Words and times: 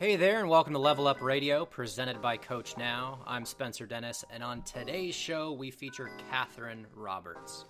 Hey 0.00 0.14
there, 0.14 0.38
and 0.38 0.48
welcome 0.48 0.74
to 0.74 0.78
Level 0.78 1.08
Up 1.08 1.20
Radio, 1.20 1.64
presented 1.64 2.22
by 2.22 2.36
Coach 2.36 2.76
Now. 2.76 3.18
I'm 3.26 3.44
Spencer 3.44 3.84
Dennis, 3.84 4.24
and 4.30 4.44
on 4.44 4.62
today's 4.62 5.16
show, 5.16 5.50
we 5.50 5.72
feature 5.72 6.08
Katherine 6.30 6.86
Roberts. 6.94 7.64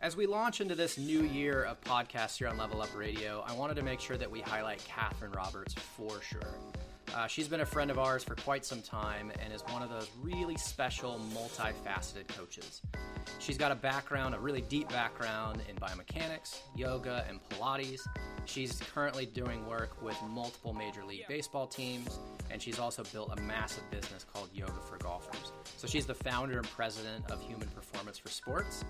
As 0.00 0.16
we 0.16 0.26
launch 0.26 0.60
into 0.60 0.74
this 0.74 0.98
new 0.98 1.22
year 1.22 1.62
of 1.62 1.80
podcasts 1.82 2.38
here 2.38 2.48
on 2.48 2.58
Level 2.58 2.82
Up 2.82 2.92
Radio, 2.96 3.44
I 3.46 3.52
wanted 3.52 3.76
to 3.76 3.82
make 3.82 4.00
sure 4.00 4.16
that 4.16 4.28
we 4.28 4.40
highlight 4.40 4.84
Katherine 4.84 5.30
Roberts 5.30 5.74
for 5.74 6.20
sure. 6.22 6.56
Uh, 7.14 7.26
she's 7.26 7.46
been 7.46 7.60
a 7.60 7.66
friend 7.66 7.90
of 7.90 7.98
ours 7.98 8.24
for 8.24 8.34
quite 8.36 8.64
some 8.64 8.80
time 8.80 9.30
and 9.42 9.52
is 9.52 9.62
one 9.68 9.82
of 9.82 9.90
those 9.90 10.10
really 10.22 10.56
special, 10.56 11.20
multifaceted 11.34 12.26
coaches. 12.28 12.80
She's 13.38 13.58
got 13.58 13.70
a 13.70 13.74
background, 13.74 14.34
a 14.34 14.38
really 14.38 14.62
deep 14.62 14.88
background 14.88 15.60
in 15.68 15.76
biomechanics, 15.76 16.60
yoga, 16.74 17.26
and 17.28 17.38
Pilates. 17.50 18.00
She's 18.46 18.80
currently 18.94 19.26
doing 19.26 19.66
work 19.66 20.02
with 20.02 20.16
multiple 20.30 20.72
Major 20.72 21.04
League 21.04 21.24
Baseball 21.28 21.66
teams, 21.66 22.18
and 22.50 22.62
she's 22.62 22.78
also 22.78 23.02
built 23.12 23.38
a 23.38 23.40
massive 23.42 23.88
business 23.90 24.24
called 24.24 24.48
Yoga 24.54 24.80
for 24.88 24.96
Golfers. 24.96 25.52
So 25.76 25.86
she's 25.86 26.06
the 26.06 26.14
founder 26.14 26.58
and 26.58 26.68
president 26.70 27.30
of 27.30 27.42
Human 27.42 27.68
Performance 27.68 28.18
for 28.18 28.30
Sports 28.30 28.84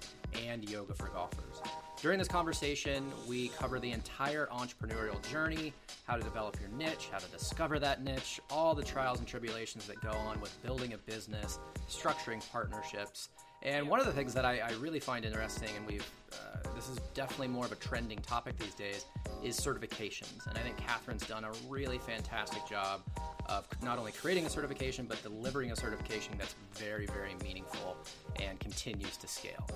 and 0.46 0.68
Yoga 0.68 0.94
for 0.94 1.08
Golfers. 1.08 1.60
During 2.02 2.18
this 2.18 2.26
conversation, 2.26 3.12
we 3.28 3.46
cover 3.50 3.78
the 3.78 3.92
entire 3.92 4.48
entrepreneurial 4.48 5.22
journey, 5.30 5.72
how 6.04 6.16
to 6.16 6.22
develop 6.24 6.58
your 6.60 6.68
niche, 6.70 7.08
how 7.12 7.18
to 7.18 7.30
discover 7.30 7.78
that 7.78 8.02
niche, 8.02 8.40
all 8.50 8.74
the 8.74 8.82
trials 8.82 9.20
and 9.20 9.28
tribulations 9.28 9.86
that 9.86 10.00
go 10.00 10.10
on 10.10 10.40
with 10.40 10.60
building 10.64 10.94
a 10.94 10.98
business, 10.98 11.60
structuring 11.88 12.42
partnerships. 12.50 13.28
And 13.62 13.88
one 13.88 14.00
of 14.00 14.06
the 14.06 14.12
things 14.12 14.34
that 14.34 14.44
I, 14.44 14.58
I 14.58 14.72
really 14.80 14.98
find 14.98 15.24
interesting, 15.24 15.68
and 15.76 15.86
we've 15.86 16.04
uh, 16.32 16.74
this 16.74 16.88
is 16.88 16.98
definitely 17.14 17.46
more 17.46 17.66
of 17.66 17.70
a 17.70 17.76
trending 17.76 18.18
topic 18.18 18.58
these 18.58 18.74
days, 18.74 19.04
is 19.44 19.56
certifications. 19.56 20.44
And 20.48 20.58
I 20.58 20.60
think 20.62 20.78
Katherine's 20.78 21.24
done 21.28 21.44
a 21.44 21.52
really 21.68 21.98
fantastic 21.98 22.66
job 22.68 23.02
of 23.46 23.68
not 23.80 24.00
only 24.00 24.10
creating 24.10 24.44
a 24.44 24.50
certification, 24.50 25.06
but 25.06 25.22
delivering 25.22 25.70
a 25.70 25.76
certification 25.76 26.34
that's 26.36 26.56
very, 26.74 27.06
very 27.06 27.36
meaningful 27.44 27.96
and 28.42 28.58
continues 28.58 29.16
to 29.18 29.28
scale. 29.28 29.68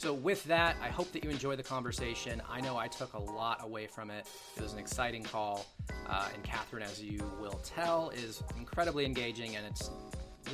So, 0.00 0.14
with 0.14 0.42
that, 0.44 0.76
I 0.80 0.88
hope 0.88 1.12
that 1.12 1.22
you 1.22 1.28
enjoy 1.28 1.56
the 1.56 1.62
conversation. 1.62 2.40
I 2.48 2.62
know 2.62 2.78
I 2.78 2.88
took 2.88 3.12
a 3.12 3.18
lot 3.18 3.62
away 3.62 3.86
from 3.86 4.10
it. 4.10 4.26
It 4.56 4.62
was 4.62 4.72
an 4.72 4.78
exciting 4.78 5.22
call. 5.22 5.66
Uh, 6.08 6.26
and 6.32 6.42
Katherine, 6.42 6.84
as 6.84 7.02
you 7.02 7.20
will 7.38 7.60
tell, 7.62 8.08
is 8.08 8.42
incredibly 8.56 9.04
engaging, 9.04 9.56
and 9.56 9.66
it's 9.66 9.90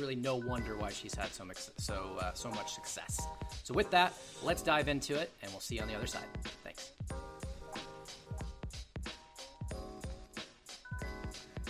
really 0.01 0.17
no 0.17 0.35
wonder 0.35 0.75
why 0.75 0.89
she's 0.89 1.15
had 1.15 1.33
so 1.33 1.45
much, 1.45 1.59
so, 1.77 2.17
uh, 2.19 2.33
so 2.33 2.49
much 2.49 2.73
success. 2.73 3.21
So, 3.63 3.73
with 3.73 3.89
that, 3.91 4.11
let's 4.43 4.61
dive 4.61 4.89
into 4.89 5.15
it, 5.15 5.31
and 5.41 5.49
we'll 5.53 5.61
see 5.61 5.75
you 5.75 5.81
on 5.81 5.87
the 5.87 5.95
other 5.95 6.07
side. 6.07 6.27
Thanks. 6.65 6.91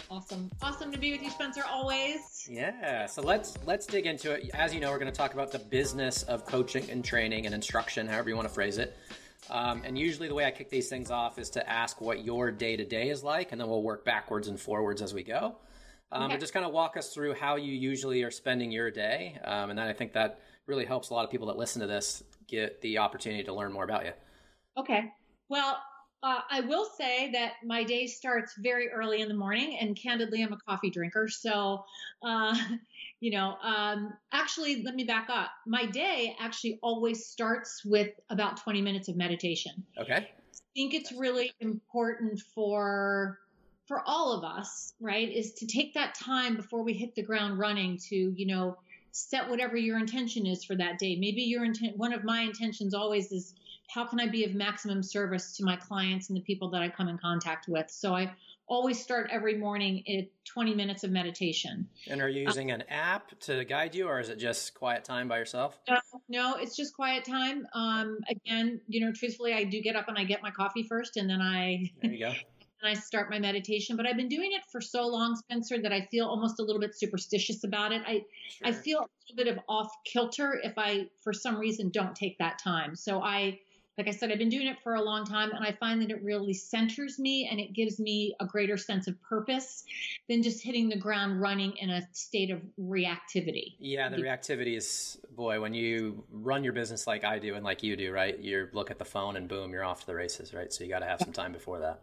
Awesome. 0.09 0.49
Awesome 0.61 0.91
to 0.91 0.97
be 0.97 1.11
with 1.11 1.21
you, 1.21 1.29
Spencer, 1.29 1.63
always. 1.69 2.47
Yeah. 2.49 3.05
So 3.07 3.21
let's 3.21 3.57
let's 3.65 3.85
dig 3.85 4.05
into 4.05 4.31
it. 4.31 4.49
As 4.53 4.73
you 4.73 4.79
know, 4.79 4.89
we're 4.91 4.99
going 4.99 5.11
to 5.11 5.17
talk 5.17 5.33
about 5.33 5.51
the 5.51 5.59
business 5.59 6.23
of 6.23 6.45
coaching 6.45 6.89
and 6.89 7.03
training 7.03 7.45
and 7.45 7.53
instruction, 7.53 8.07
however 8.07 8.29
you 8.29 8.35
want 8.35 8.47
to 8.47 8.53
phrase 8.53 8.77
it. 8.77 8.97
Um, 9.49 9.81
and 9.85 9.97
usually, 9.97 10.27
the 10.27 10.33
way 10.33 10.45
I 10.45 10.51
kick 10.51 10.69
these 10.69 10.87
things 10.87 11.11
off 11.11 11.37
is 11.37 11.49
to 11.51 11.69
ask 11.69 11.99
what 11.99 12.23
your 12.23 12.51
day 12.51 12.77
to 12.77 12.85
day 12.85 13.09
is 13.09 13.23
like, 13.23 13.51
and 13.51 13.59
then 13.59 13.67
we'll 13.67 13.83
work 13.83 14.05
backwards 14.05 14.47
and 14.47 14.59
forwards 14.59 15.01
as 15.01 15.13
we 15.13 15.23
go. 15.23 15.57
Um, 16.11 16.23
okay. 16.23 16.33
But 16.35 16.39
just 16.39 16.53
kind 16.53 16.65
of 16.65 16.71
walk 16.71 16.95
us 16.95 17.13
through 17.13 17.33
how 17.33 17.57
you 17.57 17.73
usually 17.73 18.23
are 18.23 18.31
spending 18.31 18.71
your 18.71 18.89
day, 18.89 19.37
um, 19.43 19.69
and 19.69 19.79
then 19.79 19.87
I 19.87 19.93
think 19.93 20.13
that 20.13 20.39
really 20.67 20.85
helps 20.85 21.09
a 21.09 21.13
lot 21.13 21.25
of 21.25 21.31
people 21.31 21.47
that 21.47 21.57
listen 21.57 21.81
to 21.81 21.87
this 21.87 22.23
get 22.47 22.81
the 22.81 22.97
opportunity 22.97 23.43
to 23.43 23.53
learn 23.53 23.73
more 23.73 23.83
about 23.83 24.05
you. 24.05 24.11
Okay. 24.77 25.11
Well, 25.49 25.77
uh, 26.23 26.39
I 26.49 26.61
will 26.61 26.85
say 26.97 27.31
that 27.31 27.53
my 27.63 27.83
day 27.83 28.07
starts 28.07 28.53
very 28.57 28.89
early 28.89 29.21
in 29.21 29.27
the 29.27 29.35
morning, 29.35 29.77
and 29.79 29.95
candidly, 29.95 30.41
I'm 30.41 30.51
a 30.51 30.57
coffee 30.57 30.89
drinker. 30.89 31.27
So, 31.27 31.83
uh, 32.23 32.57
you 33.19 33.31
know, 33.31 33.55
um, 33.61 34.13
actually, 34.31 34.83
let 34.83 34.95
me 34.95 35.03
back 35.03 35.27
up. 35.29 35.51
My 35.65 35.85
day 35.85 36.35
actually 36.39 36.79
always 36.81 37.27
starts 37.27 37.83
with 37.85 38.09
about 38.29 38.57
20 38.57 38.81
minutes 38.81 39.09
of 39.09 39.15
meditation. 39.15 39.85
Okay. 39.99 40.15
I 40.15 40.25
think 40.75 40.93
it's 40.93 41.11
really 41.11 41.51
important 41.59 42.41
for 42.53 43.39
for 43.87 44.03
all 44.05 44.33
of 44.33 44.43
us, 44.43 44.93
right, 44.99 45.31
is 45.31 45.53
to 45.53 45.65
take 45.65 45.93
that 45.93 46.13
time 46.13 46.57
before 46.57 46.83
we 46.83 46.93
hit 46.93 47.15
the 47.15 47.23
ground 47.23 47.57
running 47.57 47.97
to, 48.09 48.15
you 48.35 48.45
know, 48.45 48.77
set 49.11 49.49
whatever 49.49 49.77
your 49.77 49.97
intention 49.97 50.45
is 50.45 50.65
for 50.65 50.75
that 50.75 50.99
day. 50.99 51.15
Maybe 51.15 51.43
your 51.43 51.63
intent, 51.63 51.95
one 51.95 52.11
of 52.11 52.25
my 52.25 52.41
intentions 52.41 52.93
always 52.93 53.31
is 53.31 53.55
how 53.87 54.05
can 54.05 54.19
I 54.19 54.27
be 54.27 54.43
of 54.43 54.53
maximum 54.53 55.01
service 55.01 55.55
to 55.57 55.63
my 55.63 55.75
clients 55.75 56.29
and 56.29 56.37
the 56.37 56.41
people 56.41 56.69
that 56.71 56.81
I 56.81 56.89
come 56.89 57.07
in 57.07 57.17
contact 57.17 57.67
with? 57.67 57.89
So 57.89 58.13
I 58.13 58.33
always 58.67 59.01
start 59.01 59.29
every 59.31 59.57
morning 59.57 60.03
at 60.07 60.25
20 60.45 60.75
minutes 60.75 61.03
of 61.03 61.11
meditation. 61.11 61.87
And 62.07 62.21
are 62.21 62.27
you 62.27 62.43
using 62.43 62.71
um, 62.71 62.81
an 62.81 62.87
app 62.89 63.39
to 63.41 63.63
guide 63.63 63.95
you, 63.95 64.07
or 64.07 64.19
is 64.19 64.29
it 64.29 64.37
just 64.37 64.73
quiet 64.73 65.05
time 65.05 65.27
by 65.29 65.37
yourself? 65.37 65.79
No, 65.89 65.99
no 66.27 66.55
it's 66.55 66.75
just 66.75 66.93
quiet 66.93 67.23
time. 67.23 67.65
Um, 67.73 68.19
again, 68.29 68.81
you 68.87 69.05
know, 69.05 69.13
truthfully, 69.13 69.53
I 69.53 69.63
do 69.63 69.81
get 69.81 69.95
up 69.95 70.09
and 70.09 70.17
I 70.17 70.25
get 70.25 70.41
my 70.41 70.51
coffee 70.51 70.83
first, 70.83 71.17
and 71.17 71.29
then 71.29 71.41
I. 71.41 71.91
There 72.01 72.11
you 72.11 72.19
go. 72.19 72.33
and 72.81 72.95
I 72.95 72.99
start 72.99 73.29
my 73.29 73.39
meditation. 73.39 73.95
But 73.97 74.05
I've 74.05 74.17
been 74.17 74.27
doing 74.27 74.51
it 74.53 74.61
for 74.71 74.81
so 74.81 75.07
long, 75.07 75.35
Spencer, 75.35 75.81
that 75.81 75.91
I 75.91 76.01
feel 76.11 76.27
almost 76.27 76.59
a 76.59 76.63
little 76.63 76.79
bit 76.79 76.95
superstitious 76.95 77.63
about 77.63 77.91
it. 77.91 78.01
I 78.05 78.23
sure. 78.49 78.67
I 78.67 78.71
feel 78.71 78.99
a 78.99 79.07
little 79.31 79.35
bit 79.35 79.47
of 79.47 79.59
off 79.67 79.91
kilter 80.05 80.59
if 80.63 80.73
I, 80.77 81.07
for 81.23 81.33
some 81.33 81.57
reason, 81.57 81.89
don't 81.89 82.15
take 82.15 82.37
that 82.37 82.59
time. 82.59 82.95
So 82.95 83.21
I 83.21 83.59
like 83.97 84.07
I 84.07 84.11
said, 84.11 84.31
I've 84.31 84.37
been 84.37 84.49
doing 84.49 84.67
it 84.67 84.77
for 84.83 84.93
a 84.93 85.01
long 85.01 85.25
time 85.25 85.51
and 85.51 85.65
I 85.65 85.71
find 85.71 86.01
that 86.03 86.11
it 86.11 86.23
really 86.23 86.53
centers 86.53 87.17
me 87.17 87.47
and 87.49 87.59
it 87.59 87.73
gives 87.73 87.99
me 87.99 88.35
a 88.39 88.45
greater 88.45 88.77
sense 88.77 89.07
of 89.07 89.19
purpose 89.23 89.83
than 90.29 90.43
just 90.43 90.63
hitting 90.63 90.87
the 90.87 90.97
ground 90.97 91.41
running 91.41 91.75
in 91.77 91.89
a 91.89 92.07
state 92.11 92.51
of 92.51 92.61
reactivity. 92.79 93.75
Yeah, 93.79 94.09
the 94.09 94.17
reactivity 94.17 94.77
is, 94.77 95.17
boy, 95.35 95.59
when 95.59 95.73
you 95.73 96.23
run 96.31 96.63
your 96.63 96.73
business 96.73 97.07
like 97.07 97.23
I 97.23 97.39
do 97.39 97.55
and 97.55 97.65
like 97.65 97.81
you 97.81 97.95
do, 97.95 98.11
right? 98.11 98.37
You 98.37 98.69
look 98.71 98.91
at 98.91 98.99
the 98.99 99.05
phone 99.05 99.35
and 99.35 99.47
boom, 99.47 99.71
you're 99.71 99.83
off 99.83 100.01
to 100.01 100.05
the 100.05 100.15
races, 100.15 100.53
right? 100.53 100.71
So 100.71 100.83
you 100.83 100.91
got 100.91 100.99
to 100.99 101.07
have 101.07 101.19
some 101.19 101.33
time 101.33 101.51
before 101.51 101.79
that. 101.79 102.01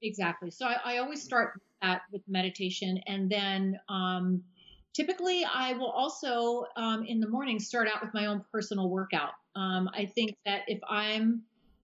Exactly. 0.00 0.50
So 0.50 0.66
I, 0.66 0.76
I 0.84 0.98
always 0.98 1.22
start 1.22 1.60
that 1.80 2.02
with 2.12 2.22
meditation 2.28 3.00
and 3.08 3.28
then, 3.28 3.80
um, 3.88 4.42
typically 4.94 5.42
i 5.50 5.72
will 5.72 5.90
also 5.90 6.66
um, 6.76 7.02
in 7.06 7.18
the 7.18 7.26
morning 7.26 7.58
start 7.58 7.88
out 7.88 8.02
with 8.02 8.12
my 8.12 8.26
own 8.26 8.44
personal 8.52 8.90
workout 8.90 9.30
um, 9.54 9.90
I 9.94 10.06
think 10.06 10.36
that 10.44 10.62
if 10.66 10.80
I'm 10.88 11.42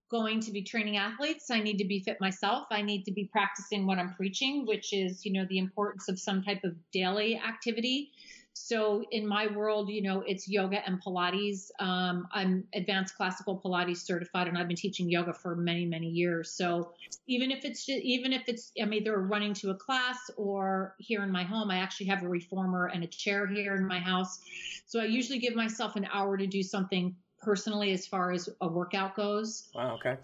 going 0.09 0.39
to 0.41 0.51
be 0.51 0.63
training 0.63 0.97
athletes, 0.97 1.51
I 1.51 1.59
need 1.59 1.77
to 1.77 1.85
be 1.85 1.99
fit 1.99 2.19
myself. 2.19 2.67
I 2.71 2.81
need 2.81 3.05
to 3.05 3.11
be 3.11 3.25
practicing 3.25 3.85
what 3.85 3.99
I'm 3.99 4.13
preaching, 4.15 4.65
which 4.65 4.91
is, 4.91 5.25
you 5.25 5.31
know, 5.31 5.45
the 5.49 5.59
importance 5.59 6.09
of 6.09 6.19
some 6.19 6.43
type 6.43 6.63
of 6.63 6.75
daily 6.91 7.37
activity. 7.37 8.11
So 8.53 9.05
in 9.11 9.25
my 9.25 9.47
world, 9.47 9.89
you 9.89 10.01
know, 10.01 10.21
it's 10.27 10.47
yoga 10.47 10.85
and 10.85 11.01
Pilates. 11.01 11.69
Um, 11.79 12.27
I'm 12.33 12.65
advanced 12.73 13.15
classical 13.15 13.57
Pilates 13.57 13.97
certified, 13.97 14.47
and 14.47 14.57
I've 14.57 14.67
been 14.67 14.75
teaching 14.75 15.09
yoga 15.09 15.31
for 15.31 15.55
many, 15.55 15.85
many 15.85 16.07
years. 16.07 16.51
So 16.51 16.91
even 17.27 17.51
if 17.51 17.63
it's 17.63 17.85
just, 17.85 17.99
even 18.01 18.33
if 18.33 18.43
it's 18.47 18.71
I'm 18.81 18.93
either 18.93 19.17
running 19.19 19.53
to 19.55 19.69
a 19.69 19.75
class 19.75 20.29
or 20.35 20.95
here 20.97 21.23
in 21.23 21.31
my 21.31 21.43
home, 21.43 21.71
I 21.71 21.77
actually 21.77 22.07
have 22.07 22.23
a 22.23 22.27
reformer 22.27 22.87
and 22.87 23.03
a 23.03 23.07
chair 23.07 23.47
here 23.47 23.75
in 23.75 23.87
my 23.87 23.99
house. 23.99 24.39
So 24.87 24.99
I 24.99 25.05
usually 25.05 25.39
give 25.39 25.55
myself 25.55 25.95
an 25.95 26.07
hour 26.11 26.35
to 26.35 26.47
do 26.47 26.61
something 26.61 27.15
personally 27.41 27.91
as 27.91 28.05
far 28.05 28.31
as 28.31 28.49
a 28.61 28.67
workout 28.67 29.15
goes. 29.15 29.69
Wow, 29.73 29.95
okay. 29.95 30.17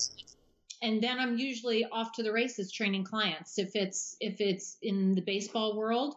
And 0.81 1.01
then 1.01 1.19
I'm 1.19 1.37
usually 1.37 1.85
off 1.85 2.11
to 2.13 2.23
the 2.23 2.31
races 2.31 2.71
training 2.71 3.05
clients. 3.05 3.57
If 3.57 3.75
it's 3.75 4.17
if 4.19 4.41
it's 4.41 4.77
in 4.81 5.15
the 5.15 5.21
baseball 5.21 5.75
world, 5.75 6.15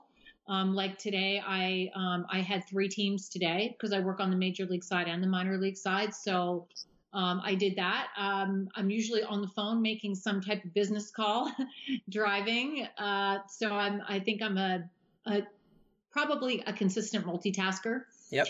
um, 0.49 0.75
like 0.75 0.99
today, 0.99 1.43
I 1.45 1.91
um, 1.95 2.27
I 2.31 2.41
had 2.41 2.67
three 2.69 2.89
teams 2.89 3.29
today 3.29 3.77
because 3.77 3.93
I 3.93 4.01
work 4.01 4.19
on 4.19 4.31
the 4.31 4.37
major 4.37 4.65
league 4.67 4.85
side 4.85 5.07
and 5.07 5.23
the 5.23 5.27
minor 5.27 5.59
league 5.59 5.77
side. 5.77 6.15
So 6.15 6.67
um, 7.13 7.41
I 7.45 7.55
did 7.55 7.77
that. 7.77 8.09
Um, 8.17 8.69
I'm 8.75 8.91
usually 8.91 9.23
on 9.23 9.43
the 9.43 9.49
phone 9.49 9.81
making 9.81 10.15
some 10.15 10.41
type 10.41 10.65
of 10.65 10.75
business 10.75 11.11
call, 11.11 11.53
driving. 12.09 12.87
Uh, 12.99 13.39
so 13.49 13.73
I'm 13.73 14.03
I 14.09 14.21
think 14.21 14.43
I'm 14.43 14.59
a, 14.59 14.85
a 15.27 15.43
probably 16.11 16.63
a 16.67 16.73
consistent 16.73 17.27
multitasker. 17.27 18.03
Yep. 18.31 18.47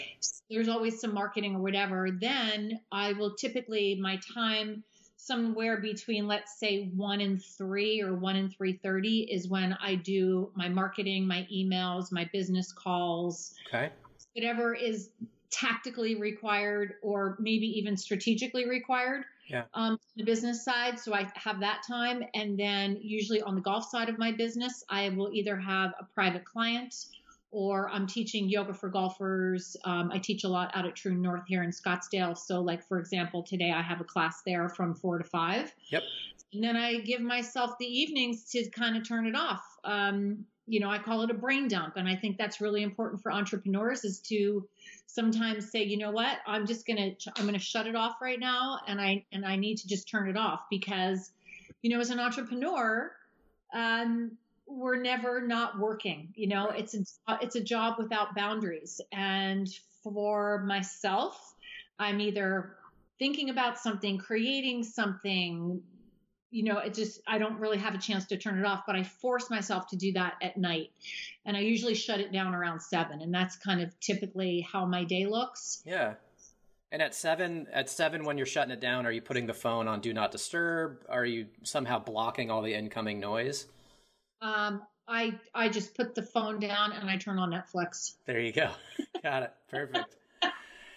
There's 0.51 0.69
always 0.69 1.01
some 1.01 1.15
marketing 1.15 1.57
or 1.57 1.61
whatever. 1.61 2.11
Then 2.11 2.81
I 2.91 3.13
will 3.13 3.35
typically 3.35 3.95
my 3.97 4.19
time 4.35 4.83
somewhere 5.17 5.81
between 5.81 6.27
let's 6.27 6.59
say 6.59 6.91
1 6.97 7.21
and 7.21 7.43
3 7.43 8.03
or 8.03 8.15
1 8.15 8.37
and 8.37 8.57
3:30 8.57 9.29
is 9.31 9.49
when 9.49 9.75
I 9.75 9.97
do 9.97 10.51
my 10.55 10.69
marketing, 10.69 11.27
my 11.27 11.47
emails, 11.53 12.11
my 12.11 12.29
business 12.33 12.73
calls. 12.73 13.55
Okay. 13.69 13.91
Whatever 14.35 14.75
is 14.75 15.11
tactically 15.51 16.15
required 16.15 16.95
or 17.03 17.37
maybe 17.41 17.67
even 17.79 17.97
strategically 17.97 18.69
required. 18.69 19.25
Yeah. 19.49 19.65
Um, 19.73 19.99
the 20.17 20.25
business 20.25 20.63
side, 20.63 20.99
so 20.99 21.15
I 21.15 21.31
have 21.35 21.61
that 21.61 21.83
time, 21.87 22.23
and 22.35 22.59
then 22.59 22.99
usually 23.01 23.41
on 23.41 23.55
the 23.55 23.63
golf 23.63 23.89
side 23.89 24.11
of 24.11 24.19
my 24.19 24.31
business, 24.31 24.85
I 24.91 25.09
will 25.09 25.31
either 25.33 25.57
have 25.57 25.95
a 25.99 26.05
private 26.05 26.45
client 26.45 26.95
or 27.51 27.89
I'm 27.89 28.07
teaching 28.07 28.49
yoga 28.49 28.75
for 28.75 28.89
golfers. 28.89 29.77
Um, 29.85 30.11
I 30.13 30.19
teach 30.19 30.45
a 30.45 30.49
lot 30.49 30.71
out 30.75 30.87
at 30.87 30.95
True 30.95 31.15
North 31.15 31.45
here 31.47 31.63
in 31.63 31.71
Scottsdale. 31.71 32.37
So, 32.37 32.61
like 32.61 32.87
for 32.87 32.99
example, 32.99 33.43
today 33.43 33.73
I 33.73 33.83
have 33.83 34.01
a 34.01 34.05
class 34.05 34.43
there 34.45 34.69
from 34.69 34.95
four 34.95 35.19
to 35.19 35.25
five. 35.25 35.73
Yep. 35.91 36.03
And 36.53 36.65
then 36.65 36.77
I 36.77 37.01
give 37.01 37.21
myself 37.21 37.73
the 37.79 37.87
evenings 37.87 38.51
to 38.53 38.69
kind 38.71 38.97
of 38.97 39.07
turn 39.07 39.27
it 39.27 39.35
off. 39.35 39.63
Um, 39.85 40.45
you 40.67 40.81
know, 40.81 40.91
I 40.91 40.99
call 40.99 41.23
it 41.23 41.31
a 41.31 41.35
brain 41.35 41.67
dump, 41.69 41.97
and 41.97 42.07
I 42.07 42.15
think 42.15 42.37
that's 42.37 42.61
really 42.61 42.83
important 42.83 43.23
for 43.23 43.33
entrepreneurs 43.33 44.05
is 44.05 44.21
to 44.21 44.69
sometimes 45.07 45.71
say, 45.71 45.83
you 45.83 45.97
know 45.97 46.11
what, 46.11 46.39
I'm 46.47 46.67
just 46.67 46.87
gonna 46.87 47.13
I'm 47.37 47.47
gonna 47.47 47.59
shut 47.59 47.87
it 47.87 47.97
off 47.97 48.17
right 48.21 48.39
now, 48.39 48.81
and 48.87 49.01
I 49.01 49.25
and 49.33 49.47
I 49.47 49.57
need 49.57 49.77
to 49.79 49.89
just 49.89 50.09
turn 50.09 50.29
it 50.29 50.37
off 50.37 50.61
because, 50.71 51.31
you 51.81 51.91
know, 51.91 52.01
as 52.01 52.11
an 52.11 52.21
entrepreneur, 52.21 53.11
um, 53.73 54.33
we're 54.69 55.01
never 55.01 55.41
not 55.41 55.79
working. 55.79 56.33
You 56.35 56.49
know, 56.49 56.71
it's 56.71 56.95
a 56.95 57.39
it's 57.41 57.57
a 57.57 57.61
job 57.61 57.97
without 57.99 58.35
boundaries. 58.35 59.01
And 59.13 59.69
for 60.03 60.63
myself, 60.67 61.55
I'm 61.99 62.21
either 62.21 62.77
thinking 63.19 63.51
about 63.51 63.79
something, 63.79 64.19
creating 64.19 64.85
something. 64.85 65.83
You 66.51 66.65
know, 66.65 66.79
it 66.79 66.95
just 66.95 67.21
I 67.27 67.39
don't 67.39 67.59
really 67.59 67.79
have 67.79 67.95
a 67.95 67.99
chance 67.99 68.27
to 68.27 68.37
turn 68.37 68.59
it 68.59 68.65
off, 68.65 68.85
but 68.87 68.97
I 68.97 69.03
force 69.03 69.51
myself 69.51 69.89
to 69.89 69.97
do 69.97 70.13
that 70.13 70.35
at 70.43 70.57
night, 70.57 70.91
and 71.45 71.57
I 71.57 71.61
usually 71.61 71.95
shut 71.95 72.21
it 72.21 72.33
down 72.33 72.55
around 72.55 72.81
seven, 72.81 73.21
and 73.21 73.33
that's 73.33 73.57
kind 73.57 73.81
of 73.81 73.99
typically 74.01 74.61
how 74.61 74.87
my 74.87 75.05
day 75.05 75.27
looks. 75.27 75.83
Yeah. 75.85 76.15
And 76.91 77.03
at 77.03 77.15
seven, 77.15 77.67
at 77.71 77.91
seven, 77.91 78.25
when 78.25 78.39
you're 78.39 78.47
shutting 78.47 78.73
it 78.73 78.81
down, 78.81 79.05
are 79.05 79.13
you 79.13 79.21
putting 79.21 79.47
the 79.47 79.53
phone 79.53 79.87
on 79.89 80.01
do 80.01 80.15
not 80.15 80.31
disturb? 80.31 81.05
Are 81.11 81.27
you 81.27 81.49
somehow 81.63 81.99
blocking 81.99 82.51
all 82.51 82.63
the 82.63 82.73
incoming 82.73 83.21
noise? 83.21 83.67
Um, 84.41 84.83
I 85.07 85.39
I 85.55 85.69
just 85.69 85.95
put 85.95 86.15
the 86.15 86.23
phone 86.23 86.61
down 86.61 86.93
and 86.93 87.09
I 87.09 87.17
turn 87.17 87.39
on 87.39 87.51
Netflix. 87.51 88.15
There 88.27 88.41
you 88.41 88.53
go. 88.53 88.71
Got 89.23 89.45
it. 89.45 89.53
Perfect. 89.71 90.17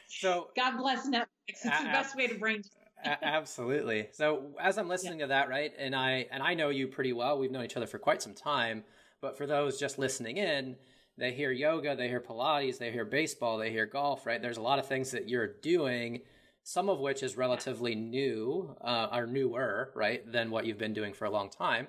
So 0.08 0.50
God 0.56 0.78
bless 0.78 1.08
Netflix. 1.08 1.26
It's 1.48 1.64
the 1.64 1.70
best 1.70 2.16
way 2.16 2.28
to 2.28 2.36
brain. 2.36 2.64
absolutely. 3.22 4.10
So 4.12 4.52
as 4.60 4.78
I'm 4.78 4.88
listening 4.88 5.20
yeah. 5.20 5.26
to 5.26 5.30
that, 5.30 5.50
right, 5.50 5.72
and 5.78 5.96
I 5.96 6.28
and 6.32 6.44
I 6.44 6.54
know 6.54 6.70
you 6.70 6.88
pretty 6.88 7.14
well. 7.14 7.40
We've 7.40 7.52
known 7.52 7.66
each 7.66 7.78
other 7.78 7.88
for 7.88 8.00
quite 8.00 8.22
some 8.22 8.34
time. 8.34 8.84
But 9.22 9.38
for 9.38 9.46
those 9.46 9.80
just 9.80 10.00
listening 10.00 10.38
in, 10.38 10.76
they 11.18 11.32
hear 11.32 11.52
yoga, 11.52 11.96
they 11.96 12.08
hear 12.08 12.20
Pilates, 12.20 12.80
they 12.80 12.92
hear 12.92 13.06
baseball, 13.06 13.60
they 13.60 13.70
hear 13.70 13.86
golf, 13.86 14.26
right? 14.26 14.42
There's 14.42 14.58
a 14.58 14.62
lot 14.62 14.80
of 14.80 14.88
things 14.88 15.12
that 15.12 15.30
you're 15.30 15.54
doing, 15.62 16.22
some 16.64 16.90
of 16.90 17.00
which 17.00 17.22
is 17.22 17.38
relatively 17.38 17.94
new 17.94 18.76
uh, 18.82 19.10
or 19.14 19.28
newer, 19.28 19.92
right, 19.94 20.30
than 20.32 20.50
what 20.50 20.66
you've 20.66 20.80
been 20.80 20.96
doing 20.96 21.14
for 21.14 21.26
a 21.26 21.30
long 21.30 21.52
time. 21.52 21.88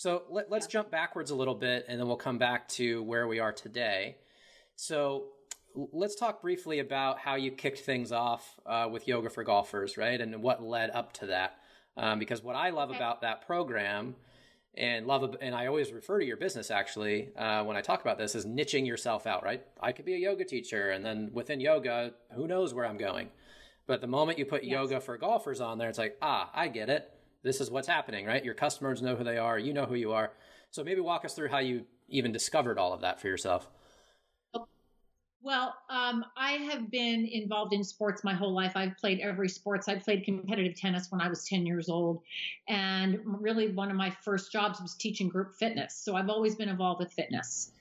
So 0.00 0.22
let, 0.30 0.50
us 0.50 0.66
jump 0.66 0.90
backwards 0.90 1.30
a 1.30 1.34
little 1.34 1.54
bit 1.54 1.84
and 1.86 2.00
then 2.00 2.06
we'll 2.06 2.16
come 2.16 2.38
back 2.38 2.66
to 2.68 3.02
where 3.02 3.28
we 3.28 3.38
are 3.38 3.52
today. 3.52 4.16
So 4.74 5.24
let's 5.74 6.14
talk 6.14 6.40
briefly 6.40 6.78
about 6.78 7.18
how 7.18 7.34
you 7.34 7.50
kicked 7.50 7.80
things 7.80 8.10
off 8.10 8.58
uh, 8.64 8.88
with 8.90 9.06
Yoga 9.06 9.28
for 9.28 9.44
Golfers, 9.44 9.98
right? 9.98 10.18
And 10.18 10.42
what 10.42 10.62
led 10.62 10.88
up 10.88 11.12
to 11.18 11.26
that. 11.26 11.56
Um, 11.98 12.18
because 12.18 12.42
what 12.42 12.56
I 12.56 12.70
love 12.70 12.88
okay. 12.88 12.96
about 12.96 13.20
that 13.20 13.46
program 13.46 14.14
and 14.74 15.06
love, 15.06 15.36
and 15.42 15.54
I 15.54 15.66
always 15.66 15.92
refer 15.92 16.18
to 16.18 16.24
your 16.24 16.38
business 16.38 16.70
actually 16.70 17.28
uh, 17.36 17.64
when 17.64 17.76
I 17.76 17.82
talk 17.82 18.00
about 18.00 18.16
this, 18.16 18.34
is 18.34 18.46
niching 18.46 18.86
yourself 18.86 19.26
out, 19.26 19.44
right? 19.44 19.62
I 19.82 19.92
could 19.92 20.06
be 20.06 20.14
a 20.14 20.18
yoga 20.18 20.46
teacher, 20.46 20.92
and 20.92 21.04
then 21.04 21.28
within 21.34 21.60
yoga, 21.60 22.14
who 22.34 22.48
knows 22.48 22.72
where 22.72 22.86
I'm 22.86 22.96
going. 22.96 23.28
But 23.86 24.00
the 24.00 24.06
moment 24.06 24.38
you 24.38 24.46
put 24.46 24.64
yes. 24.64 24.72
yoga 24.72 24.98
for 24.98 25.18
golfers 25.18 25.60
on 25.60 25.76
there, 25.76 25.90
it's 25.90 25.98
like, 25.98 26.16
ah, 26.22 26.50
I 26.54 26.68
get 26.68 26.88
it 26.88 27.12
this 27.42 27.60
is 27.60 27.70
what's 27.70 27.88
happening, 27.88 28.26
right? 28.26 28.44
Your 28.44 28.54
customers 28.54 29.02
know 29.02 29.16
who 29.16 29.24
they 29.24 29.38
are, 29.38 29.58
you 29.58 29.72
know 29.72 29.86
who 29.86 29.94
you 29.94 30.12
are. 30.12 30.32
So 30.70 30.84
maybe 30.84 31.00
walk 31.00 31.24
us 31.24 31.34
through 31.34 31.48
how 31.48 31.58
you 31.58 31.84
even 32.08 32.32
discovered 32.32 32.78
all 32.78 32.92
of 32.92 33.00
that 33.00 33.20
for 33.20 33.28
yourself. 33.28 33.68
Well, 35.42 35.74
um, 35.88 36.24
I 36.36 36.52
have 36.52 36.90
been 36.90 37.26
involved 37.26 37.72
in 37.72 37.82
sports 37.82 38.22
my 38.22 38.34
whole 38.34 38.52
life. 38.52 38.72
I've 38.74 38.96
played 38.98 39.20
every 39.20 39.48
sports. 39.48 39.88
I 39.88 39.94
played 39.94 40.24
competitive 40.24 40.76
tennis 40.76 41.10
when 41.10 41.22
I 41.22 41.28
was 41.28 41.46
10 41.46 41.64
years 41.64 41.88
old. 41.88 42.20
And 42.68 43.20
really, 43.24 43.68
one 43.72 43.90
of 43.90 43.96
my 43.96 44.10
first 44.10 44.52
jobs 44.52 44.82
was 44.82 44.94
teaching 44.94 45.30
group 45.30 45.54
fitness. 45.54 45.94
So 45.94 46.14
I've 46.14 46.28
always 46.28 46.56
been 46.56 46.68
involved 46.68 47.00
with 47.00 47.10
fitness. 47.12 47.72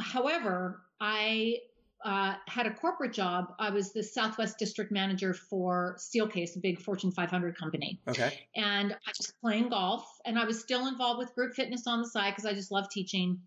However, 0.00 0.82
I 1.00 1.60
uh, 2.04 2.34
had 2.48 2.66
a 2.66 2.70
corporate 2.74 3.12
job. 3.12 3.54
I 3.58 3.70
was 3.70 3.92
the 3.92 4.02
Southwest 4.02 4.58
District 4.58 4.90
Manager 4.90 5.34
for 5.34 5.96
Steelcase, 5.98 6.56
a 6.56 6.58
big 6.58 6.80
Fortune 6.80 7.12
500 7.12 7.56
company. 7.56 8.00
Okay. 8.08 8.40
And 8.56 8.92
I 8.92 9.12
was 9.18 9.32
playing 9.40 9.68
golf, 9.68 10.06
and 10.24 10.38
I 10.38 10.44
was 10.44 10.60
still 10.60 10.88
involved 10.88 11.18
with 11.18 11.34
group 11.34 11.54
fitness 11.54 11.86
on 11.86 12.00
the 12.02 12.08
side 12.08 12.30
because 12.30 12.46
I 12.46 12.54
just 12.54 12.70
love 12.70 12.88
teaching. 12.90 13.40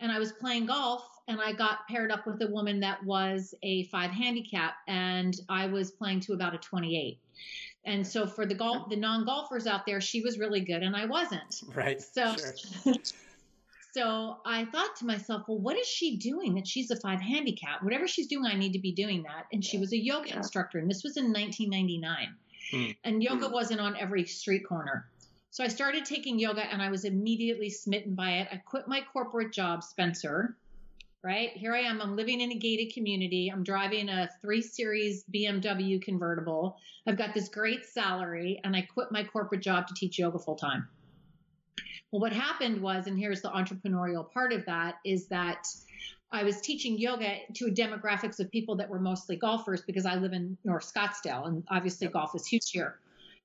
And 0.00 0.10
I 0.10 0.18
was 0.18 0.32
playing 0.32 0.66
golf, 0.66 1.06
and 1.28 1.40
I 1.40 1.52
got 1.52 1.86
paired 1.88 2.10
up 2.10 2.26
with 2.26 2.42
a 2.42 2.48
woman 2.48 2.80
that 2.80 3.02
was 3.04 3.54
a 3.62 3.84
five 3.84 4.10
handicap, 4.10 4.74
and 4.88 5.34
I 5.48 5.66
was 5.66 5.90
playing 5.90 6.20
to 6.20 6.32
about 6.32 6.54
a 6.54 6.58
28. 6.58 7.18
And 7.86 8.06
so 8.06 8.26
for 8.26 8.46
the 8.46 8.54
golf, 8.54 8.88
the 8.88 8.96
non 8.96 9.24
golfers 9.24 9.66
out 9.66 9.86
there, 9.86 10.00
she 10.00 10.20
was 10.20 10.38
really 10.38 10.60
good, 10.60 10.82
and 10.82 10.96
I 10.96 11.06
wasn't. 11.06 11.62
Right. 11.74 12.02
So. 12.02 12.34
Sure. 12.36 12.94
So 13.94 14.38
I 14.44 14.64
thought 14.64 14.96
to 14.96 15.06
myself, 15.06 15.44
well, 15.46 15.60
what 15.60 15.78
is 15.78 15.86
she 15.86 16.16
doing 16.16 16.56
that 16.56 16.66
she's 16.66 16.90
a 16.90 16.96
five 16.96 17.20
handicap? 17.20 17.80
Whatever 17.80 18.08
she's 18.08 18.26
doing, 18.26 18.44
I 18.44 18.56
need 18.56 18.72
to 18.72 18.80
be 18.80 18.90
doing 18.90 19.22
that. 19.22 19.46
And 19.52 19.64
she 19.64 19.78
was 19.78 19.92
a 19.92 19.96
yoga 19.96 20.30
yeah. 20.30 20.38
instructor, 20.38 20.78
and 20.78 20.90
this 20.90 21.04
was 21.04 21.16
in 21.16 21.32
1999. 21.32 22.34
Hmm. 22.72 22.90
And 23.04 23.22
yoga 23.22 23.46
hmm. 23.46 23.52
wasn't 23.52 23.80
on 23.80 23.96
every 23.96 24.24
street 24.24 24.66
corner. 24.66 25.06
So 25.50 25.62
I 25.62 25.68
started 25.68 26.04
taking 26.04 26.40
yoga 26.40 26.62
and 26.62 26.82
I 26.82 26.90
was 26.90 27.04
immediately 27.04 27.70
smitten 27.70 28.16
by 28.16 28.38
it. 28.38 28.48
I 28.50 28.56
quit 28.56 28.88
my 28.88 29.00
corporate 29.12 29.52
job, 29.52 29.84
Spencer. 29.84 30.56
Right 31.22 31.50
here 31.50 31.72
I 31.72 31.82
am. 31.82 32.02
I'm 32.02 32.16
living 32.16 32.40
in 32.40 32.50
a 32.50 32.56
gated 32.56 32.92
community. 32.92 33.48
I'm 33.48 33.62
driving 33.62 34.08
a 34.08 34.28
three 34.42 34.60
series 34.60 35.24
BMW 35.32 36.02
convertible. 36.02 36.78
I've 37.06 37.16
got 37.16 37.32
this 37.32 37.48
great 37.48 37.86
salary 37.86 38.60
and 38.64 38.74
I 38.74 38.82
quit 38.82 39.12
my 39.12 39.22
corporate 39.22 39.62
job 39.62 39.86
to 39.86 39.94
teach 39.94 40.18
yoga 40.18 40.40
full 40.40 40.56
time. 40.56 40.88
Well, 42.14 42.20
what 42.20 42.32
happened 42.32 42.80
was, 42.80 43.08
and 43.08 43.18
here's 43.18 43.40
the 43.40 43.50
entrepreneurial 43.50 44.30
part 44.30 44.52
of 44.52 44.64
that, 44.66 44.98
is 45.04 45.26
that 45.30 45.66
I 46.30 46.44
was 46.44 46.60
teaching 46.60 46.96
yoga 46.96 47.38
to 47.54 47.72
demographics 47.72 48.38
of 48.38 48.52
people 48.52 48.76
that 48.76 48.88
were 48.88 49.00
mostly 49.00 49.34
golfers 49.34 49.82
because 49.82 50.06
I 50.06 50.14
live 50.14 50.32
in 50.32 50.56
North 50.62 50.88
Scottsdale 50.94 51.48
and 51.48 51.64
obviously 51.72 52.06
golf 52.06 52.36
is 52.36 52.46
huge 52.46 52.70
here. 52.70 53.00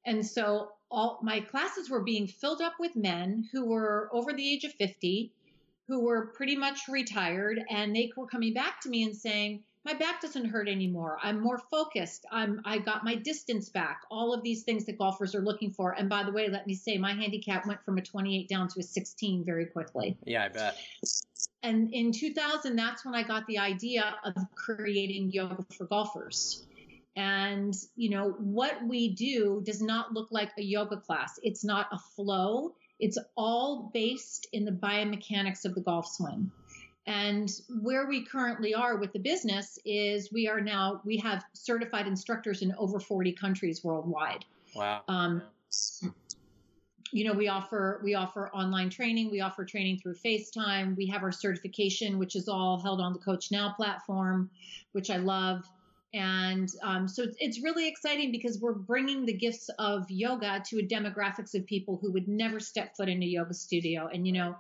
And 0.05 0.23
so 0.23 0.73
all 0.91 1.19
my 1.23 1.39
classes 1.39 1.89
were 1.89 2.03
being 2.03 2.27
filled 2.27 2.61
up 2.61 2.73
with 2.79 2.95
men 2.95 3.49
who 3.51 3.65
were 3.65 4.07
over 4.13 4.33
the 4.33 4.47
age 4.47 4.65
of 4.65 4.73
50, 4.73 5.33
who 5.87 6.01
were 6.01 6.27
pretty 6.27 6.55
much 6.55 6.81
retired, 6.87 7.59
and 7.71 7.95
they 7.95 8.11
were 8.15 8.27
coming 8.27 8.53
back 8.53 8.81
to 8.81 8.89
me 8.89 9.01
and 9.01 9.15
saying, 9.15 9.63
my 9.85 9.93
back 9.93 10.21
doesn't 10.21 10.45
hurt 10.45 10.67
anymore. 10.67 11.17
I'm 11.23 11.39
more 11.39 11.57
focused. 11.57 12.25
I'm 12.31 12.61
I 12.65 12.79
got 12.79 13.03
my 13.03 13.15
distance 13.15 13.69
back. 13.69 14.01
All 14.11 14.33
of 14.33 14.43
these 14.43 14.63
things 14.63 14.85
that 14.85 14.97
golfers 14.97 15.33
are 15.35 15.41
looking 15.41 15.71
for. 15.71 15.93
And 15.93 16.09
by 16.09 16.23
the 16.23 16.31
way, 16.31 16.49
let 16.49 16.67
me 16.67 16.75
say 16.75 16.97
my 16.97 17.13
handicap 17.13 17.65
went 17.65 17.83
from 17.83 17.97
a 17.97 18.01
28 18.01 18.49
down 18.49 18.67
to 18.69 18.79
a 18.79 18.83
16 18.83 19.45
very 19.45 19.65
quickly. 19.65 20.17
Yeah, 20.25 20.45
I 20.45 20.49
bet. 20.49 20.77
And 21.63 21.93
in 21.93 22.11
2000, 22.11 22.75
that's 22.75 23.05
when 23.05 23.15
I 23.15 23.23
got 23.23 23.45
the 23.47 23.57
idea 23.57 24.15
of 24.23 24.35
creating 24.55 25.31
yoga 25.31 25.65
for 25.77 25.85
golfers. 25.85 26.65
And, 27.15 27.75
you 27.95 28.09
know, 28.09 28.31
what 28.39 28.85
we 28.87 29.13
do 29.13 29.61
does 29.65 29.81
not 29.81 30.13
look 30.13 30.29
like 30.31 30.51
a 30.57 30.63
yoga 30.63 30.97
class. 30.97 31.39
It's 31.43 31.65
not 31.65 31.87
a 31.91 31.99
flow. 32.15 32.75
It's 32.99 33.17
all 33.35 33.91
based 33.93 34.47
in 34.53 34.63
the 34.63 34.71
biomechanics 34.71 35.65
of 35.65 35.75
the 35.75 35.81
golf 35.81 36.07
swing. 36.07 36.51
And 37.09 37.49
where 37.81 38.05
we 38.05 38.23
currently 38.23 38.75
are 38.75 38.97
with 38.97 39.13
the 39.13 39.19
business 39.19 39.79
is 39.83 40.31
we 40.31 40.47
are 40.47 40.61
now, 40.61 41.01
we 41.03 41.17
have 41.17 41.43
certified 41.53 42.05
instructors 42.05 42.61
in 42.61 42.71
over 42.77 42.99
40 42.99 43.31
countries 43.31 43.83
worldwide. 43.83 44.45
Wow. 44.75 45.01
Um, 45.07 45.41
you 47.11 47.23
know, 47.23 47.33
we 47.33 47.47
offer 47.47 47.99
we 48.03 48.13
offer 48.13 48.49
online 48.49 48.91
training. 48.91 49.31
We 49.31 49.41
offer 49.41 49.65
training 49.65 49.97
through 49.97 50.17
FaceTime. 50.23 50.95
We 50.95 51.07
have 51.07 51.23
our 51.23 51.31
certification, 51.31 52.19
which 52.19 52.35
is 52.35 52.47
all 52.47 52.79
held 52.79 53.01
on 53.01 53.13
the 53.13 53.19
Coach 53.19 53.49
Now 53.51 53.73
platform, 53.75 54.51
which 54.91 55.09
I 55.09 55.17
love. 55.17 55.67
And 56.11 56.69
um, 56.81 57.07
so 57.07 57.21
it's, 57.21 57.37
it's 57.39 57.61
really 57.61 57.87
exciting 57.87 58.31
because 58.31 58.59
we're 58.59 58.73
bringing 58.73 59.25
the 59.25 59.33
gifts 59.33 59.69
of 59.77 60.09
yoga 60.09 60.63
to 60.67 60.79
a 60.79 60.83
demographics 60.83 61.53
of 61.53 61.67
people 61.67 61.99
who 62.01 62.11
would 62.11 62.27
never 62.27 62.59
step 62.59 62.95
foot 62.97 63.09
in 63.09 63.21
a 63.21 63.25
yoga 63.27 63.53
studio. 63.53 64.09
And, 64.11 64.25
you 64.25 64.33
know, 64.33 64.55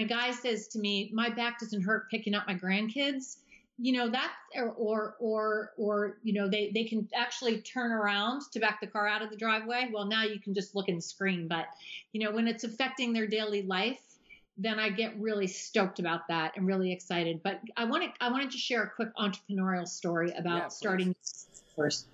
a 0.00 0.04
guy 0.04 0.32
says 0.32 0.66
to 0.68 0.80
me, 0.80 1.10
my 1.12 1.30
back 1.30 1.60
doesn't 1.60 1.82
hurt 1.82 2.10
picking 2.10 2.34
up 2.34 2.48
my 2.48 2.56
grandkids. 2.56 3.36
You 3.82 3.92
know, 3.94 4.10
that, 4.10 4.32
or, 4.56 4.72
or, 4.72 5.16
or, 5.20 5.72
or, 5.78 6.18
you 6.22 6.34
know, 6.34 6.48
they, 6.48 6.70
they 6.74 6.84
can 6.84 7.08
actually 7.14 7.62
turn 7.62 7.92
around 7.92 8.42
to 8.52 8.60
back 8.60 8.80
the 8.80 8.86
car 8.86 9.06
out 9.06 9.22
of 9.22 9.30
the 9.30 9.36
driveway. 9.36 9.88
Well, 9.90 10.04
now 10.04 10.24
you 10.24 10.38
can 10.38 10.52
just 10.54 10.74
look 10.74 10.88
the 10.96 11.00
screen. 11.00 11.48
But, 11.48 11.66
you 12.12 12.22
know, 12.22 12.32
when 12.32 12.46
it's 12.46 12.64
affecting 12.64 13.12
their 13.12 13.26
daily 13.26 13.62
life, 13.62 14.00
then 14.56 14.78
I 14.78 14.90
get 14.90 15.18
really 15.18 15.46
stoked 15.46 15.98
about 15.98 16.28
that 16.28 16.56
and 16.56 16.66
really 16.66 16.92
excited. 16.92 17.42
But 17.42 17.60
I 17.76 17.84
wanted 17.84 18.10
I 18.20 18.30
wanted 18.30 18.50
to 18.52 18.58
share 18.58 18.82
a 18.82 18.90
quick 18.90 19.08
entrepreneurial 19.16 19.88
story 19.88 20.32
about 20.36 20.56
yeah, 20.56 20.68
starting 20.68 21.14
first. 21.76 22.06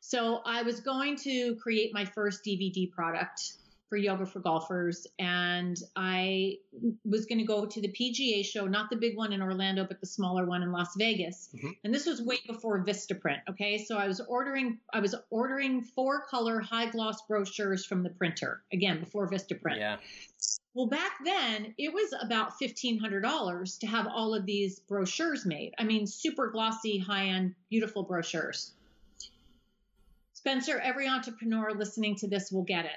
So 0.00 0.40
I 0.44 0.62
was 0.62 0.80
going 0.80 1.16
to 1.16 1.56
create 1.56 1.92
my 1.92 2.04
first 2.04 2.44
DVD 2.44 2.90
product 2.90 3.54
for 3.88 3.96
yoga 3.96 4.26
for 4.26 4.40
golfers 4.40 5.06
and 5.18 5.76
I 5.94 6.56
was 7.04 7.24
going 7.24 7.38
to 7.38 7.44
go 7.44 7.66
to 7.66 7.80
the 7.80 7.88
PGA 7.88 8.44
show, 8.44 8.66
not 8.66 8.90
the 8.90 8.96
big 8.96 9.16
one 9.16 9.32
in 9.32 9.40
Orlando, 9.40 9.84
but 9.84 10.00
the 10.00 10.06
smaller 10.06 10.44
one 10.44 10.62
in 10.62 10.72
Las 10.72 10.94
Vegas. 10.96 11.50
Mm-hmm. 11.54 11.70
And 11.84 11.94
this 11.94 12.06
was 12.06 12.20
way 12.20 12.38
before 12.46 12.84
Vistaprint. 12.84 13.38
Okay. 13.48 13.78
So 13.78 13.96
I 13.96 14.08
was 14.08 14.20
ordering, 14.20 14.78
I 14.92 15.00
was 15.00 15.14
ordering 15.30 15.82
four 15.82 16.22
color 16.22 16.60
high 16.60 16.86
gloss 16.86 17.22
brochures 17.28 17.86
from 17.86 18.02
the 18.02 18.10
printer 18.10 18.62
again 18.72 18.98
before 19.00 19.28
Vistaprint. 19.28 19.78
Yeah. 19.78 19.96
Well, 20.76 20.86
back 20.86 21.12
then 21.24 21.74
it 21.78 21.92
was 21.92 22.14
about 22.20 22.60
$1,500 22.60 23.78
to 23.80 23.86
have 23.86 24.06
all 24.06 24.34
of 24.34 24.46
these 24.46 24.78
brochures 24.80 25.44
made. 25.44 25.74
I 25.78 25.84
mean, 25.84 26.06
super 26.06 26.50
glossy, 26.50 26.98
high 26.98 27.28
end, 27.28 27.54
beautiful 27.70 28.04
brochures. 28.04 28.72
Spencer, 30.34 30.78
every 30.78 31.08
entrepreneur 31.08 31.72
listening 31.72 32.16
to 32.16 32.28
this 32.28 32.52
will 32.52 32.62
get 32.62 32.84
it 32.84 32.92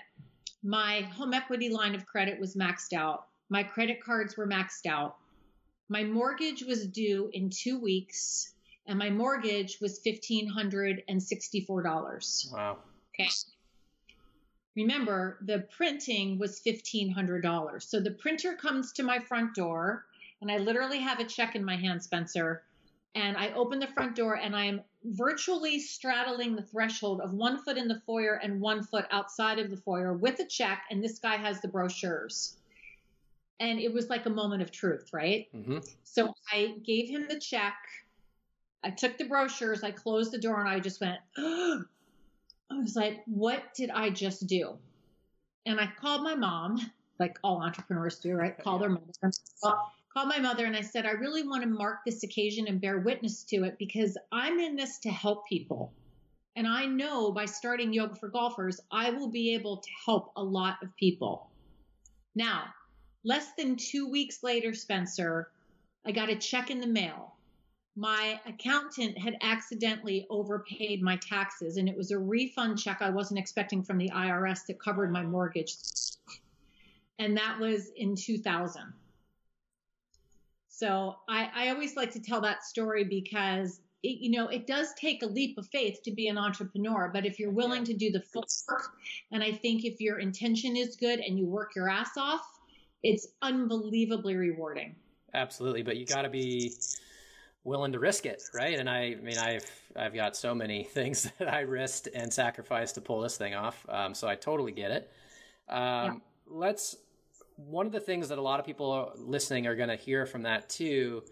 my 0.64 1.02
home 1.14 1.34
equity 1.34 1.70
line 1.70 1.96
of 1.96 2.06
credit 2.06 2.38
was 2.40 2.56
maxed 2.56 2.94
out. 2.94 3.26
My 3.50 3.64
credit 3.64 4.02
cards 4.04 4.38
were 4.38 4.48
maxed 4.48 4.86
out. 4.86 5.16
My 5.88 6.04
mortgage 6.04 6.64
was 6.64 6.86
due 6.86 7.32
in 7.34 7.50
two 7.50 7.80
weeks, 7.80 8.54
and 8.86 9.00
my 9.00 9.10
mortgage 9.10 9.80
was 9.82 10.00
$1,564. 10.06 12.54
Wow. 12.54 12.78
Okay. 13.16 13.30
Remember, 14.80 15.38
the 15.42 15.60
printing 15.76 16.40
was 16.40 16.62
$1,500. 16.62 17.84
So 17.84 18.00
the 18.00 18.12
printer 18.12 18.56
comes 18.56 18.94
to 18.94 19.04
my 19.04 19.20
front 19.20 19.54
door, 19.54 20.06
and 20.40 20.50
I 20.50 20.58
literally 20.58 21.00
have 21.00 21.20
a 21.20 21.26
check 21.26 21.56
in 21.56 21.66
my 21.66 21.76
hand, 21.76 22.02
Spencer. 22.02 22.64
And 23.14 23.36
I 23.36 23.52
open 23.52 23.80
the 23.80 23.88
front 23.88 24.16
door, 24.16 24.36
and 24.36 24.56
I'm 24.56 24.82
virtually 25.04 25.80
straddling 25.80 26.56
the 26.56 26.62
threshold 26.62 27.20
of 27.20 27.34
one 27.34 27.62
foot 27.62 27.78
in 27.78 27.90
the 27.90 28.02
foyer 28.06 28.36
and 28.36 28.62
one 28.62 28.82
foot 28.82 29.06
outside 29.12 29.60
of 29.60 29.70
the 29.70 29.76
foyer 29.76 30.14
with 30.14 30.40
a 30.40 30.46
check, 30.46 30.84
and 30.90 31.04
this 31.04 31.20
guy 31.20 31.36
has 31.36 31.60
the 31.60 31.68
brochures. 31.68 32.56
And 33.60 33.80
it 33.80 33.94
was 33.94 34.10
like 34.10 34.28
a 34.28 34.30
moment 34.30 34.62
of 34.62 34.72
truth, 34.72 35.10
right? 35.12 35.50
Mm-hmm. 35.54 35.80
So 36.06 36.34
I 36.54 36.76
gave 36.86 37.10
him 37.10 37.26
the 37.28 37.38
check. 37.38 37.76
I 38.82 38.92
took 38.92 39.18
the 39.18 39.26
brochures, 39.26 39.84
I 39.84 39.92
closed 39.92 40.32
the 40.32 40.40
door, 40.40 40.58
and 40.62 40.70
I 40.70 40.80
just 40.80 41.02
went, 41.02 41.20
I 42.72 42.80
was 42.80 42.96
like, 42.96 43.22
what 43.26 43.74
did 43.74 43.90
I 43.90 44.10
just 44.10 44.48
do? 44.48 44.78
And 45.66 45.80
I 45.80 45.88
called 46.00 46.24
my 46.24 46.36
mom, 46.36 46.92
like 47.20 47.38
all 47.44 47.62
entrepreneurs 47.62 48.20
do, 48.20 48.34
right? 48.36 48.58
Call 48.58 48.80
their 48.80 48.90
mom 48.90 49.04
called 50.14 50.30
my 50.30 50.40
mother 50.40 50.66
and 50.66 50.76
I 50.76 50.82
said, 50.82 51.06
I 51.06 51.12
really 51.12 51.44
want 51.44 51.64
to 51.64 51.70
mark 51.70 52.00
this 52.06 52.24
occasion 52.24 52.68
and 52.68 52.82
bear 52.82 53.00
witness 53.00 53.44
to 53.44 53.64
it 53.64 53.78
because 53.78 54.18
I'm 54.32 54.60
in 54.60 54.76
this 54.76 55.00
to 55.00 55.10
help 55.10 55.48
people. 55.48 55.94
And 56.56 56.68
I 56.68 56.86
know 56.86 57.32
by 57.32 57.46
starting 57.46 57.94
Yoga 57.94 58.16
for 58.16 58.28
Golfers, 58.28 58.80
I 58.92 59.12
will 59.12 59.30
be 59.30 59.54
able 59.54 59.78
to 59.78 59.90
help 60.06 60.32
a 60.36 60.44
lot 60.44 60.78
of 60.82 60.96
people. 60.98 61.50
Now, 62.36 62.66
less 63.24 63.54
than 63.58 63.76
two 63.76 64.10
weeks 64.10 64.44
later, 64.44 64.74
Spencer, 64.74 65.52
I 66.06 66.12
got 66.12 66.30
a 66.30 66.36
check 66.36 66.72
in 66.72 66.82
the 66.82 66.88
mail. 66.88 67.36
My 68.00 68.40
accountant 68.46 69.18
had 69.18 69.36
accidentally 69.42 70.26
overpaid 70.30 71.02
my 71.02 71.18
taxes, 71.18 71.76
and 71.76 71.90
it 71.90 71.98
was 71.98 72.12
a 72.12 72.18
refund 72.18 72.80
check 72.80 73.02
I 73.02 73.10
wasn't 73.10 73.42
expecting 73.42 73.84
from 73.84 73.98
the 73.98 74.10
IRS 74.10 74.66
that 74.68 74.80
covered 74.80 75.12
my 75.12 75.22
mortgage. 75.22 75.76
And 77.20 77.36
that 77.36 77.60
was 77.60 77.90
in 77.98 78.16
2000. 78.16 78.94
So 80.70 81.18
I, 81.28 81.50
I 81.54 81.70
always 81.72 81.98
like 81.98 82.12
to 82.12 82.22
tell 82.22 82.40
that 82.40 82.64
story 82.64 83.04
because 83.04 83.82
it, 84.02 84.22
you 84.22 84.32
know, 84.32 84.48
it 84.48 84.66
does 84.66 84.94
take 84.94 85.22
a 85.22 85.28
leap 85.28 85.58
of 85.58 85.68
faith 85.68 86.00
to 86.06 86.12
be 86.12 86.30
an 86.30 86.38
entrepreneur, 86.38 87.12
but 87.14 87.26
if 87.26 87.38
you're 87.38 87.52
willing 87.52 87.84
to 87.84 87.94
do 87.94 88.12
the 88.12 88.22
full 88.22 88.46
work, 88.70 88.94
and 89.34 89.44
I 89.44 89.52
think 89.52 89.84
if 89.84 90.00
your 90.00 90.20
intention 90.20 90.78
is 90.78 90.96
good 90.96 91.20
and 91.20 91.38
you 91.38 91.48
work 91.48 91.76
your 91.76 91.90
ass 91.90 92.16
off, 92.16 92.48
it's 93.04 93.28
unbelievably 93.42 94.38
rewarding. 94.38 94.96
Absolutely, 95.34 95.84
but 95.84 95.98
you 95.98 96.06
got 96.06 96.22
to 96.22 96.30
be 96.30 96.72
willing 97.64 97.92
to 97.92 98.00
risk 98.00 98.26
it, 98.26 98.42
right? 98.54 98.80
And 98.80 98.90
I, 98.90 98.98
I 98.98 99.16
mean, 99.16 99.38
I've 99.38 99.66
I've 99.96 100.14
got 100.14 100.36
so 100.36 100.56
many 100.56 100.84
things 100.94 101.32
that 101.40 101.52
I 101.52 101.62
risked 101.62 102.10
and 102.14 102.32
sacrificed 102.32 102.96
to 102.96 103.02
pull 103.02 103.22
this 103.22 103.38
thing 103.38 103.56
off, 103.56 103.86
um, 103.90 104.14
so 104.14 104.28
I 104.28 104.36
totally 104.36 104.72
get 104.72 104.92
it. 104.92 105.12
Um, 105.68 105.80
yeah. 105.80 106.14
Let's 106.48 106.96
one 107.56 107.86
of 107.86 107.92
the 107.92 108.00
things 108.00 108.30
that 108.30 108.38
a 108.38 108.42
lot 108.42 108.60
of 108.60 108.66
people 108.66 109.12
listening 109.18 109.68
are 109.68 109.76
going 109.76 109.90
to 109.90 109.96
hear 109.96 110.26
from 110.26 110.44
that 110.44 110.70
too 110.70 111.24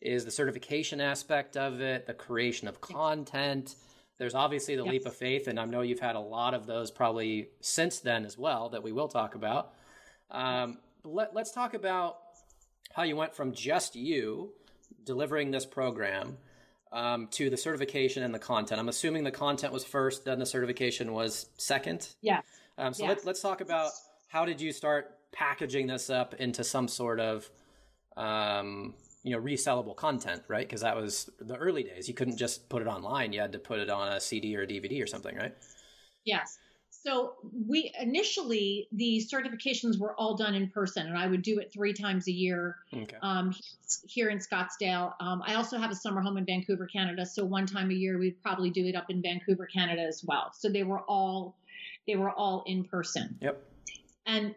is 0.00 0.24
the 0.24 0.30
certification 0.30 1.00
aspect 1.00 1.56
of 1.56 1.80
it, 1.80 2.06
the 2.06 2.14
creation 2.14 2.68
of 2.68 2.80
content. 2.80 3.76
There's 4.18 4.34
obviously 4.34 4.76
the 4.76 4.84
leap 4.84 5.06
of 5.06 5.16
faith, 5.16 5.48
and 5.48 5.58
I 5.58 5.64
know 5.64 5.80
you've 5.80 6.00
had 6.00 6.16
a 6.16 6.20
lot 6.20 6.54
of 6.54 6.66
those 6.66 6.90
probably 6.90 7.48
since 7.60 7.98
then 7.98 8.24
as 8.24 8.38
well 8.38 8.68
that 8.70 8.82
we 8.82 8.92
will 8.92 9.08
talk 9.08 9.34
about. 9.34 9.72
Um, 10.30 10.78
let, 11.04 11.34
let's 11.34 11.50
talk 11.50 11.74
about 11.74 12.18
how 12.94 13.02
you 13.02 13.16
went 13.16 13.34
from 13.34 13.52
just 13.52 13.96
you 13.96 14.52
delivering 15.04 15.50
this 15.50 15.66
program 15.66 16.36
um, 16.92 17.28
to 17.32 17.50
the 17.50 17.56
certification 17.56 18.22
and 18.22 18.34
the 18.34 18.38
content. 18.38 18.80
I'm 18.80 18.88
assuming 18.88 19.24
the 19.24 19.30
content 19.30 19.72
was 19.72 19.84
first, 19.84 20.24
then 20.24 20.38
the 20.38 20.46
certification 20.46 21.12
was 21.12 21.46
second. 21.56 22.08
Yeah. 22.20 22.40
Um, 22.78 22.92
so 22.92 23.04
yes. 23.04 23.16
let, 23.16 23.26
let's 23.26 23.40
talk 23.40 23.60
about 23.60 23.90
how 24.28 24.44
did 24.44 24.60
you 24.60 24.72
start 24.72 25.16
packaging 25.32 25.86
this 25.86 26.10
up 26.10 26.34
into 26.34 26.62
some 26.62 26.88
sort 26.88 27.20
of 27.20 27.50
um, 28.16 28.94
you 29.22 29.34
know 29.34 29.42
resellable 29.42 29.96
content, 29.96 30.42
right? 30.48 30.66
Because 30.66 30.82
that 30.82 30.96
was 30.96 31.30
the 31.40 31.56
early 31.56 31.82
days. 31.82 32.08
You 32.08 32.14
couldn't 32.14 32.36
just 32.36 32.68
put 32.68 32.82
it 32.82 32.88
online; 32.88 33.32
you 33.32 33.40
had 33.40 33.52
to 33.52 33.58
put 33.58 33.78
it 33.78 33.88
on 33.88 34.12
a 34.12 34.20
CD 34.20 34.56
or 34.56 34.62
a 34.62 34.66
DVD 34.66 35.02
or 35.02 35.06
something, 35.06 35.36
right? 35.36 35.54
Yes. 36.24 36.58
So 37.04 37.34
we 37.66 37.92
initially 38.00 38.86
the 38.92 39.26
certifications 39.28 39.98
were 39.98 40.14
all 40.14 40.36
done 40.36 40.54
in 40.54 40.68
person, 40.68 41.06
and 41.08 41.18
I 41.18 41.26
would 41.26 41.42
do 41.42 41.58
it 41.58 41.72
three 41.72 41.92
times 41.92 42.28
a 42.28 42.32
year 42.32 42.76
okay. 42.94 43.16
um, 43.22 43.54
here 44.06 44.30
in 44.30 44.38
Scottsdale. 44.38 45.14
Um, 45.20 45.42
I 45.44 45.54
also 45.54 45.78
have 45.78 45.90
a 45.90 45.96
summer 45.96 46.20
home 46.20 46.36
in 46.36 46.44
Vancouver, 46.44 46.86
Canada, 46.86 47.26
so 47.26 47.44
one 47.44 47.66
time 47.66 47.90
a 47.90 47.94
year 47.94 48.18
we'd 48.18 48.40
probably 48.40 48.70
do 48.70 48.86
it 48.86 48.94
up 48.94 49.10
in 49.10 49.20
Vancouver, 49.20 49.66
Canada 49.66 50.02
as 50.02 50.22
well. 50.24 50.52
So 50.54 50.68
they 50.68 50.84
were 50.84 51.00
all 51.00 51.56
they 52.06 52.14
were 52.14 52.30
all 52.30 52.62
in 52.66 52.84
person. 52.84 53.36
Yep. 53.40 53.62
And 54.26 54.54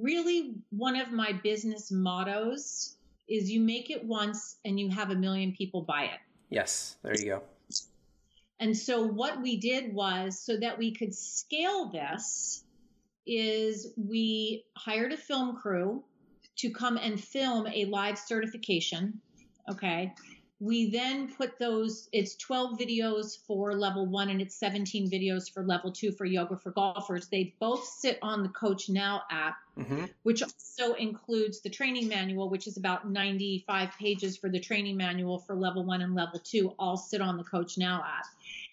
really 0.00 0.54
one 0.70 0.96
of 0.96 1.12
my 1.12 1.32
business 1.32 1.92
mottos 1.92 2.96
is 3.28 3.50
you 3.50 3.60
make 3.60 3.90
it 3.90 4.04
once 4.04 4.56
and 4.64 4.78
you 4.78 4.88
have 4.90 5.10
a 5.10 5.14
million 5.14 5.52
people 5.52 5.82
buy 5.82 6.04
it. 6.04 6.18
Yes, 6.50 6.96
there 7.02 7.16
you 7.16 7.26
go. 7.26 7.42
And 8.58 8.76
so 8.76 9.02
what 9.06 9.42
we 9.42 9.56
did 9.58 9.92
was 9.92 10.38
so 10.38 10.56
that 10.56 10.78
we 10.78 10.92
could 10.92 11.14
scale 11.14 11.90
this 11.90 12.64
is 13.26 13.92
we 13.96 14.64
hired 14.76 15.12
a 15.12 15.16
film 15.16 15.56
crew 15.56 16.04
to 16.56 16.70
come 16.70 16.96
and 16.96 17.20
film 17.20 17.66
a 17.66 17.84
live 17.86 18.18
certification. 18.18 19.20
Okay. 19.68 20.14
We 20.58 20.90
then 20.90 21.32
put 21.34 21.58
those, 21.58 22.08
it's 22.12 22.34
12 22.36 22.78
videos 22.78 23.36
for 23.46 23.74
level 23.74 24.06
one 24.06 24.30
and 24.30 24.40
it's 24.40 24.54
17 24.54 25.10
videos 25.10 25.52
for 25.52 25.62
level 25.62 25.92
two 25.92 26.12
for 26.12 26.24
yoga 26.24 26.56
for 26.56 26.70
golfers. 26.70 27.28
They 27.28 27.54
both 27.60 27.84
sit 27.84 28.18
on 28.22 28.42
the 28.42 28.48
Coach 28.48 28.88
Now 28.88 29.22
app, 29.30 29.56
mm-hmm. 29.78 30.06
which 30.22 30.42
also 30.42 30.94
includes 30.94 31.60
the 31.60 31.68
training 31.68 32.08
manual, 32.08 32.48
which 32.48 32.66
is 32.66 32.78
about 32.78 33.10
95 33.10 33.90
pages 33.98 34.38
for 34.38 34.48
the 34.48 34.58
training 34.60 34.96
manual 34.96 35.38
for 35.40 35.54
level 35.54 35.84
one 35.84 36.00
and 36.00 36.14
level 36.14 36.40
two, 36.42 36.72
all 36.78 36.96
sit 36.96 37.20
on 37.20 37.36
the 37.36 37.44
Coach 37.44 37.76
Now 37.76 38.02
app. 38.06 38.24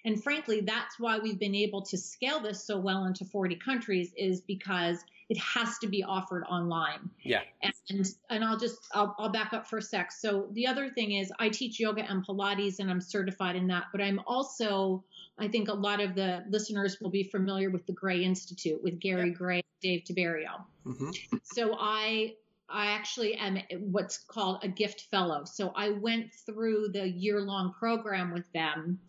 And 0.05 0.21
frankly, 0.23 0.61
that's 0.61 0.99
why 0.99 1.19
we've 1.19 1.39
been 1.39 1.55
able 1.55 1.81
to 1.83 1.97
scale 1.97 2.39
this 2.39 2.63
so 2.63 2.77
well 2.77 3.05
into 3.05 3.25
40 3.25 3.55
countries 3.55 4.13
is 4.15 4.39
because 4.39 5.03
it 5.29 5.37
has 5.37 5.77
to 5.79 5.87
be 5.87 6.03
offered 6.03 6.43
online. 6.49 7.09
Yeah. 7.21 7.41
And 7.89 8.05
and 8.29 8.43
I'll 8.43 8.57
just 8.57 8.79
I'll, 8.93 9.15
I'll 9.17 9.29
back 9.29 9.53
up 9.53 9.67
for 9.67 9.77
a 9.77 9.81
sec. 9.81 10.11
So 10.11 10.47
the 10.51 10.67
other 10.67 10.89
thing 10.89 11.13
is 11.13 11.31
I 11.39 11.49
teach 11.49 11.79
yoga 11.79 12.01
and 12.09 12.25
Pilates 12.25 12.79
and 12.79 12.89
I'm 12.89 13.01
certified 13.01 13.55
in 13.55 13.67
that, 13.67 13.85
but 13.91 14.01
I'm 14.01 14.21
also 14.27 15.03
I 15.37 15.47
think 15.47 15.69
a 15.69 15.73
lot 15.73 16.01
of 16.01 16.15
the 16.15 16.43
listeners 16.49 16.99
will 17.01 17.09
be 17.09 17.23
familiar 17.23 17.69
with 17.69 17.85
the 17.85 17.93
Gray 17.93 18.23
Institute 18.23 18.83
with 18.83 18.99
Gary 18.99 19.29
yeah. 19.29 19.35
Gray, 19.35 19.63
Dave 19.81 20.03
Tiberio. 20.03 20.63
Mm-hmm. 20.85 21.37
So 21.43 21.75
I 21.79 22.35
I 22.69 22.87
actually 22.87 23.35
am 23.35 23.59
what's 23.91 24.17
called 24.17 24.59
a 24.63 24.67
gift 24.67 25.01
fellow. 25.11 25.43
So 25.45 25.71
I 25.75 25.89
went 25.89 26.33
through 26.45 26.89
the 26.93 27.07
year 27.07 27.41
long 27.41 27.73
program 27.73 28.33
with 28.33 28.51
them 28.53 28.99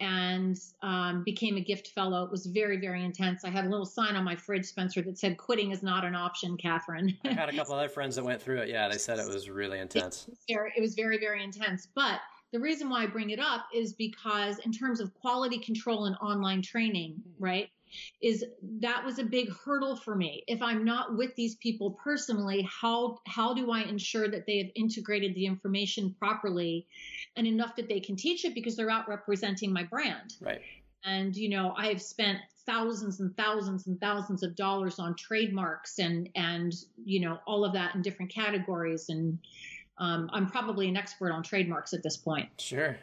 and 0.00 0.58
um, 0.82 1.22
became 1.24 1.56
a 1.56 1.60
gift 1.60 1.88
fellow. 1.88 2.24
It 2.24 2.30
was 2.30 2.46
very, 2.46 2.78
very 2.78 3.04
intense. 3.04 3.44
I 3.44 3.50
had 3.50 3.66
a 3.66 3.68
little 3.68 3.86
sign 3.86 4.16
on 4.16 4.24
my 4.24 4.34
fridge, 4.34 4.64
Spencer, 4.64 5.02
that 5.02 5.18
said, 5.18 5.36
quitting 5.36 5.70
is 5.70 5.82
not 5.82 6.04
an 6.04 6.14
option, 6.14 6.56
Katherine. 6.56 7.16
I 7.24 7.32
had 7.32 7.48
a 7.48 7.56
couple 7.56 7.74
other 7.74 7.88
friends 7.88 8.16
that 8.16 8.24
went 8.24 8.40
through 8.40 8.58
it. 8.58 8.68
Yeah, 8.68 8.88
they 8.88 8.98
said 8.98 9.18
it 9.18 9.28
was 9.28 9.50
really 9.50 9.78
intense. 9.78 10.26
It 10.26 10.30
was 10.30 10.44
very, 10.48 10.72
it 10.76 10.80
was 10.80 10.94
very, 10.94 11.18
very 11.18 11.44
intense. 11.44 11.86
But 11.94 12.20
the 12.52 12.58
reason 12.58 12.88
why 12.88 13.02
I 13.04 13.06
bring 13.06 13.30
it 13.30 13.38
up 13.38 13.66
is 13.74 13.92
because, 13.92 14.58
in 14.60 14.72
terms 14.72 15.00
of 15.00 15.14
quality 15.14 15.58
control 15.58 16.06
and 16.06 16.16
online 16.16 16.62
training, 16.62 17.22
right? 17.38 17.68
Is 18.22 18.44
that 18.80 19.04
was 19.04 19.18
a 19.18 19.24
big 19.24 19.50
hurdle 19.52 19.96
for 19.96 20.14
me. 20.14 20.44
If 20.46 20.62
I'm 20.62 20.84
not 20.84 21.16
with 21.16 21.34
these 21.36 21.56
people 21.56 21.98
personally, 22.02 22.68
how 22.70 23.18
how 23.26 23.54
do 23.54 23.70
I 23.70 23.82
ensure 23.82 24.28
that 24.28 24.46
they 24.46 24.58
have 24.58 24.70
integrated 24.74 25.34
the 25.34 25.46
information 25.46 26.14
properly 26.18 26.86
and 27.36 27.46
enough 27.46 27.76
that 27.76 27.88
they 27.88 28.00
can 28.00 28.16
teach 28.16 28.44
it 28.44 28.54
because 28.54 28.76
they're 28.76 28.90
out 28.90 29.08
representing 29.08 29.72
my 29.72 29.84
brand. 29.84 30.34
Right. 30.40 30.60
And 31.04 31.34
you 31.34 31.48
know, 31.48 31.74
I 31.76 31.88
have 31.88 32.02
spent 32.02 32.40
thousands 32.66 33.20
and 33.20 33.36
thousands 33.36 33.86
and 33.86 34.00
thousands 34.00 34.42
of 34.42 34.54
dollars 34.54 34.98
on 34.98 35.14
trademarks 35.16 35.98
and 35.98 36.28
and 36.34 36.72
you 37.04 37.20
know 37.20 37.38
all 37.46 37.64
of 37.64 37.72
that 37.72 37.94
in 37.94 38.02
different 38.02 38.30
categories 38.30 39.08
and 39.08 39.38
um, 39.98 40.30
i'm 40.32 40.46
probably 40.46 40.88
an 40.88 40.96
expert 40.96 41.32
on 41.32 41.42
trademarks 41.42 41.92
at 41.92 42.02
this 42.02 42.16
point 42.16 42.48
sure 42.58 42.96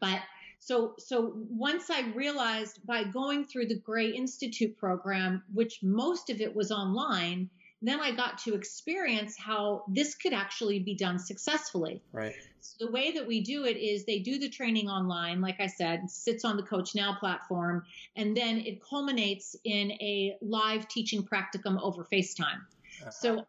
but 0.00 0.20
so 0.64 0.94
so 0.98 1.32
once 1.34 1.90
i 1.90 2.02
realized 2.14 2.78
by 2.86 3.02
going 3.02 3.44
through 3.44 3.66
the 3.66 3.78
gray 3.78 4.10
institute 4.10 4.78
program 4.78 5.42
which 5.52 5.80
most 5.82 6.30
of 6.30 6.40
it 6.40 6.54
was 6.54 6.70
online 6.70 7.50
then 7.82 8.00
I 8.00 8.12
got 8.12 8.38
to 8.38 8.54
experience 8.54 9.36
how 9.36 9.84
this 9.88 10.14
could 10.14 10.32
actually 10.32 10.78
be 10.78 10.94
done 10.94 11.18
successfully. 11.18 12.00
Right. 12.12 12.34
So 12.60 12.86
the 12.86 12.92
way 12.92 13.10
that 13.10 13.26
we 13.26 13.40
do 13.40 13.64
it 13.64 13.76
is 13.76 14.04
they 14.04 14.20
do 14.20 14.38
the 14.38 14.48
training 14.48 14.88
online, 14.88 15.40
like 15.40 15.60
I 15.60 15.66
said, 15.66 16.08
sits 16.08 16.44
on 16.44 16.56
the 16.56 16.62
Coach 16.62 16.94
Now 16.94 17.16
platform, 17.18 17.84
and 18.14 18.36
then 18.36 18.58
it 18.58 18.80
culminates 18.88 19.56
in 19.64 19.90
a 19.92 20.36
live 20.40 20.86
teaching 20.86 21.24
practicum 21.24 21.82
over 21.82 22.04
FaceTime. 22.04 22.60
Uh-huh. 23.00 23.10
So 23.10 23.46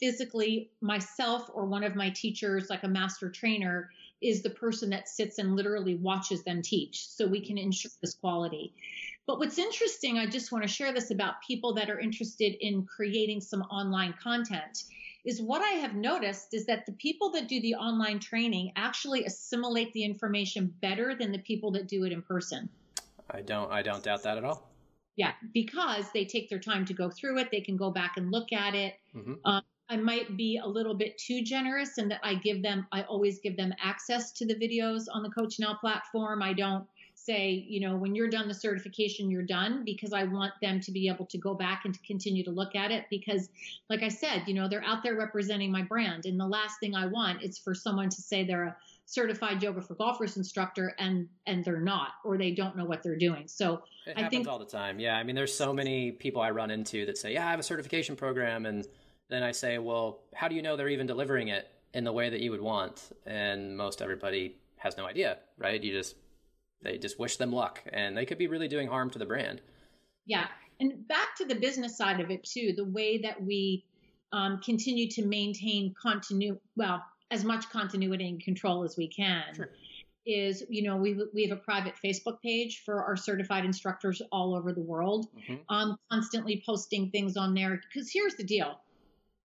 physically 0.00 0.70
myself 0.80 1.48
or 1.54 1.66
one 1.66 1.84
of 1.84 1.94
my 1.94 2.10
teachers 2.10 2.68
like 2.68 2.82
a 2.82 2.88
master 2.88 3.30
trainer 3.30 3.90
is 4.22 4.42
the 4.42 4.50
person 4.50 4.90
that 4.90 5.08
sits 5.08 5.38
and 5.38 5.56
literally 5.56 5.96
watches 5.96 6.42
them 6.44 6.62
teach 6.62 7.08
so 7.08 7.26
we 7.26 7.44
can 7.44 7.58
ensure 7.58 7.90
this 8.00 8.14
quality 8.14 8.72
but 9.26 9.38
what's 9.38 9.58
interesting, 9.58 10.18
I 10.18 10.26
just 10.26 10.50
want 10.50 10.64
to 10.64 10.68
share 10.68 10.92
this 10.92 11.10
about 11.10 11.42
people 11.46 11.74
that 11.74 11.88
are 11.88 11.98
interested 11.98 12.56
in 12.60 12.84
creating 12.86 13.40
some 13.40 13.62
online 13.62 14.14
content 14.20 14.84
is 15.24 15.40
what 15.40 15.62
I 15.62 15.78
have 15.78 15.94
noticed 15.94 16.52
is 16.52 16.66
that 16.66 16.86
the 16.86 16.92
people 16.92 17.30
that 17.30 17.46
do 17.46 17.60
the 17.60 17.76
online 17.76 18.18
training 18.18 18.72
actually 18.74 19.24
assimilate 19.24 19.92
the 19.92 20.02
information 20.02 20.74
better 20.80 21.14
than 21.14 21.30
the 21.30 21.38
people 21.38 21.70
that 21.72 21.86
do 21.86 22.04
it 22.04 22.12
in 22.12 22.22
person. 22.22 22.68
I 23.30 23.42
don't 23.42 23.70
I 23.70 23.82
don't 23.82 24.02
doubt 24.02 24.24
that 24.24 24.36
at 24.36 24.44
all. 24.44 24.68
Yeah, 25.14 25.32
because 25.52 26.10
they 26.12 26.24
take 26.24 26.50
their 26.50 26.58
time 26.58 26.84
to 26.86 26.94
go 26.94 27.08
through 27.08 27.38
it, 27.38 27.50
they 27.52 27.60
can 27.60 27.76
go 27.76 27.90
back 27.90 28.16
and 28.16 28.32
look 28.32 28.52
at 28.52 28.74
it. 28.74 28.94
Mm-hmm. 29.14 29.34
Um, 29.44 29.62
I 29.92 29.96
might 29.96 30.38
be 30.38 30.56
a 30.56 30.66
little 30.66 30.94
bit 30.94 31.18
too 31.18 31.42
generous 31.42 31.98
in 31.98 32.08
that 32.08 32.20
I 32.22 32.34
give 32.36 32.62
them 32.62 32.86
I 32.92 33.02
always 33.02 33.40
give 33.40 33.58
them 33.58 33.74
access 33.78 34.32
to 34.32 34.46
the 34.46 34.54
videos 34.54 35.04
on 35.12 35.22
the 35.22 35.28
Coach 35.28 35.60
Now 35.60 35.74
platform. 35.74 36.42
I 36.42 36.54
don't 36.54 36.86
say, 37.14 37.50
you 37.68 37.78
know, 37.78 37.94
when 37.96 38.14
you're 38.14 38.30
done 38.30 38.48
the 38.48 38.54
certification, 38.54 39.30
you're 39.30 39.42
done 39.42 39.84
because 39.84 40.14
I 40.14 40.24
want 40.24 40.54
them 40.62 40.80
to 40.80 40.90
be 40.90 41.08
able 41.08 41.26
to 41.26 41.36
go 41.36 41.54
back 41.54 41.82
and 41.84 41.92
to 41.92 42.00
continue 42.00 42.42
to 42.44 42.50
look 42.50 42.74
at 42.74 42.90
it 42.90 43.04
because, 43.10 43.50
like 43.90 44.02
I 44.02 44.08
said, 44.08 44.44
you 44.46 44.54
know, 44.54 44.66
they're 44.66 44.82
out 44.82 45.02
there 45.02 45.14
representing 45.14 45.70
my 45.70 45.82
brand. 45.82 46.24
And 46.24 46.40
the 46.40 46.46
last 46.46 46.80
thing 46.80 46.96
I 46.96 47.06
want 47.06 47.42
is 47.42 47.58
for 47.58 47.74
someone 47.74 48.08
to 48.08 48.22
say 48.22 48.44
they're 48.44 48.64
a 48.64 48.76
certified 49.04 49.62
yoga 49.62 49.82
for 49.82 49.94
golfers 49.94 50.38
instructor 50.38 50.94
and 50.98 51.28
and 51.46 51.64
they're 51.64 51.80
not 51.80 52.12
or 52.24 52.38
they 52.38 52.50
don't 52.52 52.76
know 52.76 52.84
what 52.84 53.02
they're 53.02 53.18
doing. 53.18 53.46
So 53.46 53.82
it 54.06 54.14
I 54.16 54.28
think 54.28 54.48
all 54.48 54.58
the 54.58 54.64
time. 54.64 54.98
Yeah, 54.98 55.16
I 55.16 55.22
mean, 55.22 55.36
there's 55.36 55.54
so 55.54 55.72
many 55.72 56.12
people 56.12 56.40
I 56.40 56.50
run 56.50 56.70
into 56.70 57.04
that 57.06 57.18
say, 57.18 57.34
"Yeah, 57.34 57.46
I 57.46 57.50
have 57.50 57.60
a 57.60 57.64
certification 57.64 58.16
program," 58.16 58.64
and 58.64 58.86
then 59.32 59.42
I 59.42 59.52
say, 59.52 59.78
"Well, 59.78 60.20
how 60.34 60.48
do 60.48 60.54
you 60.54 60.62
know 60.62 60.76
they're 60.76 60.88
even 60.88 61.06
delivering 61.06 61.48
it 61.48 61.68
in 61.94 62.04
the 62.04 62.12
way 62.12 62.28
that 62.30 62.40
you 62.40 62.50
would 62.50 62.60
want?" 62.60 63.10
And 63.26 63.76
most 63.76 64.02
everybody 64.02 64.56
has 64.76 64.96
no 64.96 65.06
idea, 65.06 65.38
right? 65.58 65.82
You 65.82 65.92
just 65.92 66.16
they 66.82 66.98
just 66.98 67.18
wish 67.18 67.36
them 67.36 67.52
luck 67.52 67.82
and 67.92 68.16
they 68.16 68.26
could 68.26 68.38
be 68.38 68.48
really 68.48 68.68
doing 68.68 68.88
harm 68.88 69.10
to 69.10 69.18
the 69.18 69.26
brand. 69.26 69.60
Yeah. 70.26 70.46
And 70.80 71.06
back 71.06 71.36
to 71.36 71.44
the 71.44 71.54
business 71.54 71.96
side 71.96 72.20
of 72.20 72.30
it 72.30 72.44
too, 72.44 72.72
the 72.76 72.84
way 72.84 73.18
that 73.18 73.42
we 73.42 73.84
um, 74.32 74.60
continue 74.64 75.08
to 75.10 75.24
maintain 75.24 75.94
continuity, 76.00 76.60
well, 76.76 77.02
as 77.30 77.44
much 77.44 77.68
continuity 77.70 78.28
and 78.28 78.42
control 78.42 78.84
as 78.84 78.96
we 78.96 79.08
can. 79.08 79.54
Sure. 79.54 79.68
Is 80.24 80.62
you 80.68 80.84
know 80.84 80.94
we 80.94 81.20
we 81.34 81.48
have 81.48 81.58
a 81.58 81.60
private 81.60 81.94
Facebook 82.04 82.40
page 82.42 82.82
for 82.86 83.02
our 83.02 83.16
certified 83.16 83.64
instructors 83.64 84.22
all 84.30 84.54
over 84.54 84.72
the 84.72 84.80
world. 84.80 85.26
Mm-hmm. 85.36 85.54
Um, 85.68 85.96
constantly 86.12 86.62
posting 86.64 87.10
things 87.10 87.36
on 87.36 87.54
there 87.54 87.80
because 87.92 88.08
here's 88.08 88.36
the 88.36 88.44
deal: 88.44 88.78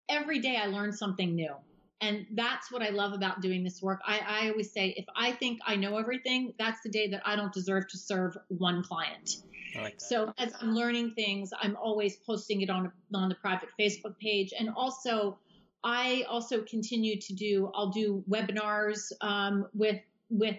every 0.09 0.39
day 0.39 0.57
I 0.57 0.67
learn 0.67 0.93
something 0.93 1.35
new. 1.35 1.53
And 2.01 2.25
that's 2.33 2.71
what 2.71 2.81
I 2.81 2.89
love 2.89 3.13
about 3.13 3.41
doing 3.41 3.63
this 3.63 3.81
work. 3.81 4.01
I, 4.05 4.19
I 4.27 4.49
always 4.49 4.71
say, 4.71 4.93
if 4.97 5.05
I 5.15 5.31
think 5.31 5.59
I 5.65 5.75
know 5.75 5.97
everything, 5.97 6.53
that's 6.59 6.81
the 6.83 6.89
day 6.89 7.07
that 7.09 7.21
I 7.25 7.35
don't 7.35 7.53
deserve 7.53 7.87
to 7.89 7.97
serve 7.97 8.37
one 8.49 8.83
client. 8.83 9.37
Like 9.81 9.95
so 9.99 10.33
as 10.37 10.53
I'm 10.61 10.73
learning 10.73 11.13
things, 11.15 11.51
I'm 11.59 11.75
always 11.75 12.17
posting 12.17 12.61
it 12.61 12.69
on 12.69 12.91
on 13.13 13.29
the 13.29 13.35
private 13.35 13.69
Facebook 13.79 14.17
page, 14.19 14.53
and 14.57 14.69
also 14.75 15.37
I 15.83 16.25
also 16.29 16.61
continue 16.61 17.19
to 17.19 17.33
do. 17.33 17.71
I'll 17.73 17.89
do 17.89 18.23
webinars 18.29 19.11
um, 19.21 19.67
with 19.73 19.99
with 20.29 20.57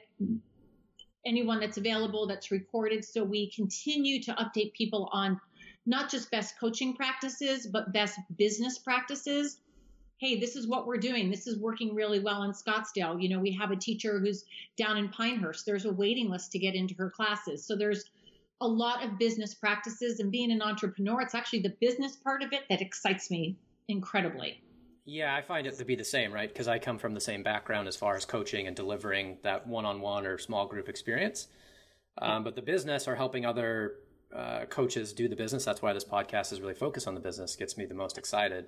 anyone 1.24 1.61
that's 1.61 1.78
available 1.78 2.26
that's 2.26 2.50
recorded, 2.50 3.04
so 3.04 3.24
we 3.24 3.50
continue 3.50 4.22
to 4.22 4.32
update 4.32 4.74
people 4.74 5.09
on 5.12 5.40
not 5.87 6.11
just 6.11 6.31
best 6.31 6.59
coaching 6.59 6.94
practices, 6.94 7.66
but 7.66 7.92
best 7.92 8.18
business 8.37 8.79
practices 8.79 9.61
hey, 10.18 10.40
this 10.40 10.57
is 10.57 10.66
what 10.66 10.87
we're 10.87 10.96
doing. 10.96 11.31
This 11.31 11.46
is 11.46 11.59
working 11.59 11.94
really 11.94 12.20
well 12.20 12.44
in 12.44 12.53
Scottsdale. 12.53 13.20
You 13.20 13.29
know, 13.29 13.38
we 13.38 13.53
have 13.53 13.70
a 13.70 13.77
teacher 13.77 14.18
who's 14.18 14.44
down 14.77 14.96
in 14.96 15.09
Pinehurst. 15.09 15.66
There's 15.66 15.85
a 15.85 15.92
waiting 15.92 16.31
list 16.31 16.53
to 16.53 16.59
get 16.59 16.75
into 16.75 16.94
her 16.94 17.11
classes. 17.11 17.64
So 17.64 17.77
there's 17.77 18.05
a 18.62 18.66
lot 18.66 19.05
of 19.05 19.18
business 19.18 19.55
practices 19.55 20.20
and 20.20 20.33
being 20.33 20.51
an 20.51 20.62
entrepreneur, 20.62 21.20
it's 21.20 21.35
actually 21.35 21.61
the 21.61 21.75
business 21.81 22.16
part 22.16 22.42
of 22.42 22.55
it 22.55 22.62
that 22.70 22.81
excites 22.81 23.31
me 23.31 23.57
incredibly. 23.88 24.62
Yeah, 25.05 25.37
I 25.37 25.42
find 25.42 25.66
it 25.66 25.77
to 25.79 25.85
be 25.85 25.94
the 25.94 26.05
same, 26.05 26.33
right? 26.33 26.49
Because 26.49 26.66
I 26.66 26.79
come 26.79 26.99
from 26.99 27.12
the 27.12 27.20
same 27.20 27.42
background 27.42 27.87
as 27.87 27.96
far 27.96 28.16
as 28.16 28.25
coaching 28.25 28.66
and 28.66 28.75
delivering 28.75 29.37
that 29.42 29.66
one 29.66 29.85
on 29.85 30.01
one 30.01 30.27
or 30.27 30.38
small 30.38 30.66
group 30.66 30.88
experience. 30.88 31.49
Um, 32.18 32.42
but 32.42 32.57
the 32.57 32.62
business 32.62 33.07
or 33.07 33.14
helping 33.14 33.44
other 33.44 33.96
uh, 34.34 34.64
coaches 34.66 35.12
do 35.12 35.28
the 35.28 35.36
business, 35.36 35.64
that's 35.64 35.82
why 35.82 35.92
this 35.92 36.04
podcast 36.04 36.52
is 36.52 36.60
really 36.60 36.74
focused 36.74 37.06
on 37.06 37.14
the 37.14 37.20
business, 37.20 37.56
gets 37.56 37.76
me 37.76 37.86
the 37.86 37.94
most 37.94 38.18
excited. 38.18 38.66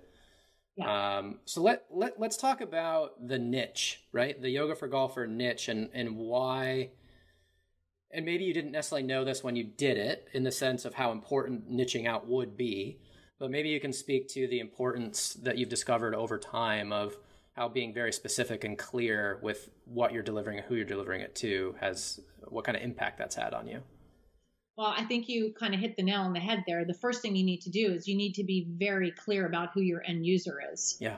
Yeah. 0.76 1.18
Um, 1.18 1.40
so 1.44 1.60
let, 1.60 1.86
let 1.90 2.20
let's 2.20 2.36
talk 2.36 2.60
about 2.60 3.26
the 3.26 3.38
niche, 3.38 4.04
right? 4.12 4.40
The 4.40 4.48
yoga 4.48 4.76
for 4.76 4.86
golfer 4.86 5.26
niche 5.26 5.68
and 5.68 5.90
and 5.92 6.16
why 6.16 6.90
and 8.10 8.24
maybe 8.24 8.44
you 8.44 8.54
didn't 8.54 8.72
necessarily 8.72 9.06
know 9.06 9.24
this 9.24 9.44
when 9.44 9.56
you 9.56 9.64
did 9.64 9.98
it 9.98 10.28
in 10.32 10.42
the 10.42 10.52
sense 10.52 10.84
of 10.84 10.94
how 10.94 11.12
important 11.12 11.70
niching 11.70 12.06
out 12.06 12.26
would 12.26 12.56
be, 12.56 12.98
but 13.38 13.50
maybe 13.50 13.68
you 13.68 13.80
can 13.80 13.92
speak 13.92 14.28
to 14.28 14.48
the 14.48 14.60
importance 14.60 15.34
that 15.34 15.58
you've 15.58 15.68
discovered 15.68 16.14
over 16.14 16.38
time 16.38 16.92
of 16.92 17.16
how 17.54 17.68
being 17.68 17.92
very 17.92 18.12
specific 18.12 18.64
and 18.64 18.78
clear 18.78 19.38
with 19.42 19.68
what 19.84 20.12
you're 20.12 20.22
delivering 20.22 20.58
and 20.58 20.66
who 20.66 20.76
you're 20.76 20.84
delivering 20.84 21.20
it 21.20 21.34
to 21.34 21.74
has 21.80 22.20
what 22.46 22.64
kind 22.64 22.76
of 22.76 22.82
impact 22.82 23.18
that's 23.18 23.34
had 23.34 23.52
on 23.52 23.66
you. 23.66 23.82
Well, 24.78 24.94
I 24.96 25.02
think 25.02 25.28
you 25.28 25.52
kind 25.58 25.74
of 25.74 25.80
hit 25.80 25.96
the 25.96 26.04
nail 26.04 26.20
on 26.20 26.32
the 26.32 26.38
head 26.38 26.62
there. 26.64 26.84
The 26.84 26.94
first 26.94 27.20
thing 27.20 27.34
you 27.34 27.44
need 27.44 27.62
to 27.62 27.70
do 27.70 27.88
is 27.88 28.06
you 28.06 28.16
need 28.16 28.36
to 28.36 28.44
be 28.44 28.64
very 28.70 29.10
clear 29.10 29.44
about 29.44 29.70
who 29.74 29.80
your 29.80 30.04
end 30.06 30.24
user 30.24 30.62
is. 30.72 30.96
Yeah. 31.00 31.16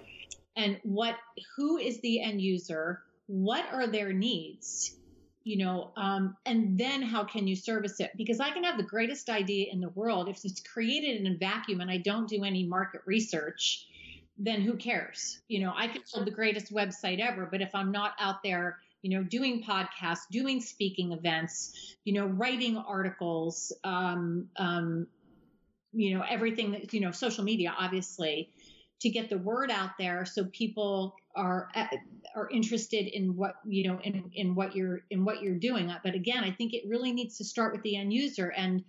And 0.56 0.80
what 0.82 1.16
who 1.56 1.76
is 1.76 2.00
the 2.00 2.22
end 2.22 2.40
user? 2.40 3.02
What 3.26 3.66
are 3.70 3.86
their 3.86 4.14
needs? 4.14 4.96
You 5.44 5.58
know, 5.58 5.90
um, 5.98 6.38
and 6.46 6.78
then 6.78 7.02
how 7.02 7.24
can 7.24 7.46
you 7.46 7.54
service 7.54 8.00
it? 8.00 8.12
Because 8.16 8.40
I 8.40 8.50
can 8.50 8.64
have 8.64 8.78
the 8.78 8.82
greatest 8.82 9.28
idea 9.28 9.66
in 9.70 9.82
the 9.82 9.90
world. 9.90 10.30
If 10.30 10.42
it's 10.42 10.62
created 10.62 11.20
in 11.20 11.30
a 11.30 11.36
vacuum 11.36 11.82
and 11.82 11.90
I 11.90 11.98
don't 11.98 12.28
do 12.30 12.44
any 12.44 12.64
market 12.64 13.02
research, 13.04 13.86
then 14.38 14.62
who 14.62 14.76
cares? 14.76 15.38
You 15.48 15.60
know, 15.60 15.74
I 15.76 15.88
could 15.88 16.02
build 16.14 16.26
the 16.26 16.30
greatest 16.30 16.72
website 16.72 17.20
ever, 17.20 17.46
but 17.50 17.60
if 17.60 17.74
I'm 17.74 17.92
not 17.92 18.12
out 18.18 18.42
there 18.42 18.78
you 19.02 19.16
know, 19.16 19.22
doing 19.22 19.62
podcasts, 19.62 20.28
doing 20.30 20.60
speaking 20.60 21.12
events, 21.12 21.96
you 22.04 22.12
know, 22.12 22.26
writing 22.26 22.76
articles, 22.76 23.72
um, 23.84 24.48
um, 24.56 25.06
you 25.92 26.16
know, 26.16 26.24
everything 26.28 26.72
that, 26.72 26.92
you 26.92 27.00
know, 27.00 27.10
social 27.10 27.44
media, 27.44 27.74
obviously, 27.76 28.50
to 29.00 29.08
get 29.08 29.30
the 29.30 29.38
word 29.38 29.70
out 29.70 29.90
there 29.98 30.24
so 30.24 30.44
people 30.52 31.16
are 31.34 31.68
uh, 31.74 31.86
are 32.36 32.48
interested 32.50 33.06
in 33.06 33.36
what 33.36 33.54
you 33.64 33.88
know 33.88 33.98
in 34.00 34.30
in 34.34 34.54
what 34.54 34.76
you're 34.76 35.00
in 35.10 35.24
what 35.24 35.42
you're 35.42 35.58
doing. 35.58 35.92
But 36.04 36.14
again 36.14 36.44
i 36.44 36.50
think 36.50 36.74
it 36.74 36.82
really 36.86 37.12
needs 37.12 37.38
to 37.38 37.44
start 37.44 37.72
with 37.72 37.82
the 37.82 37.96
end 37.96 38.12
user. 38.12 38.48
And 38.50 38.84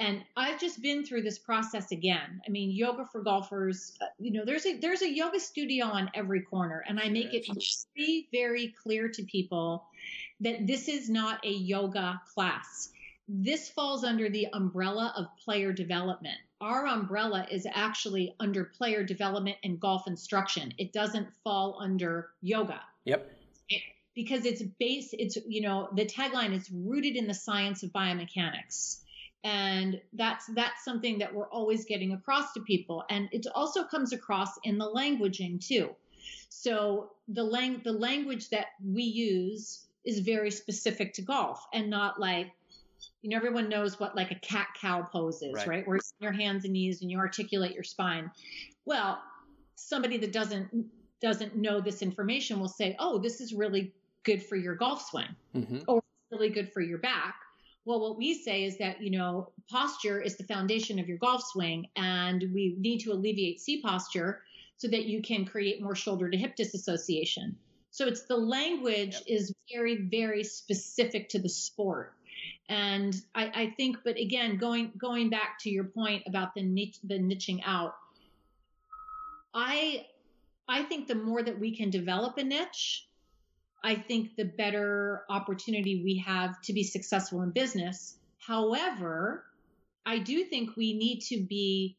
and 0.00 0.22
I've 0.36 0.60
just 0.60 0.80
been 0.80 1.04
through 1.04 1.22
this 1.22 1.38
process 1.38 1.90
again. 1.90 2.40
I 2.46 2.50
mean, 2.50 2.70
yoga 2.70 3.04
for 3.10 3.20
golfers, 3.20 3.96
uh, 4.00 4.06
you 4.18 4.32
know, 4.32 4.44
there's 4.44 4.64
a 4.64 4.78
there's 4.78 5.02
a 5.02 5.10
yoga 5.10 5.40
studio 5.40 5.86
on 5.86 6.10
every 6.14 6.42
corner 6.42 6.84
and 6.86 7.00
I 7.00 7.08
make 7.08 7.34
it 7.34 7.46
very 7.96 8.28
very 8.32 8.74
clear 8.82 9.08
to 9.08 9.22
people 9.24 9.86
that 10.40 10.66
this 10.66 10.88
is 10.88 11.10
not 11.10 11.44
a 11.44 11.50
yoga 11.50 12.20
class. 12.32 12.90
This 13.28 13.68
falls 13.68 14.04
under 14.04 14.28
the 14.28 14.46
umbrella 14.52 15.12
of 15.16 15.26
player 15.44 15.72
development. 15.72 16.38
Our 16.60 16.86
umbrella 16.86 17.46
is 17.50 17.66
actually 17.70 18.34
under 18.40 18.64
player 18.64 19.02
development 19.02 19.56
and 19.64 19.80
golf 19.80 20.06
instruction. 20.06 20.72
It 20.78 20.92
doesn't 20.92 21.28
fall 21.44 21.78
under 21.80 22.30
yoga. 22.40 22.80
Yep. 23.04 23.30
It, 23.68 23.82
because 24.14 24.44
it's 24.44 24.62
base 24.62 25.12
it's 25.12 25.36
you 25.48 25.60
know, 25.60 25.88
the 25.92 26.06
tagline 26.06 26.52
is 26.52 26.70
rooted 26.70 27.16
in 27.16 27.26
the 27.26 27.34
science 27.34 27.82
of 27.82 27.90
biomechanics 27.90 28.98
and 29.44 30.00
that's 30.14 30.46
that's 30.54 30.84
something 30.84 31.18
that 31.18 31.32
we're 31.32 31.48
always 31.50 31.84
getting 31.84 32.12
across 32.12 32.52
to 32.52 32.60
people 32.60 33.04
and 33.10 33.28
it 33.32 33.46
also 33.54 33.84
comes 33.84 34.12
across 34.12 34.58
in 34.64 34.78
the 34.78 34.90
languaging 34.90 35.64
too 35.64 35.90
so 36.48 37.10
the 37.28 37.44
lang- 37.44 37.80
the 37.84 37.92
language 37.92 38.48
that 38.50 38.66
we 38.84 39.02
use 39.02 39.86
is 40.04 40.20
very 40.20 40.50
specific 40.50 41.12
to 41.12 41.22
golf 41.22 41.64
and 41.72 41.88
not 41.88 42.18
like 42.18 42.52
you 43.22 43.30
know, 43.30 43.36
everyone 43.36 43.68
knows 43.68 43.98
what 43.98 44.16
like 44.16 44.30
a 44.30 44.36
cat 44.36 44.68
cow 44.80 45.02
pose 45.02 45.42
is, 45.42 45.54
Right. 45.54 45.68
right? 45.68 45.86
Where 45.88 45.96
on 45.96 46.02
your 46.20 46.32
hands 46.32 46.64
and 46.64 46.72
knees 46.72 47.02
and 47.02 47.10
you 47.10 47.18
articulate 47.18 47.72
your 47.72 47.84
spine. 47.84 48.30
Well, 48.84 49.20
somebody 49.74 50.18
that 50.18 50.32
doesn't 50.32 50.70
doesn't 51.20 51.56
know 51.56 51.80
this 51.80 52.00
information 52.02 52.60
will 52.60 52.68
say, 52.68 52.94
"Oh, 52.98 53.18
this 53.18 53.40
is 53.40 53.52
really 53.52 53.92
good 54.22 54.42
for 54.42 54.56
your 54.56 54.74
golf 54.74 55.02
swing." 55.02 55.28
hmm 55.52 55.78
or 55.86 56.02
really 56.30 56.48
good 56.50 56.72
for 56.72 56.80
your 56.80 56.98
back. 56.98 57.36
Well, 57.88 58.00
what 58.00 58.18
we 58.18 58.34
say 58.34 58.64
is 58.64 58.76
that, 58.76 59.00
you 59.02 59.10
know, 59.10 59.50
posture 59.70 60.20
is 60.20 60.36
the 60.36 60.44
foundation 60.44 60.98
of 60.98 61.08
your 61.08 61.16
golf 61.16 61.42
swing, 61.42 61.88
and 61.96 62.44
we 62.52 62.76
need 62.78 62.98
to 62.98 63.12
alleviate 63.12 63.62
C 63.62 63.80
posture 63.80 64.42
so 64.76 64.88
that 64.88 65.06
you 65.06 65.22
can 65.22 65.46
create 65.46 65.80
more 65.82 65.94
shoulder 65.94 66.28
to 66.28 66.36
hip 66.36 66.54
disassociation. 66.54 67.56
So 67.90 68.06
it's 68.06 68.24
the 68.24 68.36
language 68.36 69.14
Yep. 69.14 69.22
is 69.26 69.54
very, 69.72 70.02
very 70.02 70.44
specific 70.44 71.30
to 71.30 71.38
the 71.38 71.48
sport. 71.48 72.12
And 72.68 73.16
I, 73.34 73.50
I 73.54 73.74
think, 73.78 73.96
but 74.04 74.18
again, 74.18 74.58
going 74.58 74.92
going 74.98 75.30
back 75.30 75.58
to 75.60 75.70
your 75.70 75.84
point 75.84 76.24
about 76.26 76.54
the 76.54 76.62
niche, 76.62 76.98
the 77.02 77.18
niching 77.18 77.62
out, 77.64 77.94
I 79.54 80.08
I 80.68 80.82
think 80.82 81.08
the 81.08 81.14
more 81.14 81.42
that 81.42 81.58
we 81.58 81.74
can 81.74 81.88
develop 81.88 82.36
a 82.36 82.44
niche, 82.44 83.07
I 83.82 83.94
think 83.94 84.36
the 84.36 84.44
better 84.44 85.24
opportunity 85.28 86.02
we 86.02 86.18
have 86.26 86.60
to 86.62 86.72
be 86.72 86.82
successful 86.82 87.42
in 87.42 87.50
business. 87.50 88.16
However, 88.38 89.44
I 90.04 90.18
do 90.18 90.44
think 90.44 90.76
we 90.76 90.94
need 90.94 91.20
to 91.28 91.40
be 91.40 91.96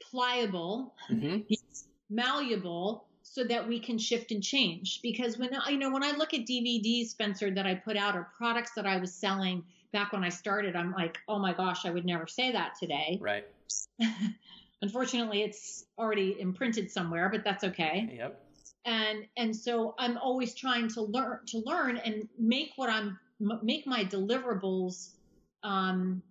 pliable, 0.00 0.94
hmm 1.08 1.38
malleable, 2.08 3.04
so 3.24 3.42
that 3.42 3.66
we 3.66 3.80
can 3.80 3.98
shift 3.98 4.30
and 4.30 4.40
change. 4.40 5.00
Because 5.02 5.36
when 5.38 5.52
I, 5.52 5.70
you 5.70 5.78
know, 5.78 5.90
when 5.90 6.04
I 6.04 6.12
look 6.12 6.34
at 6.34 6.42
DVDs, 6.42 7.08
Spencer, 7.08 7.50
that 7.50 7.66
I 7.66 7.74
put 7.74 7.96
out 7.96 8.14
or 8.14 8.30
products 8.36 8.72
that 8.76 8.86
I 8.86 8.98
was 8.98 9.12
selling 9.12 9.64
back 9.92 10.12
when 10.12 10.22
I 10.22 10.28
started, 10.28 10.76
I'm 10.76 10.92
like, 10.92 11.18
oh 11.26 11.40
my 11.40 11.52
gosh, 11.52 11.84
I 11.84 11.90
would 11.90 12.04
never 12.04 12.28
say 12.28 12.52
that 12.52 12.74
today. 12.78 13.18
Right. 13.20 13.44
Unfortunately, 14.82 15.42
it's 15.42 15.84
already 15.98 16.36
imprinted 16.38 16.90
somewhere, 16.92 17.28
but 17.28 17.42
that's 17.42 17.64
okay 17.64 18.08
Yep. 18.16 18.45
And 18.86 19.26
and 19.36 19.54
so 19.54 19.94
i'm 19.98 20.16
always 20.16 20.54
trying 20.54 20.88
to 20.88 21.02
learn 21.02 21.40
to 21.46 21.58
learn 21.66 21.96
and 21.98 22.28
make 22.38 22.70
what 22.76 22.88
i'm 22.88 23.18
make 23.62 23.86
my 23.86 24.04
deliverables 24.04 25.10
um 25.62 26.22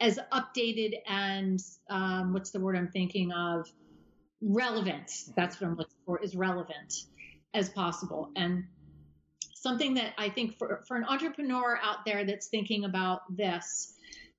as 0.00 0.18
updated 0.32 0.94
and 1.06 1.60
um 1.90 2.32
what's 2.32 2.50
the 2.50 2.60
word 2.60 2.76
i'm 2.76 2.88
thinking 2.88 3.32
of? 3.32 3.68
Relevant. 4.40 5.10
That's 5.36 5.60
what 5.60 5.68
i'm 5.68 5.76
looking 5.76 5.96
for 6.06 6.22
is 6.22 6.36
relevant 6.36 6.94
as 7.54 7.68
possible. 7.70 8.30
And 8.36 8.64
something 9.54 9.94
that 9.94 10.12
i 10.16 10.28
think 10.28 10.56
for 10.56 10.84
for 10.86 10.96
an 10.96 11.04
entrepreneur 11.04 11.78
out 11.82 12.04
there 12.06 12.24
that's 12.24 12.46
thinking 12.46 12.84
about 12.84 13.22
this 13.36 13.94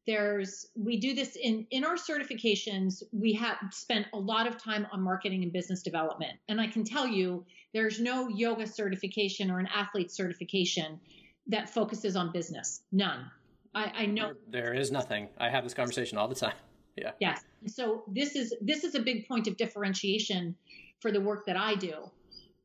there's 0.10 0.66
we 0.76 1.00
do 1.00 1.14
this 1.14 1.36
in 1.36 1.68
in 1.70 1.86
our 1.86 1.96
certifications 1.96 3.04
we 3.12 3.32
have 3.32 3.58
spent 3.70 4.08
a 4.14 4.18
lot 4.18 4.48
of 4.48 4.58
time 4.58 4.88
on 4.92 5.00
marketing 5.04 5.44
and 5.44 5.54
business 5.54 5.84
development 5.84 6.34
and 6.48 6.60
i 6.60 6.66
can 6.66 6.84
tell 6.84 7.06
you 7.06 7.46
there's 7.76 8.00
no 8.00 8.28
yoga 8.28 8.66
certification 8.66 9.52
or 9.52 9.60
an 9.60 9.68
athlete 9.74 10.12
certification 10.12 11.00
that 11.46 11.70
focuses 11.70 12.16
on 12.16 12.32
business 12.32 12.82
none 12.92 13.30
i, 13.76 13.92
I 13.98 14.06
know 14.08 14.34
There 14.48 14.74
is 14.74 14.92
nothing. 14.92 15.30
I 15.38 15.50
have 15.50 15.64
this 15.64 15.76
conversation 15.76 16.18
all 16.18 16.28
the 16.28 16.36
time. 16.36 16.56
Yeah. 16.98 17.12
Yes. 17.22 17.46
So 17.68 18.04
this 18.08 18.36
is 18.36 18.54
this 18.60 18.84
is 18.84 18.94
a 18.94 19.00
big 19.00 19.26
point 19.26 19.48
of 19.48 19.56
differentiation 19.56 20.54
for 21.00 21.14
the 21.14 21.22
work 21.22 21.46
that 21.46 21.56
I 21.56 21.76
do. 21.76 21.94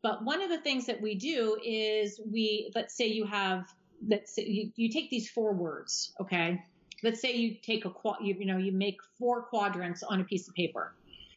But 0.02 0.24
one 0.24 0.42
of 0.42 0.48
the 0.48 0.58
things 0.58 0.86
that 0.86 1.00
we 1.00 1.14
do 1.14 1.56
is 1.62 2.20
we 2.32 2.72
let's 2.74 2.96
say 2.96 3.06
you 3.06 3.26
have 3.26 3.72
let's 4.08 4.34
say 4.34 4.44
you, 4.44 4.72
you 4.74 4.88
take 4.90 5.08
these 5.08 5.30
four 5.30 5.52
words, 5.52 6.12
okay? 6.20 6.64
Let's 7.04 7.20
say 7.20 7.34
you 7.34 7.54
take 7.62 7.84
a 7.84 7.92
you, 8.20 8.34
you 8.38 8.46
know 8.46 8.56
you 8.56 8.72
make 8.72 8.98
four 9.18 9.42
quadrants 9.42 10.02
on 10.02 10.20
a 10.20 10.24
piece 10.24 10.48
of 10.48 10.54
paper. 10.54 10.94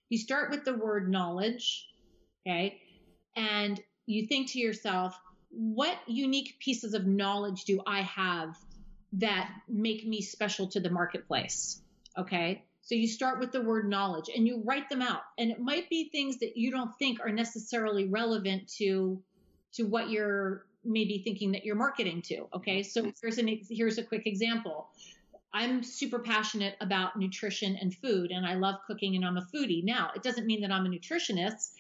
You 0.10 0.18
start 0.18 0.50
with 0.50 0.64
the 0.64 0.74
word 0.74 1.12
knowledge, 1.12 1.88
okay? 2.48 2.80
And 3.36 3.80
you 4.06 4.26
think 4.26 4.52
to 4.52 4.60
yourself, 4.60 5.20
what 5.50 5.98
unique 6.08 6.56
pieces 6.60 6.94
of 6.94 7.06
knowledge 7.06 7.66
do 7.66 7.82
I 7.86 8.02
have 8.02 8.58
that 9.14 9.50
make 9.68 10.08
me 10.08 10.22
special 10.22 10.68
to 10.68 10.80
the 10.80 10.90
marketplace? 10.90 11.82
Okay. 12.18 12.64
So 12.82 12.96
you 12.96 13.08
start 13.08 13.40
with 13.40 13.52
the 13.52 13.62
word 13.62 13.90
knowledge 13.90 14.30
and 14.34 14.48
you 14.48 14.62
write 14.64 14.90
them 14.90 15.02
out. 15.02 15.22
And 15.38 15.52
it 15.52 15.60
might 15.60 15.90
be 15.90 16.10
things 16.10 16.38
that 16.40 16.56
you 16.56 16.72
don't 16.72 16.98
think 16.98 17.20
are 17.20 17.32
necessarily 17.32 18.06
relevant 18.08 18.70
to 18.78 19.22
to 19.74 19.84
what 19.84 20.10
you're 20.10 20.66
maybe 20.86 21.22
thinking 21.24 21.52
that 21.52 21.66
you're 21.66 21.76
marketing 21.76 22.22
to. 22.24 22.48
Okay. 22.56 22.84
So 22.84 23.02
mm-hmm. 23.02 23.10
here's 23.22 23.38
an 23.38 23.60
here's 23.70 23.98
a 23.98 24.04
quick 24.04 24.26
example. 24.26 24.88
I'm 25.58 25.84
super 25.84 26.20
passionate 26.20 26.76
about 26.82 27.18
nutrition 27.18 27.76
and 27.82 27.92
food 27.96 28.30
and 28.30 28.46
I 28.46 28.54
love 28.54 28.76
cooking 28.86 29.16
and 29.16 29.26
I'm 29.26 29.38
a 29.38 29.48
foodie. 29.54 29.84
Now, 29.84 30.12
it 30.16 30.22
doesn't 30.22 30.46
mean 30.46 30.62
that 30.62 30.72
I'm 30.72 30.86
a 30.86 30.90
nutritionist, 30.90 31.72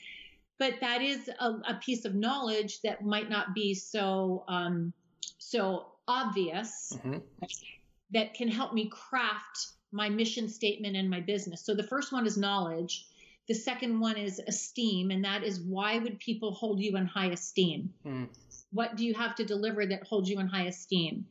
but 0.57 0.73
that 0.81 1.03
is 1.03 1.29
a, 1.39 1.45
a 1.45 1.79
piece 1.85 2.03
of 2.03 2.15
knowledge 2.15 2.81
that 2.81 3.05
might 3.05 3.29
not 3.29 3.53
be 3.53 3.75
so 3.75 4.43
um, 4.47 4.93
so 5.37 5.85
obvious 6.07 6.97
hmm 7.03 7.17
that 8.11 8.33
can 8.33 8.47
help 8.47 8.73
me 8.73 8.89
craft 8.89 9.67
my 9.91 10.07
mission 10.07 10.47
statement 10.47 10.95
and 10.95 11.09
my 11.09 11.19
business. 11.19 11.65
So 11.65 11.75
the 11.75 11.83
first 11.83 12.13
one 12.13 12.25
is 12.25 12.37
knowledge. 12.37 13.05
The 13.49 13.53
second 13.53 13.99
one 13.99 14.15
is 14.15 14.39
esteem, 14.47 15.11
and 15.11 15.25
that 15.25 15.43
is 15.43 15.59
why 15.59 15.97
would 15.97 16.17
people 16.19 16.53
hold 16.53 16.79
you 16.79 16.95
in 16.95 17.05
high 17.05 17.31
esteem? 17.31 17.93
Mm. 18.05 18.29
What 18.71 18.95
do 18.95 19.05
you 19.05 19.13
have 19.13 19.35
to 19.35 19.43
deliver 19.43 19.85
that 19.85 20.07
holds 20.07 20.29
you 20.29 20.39
in 20.39 20.47
high 20.47 20.67
esteem? 20.67 21.25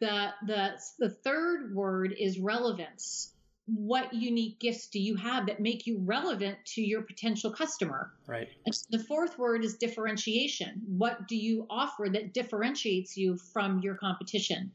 The 0.00 0.28
the 0.46 0.80
the 0.98 1.10
third 1.10 1.74
word 1.74 2.14
is 2.18 2.38
relevance. 2.38 3.32
What 3.66 4.14
unique 4.14 4.58
gifts 4.60 4.86
do 4.86 4.98
you 4.98 5.16
have 5.16 5.46
that 5.46 5.60
make 5.60 5.86
you 5.86 5.98
relevant 5.98 6.56
to 6.74 6.80
your 6.80 7.02
potential 7.02 7.50
customer? 7.50 8.12
Right. 8.26 8.48
And 8.64 8.74
the 8.90 8.98
fourth 8.98 9.38
word 9.38 9.62
is 9.62 9.76
differentiation. 9.76 10.80
What 10.86 11.28
do 11.28 11.36
you 11.36 11.66
offer 11.68 12.08
that 12.10 12.32
differentiates 12.32 13.16
you 13.16 13.36
from 13.36 13.80
your 13.80 13.94
competition? 13.96 14.72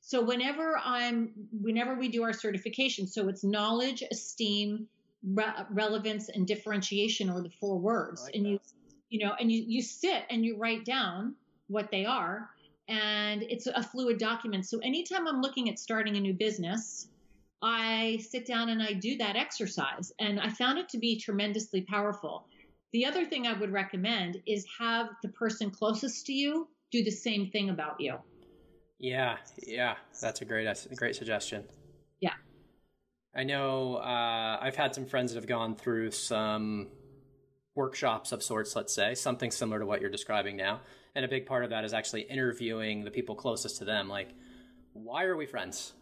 So 0.00 0.22
whenever 0.22 0.78
I'm, 0.84 1.32
whenever 1.50 1.96
we 1.96 2.08
do 2.08 2.22
our 2.22 2.32
certification, 2.32 3.08
so 3.08 3.28
it's 3.28 3.42
knowledge, 3.42 4.04
esteem, 4.08 4.86
re- 5.24 5.64
relevance, 5.70 6.28
and 6.28 6.46
differentiation 6.46 7.28
are 7.28 7.40
the 7.40 7.50
four 7.50 7.78
words. 7.78 8.22
Like 8.22 8.36
and 8.36 8.46
you, 8.46 8.60
you 9.10 9.26
know, 9.26 9.34
and 9.40 9.50
you 9.50 9.64
you 9.66 9.82
sit 9.82 10.22
and 10.30 10.44
you 10.44 10.56
write 10.58 10.84
down 10.84 11.34
what 11.66 11.90
they 11.90 12.04
are, 12.04 12.48
and 12.88 13.42
it's 13.42 13.66
a 13.66 13.82
fluid 13.82 14.18
document. 14.18 14.66
So 14.66 14.78
anytime 14.78 15.26
I'm 15.26 15.40
looking 15.40 15.68
at 15.68 15.78
starting 15.78 16.16
a 16.16 16.20
new 16.20 16.34
business, 16.34 17.08
I 17.62 18.18
sit 18.28 18.46
down 18.46 18.68
and 18.68 18.82
I 18.82 18.92
do 18.92 19.16
that 19.18 19.36
exercise, 19.36 20.12
and 20.18 20.38
I 20.40 20.50
found 20.50 20.78
it 20.78 20.88
to 20.90 20.98
be 20.98 21.18
tremendously 21.18 21.82
powerful. 21.82 22.46
The 22.92 23.06
other 23.06 23.24
thing 23.24 23.46
I 23.46 23.52
would 23.52 23.72
recommend 23.72 24.40
is 24.46 24.66
have 24.78 25.08
the 25.22 25.28
person 25.30 25.70
closest 25.70 26.26
to 26.26 26.32
you 26.32 26.68
do 26.92 27.02
the 27.02 27.10
same 27.10 27.50
thing 27.50 27.70
about 27.70 28.00
you. 28.00 28.16
Yeah, 28.98 29.36
yeah, 29.66 29.96
that's 30.20 30.40
a 30.40 30.44
great, 30.44 30.64
that's 30.64 30.86
a 30.86 30.94
great 30.94 31.16
suggestion. 31.16 31.64
Yeah. 32.20 32.34
I 33.34 33.44
know 33.44 33.96
uh, 33.96 34.58
I've 34.60 34.76
had 34.76 34.94
some 34.94 35.04
friends 35.04 35.32
that 35.32 35.38
have 35.38 35.48
gone 35.48 35.74
through 35.74 36.12
some 36.12 36.88
workshops 37.74 38.32
of 38.32 38.42
sorts, 38.42 38.74
let's 38.74 38.94
say, 38.94 39.14
something 39.14 39.50
similar 39.50 39.80
to 39.80 39.86
what 39.86 40.00
you're 40.00 40.10
describing 40.10 40.56
now. 40.56 40.80
And 41.16 41.24
a 41.24 41.28
big 41.28 41.46
part 41.46 41.64
of 41.64 41.70
that 41.70 41.82
is 41.82 41.94
actually 41.94 42.22
interviewing 42.22 43.02
the 43.02 43.10
people 43.10 43.34
closest 43.34 43.78
to 43.78 43.86
them. 43.86 44.06
Like, 44.06 44.34
why 44.92 45.24
are 45.24 45.34
we 45.34 45.46
friends? 45.46 45.94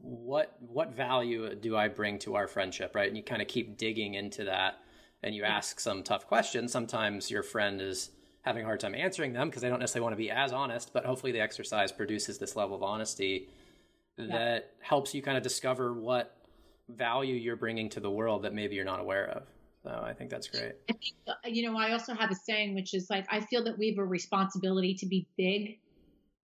What 0.00 0.56
what 0.60 0.94
value 0.94 1.56
do 1.56 1.76
I 1.76 1.88
bring 1.88 2.20
to 2.20 2.36
our 2.36 2.46
friendship, 2.46 2.94
right? 2.94 3.08
And 3.08 3.16
you 3.16 3.24
kind 3.24 3.42
of 3.42 3.48
keep 3.48 3.76
digging 3.76 4.14
into 4.14 4.44
that, 4.44 4.78
and 5.24 5.34
you 5.34 5.42
ask 5.42 5.80
some 5.80 6.04
tough 6.04 6.28
questions. 6.28 6.70
Sometimes 6.70 7.32
your 7.32 7.42
friend 7.42 7.80
is 7.80 8.10
having 8.42 8.62
a 8.62 8.64
hard 8.64 8.78
time 8.78 8.94
answering 8.94 9.32
them 9.32 9.48
because 9.48 9.60
they 9.60 9.68
don't 9.68 9.80
necessarily 9.80 10.04
want 10.04 10.12
to 10.12 10.16
be 10.16 10.30
as 10.30 10.52
honest, 10.52 10.92
but 10.92 11.04
hopefully 11.04 11.32
the 11.32 11.40
exercise 11.40 11.90
produces 11.90 12.38
this 12.38 12.54
level 12.54 12.76
of 12.76 12.82
honesty 12.84 13.48
that 14.16 14.72
helps 14.80 15.14
you 15.14 15.20
kind 15.20 15.36
of 15.36 15.42
discover 15.42 15.92
what 15.92 16.36
value 16.88 17.34
you're 17.34 17.56
bringing 17.56 17.88
to 17.88 17.98
the 17.98 18.10
world 18.10 18.42
that 18.42 18.54
maybe 18.54 18.76
you're 18.76 18.84
not 18.84 19.00
aware 19.00 19.28
of. 19.30 19.48
So 19.82 19.90
I 20.04 20.12
think 20.12 20.30
that's 20.30 20.48
great. 20.48 20.72
I 20.90 20.92
think, 20.92 21.14
uh, 21.26 21.32
you 21.46 21.70
know, 21.70 21.78
I 21.78 21.92
also 21.92 22.14
have 22.14 22.30
a 22.30 22.34
saying, 22.34 22.74
which 22.74 22.92
is 22.92 23.08
like, 23.08 23.26
I 23.30 23.40
feel 23.40 23.64
that 23.64 23.78
we 23.78 23.88
have 23.88 23.98
a 23.98 24.04
responsibility 24.04 24.94
to 24.94 25.06
be 25.06 25.26
big, 25.38 25.78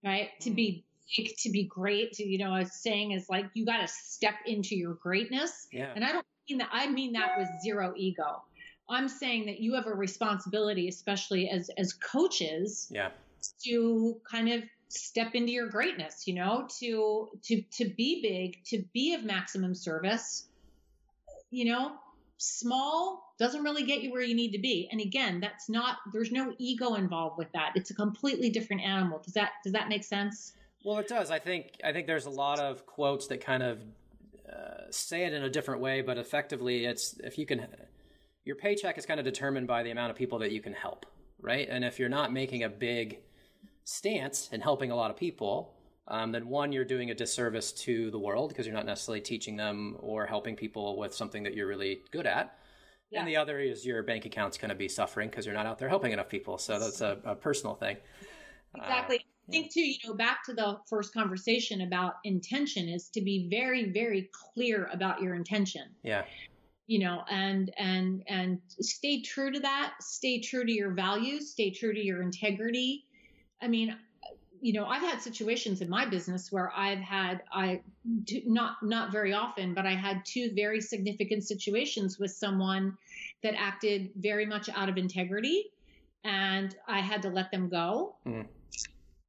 right? 0.03 0.29
To 0.41 0.49
be 0.51 0.83
big, 1.15 1.35
to 1.37 1.51
be 1.51 1.65
great. 1.65 2.13
To, 2.13 2.27
you 2.27 2.39
know, 2.39 2.55
a 2.55 2.65
saying 2.65 3.11
is 3.11 3.27
like, 3.29 3.45
you 3.53 3.65
got 3.65 3.81
to 3.81 3.87
step 3.87 4.33
into 4.47 4.75
your 4.75 4.95
greatness. 4.95 5.67
Yeah. 5.71 5.91
And 5.95 6.03
I 6.03 6.13
don't 6.13 6.25
mean 6.49 6.57
that, 6.59 6.69
I 6.71 6.89
mean 6.89 7.13
that 7.13 7.37
with 7.37 7.47
zero 7.61 7.93
ego. 7.95 8.41
I'm 8.89 9.07
saying 9.07 9.45
that 9.47 9.59
you 9.59 9.75
have 9.75 9.85
a 9.85 9.93
responsibility, 9.93 10.87
especially 10.87 11.49
as, 11.49 11.69
as 11.77 11.93
coaches, 11.93 12.87
Yeah. 12.89 13.09
to 13.65 14.19
kind 14.29 14.49
of 14.49 14.63
step 14.87 15.35
into 15.35 15.51
your 15.51 15.67
greatness, 15.67 16.25
you 16.25 16.33
know, 16.33 16.67
to, 16.79 17.27
to, 17.43 17.61
to 17.73 17.85
be 17.85 18.21
big, 18.23 18.63
to 18.65 18.83
be 18.93 19.13
of 19.13 19.23
maximum 19.23 19.75
service, 19.75 20.47
you 21.51 21.65
know, 21.65 21.91
small 22.37 23.33
doesn't 23.39 23.63
really 23.63 23.83
get 23.83 24.01
you 24.01 24.11
where 24.11 24.21
you 24.21 24.35
need 24.35 24.51
to 24.51 24.59
be. 24.59 24.87
And 24.91 25.01
again, 25.01 25.39
that's 25.39 25.69
not, 25.69 25.97
there's 26.13 26.31
no 26.31 26.53
ego 26.57 26.95
involved 26.95 27.37
with 27.37 27.51
that. 27.53 27.73
It's 27.75 27.91
a 27.91 27.93
completely 27.93 28.49
different 28.49 28.81
animal. 28.81 29.19
Does 29.19 29.33
that, 29.33 29.51
does 29.63 29.73
that 29.73 29.89
make 29.89 30.03
sense? 30.03 30.53
Well, 30.83 30.99
it 30.99 31.07
does. 31.07 31.31
I 31.31 31.39
think 31.39 31.79
I 31.83 31.91
think 31.91 32.07
there's 32.07 32.27
a 32.27 32.29
lot 32.29 32.59
of 32.59 32.85
quotes 32.85 33.27
that 33.27 33.41
kind 33.41 33.63
of 33.63 33.79
uh, 34.47 34.89
say 34.89 35.25
it 35.25 35.33
in 35.33 35.43
a 35.43 35.49
different 35.49 35.81
way, 35.81 36.01
but 36.01 36.17
effectively, 36.17 36.85
it's 36.85 37.15
if 37.23 37.37
you 37.37 37.45
can, 37.45 37.67
your 38.45 38.55
paycheck 38.55 38.97
is 38.97 39.05
kind 39.05 39.19
of 39.19 39.25
determined 39.25 39.67
by 39.67 39.83
the 39.83 39.91
amount 39.91 40.11
of 40.11 40.15
people 40.15 40.39
that 40.39 40.51
you 40.51 40.61
can 40.61 40.73
help, 40.73 41.05
right? 41.41 41.67
And 41.69 41.83
if 41.83 41.99
you're 41.99 42.09
not 42.09 42.31
making 42.31 42.63
a 42.63 42.69
big 42.69 43.19
stance 43.83 44.49
and 44.51 44.63
helping 44.63 44.91
a 44.91 44.95
lot 44.95 45.11
of 45.11 45.17
people, 45.17 45.73
um, 46.07 46.31
then 46.31 46.47
one, 46.47 46.71
you're 46.71 46.85
doing 46.85 47.11
a 47.11 47.15
disservice 47.15 47.71
to 47.73 48.09
the 48.11 48.19
world 48.19 48.49
because 48.49 48.65
you're 48.65 48.75
not 48.75 48.85
necessarily 48.85 49.21
teaching 49.21 49.57
them 49.57 49.97
or 49.99 50.25
helping 50.25 50.55
people 50.55 50.97
with 50.97 51.13
something 51.13 51.43
that 51.43 51.53
you're 51.53 51.67
really 51.67 52.01
good 52.11 52.25
at. 52.25 52.57
Yeah. 53.11 53.19
And 53.19 53.27
the 53.27 53.37
other 53.37 53.59
is 53.59 53.85
your 53.85 54.03
bank 54.03 54.25
account's 54.25 54.57
going 54.57 54.69
to 54.69 54.75
be 54.75 54.87
suffering 54.87 55.29
because 55.29 55.45
you're 55.45 55.55
not 55.55 55.65
out 55.65 55.79
there 55.79 55.89
helping 55.89 56.11
enough 56.11 56.29
people. 56.29 56.57
So 56.57 56.79
that's 56.79 57.01
a, 57.01 57.17
a 57.23 57.35
personal 57.35 57.75
thing. 57.75 57.97
Exactly. 58.75 59.17
Uh, 59.17 59.21
I 59.47 59.51
think 59.51 59.73
too, 59.73 59.81
you 59.81 59.97
know, 60.05 60.13
back 60.13 60.43
to 60.45 60.53
the 60.53 60.77
first 60.89 61.13
conversation 61.13 61.81
about 61.81 62.15
intention 62.25 62.89
is 62.89 63.09
to 63.09 63.21
be 63.21 63.47
very, 63.49 63.91
very 63.91 64.29
clear 64.53 64.89
about 64.91 65.21
your 65.21 65.35
intention. 65.35 65.83
Yeah. 66.03 66.23
You 66.87 66.99
know, 66.99 67.23
and 67.29 67.71
and 67.77 68.23
and 68.27 68.59
stay 68.79 69.21
true 69.21 69.51
to 69.51 69.59
that. 69.59 69.93
Stay 69.99 70.39
true 70.39 70.65
to 70.65 70.71
your 70.71 70.91
values. 70.91 71.51
Stay 71.51 71.69
true 71.71 71.93
to 71.93 71.99
your 71.99 72.21
integrity. 72.21 73.05
I 73.61 73.67
mean, 73.67 73.95
you 74.61 74.73
know, 74.73 74.85
I've 74.85 75.01
had 75.01 75.21
situations 75.21 75.81
in 75.81 75.89
my 75.89 76.05
business 76.05 76.51
where 76.51 76.71
I've 76.75 76.99
had 76.99 77.43
I 77.51 77.81
not 78.45 78.83
not 78.83 79.11
very 79.11 79.33
often, 79.33 79.73
but 79.73 79.85
I 79.85 79.93
had 79.93 80.25
two 80.25 80.51
very 80.55 80.81
significant 80.81 81.43
situations 81.43 82.19
with 82.19 82.31
someone 82.31 82.97
that 83.43 83.53
acted 83.55 84.11
very 84.15 84.45
much 84.45 84.69
out 84.69 84.89
of 84.89 84.97
integrity, 84.97 85.71
and 86.23 86.75
I 86.87 86.99
had 86.99 87.21
to 87.23 87.29
let 87.29 87.51
them 87.51 87.69
go. 87.69 88.15
Mm. 88.25 88.47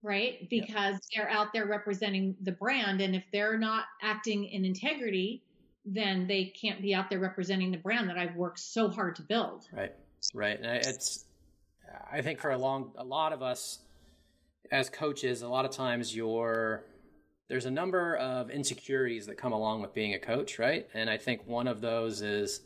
Right, 0.01 0.49
because 0.49 0.95
yep. 0.95 1.01
they're 1.15 1.29
out 1.29 1.53
there 1.53 1.67
representing 1.67 2.37
the 2.43 2.53
brand, 2.53 3.01
and 3.01 3.17
if 3.17 3.25
they're 3.33 3.59
not 3.59 3.87
acting 4.01 4.45
in 4.45 4.65
integrity, 4.65 5.43
then 5.85 6.29
they 6.29 6.45
can't 6.45 6.81
be 6.81 6.95
out 6.95 7.11
there 7.11 7.19
representing 7.19 7.73
the 7.73 7.79
brand 7.79 8.09
that 8.09 8.17
I've 8.17 8.37
worked 8.37 8.61
so 8.61 8.89
hard 8.89 9.17
to 9.17 9.23
build. 9.23 9.67
Right, 9.73 9.93
right, 10.33 10.57
and 10.57 10.67
it's 10.67 11.25
I 12.11 12.23
think 12.23 12.39
for 12.39 12.51
a 12.51 12.59
long 12.59 12.93
a 12.97 13.05
lot 13.05 13.33
of 13.33 13.43
us 13.43 13.81
as 14.71 14.91
coaches, 14.91 15.43
a 15.43 15.49
lot 15.49 15.65
of 15.65 15.71
times 15.71 16.15
you're 16.15 16.85
there's 17.49 17.65
a 17.65 17.71
number 17.71 18.17
of 18.17 18.51
insecurities 18.51 19.27
that 19.27 19.39
come 19.39 19.53
along 19.53 19.81
with 19.81 19.95
being 19.95 20.15
a 20.15 20.19
coach, 20.19 20.59
right? 20.59 20.87
And 20.93 21.09
I 21.09 21.17
think 21.17 21.47
one 21.47 21.67
of 21.67 21.81
those 21.81 22.21
is 22.21 22.61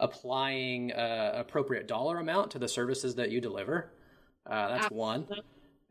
applying 0.00 0.92
uh, 0.92 1.32
appropriate 1.36 1.86
dollar 1.86 2.18
amount 2.18 2.50
to 2.50 2.58
the 2.58 2.68
services 2.68 3.14
that 3.14 3.30
you 3.30 3.40
deliver. 3.40 3.92
Uh, 4.44 4.68
that's 4.68 4.90
one. 4.90 5.26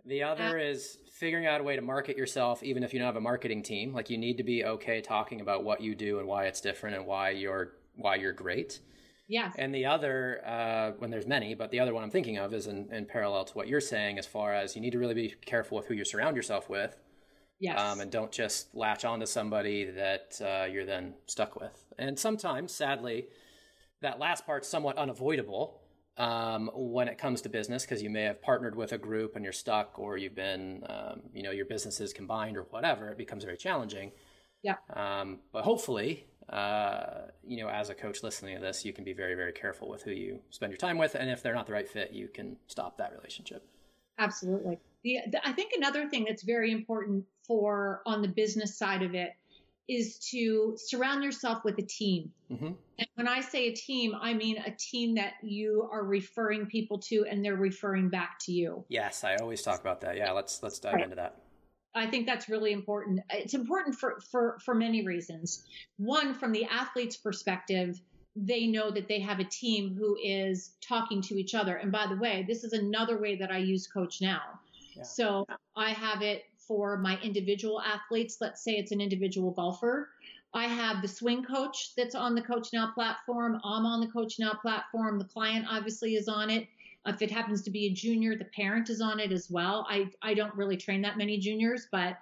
The 0.05 0.23
other 0.23 0.57
is 0.57 0.99
figuring 1.11 1.47
out 1.47 1.61
a 1.61 1.63
way 1.63 1.75
to 1.75 1.81
market 1.81 2.17
yourself, 2.17 2.61
even 2.61 2.83
if 2.83 2.93
you 2.93 2.99
don't 2.99 3.07
have 3.07 3.15
a 3.15 3.21
marketing 3.21 3.63
team. 3.63 3.93
Like 3.93 4.09
you 4.09 4.17
need 4.17 4.37
to 4.37 4.43
be 4.43 4.65
okay 4.65 5.01
talking 5.01 5.41
about 5.41 5.63
what 5.63 5.81
you 5.81 5.95
do 5.95 6.19
and 6.19 6.27
why 6.27 6.45
it's 6.45 6.61
different 6.61 6.95
and 6.95 7.07
why 7.07 7.31
you're 7.31 7.73
why 7.95 8.15
you're 8.15 8.33
great. 8.33 8.81
Yeah. 9.27 9.51
And 9.57 9.73
the 9.73 9.85
other, 9.85 10.41
uh, 10.45 10.91
when 10.97 11.09
there's 11.09 11.25
many, 11.25 11.55
but 11.55 11.71
the 11.71 11.79
other 11.79 11.93
one 11.93 12.03
I'm 12.03 12.11
thinking 12.11 12.37
of 12.37 12.53
is 12.53 12.67
in, 12.67 12.87
in, 12.91 13.05
parallel 13.05 13.45
to 13.45 13.53
what 13.53 13.67
you're 13.67 13.81
saying, 13.81 14.19
as 14.19 14.27
far 14.27 14.53
as 14.53 14.75
you 14.75 14.81
need 14.81 14.91
to 14.91 14.99
really 14.99 15.15
be 15.15 15.33
careful 15.45 15.77
with 15.77 15.87
who 15.87 15.95
you 15.95 16.05
surround 16.05 16.35
yourself 16.35 16.69
with. 16.69 16.95
Yes. 17.59 17.79
Um, 17.79 18.01
and 18.01 18.11
don't 18.11 18.31
just 18.31 18.75
latch 18.75 19.05
onto 19.05 19.25
somebody 19.25 19.85
that 19.85 20.39
uh, 20.41 20.65
you're 20.65 20.85
then 20.85 21.15
stuck 21.25 21.59
with. 21.59 21.85
And 21.97 22.19
sometimes, 22.19 22.73
sadly, 22.73 23.27
that 24.01 24.19
last 24.19 24.45
part's 24.45 24.67
somewhat 24.67 24.97
unavoidable 24.97 25.81
um, 26.17 26.69
when 26.75 27.07
it 27.07 27.17
comes 27.17 27.41
to 27.41 27.49
business 27.49 27.83
because 27.83 28.03
you 28.03 28.09
may 28.09 28.23
have 28.23 28.41
partnered 28.41 28.75
with 28.75 28.91
a 28.91 28.97
group 28.97 29.35
and 29.35 29.43
you're 29.43 29.53
stuck, 29.53 29.97
or 29.97 30.17
you've 30.17 30.35
been, 30.35 30.83
um, 30.87 31.21
you 31.33 31.43
know, 31.43 31.51
your 31.51 31.65
businesses 31.65 32.13
combined 32.13 32.57
or 32.57 32.63
whatever. 32.63 33.09
It 33.09 33.17
becomes 33.17 33.43
very 33.43 33.57
challenging. 33.57 34.11
Yeah. 34.61 34.75
Um, 34.93 35.39
but 35.51 35.63
hopefully, 35.63 36.25
uh, 36.49 37.27
you 37.45 37.57
know, 37.57 37.69
as 37.69 37.89
a 37.89 37.95
coach 37.95 38.23
listening 38.23 38.55
to 38.55 38.61
this, 38.61 38.85
you 38.85 38.93
can 38.93 39.03
be 39.03 39.13
very, 39.13 39.35
very 39.35 39.51
careful 39.51 39.89
with 39.89 40.03
who 40.03 40.11
you 40.11 40.39
spend 40.49 40.71
your 40.71 40.77
time 40.77 40.97
with. 40.97 41.15
And 41.15 41.29
if 41.29 41.41
they're 41.41 41.55
not 41.55 41.67
the 41.67 41.73
right 41.73 41.87
fit, 41.87 42.11
you 42.11 42.27
can 42.27 42.57
stop 42.67 42.97
that 42.97 43.13
relationship. 43.15 43.67
Absolutely. 44.17 44.79
The, 45.03 45.19
the, 45.31 45.47
I 45.47 45.51
think 45.51 45.73
another 45.75 46.07
thing 46.07 46.25
that's 46.27 46.43
very 46.43 46.71
important 46.71 47.25
for 47.47 48.01
on 48.05 48.21
the 48.21 48.27
business 48.27 48.77
side 48.77 49.01
of 49.01 49.13
it 49.15 49.33
is 49.87 50.17
to 50.17 50.75
surround 50.77 51.23
yourself 51.23 51.63
with 51.63 51.77
a 51.77 51.83
team. 51.83 52.31
Mm-hmm. 52.51 52.71
And 52.97 53.07
when 53.15 53.27
I 53.27 53.41
say 53.41 53.67
a 53.67 53.73
team, 53.73 54.13
I 54.19 54.33
mean 54.33 54.57
a 54.65 54.71
team 54.71 55.15
that 55.15 55.33
you 55.43 55.87
are 55.91 56.03
referring 56.03 56.65
people 56.65 56.97
to 56.99 57.25
and 57.29 57.45
they're 57.45 57.55
referring 57.55 58.09
back 58.09 58.39
to 58.41 58.51
you. 58.51 58.83
Yes, 58.89 59.23
I 59.23 59.35
always 59.35 59.61
talk 59.61 59.81
about 59.81 60.01
that. 60.01 60.17
Yeah, 60.17 60.31
let's 60.31 60.63
let's 60.63 60.79
dive 60.79 60.95
right. 60.95 61.03
into 61.03 61.17
that. 61.17 61.37
I 61.95 62.07
think 62.07 62.25
that's 62.25 62.49
really 62.49 62.73
important. 62.73 63.21
It's 63.29 63.53
important 63.53 63.95
for, 63.95 64.19
for, 64.31 64.57
for 64.63 64.75
many 64.75 65.05
reasons. 65.05 65.65
One, 65.97 66.33
from 66.33 66.51
the 66.51 66.65
athlete's 66.65 67.15
perspective, 67.15 68.01
they 68.35 68.67
know 68.67 68.91
that 68.91 69.07
they 69.07 69.19
have 69.21 69.39
a 69.39 69.45
team 69.45 69.95
who 69.97 70.17
is 70.21 70.71
talking 70.81 71.21
to 71.21 71.35
each 71.35 71.55
other. 71.55 71.77
And 71.77 71.91
by 71.91 72.05
the 72.07 72.17
way, 72.17 72.43
this 72.47 72.65
is 72.65 72.73
another 72.73 73.17
way 73.17 73.37
that 73.37 73.49
I 73.49 73.57
use 73.57 73.87
Coach 73.87 74.21
Now. 74.21 74.41
Yeah. 74.95 75.03
So 75.03 75.47
I 75.75 75.91
have 75.91 76.21
it 76.21 76.43
for 76.67 76.97
my 76.97 77.17
individual 77.21 77.81
athletes. 77.81 78.37
Let's 78.41 78.63
say 78.63 78.73
it's 78.73 78.91
an 78.91 78.99
individual 78.99 79.51
golfer. 79.51 80.09
I 80.53 80.65
have 80.67 81.01
the 81.01 81.07
swing 81.07 81.43
coach 81.43 81.93
that's 81.95 82.15
on 82.15 82.35
the 82.35 82.41
Coach 82.41 82.69
Now 82.73 82.91
platform. 82.93 83.59
I'm 83.63 83.85
on 83.85 84.01
the 84.01 84.07
Coach 84.07 84.35
Now 84.39 84.53
platform. 84.61 85.19
The 85.19 85.25
client 85.25 85.65
obviously 85.69 86.15
is 86.15 86.27
on 86.27 86.49
it. 86.49 86.67
If 87.05 87.21
it 87.21 87.31
happens 87.31 87.61
to 87.63 87.69
be 87.69 87.85
a 87.85 87.91
junior, 87.91 88.35
the 88.35 88.45
parent 88.45 88.89
is 88.89 89.01
on 89.01 89.19
it 89.19 89.31
as 89.31 89.49
well. 89.49 89.85
I, 89.89 90.09
I 90.21 90.33
don't 90.33 90.55
really 90.55 90.77
train 90.77 91.01
that 91.03 91.17
many 91.17 91.37
juniors, 91.37 91.87
but 91.91 92.17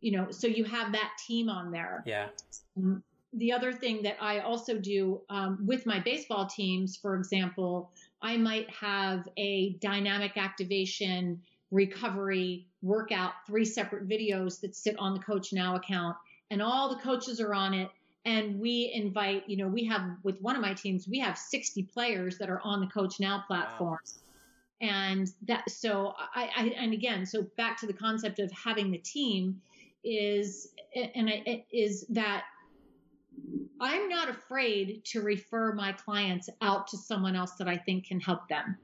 you 0.00 0.12
know, 0.12 0.30
so 0.30 0.46
you 0.46 0.64
have 0.64 0.92
that 0.92 1.12
team 1.26 1.48
on 1.48 1.70
there. 1.70 2.02
Yeah. 2.04 2.28
Um, 2.76 3.02
the 3.32 3.52
other 3.52 3.72
thing 3.72 4.02
that 4.02 4.16
I 4.20 4.40
also 4.40 4.78
do 4.78 5.20
um, 5.30 5.58
with 5.66 5.86
my 5.86 5.98
baseball 5.98 6.46
teams, 6.46 6.96
for 6.96 7.16
example, 7.16 7.90
I 8.22 8.36
might 8.36 8.70
have 8.70 9.28
a 9.36 9.70
dynamic 9.80 10.36
activation 10.36 11.40
recovery 11.70 12.66
workout, 12.82 13.32
three 13.46 13.64
separate 13.64 14.08
videos 14.08 14.60
that 14.60 14.76
sit 14.76 14.94
on 14.98 15.14
the 15.14 15.20
Coach 15.20 15.52
Now 15.52 15.74
account, 15.76 16.16
and 16.50 16.62
all 16.62 16.88
the 16.88 17.00
coaches 17.00 17.40
are 17.40 17.54
on 17.54 17.74
it. 17.74 17.90
And 18.26 18.60
we 18.60 18.92
invite, 18.94 19.48
you 19.48 19.56
know, 19.56 19.68
we 19.68 19.84
have 19.84 20.02
with 20.22 20.40
one 20.40 20.54
of 20.54 20.62
my 20.62 20.72
teams, 20.72 21.08
we 21.08 21.18
have 21.18 21.36
60 21.36 21.82
players 21.84 22.38
that 22.38 22.48
are 22.48 22.60
on 22.62 22.80
the 22.80 22.86
Coach 22.86 23.20
Now 23.20 23.42
platform. 23.46 23.98
Wow 24.04 24.20
and 24.80 25.30
that 25.46 25.68
so 25.70 26.14
I, 26.34 26.50
I, 26.56 26.62
and 26.76 26.92
again 26.92 27.26
so 27.26 27.42
back 27.56 27.78
to 27.80 27.86
the 27.86 27.92
concept 27.92 28.38
of 28.38 28.50
having 28.52 28.90
the 28.90 28.98
team 28.98 29.60
is 30.02 30.72
and 31.14 31.28
I, 31.30 31.64
is 31.72 32.06
that 32.10 32.44
i'm 33.80 34.08
not 34.08 34.28
afraid 34.28 35.04
to 35.06 35.22
refer 35.22 35.72
my 35.72 35.92
clients 35.92 36.48
out 36.60 36.86
to 36.88 36.96
someone 36.96 37.36
else 37.36 37.52
that 37.52 37.68
i 37.68 37.76
think 37.76 38.06
can 38.06 38.20
help 38.20 38.48
them. 38.48 38.76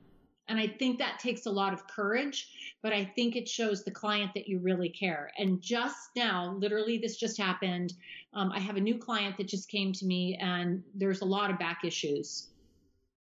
And 0.48 0.58
i 0.58 0.66
think 0.66 0.98
that 0.98 1.18
takes 1.18 1.46
a 1.46 1.50
lot 1.50 1.72
of 1.72 1.86
courage 1.88 2.48
but 2.82 2.92
i 2.92 3.04
think 3.04 3.36
it 3.36 3.48
shows 3.48 3.84
the 3.84 3.90
client 3.90 4.32
that 4.34 4.48
you 4.48 4.58
really 4.60 4.88
care. 4.88 5.30
And 5.38 5.60
just 5.60 6.10
now 6.16 6.56
literally 6.58 6.98
this 6.98 7.16
just 7.16 7.36
happened 7.36 7.94
um, 8.32 8.52
i 8.52 8.60
have 8.60 8.76
a 8.76 8.80
new 8.80 8.96
client 8.96 9.36
that 9.38 9.48
just 9.48 9.68
came 9.68 9.92
to 9.94 10.06
me 10.06 10.38
and 10.40 10.82
there's 10.94 11.20
a 11.20 11.26
lot 11.26 11.50
of 11.50 11.58
back 11.58 11.84
issues. 11.84 12.48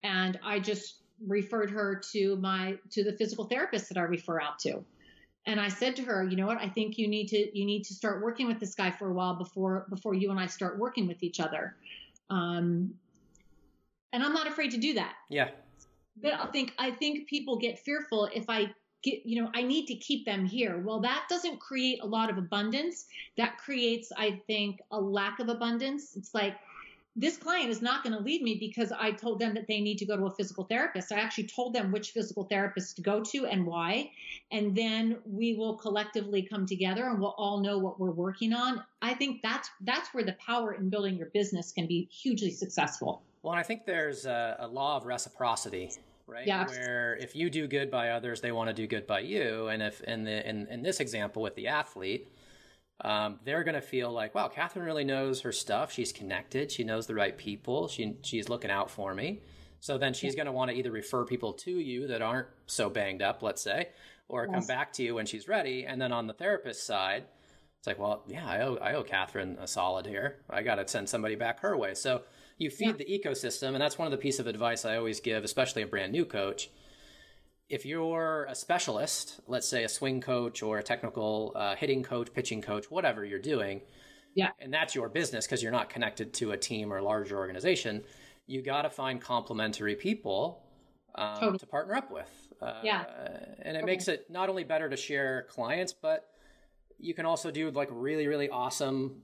And 0.03 0.39
i 0.45 0.61
just 0.61 0.99
referred 1.27 1.71
her 1.71 2.01
to 2.13 2.37
my 2.37 2.79
to 2.91 3.05
the 3.05 3.13
physical 3.13 3.45
therapist 3.45 3.89
that 3.89 3.99
I 3.99 4.03
refer 4.03 4.41
out 4.41 4.59
to. 4.61 4.85
And 5.47 5.59
I 5.61 5.69
said 5.69 5.97
to 5.97 6.03
her, 6.03 6.25
you 6.25 6.37
know 6.37 6.47
what? 6.47 6.59
I 6.59 6.69
think 6.69 6.99
you 6.99 7.09
need 7.09 7.29
to 7.29 7.59
you 7.59 7.65
need 7.65 7.85
to 7.85 7.95
start 7.95 8.23
working 8.23 8.47
with 8.47 8.61
this 8.61 8.75
guy 8.75 8.91
for 8.91 9.11
a 9.11 9.15
while 9.15 9.35
before 9.35 9.87
before 9.89 10.15
you 10.15 10.31
and 10.31 10.39
I 10.39 10.47
start 10.47 10.79
working 10.79 11.07
with 11.07 11.23
each 11.23 11.41
other. 11.41 11.75
Um, 12.31 12.95
and 14.13 14.23
I'm 14.23 14.33
not 14.33 14.47
afraid 14.47 14.73
to 14.73 14.79
do 14.79 14.95
that. 14.95 15.15
Yeah. 15.31 15.49
But 16.21 16.35
I 16.35 16.47
think 16.47 16.75
I 16.79 16.91
think 16.91 17.29
people 17.29 17.57
get 17.57 17.79
fearful 17.79 18.29
if 18.35 18.45
I 18.49 18.75
get 19.03 19.25
you 19.25 19.43
know 19.43 19.51
I 19.55 19.63
need 19.63 19.87
to 19.87 19.95
keep 19.95 20.27
them 20.27 20.45
here. 20.45 20.79
Well, 20.79 21.01
that 21.01 21.25
doesn't 21.29 21.61
create 21.61 22.01
a 22.03 22.07
lot 22.07 22.31
of 22.31 22.39
abundance. 22.39 23.07
That 23.37 23.59
creates, 23.59 24.13
I 24.17 24.43
think, 24.47 24.81
a 24.91 25.01
lack 25.01 25.39
of 25.39 25.49
abundance. 25.49 26.17
It's 26.17 26.35
like 26.35 26.57
this 27.19 27.37
client 27.37 27.69
is 27.69 27.83
not 27.83 28.05
going 28.05 28.17
to 28.17 28.23
leave 28.23 28.43
me 28.43 28.55
because 28.55 28.93
I 28.93 29.11
told 29.11 29.41
them 29.41 29.53
that 29.55 29.67
they 29.67 29.81
need 29.81 29.99
to 29.99 30.07
go 30.07 30.17
to 30.17 30.27
a 30.27 30.31
physical 30.31 30.63
therapist. 30.63 31.11
I 31.11 31.17
actually 31.17 31.49
told 31.49 31.75
them 31.75 31.91
which 31.91 32.13
physical 32.13 32.45
therapist 32.45 32.95
to 32.97 33.03
go 33.03 33.25
to 33.25 33.47
and 33.47 33.67
why. 33.67 34.13
And 34.53 34.73
then 34.75 35.19
we 35.27 35.55
will 35.55 35.75
collectively 35.75 36.43
come 36.43 36.65
together 36.65 37.07
and 37.09 37.21
we'll 37.21 37.35
all 37.37 37.61
know 37.61 37.77
what 37.77 37.99
we're 37.99 38.13
working 38.13 38.53
on. 38.53 38.85
I 39.03 39.15
think 39.15 39.43
that's 39.43 39.69
that's 39.81 40.15
where 40.15 40.23
the 40.23 40.35
power 40.35 40.75
in 40.75 40.91
building 40.91 41.17
your 41.17 41.27
business 41.27 41.73
can 41.73 41.89
be 41.89 42.09
hugely 42.11 42.53
successful. 42.53 43.23
Well, 43.43 43.55
I 43.55 43.65
think 43.65 43.85
there's 43.85 44.25
a, 44.25 44.57
a 44.61 44.69
law 44.69 44.97
of 44.97 45.05
reciprocity 45.05 45.91
right? 46.29 46.47
Yeah. 46.47 46.69
Where 46.69 47.17
if 47.17 47.35
you 47.35 47.49
do 47.49 47.67
good 47.67 47.91
by 47.91 48.11
others, 48.11 48.43
they 48.43 48.53
want 48.53 48.69
to 48.69 48.75
do 48.75 48.87
good 48.87 49.07
by 49.07 49.21
you. 49.21 49.69
And 49.69 49.83
if 49.83 50.03
in 50.03 50.25
the 50.25 50.47
in, 50.47 50.67
in 50.69 50.83
this 50.83 51.01
example 51.01 51.41
with 51.41 51.55
the 51.55 51.69
athlete, 51.69 52.29
um, 53.01 53.39
they're 53.45 53.65
going 53.65 53.75
to 53.75 53.81
feel 53.81 54.11
like, 54.11 54.35
wow, 54.35 54.49
Katherine 54.49 54.85
really 54.85 55.05
knows 55.05 55.43
her 55.43 55.53
stuff. 55.53 55.93
She's 55.93 56.13
connected. 56.13 56.73
She 56.73 56.85
knows 56.85 57.07
the 57.07 57.15
right 57.15 57.37
people. 57.37 57.89
She 57.89 58.17
she's 58.23 58.49
looking 58.49 58.71
out 58.71 58.91
for 58.91 59.15
me. 59.15 59.41
So 59.81 59.97
then 59.99 60.13
she's 60.13 60.35
going 60.35 60.47
to 60.47 60.53
want 60.53 60.71
to 60.71 60.77
either 60.77 60.91
refer 60.91 61.25
people 61.25 61.53
to 61.53 61.71
you 61.71 62.09
that 62.09 62.21
aren't 62.21 62.49
so 62.67 62.91
banged 62.91 63.23
up, 63.23 63.43
let's 63.43 63.63
say, 63.63 63.91
or 64.29 64.45
yes. 64.45 64.55
come 64.55 64.67
back 64.67 64.93
to 64.95 65.05
you 65.05 65.15
when 65.15 65.27
she's 65.27 65.47
ready. 65.47 65.87
And 65.87 66.03
then 66.03 66.11
on 66.11 66.27
the 66.27 66.33
therapist 66.33 66.85
side, 66.85 67.25
it's 67.79 67.87
like, 67.87 67.99
well, 67.99 68.25
yeah, 68.27 68.45
I 68.45 68.63
owe, 68.63 68.77
I 68.77 68.95
owe 68.95 69.05
Katherine 69.05 69.57
a 69.61 69.69
solid 69.69 70.05
here. 70.05 70.39
I 70.51 70.63
got 70.63 70.77
to 70.77 70.89
send 70.89 71.09
somebody 71.09 71.37
back 71.37 71.61
her 71.61 71.77
way. 71.77 71.95
So 71.95 72.23
you 72.59 72.71
feed 72.71 72.99
yeah. 72.99 73.05
the 73.05 73.05
ecosystem. 73.05 73.69
And 73.69 73.81
that's 73.81 73.99
one 73.99 74.07
of 74.07 74.13
the 74.13 74.19
piece 74.19 74.41
of 74.41 74.49
advice 74.49 74.85
I 74.85 74.97
always 74.97 75.21
give, 75.21 75.45
especially 75.45 75.83
a 75.83 75.87
brand 75.87 76.11
new 76.11 76.25
coach. 76.25 76.71
If 77.69 77.85
you're 77.85 78.47
a 78.49 78.55
specialist, 78.55 79.41
let's 79.47 79.69
say 79.69 79.85
a 79.85 79.89
swing 79.89 80.21
coach 80.21 80.63
or 80.63 80.79
a 80.79 80.83
technical 80.83 81.53
uh, 81.55 81.77
hitting 81.77 82.03
coach, 82.03 82.33
pitching 82.33 82.63
coach, 82.63 82.91
whatever 82.91 83.25
you're 83.25 83.39
doing, 83.39 83.83
yeah. 84.35 84.51
and 84.59 84.73
that's 84.73 84.95
your 84.95 85.09
business 85.09 85.47
because 85.47 85.63
you're 85.63 85.73
not 85.73 85.91
connected 85.91 86.33
to 86.35 86.53
a 86.53 86.57
team 86.57 86.93
or 86.93 86.99
a 86.99 87.05
larger 87.05 87.37
organization, 87.37 88.03
you 88.47 88.63
got 88.63 88.83
to 88.83 88.91
find 88.91 89.21
complementary 89.21 89.97
people 89.97 90.63
um, 91.15 91.35
totally. 91.39 91.59
to 91.59 91.67
partner 91.67 91.95
up 91.95 92.11
with. 92.11 92.31
Uh, 92.63 92.81
yeah. 92.83 93.05
And 93.63 93.77
it 93.77 93.81
okay. 93.81 93.87
makes 93.87 94.09
it 94.09 94.31
not 94.31 94.49
only 94.49 94.65
better 94.65 94.89
to 94.89 94.97
share 94.97 95.47
clients, 95.51 95.93
but 95.93 96.31
you 96.99 97.15
can 97.15 97.27
also 97.27 97.51
do 97.51 97.71
like 97.71 97.89
really, 97.93 98.27
really 98.27 98.49
awesome 98.49 99.21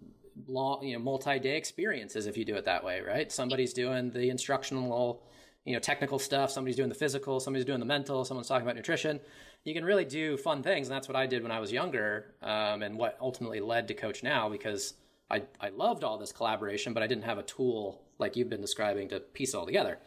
long, 0.46 0.82
you 0.84 0.94
know, 0.94 1.02
multi-day 1.02 1.56
experiences 1.56 2.26
if 2.26 2.36
you 2.36 2.44
do 2.44 2.56
it 2.56 2.64
that 2.64 2.84
way, 2.84 3.00
right? 3.00 3.30
Somebody's 3.30 3.72
doing 3.72 4.10
the 4.10 4.30
instructional, 4.30 5.22
you 5.64 5.72
know, 5.72 5.78
technical 5.78 6.18
stuff. 6.18 6.50
Somebody's 6.50 6.76
doing 6.76 6.88
the 6.88 6.94
physical. 6.94 7.40
Somebody's 7.40 7.64
doing 7.64 7.80
the 7.80 7.86
mental. 7.86 8.24
Someone's 8.24 8.48
talking 8.48 8.66
about 8.66 8.76
nutrition. 8.76 9.20
You 9.64 9.74
can 9.74 9.84
really 9.84 10.04
do 10.04 10.36
fun 10.36 10.62
things, 10.62 10.88
and 10.88 10.94
that's 10.94 11.08
what 11.08 11.16
I 11.16 11.26
did 11.26 11.42
when 11.42 11.52
I 11.52 11.58
was 11.58 11.72
younger, 11.72 12.34
um, 12.42 12.82
and 12.82 12.98
what 12.98 13.16
ultimately 13.20 13.60
led 13.60 13.88
to 13.88 13.94
Coach 13.94 14.22
Now 14.22 14.48
because 14.48 14.94
I 15.30 15.42
I 15.60 15.70
loved 15.70 16.04
all 16.04 16.18
this 16.18 16.32
collaboration, 16.32 16.92
but 16.92 17.02
I 17.02 17.06
didn't 17.06 17.24
have 17.24 17.38
a 17.38 17.42
tool 17.42 18.02
like 18.18 18.36
you've 18.36 18.50
been 18.50 18.60
describing 18.60 19.08
to 19.08 19.20
piece 19.20 19.54
it 19.54 19.56
all 19.56 19.66
together. 19.66 19.98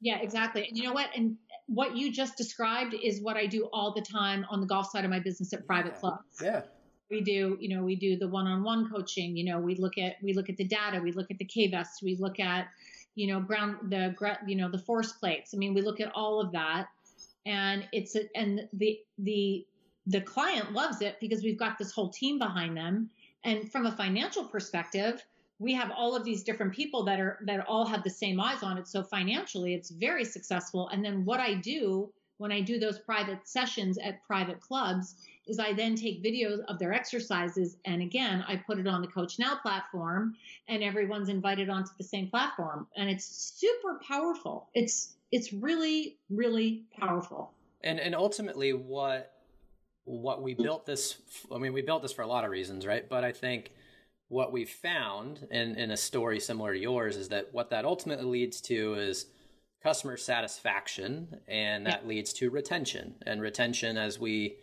Yeah, 0.00 0.18
exactly. 0.20 0.66
And 0.68 0.76
you 0.76 0.84
know 0.84 0.92
what? 0.92 1.10
And 1.14 1.36
what 1.66 1.96
you 1.96 2.12
just 2.12 2.36
described 2.36 2.94
is 2.94 3.20
what 3.22 3.36
I 3.36 3.46
do 3.46 3.68
all 3.72 3.94
the 3.94 4.02
time 4.02 4.44
on 4.50 4.60
the 4.60 4.66
golf 4.66 4.90
side 4.90 5.04
of 5.04 5.10
my 5.10 5.20
business 5.20 5.52
at 5.52 5.66
private 5.66 5.92
yeah. 5.94 6.00
clubs. 6.00 6.40
Yeah 6.42 6.62
we 7.10 7.20
do 7.20 7.56
you 7.60 7.74
know 7.74 7.82
we 7.82 7.96
do 7.96 8.16
the 8.16 8.28
one-on-one 8.28 8.88
coaching 8.90 9.36
you 9.36 9.44
know 9.44 9.58
we 9.58 9.74
look 9.76 9.98
at 9.98 10.14
we 10.22 10.32
look 10.32 10.48
at 10.48 10.56
the 10.56 10.64
data 10.64 11.00
we 11.00 11.12
look 11.12 11.30
at 11.30 11.38
the 11.38 11.44
K-Vest 11.44 12.02
we 12.02 12.16
look 12.18 12.40
at 12.40 12.68
you 13.14 13.26
know 13.26 13.40
ground 13.40 13.90
the 13.90 14.14
you 14.46 14.56
know 14.56 14.70
the 14.70 14.78
force 14.78 15.12
plates. 15.12 15.52
I 15.54 15.56
mean 15.56 15.74
we 15.74 15.82
look 15.82 16.00
at 16.00 16.12
all 16.14 16.40
of 16.40 16.52
that 16.52 16.88
and 17.46 17.86
it's 17.92 18.16
a, 18.16 18.28
and 18.34 18.68
the 18.72 18.98
the 19.18 19.66
the 20.06 20.20
client 20.20 20.72
loves 20.72 21.00
it 21.00 21.16
because 21.20 21.42
we've 21.42 21.58
got 21.58 21.78
this 21.78 21.92
whole 21.92 22.10
team 22.10 22.38
behind 22.38 22.76
them. 22.76 23.10
And 23.42 23.70
from 23.70 23.86
a 23.86 23.92
financial 23.92 24.44
perspective 24.44 25.22
we 25.60 25.72
have 25.72 25.92
all 25.96 26.16
of 26.16 26.24
these 26.24 26.42
different 26.42 26.72
people 26.72 27.04
that 27.04 27.20
are 27.20 27.38
that 27.46 27.64
all 27.66 27.86
have 27.86 28.02
the 28.02 28.10
same 28.10 28.40
eyes 28.40 28.62
on 28.62 28.78
it. 28.78 28.88
So 28.88 29.02
financially 29.02 29.74
it's 29.74 29.90
very 29.90 30.24
successful. 30.24 30.88
And 30.88 31.04
then 31.04 31.24
what 31.24 31.40
i 31.40 31.54
do 31.54 32.12
when 32.38 32.50
i 32.50 32.60
do 32.60 32.78
those 32.78 32.98
private 32.98 33.46
sessions 33.46 33.98
at 33.98 34.24
private 34.26 34.60
clubs 34.60 35.14
is 35.46 35.58
I 35.58 35.72
then 35.72 35.94
take 35.94 36.22
videos 36.22 36.60
of 36.68 36.78
their 36.78 36.92
exercises 36.92 37.76
and 37.84 38.02
again 38.02 38.44
I 38.48 38.56
put 38.56 38.78
it 38.78 38.86
on 38.86 39.02
the 39.02 39.08
Coach 39.08 39.38
Now 39.38 39.56
platform 39.56 40.34
and 40.68 40.82
everyone's 40.82 41.28
invited 41.28 41.68
onto 41.68 41.90
the 41.98 42.04
same 42.04 42.28
platform 42.28 42.86
and 42.96 43.10
it's 43.10 43.24
super 43.24 44.00
powerful. 44.06 44.68
It's 44.74 45.14
it's 45.30 45.52
really 45.52 46.16
really 46.30 46.84
powerful. 46.98 47.52
And 47.82 48.00
and 48.00 48.14
ultimately 48.14 48.72
what 48.72 49.32
what 50.04 50.42
we 50.42 50.54
built 50.54 50.86
this 50.86 51.16
I 51.52 51.58
mean 51.58 51.72
we 51.72 51.82
built 51.82 52.02
this 52.02 52.12
for 52.12 52.22
a 52.22 52.26
lot 52.26 52.44
of 52.44 52.50
reasons, 52.50 52.86
right? 52.86 53.08
But 53.08 53.24
I 53.24 53.32
think 53.32 53.72
what 54.28 54.52
we 54.52 54.64
found 54.64 55.46
in 55.50 55.76
in 55.76 55.90
a 55.90 55.96
story 55.96 56.40
similar 56.40 56.72
to 56.72 56.78
yours 56.78 57.16
is 57.16 57.28
that 57.28 57.48
what 57.52 57.70
that 57.70 57.84
ultimately 57.84 58.26
leads 58.26 58.60
to 58.62 58.94
is 58.94 59.26
customer 59.82 60.16
satisfaction 60.16 61.40
and 61.46 61.86
that 61.86 62.08
leads 62.08 62.32
to 62.32 62.48
retention 62.48 63.14
and 63.26 63.42
retention 63.42 63.98
as 63.98 64.18
we 64.18 64.56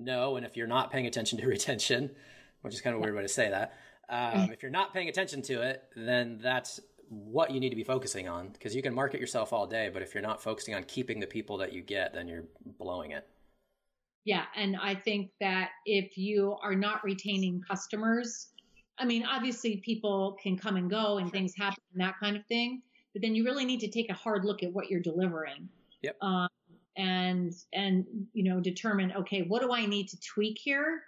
no. 0.00 0.36
And 0.36 0.44
if 0.44 0.56
you're 0.56 0.66
not 0.66 0.90
paying 0.90 1.06
attention 1.06 1.38
to 1.38 1.46
retention, 1.48 2.10
which 2.62 2.74
is 2.74 2.80
kind 2.80 2.94
of 2.94 3.00
a 3.00 3.04
weird 3.04 3.14
way 3.14 3.22
to 3.22 3.28
say 3.28 3.50
that, 3.50 3.74
um, 4.08 4.50
if 4.50 4.62
you're 4.62 4.72
not 4.72 4.92
paying 4.92 5.08
attention 5.08 5.40
to 5.42 5.62
it, 5.62 5.84
then 5.94 6.40
that's 6.42 6.80
what 7.08 7.50
you 7.50 7.60
need 7.60 7.70
to 7.70 7.76
be 7.76 7.84
focusing 7.84 8.28
on 8.28 8.48
because 8.48 8.74
you 8.74 8.82
can 8.82 8.94
market 8.94 9.20
yourself 9.20 9.52
all 9.52 9.66
day, 9.66 9.90
but 9.92 10.02
if 10.02 10.14
you're 10.14 10.22
not 10.22 10.42
focusing 10.42 10.74
on 10.74 10.84
keeping 10.84 11.20
the 11.20 11.26
people 11.26 11.58
that 11.58 11.72
you 11.72 11.82
get, 11.82 12.12
then 12.14 12.28
you're 12.28 12.44
blowing 12.78 13.12
it. 13.12 13.26
Yeah. 14.24 14.44
And 14.54 14.76
I 14.76 14.94
think 14.94 15.30
that 15.40 15.70
if 15.86 16.16
you 16.16 16.56
are 16.62 16.74
not 16.74 17.02
retaining 17.02 17.62
customers, 17.68 18.48
I 18.98 19.04
mean, 19.04 19.24
obviously 19.24 19.78
people 19.78 20.36
can 20.42 20.56
come 20.56 20.76
and 20.76 20.90
go 20.90 21.18
and 21.18 21.30
things 21.32 21.54
happen 21.56 21.82
and 21.92 22.02
that 22.02 22.14
kind 22.20 22.36
of 22.36 22.44
thing, 22.46 22.82
but 23.12 23.22
then 23.22 23.34
you 23.34 23.44
really 23.44 23.64
need 23.64 23.80
to 23.80 23.88
take 23.88 24.10
a 24.10 24.14
hard 24.14 24.44
look 24.44 24.62
at 24.62 24.72
what 24.72 24.90
you're 24.90 25.00
delivering. 25.00 25.68
Yep. 26.02 26.16
Um, 26.20 26.48
and 26.96 27.54
and 27.72 28.04
you 28.32 28.44
know 28.44 28.60
determine 28.60 29.12
okay 29.12 29.42
what 29.42 29.62
do 29.62 29.72
i 29.72 29.86
need 29.86 30.08
to 30.08 30.20
tweak 30.20 30.58
here? 30.58 31.02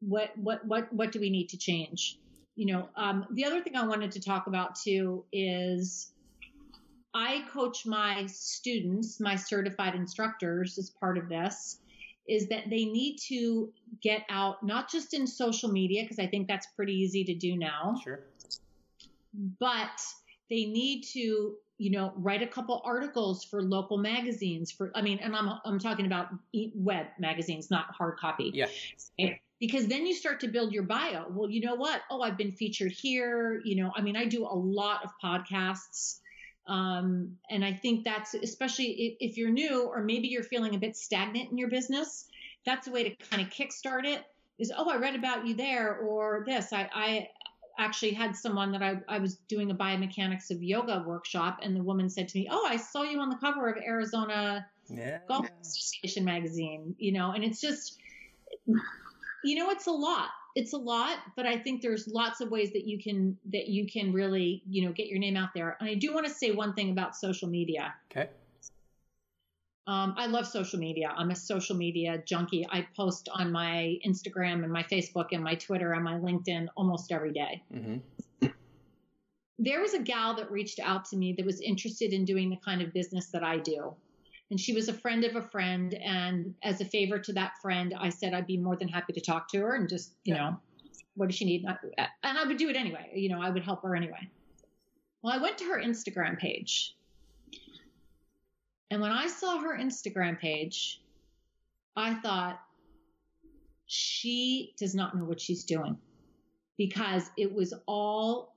What 0.00 0.36
what 0.36 0.64
what 0.66 0.92
what 0.92 1.12
do 1.12 1.20
we 1.20 1.30
need 1.30 1.48
to 1.50 1.56
change? 1.56 2.18
You 2.56 2.66
know 2.66 2.88
um, 2.96 3.26
the 3.32 3.44
other 3.44 3.62
thing 3.62 3.76
i 3.76 3.86
wanted 3.86 4.12
to 4.12 4.20
talk 4.20 4.46
about 4.46 4.76
too 4.76 5.24
is 5.32 6.12
i 7.12 7.44
coach 7.52 7.86
my 7.86 8.26
students 8.26 9.20
my 9.20 9.36
certified 9.36 9.94
instructors 9.94 10.78
as 10.78 10.90
part 10.90 11.18
of 11.18 11.28
this 11.28 11.78
is 12.26 12.48
that 12.48 12.70
they 12.70 12.84
need 12.84 13.16
to 13.18 13.72
get 14.02 14.22
out 14.30 14.64
not 14.64 14.90
just 14.90 15.14
in 15.14 15.26
social 15.26 15.70
media 15.70 16.02
because 16.02 16.18
i 16.18 16.26
think 16.26 16.46
that's 16.46 16.66
pretty 16.76 16.92
easy 16.92 17.24
to 17.24 17.34
do 17.34 17.56
now 17.56 17.98
sure. 18.02 18.20
but 19.58 20.00
they 20.50 20.64
need 20.66 21.02
to 21.02 21.56
you 21.78 21.90
know, 21.90 22.12
write 22.16 22.42
a 22.42 22.46
couple 22.46 22.80
articles 22.84 23.44
for 23.44 23.62
local 23.62 23.98
magazines 23.98 24.70
for, 24.70 24.92
I 24.94 25.02
mean, 25.02 25.18
and 25.18 25.34
I'm, 25.34 25.48
I'm 25.64 25.78
talking 25.78 26.06
about 26.06 26.28
web 26.74 27.06
magazines, 27.18 27.70
not 27.70 27.86
hard 27.90 28.18
copy. 28.18 28.50
Yeah. 28.54 28.66
Because 29.60 29.86
then 29.86 30.06
you 30.06 30.14
start 30.14 30.40
to 30.40 30.48
build 30.48 30.72
your 30.72 30.82
bio. 30.82 31.26
Well, 31.30 31.50
you 31.50 31.60
know 31.60 31.74
what? 31.74 32.02
Oh, 32.10 32.20
I've 32.20 32.36
been 32.36 32.52
featured 32.52 32.92
here. 32.92 33.60
You 33.64 33.82
know, 33.82 33.92
I 33.96 34.02
mean, 34.02 34.16
I 34.16 34.26
do 34.26 34.44
a 34.44 34.54
lot 34.54 35.04
of 35.04 35.10
podcasts. 35.22 36.20
Um, 36.66 37.36
and 37.50 37.64
I 37.64 37.72
think 37.72 38.04
that's 38.04 38.34
especially 38.34 39.16
if, 39.20 39.30
if 39.30 39.36
you're 39.36 39.50
new 39.50 39.82
or 39.82 40.02
maybe 40.02 40.28
you're 40.28 40.42
feeling 40.42 40.74
a 40.74 40.78
bit 40.78 40.96
stagnant 40.96 41.50
in 41.50 41.58
your 41.58 41.68
business, 41.68 42.26
that's 42.64 42.86
a 42.86 42.90
way 42.90 43.08
to 43.08 43.26
kind 43.26 43.42
of 43.42 43.48
kickstart 43.52 44.04
it 44.04 44.24
is, 44.58 44.72
oh, 44.76 44.88
I 44.88 44.96
read 44.96 45.14
about 45.14 45.46
you 45.46 45.54
there 45.54 45.96
or 45.96 46.44
this. 46.46 46.72
I, 46.72 46.88
I, 46.94 47.28
actually 47.78 48.12
had 48.12 48.36
someone 48.36 48.72
that 48.72 48.82
I, 48.82 48.96
I 49.08 49.18
was 49.18 49.36
doing 49.48 49.70
a 49.70 49.74
biomechanics 49.74 50.50
of 50.50 50.62
yoga 50.62 51.04
workshop, 51.06 51.58
and 51.62 51.74
the 51.76 51.82
woman 51.82 52.08
said 52.08 52.28
to 52.28 52.38
me, 52.38 52.48
"Oh, 52.50 52.66
I 52.68 52.76
saw 52.76 53.02
you 53.02 53.20
on 53.20 53.30
the 53.30 53.36
cover 53.36 53.68
of 53.68 53.76
Arizona 53.82 54.66
yeah. 54.88 55.18
Golf 55.28 55.46
Association 55.62 56.24
magazine." 56.24 56.94
You 56.98 57.12
know, 57.12 57.32
and 57.32 57.44
it's 57.44 57.60
just, 57.60 57.98
you 58.66 59.58
know, 59.58 59.70
it's 59.70 59.86
a 59.86 59.92
lot. 59.92 60.28
It's 60.56 60.72
a 60.72 60.78
lot, 60.78 61.18
but 61.36 61.46
I 61.46 61.58
think 61.58 61.82
there's 61.82 62.06
lots 62.06 62.40
of 62.40 62.48
ways 62.50 62.72
that 62.74 62.86
you 62.86 63.02
can 63.02 63.36
that 63.52 63.68
you 63.68 63.86
can 63.88 64.12
really, 64.12 64.62
you 64.68 64.86
know, 64.86 64.92
get 64.92 65.08
your 65.08 65.18
name 65.18 65.36
out 65.36 65.50
there. 65.54 65.76
And 65.80 65.88
I 65.88 65.94
do 65.94 66.14
want 66.14 66.26
to 66.26 66.32
say 66.32 66.52
one 66.52 66.74
thing 66.74 66.90
about 66.90 67.16
social 67.16 67.48
media. 67.48 67.94
Okay. 68.10 68.30
Um, 69.86 70.14
I 70.16 70.26
love 70.26 70.46
social 70.46 70.78
media. 70.78 71.12
I'm 71.14 71.30
a 71.30 71.36
social 71.36 71.76
media 71.76 72.22
junkie. 72.24 72.66
I 72.70 72.86
post 72.96 73.28
on 73.30 73.52
my 73.52 73.98
Instagram 74.06 74.64
and 74.64 74.72
my 74.72 74.82
Facebook 74.84 75.26
and 75.32 75.44
my 75.44 75.56
Twitter 75.56 75.92
and 75.92 76.02
my 76.02 76.14
LinkedIn 76.14 76.68
almost 76.74 77.12
every 77.12 77.32
day. 77.32 77.62
Mm-hmm. 77.72 78.48
There 79.58 79.80
was 79.80 79.94
a 79.94 80.00
gal 80.00 80.34
that 80.36 80.50
reached 80.50 80.80
out 80.80 81.04
to 81.06 81.16
me 81.16 81.34
that 81.34 81.44
was 81.44 81.60
interested 81.60 82.12
in 82.12 82.24
doing 82.24 82.48
the 82.48 82.56
kind 82.56 82.80
of 82.80 82.92
business 82.92 83.26
that 83.28 83.44
I 83.44 83.58
do. 83.58 83.94
And 84.50 84.58
she 84.58 84.72
was 84.72 84.88
a 84.88 84.92
friend 84.94 85.22
of 85.24 85.36
a 85.36 85.42
friend. 85.42 85.94
And 85.94 86.54
as 86.62 86.80
a 86.80 86.84
favor 86.84 87.18
to 87.18 87.32
that 87.34 87.52
friend, 87.60 87.94
I 87.98 88.08
said 88.08 88.32
I'd 88.32 88.46
be 88.46 88.56
more 88.56 88.76
than 88.76 88.88
happy 88.88 89.12
to 89.12 89.20
talk 89.20 89.48
to 89.50 89.58
her 89.58 89.74
and 89.74 89.88
just, 89.88 90.12
you 90.24 90.34
yeah. 90.34 90.50
know, 90.50 90.60
what 91.14 91.26
does 91.26 91.36
she 91.36 91.44
need? 91.44 91.64
And 91.64 92.38
I 92.38 92.44
would 92.44 92.56
do 92.56 92.70
it 92.70 92.76
anyway. 92.76 93.10
You 93.14 93.28
know, 93.28 93.40
I 93.40 93.50
would 93.50 93.62
help 93.62 93.82
her 93.82 93.94
anyway. 93.94 94.28
Well, 95.22 95.32
I 95.32 95.38
went 95.38 95.58
to 95.58 95.64
her 95.64 95.80
Instagram 95.80 96.38
page 96.38 96.94
and 98.94 99.02
when 99.02 99.10
I 99.10 99.26
saw 99.26 99.58
her 99.58 99.76
Instagram 99.76 100.38
page, 100.38 101.02
I 101.96 102.14
thought, 102.14 102.60
she 103.86 104.72
does 104.78 104.94
not 104.94 105.16
know 105.16 105.24
what 105.24 105.40
she's 105.40 105.64
doing 105.64 105.98
because 106.78 107.28
it 107.36 107.52
was 107.52 107.74
all 107.86 108.54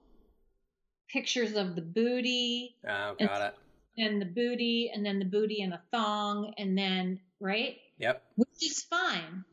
pictures 1.09 1.55
of 1.55 1.75
the 1.75 1.81
booty. 1.81 2.75
Oh, 2.87 3.15
got 3.19 3.19
and, 3.19 3.29
it. 3.31 3.55
And 3.97 4.21
the 4.21 4.27
booty, 4.27 4.91
and 4.93 5.03
then 5.03 5.17
the 5.17 5.25
booty 5.25 5.63
and 5.63 5.73
a 5.73 5.81
thong, 5.91 6.53
and 6.59 6.77
then, 6.77 7.19
right? 7.39 7.77
Yep. 7.97 8.21
Which 8.35 8.63
is 8.63 8.83
fine, 8.83 9.43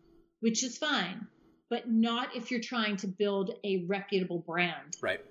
which 0.40 0.62
is 0.62 0.76
fine, 0.76 1.26
but 1.70 1.90
not 1.90 2.36
if 2.36 2.50
you're 2.50 2.60
trying 2.60 2.98
to 2.98 3.06
build 3.06 3.54
a 3.64 3.86
reputable 3.86 4.40
brand. 4.40 4.98
Right 5.00 5.24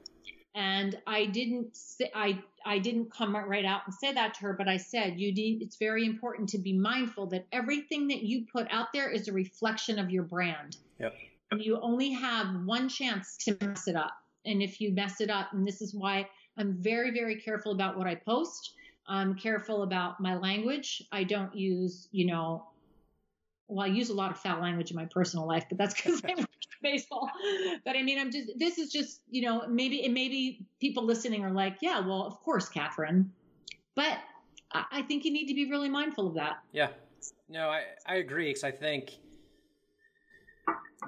and 0.56 0.98
I 1.08 1.26
didn't 1.26 1.76
say, 1.76 2.12
I 2.14 2.40
I 2.66 2.80
didn't 2.80 3.12
come 3.12 3.36
right 3.36 3.66
out 3.66 3.82
and 3.86 3.94
say 3.94 4.14
that 4.14 4.36
to 4.36 4.42
her, 4.42 4.54
but 4.54 4.68
I 4.68 4.78
said 4.78 5.20
you 5.20 5.34
need 5.34 5.62
it's 5.62 5.78
very 5.78 6.06
important 6.06 6.50
to 6.50 6.58
be 6.58 6.74
mindful 6.74 7.26
that 7.28 7.46
everything 7.52 8.08
that 8.10 8.24
you 8.24 8.46
put 8.52 8.68
out 8.70 8.94
there 8.94 9.10
is 9.10 9.28
a 9.28 9.34
reflection 9.34 10.00
of 10.00 10.12
your 10.12 10.24
brand. 10.24 10.78
Yep. 11.00 11.16
And 11.52 11.64
you 11.64 11.80
only 11.82 12.12
have 12.12 12.66
one 12.66 12.90
chance 12.90 13.38
to 13.42 13.58
mess 13.62 13.88
it 13.88 13.96
up. 13.96 14.14
And 14.46 14.62
if 14.62 14.82
you 14.82 14.92
mess 14.92 15.22
it 15.22 15.30
up, 15.30 15.54
and 15.54 15.66
this 15.66 15.82
is 15.82 15.94
why 15.94 16.28
I'm 16.58 16.74
very, 16.74 17.12
very 17.12 17.36
careful 17.36 17.72
about 17.72 17.98
what 17.98 18.08
I 18.08 18.16
post. 18.16 18.74
I'm 19.08 19.36
careful 19.36 19.84
about 19.84 20.20
my 20.20 20.36
language. 20.36 21.04
I 21.12 21.24
don't 21.24 21.54
use, 21.56 22.08
you 22.12 22.26
know, 22.26 22.66
well, 23.74 23.86
I 23.86 23.90
use 23.90 24.10
a 24.10 24.14
lot 24.14 24.30
of 24.30 24.38
foul 24.38 24.62
language 24.62 24.92
in 24.92 24.96
my 24.96 25.06
personal 25.06 25.48
life, 25.48 25.66
but 25.68 25.78
that's 25.78 25.94
because 25.94 26.22
I 26.24 26.36
work 26.36 26.48
baseball. 26.84 27.30
But 27.84 27.96
I 27.96 28.04
mean, 28.04 28.20
I'm 28.20 28.32
just, 28.32 28.52
this 28.58 28.78
is 28.78 28.92
just, 28.92 29.22
you 29.30 29.42
know, 29.42 29.64
maybe, 29.68 30.06
and 30.06 30.14
maybe 30.14 30.66
people 30.80 31.04
listening 31.04 31.44
are 31.44 31.52
like, 31.52 31.78
yeah, 31.82 32.00
well, 32.00 32.24
of 32.24 32.40
course, 32.44 32.70
Katherine. 32.70 33.32
But 33.96 34.18
I 34.74 35.02
think 35.04 35.26
you 35.26 35.32
need 35.32 35.48
to 35.48 35.54
be 35.54 35.70
really 35.70 35.90
mindful 35.90 36.28
of 36.28 36.36
that. 36.36 36.58
Yeah. 36.72 36.90
No, 37.50 37.70
I, 37.70 37.82
I 38.06 38.16
agree 38.16 38.50
because 38.50 38.64
I 38.64 38.72
think 38.72 39.12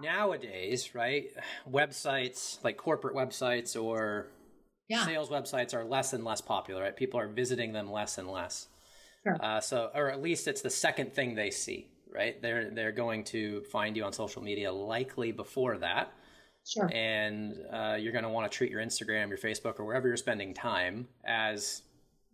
nowadays, 0.02 0.94
right, 0.96 1.28
websites 1.70 2.64
like 2.64 2.78
corporate 2.78 3.16
websites 3.16 3.82
or 3.82 4.28
yeah. 4.88 5.06
sales 5.06 5.30
websites 5.30 5.74
are 5.74 5.84
less 5.84 6.14
and 6.14 6.24
less 6.24 6.42
popular, 6.42 6.82
right? 6.84 6.96
People 6.96 7.20
are 7.20 7.28
visiting 7.28 7.74
them 7.74 7.92
less 7.92 8.18
and 8.18 8.30
less. 8.30 8.68
Sure. 9.24 9.38
Uh, 9.40 9.60
so, 9.60 9.90
or 9.96 10.12
at 10.12 10.22
least 10.22 10.48
it's 10.48 10.62
the 10.62 10.70
second 10.70 11.14
thing 11.14 11.36
they 11.36 11.50
see, 11.50 11.90
right? 12.16 12.42
They're 12.42 12.70
they're 12.72 12.92
going 12.92 13.24
to 13.26 13.62
find 13.64 13.96
you 13.96 14.04
on 14.04 14.14
social 14.14 14.42
media 14.42 14.72
likely 14.72 15.32
before 15.32 15.78
that. 15.80 16.14
Sure. 16.66 16.90
And 16.92 17.58
uh, 17.72 17.98
you're 18.00 18.12
going 18.12 18.24
to 18.24 18.30
want 18.30 18.52
to 18.52 18.58
treat 18.58 18.72
your 18.72 18.82
Instagram, 18.82 19.30
your 19.30 19.38
Facebook, 19.38 19.80
or 19.80 19.86
wherever 19.86 20.08
you're 20.08 20.18
spending 20.18 20.54
time 20.54 21.08
as 21.24 21.84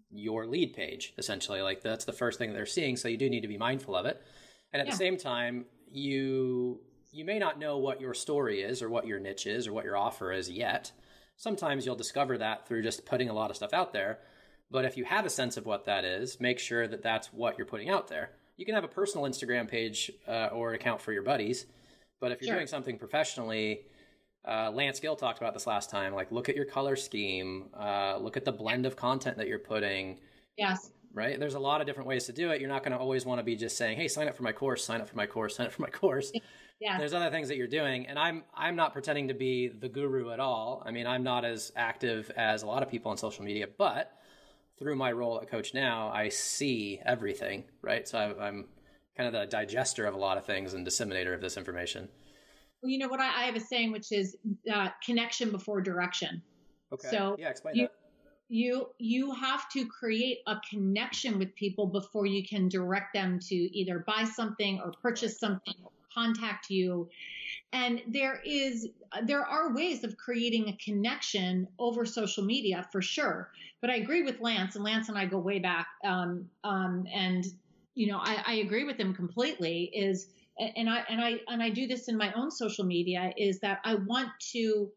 your 0.09 0.45
lead 0.45 0.73
page, 0.73 1.13
essentially. 1.17 1.61
Like 1.61 1.81
that's 1.81 2.05
the 2.05 2.13
first 2.13 2.37
thing 2.37 2.53
they're 2.53 2.65
seeing, 2.65 2.95
so 2.95 3.07
you 3.09 3.17
do 3.17 3.29
need 3.29 3.41
to 3.41 3.49
be 3.49 3.57
mindful 3.57 3.95
of 3.95 4.05
it. 4.05 4.21
And 4.71 4.79
at 4.79 4.87
yeah. 4.87 4.91
the 4.91 4.97
same 4.97 5.17
time, 5.17 5.65
you 5.87 6.79
you 7.11 7.25
may 7.25 7.39
not 7.39 7.59
know 7.59 7.77
what 7.77 7.99
your 7.99 8.13
story 8.13 8.61
is 8.61 8.81
or 8.81 8.89
what 8.89 9.05
your 9.05 9.19
niche 9.19 9.47
is 9.47 9.67
or 9.67 9.73
what 9.73 9.83
your 9.83 9.97
offer 9.97 10.31
is 10.31 10.49
yet. 10.49 10.91
Sometimes 11.35 11.85
you'll 11.85 11.95
discover 11.95 12.37
that 12.37 12.67
through 12.67 12.83
just 12.83 13.05
putting 13.05 13.29
a 13.29 13.33
lot 13.33 13.49
of 13.49 13.57
stuff 13.57 13.73
out 13.73 13.91
there. 13.91 14.19
But 14.69 14.85
if 14.85 14.95
you 14.95 15.03
have 15.03 15.25
a 15.25 15.29
sense 15.29 15.57
of 15.57 15.65
what 15.65 15.85
that 15.85 16.05
is, 16.05 16.39
make 16.39 16.57
sure 16.57 16.87
that 16.87 17.03
that's 17.03 17.33
what 17.33 17.57
you're 17.57 17.67
putting 17.67 17.89
out 17.89 18.07
there. 18.07 18.31
You 18.61 18.65
can 18.65 18.75
have 18.75 18.83
a 18.83 18.87
personal 18.87 19.25
Instagram 19.25 19.67
page 19.67 20.11
uh, 20.27 20.49
or 20.53 20.73
account 20.73 21.01
for 21.01 21.11
your 21.11 21.23
buddies, 21.23 21.65
but 22.19 22.31
if 22.31 22.39
you're 22.41 22.49
sure. 22.49 22.57
doing 22.57 22.67
something 22.67 22.95
professionally, 22.95 23.87
uh, 24.47 24.69
Lance 24.69 24.99
Gill 24.99 25.15
talked 25.15 25.39
about 25.39 25.55
this 25.55 25.65
last 25.65 25.89
time. 25.89 26.13
Like, 26.13 26.31
look 26.31 26.47
at 26.47 26.55
your 26.55 26.65
color 26.65 26.95
scheme, 26.95 27.69
uh, 27.75 28.19
look 28.21 28.37
at 28.37 28.45
the 28.45 28.51
blend 28.51 28.85
of 28.85 28.95
content 28.95 29.35
that 29.37 29.47
you're 29.47 29.57
putting. 29.57 30.19
Yes. 30.59 30.91
Right. 31.11 31.39
There's 31.39 31.55
a 31.55 31.59
lot 31.59 31.81
of 31.81 31.87
different 31.87 32.07
ways 32.07 32.27
to 32.27 32.33
do 32.33 32.51
it. 32.51 32.61
You're 32.61 32.69
not 32.69 32.83
going 32.83 32.91
to 32.91 32.99
always 32.99 33.25
want 33.25 33.39
to 33.39 33.43
be 33.43 33.55
just 33.55 33.77
saying, 33.77 33.97
"Hey, 33.97 34.07
sign 34.07 34.27
up 34.27 34.35
for 34.35 34.43
my 34.43 34.51
course, 34.51 34.85
sign 34.85 35.01
up 35.01 35.09
for 35.09 35.17
my 35.17 35.25
course, 35.25 35.55
sign 35.55 35.65
up 35.65 35.73
for 35.73 35.81
my 35.81 35.89
course." 35.89 36.31
Yeah. 36.79 36.97
There's 36.97 37.13
other 37.13 37.29
things 37.29 37.47
that 37.49 37.57
you're 37.57 37.67
doing, 37.67 38.07
and 38.07 38.17
I'm 38.17 38.43
I'm 38.55 38.75
not 38.75 38.91
pretending 38.91 39.27
to 39.27 39.35
be 39.35 39.67
the 39.67 39.87
guru 39.87 40.31
at 40.31 40.39
all. 40.39 40.81
I 40.83 40.89
mean, 40.89 41.05
I'm 41.05 41.21
not 41.21 41.45
as 41.45 41.71
active 41.75 42.31
as 42.35 42.63
a 42.63 42.65
lot 42.65 42.81
of 42.81 42.89
people 42.89 43.11
on 43.11 43.17
social 43.17 43.45
media, 43.45 43.67
but 43.77 44.17
through 44.81 44.95
my 44.95 45.11
role 45.11 45.39
at 45.39 45.47
Coach 45.47 45.75
Now, 45.75 46.09
I 46.09 46.29
see 46.29 46.99
everything. 47.05 47.65
Right. 47.83 48.07
So 48.07 48.17
I, 48.17 48.47
I'm 48.47 48.65
kind 49.15 49.27
of 49.27 49.33
the 49.33 49.45
digester 49.45 50.05
of 50.07 50.15
a 50.15 50.17
lot 50.17 50.37
of 50.37 50.45
things 50.45 50.73
and 50.73 50.83
disseminator 50.83 51.33
of 51.35 51.41
this 51.41 51.55
information. 51.55 52.09
Well, 52.81 52.89
you 52.89 52.97
know 52.97 53.07
what? 53.07 53.19
I, 53.19 53.27
I 53.27 53.43
have 53.43 53.55
a 53.55 53.59
saying 53.59 53.91
which 53.91 54.11
is 54.11 54.37
uh, 54.73 54.89
connection 55.05 55.51
before 55.51 55.81
direction. 55.81 56.41
Okay. 56.91 57.09
So 57.09 57.35
yeah, 57.37 57.49
explain 57.49 57.75
you, 57.75 57.83
that. 57.83 57.91
You 58.49 58.87
you 58.97 59.33
have 59.33 59.69
to 59.69 59.85
create 59.85 60.39
a 60.47 60.55
connection 60.67 61.37
with 61.37 61.55
people 61.55 61.85
before 61.85 62.25
you 62.25 62.45
can 62.45 62.67
direct 62.67 63.13
them 63.13 63.39
to 63.49 63.55
either 63.55 63.99
buy 63.99 64.23
something 64.23 64.81
or 64.83 64.91
purchase 64.99 65.39
something 65.39 65.75
or 65.83 65.91
contact 66.13 66.71
you. 66.71 67.07
And 67.73 68.01
there 68.07 68.41
is 68.45 68.89
there 69.23 69.45
are 69.45 69.73
ways 69.73 70.03
of 70.03 70.17
creating 70.17 70.69
a 70.69 70.77
connection 70.83 71.67
over 71.79 72.05
social 72.05 72.43
media 72.43 72.87
for 72.91 73.01
sure. 73.01 73.51
But 73.81 73.89
I 73.89 73.95
agree 73.95 74.23
with 74.23 74.39
Lance, 74.39 74.75
and 74.75 74.83
Lance 74.83 75.09
and 75.09 75.17
I 75.17 75.25
go 75.25 75.37
way 75.37 75.59
back. 75.59 75.87
Um, 76.03 76.49
um, 76.63 77.05
and 77.13 77.45
you 77.95 78.07
know, 78.07 78.19
I, 78.21 78.43
I 78.45 78.53
agree 78.55 78.83
with 78.83 78.97
him 78.97 79.13
completely. 79.13 79.91
Is 79.93 80.27
and 80.57 80.89
I 80.89 81.03
and 81.09 81.21
I 81.21 81.39
and 81.47 81.61
I 81.63 81.69
do 81.69 81.87
this 81.87 82.07
in 82.07 82.17
my 82.17 82.31
own 82.33 82.51
social 82.51 82.85
media 82.85 83.33
is 83.37 83.59
that 83.59 83.79
I 83.83 83.95
want 83.95 84.29
to 84.51 84.91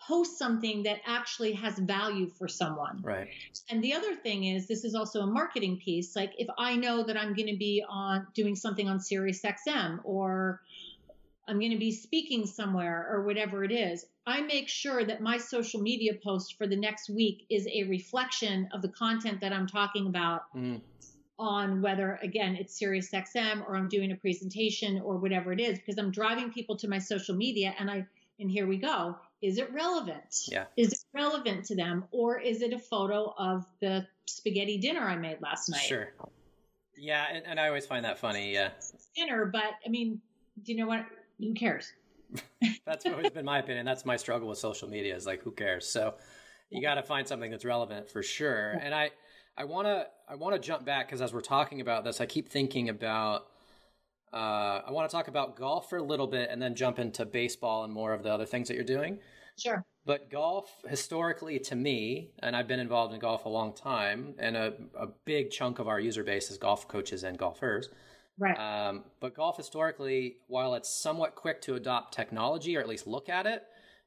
post 0.00 0.38
something 0.38 0.84
that 0.84 1.00
actually 1.06 1.52
has 1.52 1.78
value 1.78 2.28
for 2.28 2.48
someone. 2.48 3.00
Right. 3.02 3.28
And 3.68 3.82
the 3.82 3.94
other 3.94 4.14
thing 4.14 4.44
is 4.44 4.66
this 4.66 4.84
is 4.84 4.94
also 4.94 5.20
a 5.20 5.26
marketing 5.26 5.80
piece. 5.84 6.14
Like 6.14 6.32
if 6.38 6.48
I 6.56 6.76
know 6.76 7.04
that 7.04 7.16
I'm 7.16 7.34
going 7.34 7.48
to 7.48 7.56
be 7.56 7.84
on 7.88 8.26
doing 8.34 8.54
something 8.54 8.88
on 8.88 9.00
Sirius 9.00 9.42
XM 9.42 10.00
or 10.04 10.60
I'm 11.48 11.58
going 11.58 11.72
to 11.72 11.78
be 11.78 11.92
speaking 11.92 12.46
somewhere 12.46 13.08
or 13.10 13.24
whatever 13.24 13.64
it 13.64 13.72
is, 13.72 14.04
I 14.26 14.42
make 14.42 14.68
sure 14.68 15.04
that 15.04 15.22
my 15.22 15.38
social 15.38 15.80
media 15.80 16.12
post 16.22 16.56
for 16.58 16.66
the 16.66 16.76
next 16.76 17.08
week 17.08 17.46
is 17.48 17.66
a 17.66 17.84
reflection 17.84 18.68
of 18.72 18.82
the 18.82 18.88
content 18.88 19.40
that 19.40 19.52
I'm 19.52 19.66
talking 19.66 20.06
about. 20.06 20.42
Mm 20.54 20.80
on 21.38 21.80
whether 21.80 22.18
again 22.22 22.56
it's 22.56 22.76
Sirius 22.76 23.10
XM 23.12 23.64
or 23.66 23.76
I'm 23.76 23.88
doing 23.88 24.10
a 24.10 24.16
presentation 24.16 25.00
or 25.00 25.18
whatever 25.18 25.52
it 25.52 25.60
is 25.60 25.78
because 25.78 25.96
I'm 25.96 26.10
driving 26.10 26.52
people 26.52 26.76
to 26.78 26.88
my 26.88 26.98
social 26.98 27.36
media 27.36 27.74
and 27.78 27.90
I 27.90 28.06
and 28.40 28.50
here 28.50 28.66
we 28.66 28.76
go. 28.76 29.16
Is 29.40 29.58
it 29.58 29.72
relevant? 29.72 30.46
Yeah. 30.48 30.64
Is 30.76 30.92
it 30.92 30.98
relevant 31.14 31.66
to 31.66 31.76
them 31.76 32.04
or 32.10 32.40
is 32.40 32.62
it 32.62 32.72
a 32.72 32.78
photo 32.78 33.34
of 33.38 33.64
the 33.80 34.06
spaghetti 34.26 34.78
dinner 34.78 35.00
I 35.00 35.16
made 35.16 35.40
last 35.40 35.68
night? 35.68 35.80
Sure. 35.82 36.12
Yeah, 36.96 37.24
and, 37.32 37.46
and 37.46 37.60
I 37.60 37.68
always 37.68 37.86
find 37.86 38.04
that 38.04 38.18
funny. 38.18 38.52
Yeah. 38.52 38.70
Dinner, 39.14 39.46
but 39.46 39.70
I 39.86 39.88
mean, 39.88 40.20
do 40.62 40.72
you 40.72 40.78
know 40.78 40.88
what? 40.88 41.04
Who 41.38 41.54
cares? 41.54 41.92
that's 42.86 43.06
always 43.06 43.30
been 43.30 43.44
my 43.44 43.58
opinion. 43.58 43.86
That's 43.86 44.04
my 44.04 44.16
struggle 44.16 44.48
with 44.48 44.58
social 44.58 44.88
media 44.88 45.16
is 45.16 45.26
like, 45.26 45.42
who 45.42 45.50
cares? 45.50 45.88
So 45.88 46.14
you 46.70 46.82
got 46.82 46.94
to 46.94 47.02
find 47.02 47.26
something 47.26 47.50
that's 47.50 47.64
relevant 47.64 48.10
for 48.10 48.22
sure. 48.22 48.72
And 48.72 48.94
I, 48.94 49.10
I 49.56 49.64
want 49.64 49.86
to 49.86 50.06
I 50.28 50.36
want 50.36 50.54
to 50.54 50.60
jump 50.60 50.84
back 50.84 51.08
because 51.08 51.20
as 51.20 51.32
we're 51.32 51.40
talking 51.40 51.80
about 51.80 52.04
this, 52.04 52.20
I 52.20 52.26
keep 52.26 52.48
thinking 52.48 52.88
about. 52.88 53.46
Uh, 54.30 54.82
I 54.86 54.90
want 54.90 55.08
to 55.08 55.16
talk 55.16 55.28
about 55.28 55.56
golf 55.56 55.88
for 55.88 55.96
a 55.96 56.02
little 56.02 56.26
bit 56.26 56.50
and 56.50 56.60
then 56.60 56.74
jump 56.74 56.98
into 56.98 57.24
baseball 57.24 57.84
and 57.84 57.92
more 57.92 58.12
of 58.12 58.22
the 58.22 58.30
other 58.30 58.44
things 58.44 58.68
that 58.68 58.74
you're 58.74 58.84
doing. 58.84 59.20
Sure. 59.58 59.82
But 60.04 60.30
golf, 60.30 60.70
historically, 60.86 61.58
to 61.60 61.74
me, 61.74 62.32
and 62.40 62.54
I've 62.54 62.68
been 62.68 62.78
involved 62.78 63.14
in 63.14 63.20
golf 63.20 63.46
a 63.46 63.48
long 63.48 63.74
time, 63.74 64.34
and 64.38 64.54
a, 64.54 64.74
a 64.98 65.06
big 65.24 65.50
chunk 65.50 65.78
of 65.78 65.88
our 65.88 65.98
user 65.98 66.22
base 66.24 66.50
is 66.50 66.58
golf 66.58 66.86
coaches 66.86 67.24
and 67.24 67.38
golfers. 67.38 67.88
Right. 68.38 68.56
Um, 68.56 69.04
but 69.20 69.34
golf, 69.34 69.56
historically, 69.56 70.36
while 70.46 70.74
it's 70.74 70.88
somewhat 70.88 71.34
quick 71.34 71.60
to 71.62 71.74
adopt 71.74 72.14
technology 72.14 72.76
or 72.76 72.80
at 72.80 72.88
least 72.88 73.06
look 73.06 73.28
at 73.28 73.46
it, 73.46 73.64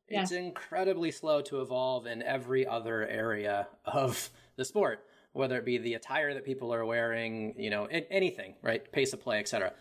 yes. 0.09 0.31
it's 0.31 0.31
incredibly 0.31 1.11
slow 1.11 1.41
to 1.41 1.61
evolve 1.61 2.05
in 2.05 2.21
every 2.23 2.65
other 2.65 3.05
area 3.07 3.67
of 3.85 4.29
the 4.55 4.65
sport 4.65 5.05
whether 5.33 5.57
it 5.57 5.65
be 5.65 5.77
the 5.77 5.93
attire 5.93 6.33
that 6.33 6.45
people 6.45 6.73
are 6.73 6.85
wearing, 6.85 7.53
you 7.57 7.69
know, 7.69 7.85
anything, 7.85 8.55
right? 8.61 8.91
Pace 8.91 9.13
of 9.13 9.21
play, 9.21 9.39
etc. 9.39 9.73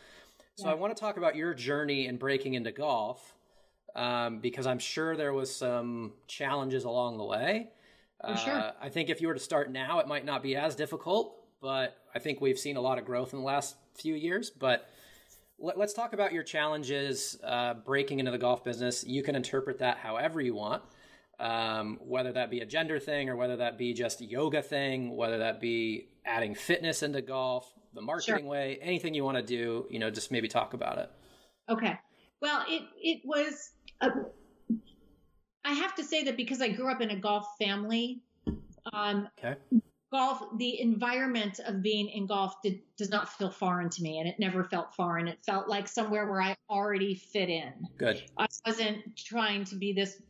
So 0.55 0.67
yeah. 0.67 0.73
I 0.73 0.75
want 0.75 0.97
to 0.97 1.01
talk 1.01 1.17
about 1.17 1.37
your 1.37 1.55
journey 1.55 2.07
in 2.07 2.17
breaking 2.17 2.55
into 2.55 2.71
golf 2.71 3.35
um, 3.97 4.39
because 4.39 4.67
I'm 4.67 4.79
sure 4.79 5.17
there 5.17 5.33
was 5.33 5.55
some 5.55 6.13
challenges 6.27 6.85
along 6.85 7.19
the 7.19 7.25
way. 7.25 7.71
Sure. 8.45 8.53
Uh, 8.53 8.73
I 8.81 8.91
think 8.91 9.09
if 9.09 9.23
you 9.23 9.29
were 9.29 9.35
to 9.35 9.41
start 9.41 9.73
now, 9.73 9.99
it 10.01 10.07
might 10.07 10.27
not 10.27 10.43
be 10.43 10.55
as 10.55 10.75
difficult, 10.75 11.39
but 11.61 11.97
I 12.15 12.19
think 12.19 12.41
we've 12.41 12.59
seen 12.59 12.77
a 12.77 12.81
lot 12.81 12.99
of 12.99 13.05
growth 13.05 13.33
in 13.33 13.39
the 13.39 13.45
last 13.45 13.77
few 13.95 14.15
years. 14.15 14.51
But 14.51 14.89
let, 15.59 15.77
us 15.79 15.93
talk 15.93 16.13
about 16.13 16.33
your 16.33 16.43
challenges 16.43 17.39
uh, 17.45 17.75
breaking 17.75 18.19
into 18.19 18.31
the 18.31 18.39
golf 18.39 18.65
business. 18.65 19.05
You 19.07 19.23
can 19.23 19.35
interpret 19.35 19.79
that 19.79 19.99
however 19.99 20.41
you 20.41 20.55
want 20.55 20.83
um, 21.41 21.99
whether 22.03 22.33
that 22.33 22.51
be 22.51 22.61
a 22.61 22.67
gender 22.67 23.01
thing 23.01 23.29
or 23.31 23.37
whether 23.37 23.57
that 23.57 23.79
be 23.79 23.95
just 23.95 24.21
a 24.21 24.25
yoga 24.27 24.63
thing, 24.63 25.17
whether 25.17 25.39
that 25.39 25.61
be 25.61 26.09
adding 26.27 26.55
fitness 26.55 27.03
into 27.03 27.23
golf, 27.23 27.73
the 27.95 28.03
marketing 28.03 28.45
sure. 28.45 28.51
way, 28.51 28.79
anything 28.83 29.15
you 29.15 29.25
want 29.25 29.39
to 29.39 29.43
do, 29.43 29.87
you 29.91 29.99
know, 29.99 30.11
just 30.11 30.31
maybe 30.31 30.49
talk 30.49 30.75
about 30.75 30.99
it. 30.99 31.11
Okay. 31.69 31.99
Well, 32.43 32.65
it 32.69 32.83
it 33.01 33.23
was. 33.25 33.71
A, 34.03 34.11
I 35.65 35.73
have 35.73 35.95
to 35.97 36.05
say 36.05 36.25
that 36.25 36.37
because 36.37 36.61
I 36.61 36.69
grew 36.69 36.91
up 36.91 37.01
in 37.01 37.11
a 37.11 37.17
golf 37.17 37.47
family. 37.59 38.23
Um, 38.93 39.29
okay. 39.39 39.57
Golf, 40.11 40.43
the 40.57 40.81
environment 40.81 41.61
of 41.65 41.83
being 41.83 42.09
in 42.09 42.27
golf 42.27 42.61
did, 42.63 42.81
does 42.97 43.11
not 43.11 43.29
feel 43.29 43.51
foreign 43.51 43.89
to 43.91 44.03
me, 44.03 44.19
and 44.19 44.29
it 44.29 44.41
never 44.41 44.65
felt 44.65 44.95
foreign. 44.95 45.29
It 45.29 45.39
felt 45.47 45.69
like 45.69 45.87
somewhere 45.87 46.29
where 46.29 46.43
I 46.43 46.57
already 46.69 47.15
fit 47.15 47.49
in. 47.49 47.87
Good. 47.97 48.23
I 48.37 48.49
wasn't 48.67 49.17
trying 49.17 49.65
to 49.67 49.77
be 49.77 49.93
this 49.93 50.21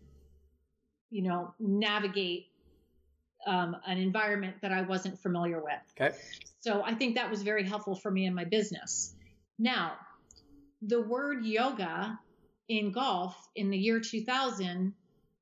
you 1.10 1.22
know, 1.22 1.52
navigate 1.58 2.46
um, 3.46 3.76
an 3.86 3.98
environment 3.98 4.56
that 4.62 4.72
I 4.72 4.82
wasn't 4.82 5.18
familiar 5.18 5.62
with. 5.62 5.74
Okay. 6.00 6.16
So 6.60 6.82
I 6.84 6.94
think 6.94 7.16
that 7.16 7.30
was 7.30 7.42
very 7.42 7.64
helpful 7.64 7.94
for 7.94 8.10
me 8.10 8.26
in 8.26 8.34
my 8.34 8.44
business. 8.44 9.14
Now, 9.58 9.94
the 10.82 11.02
word 11.02 11.44
yoga 11.44 12.18
in 12.68 12.92
golf 12.92 13.36
in 13.56 13.70
the 13.70 13.76
year 13.76 14.00
2000 14.00 14.94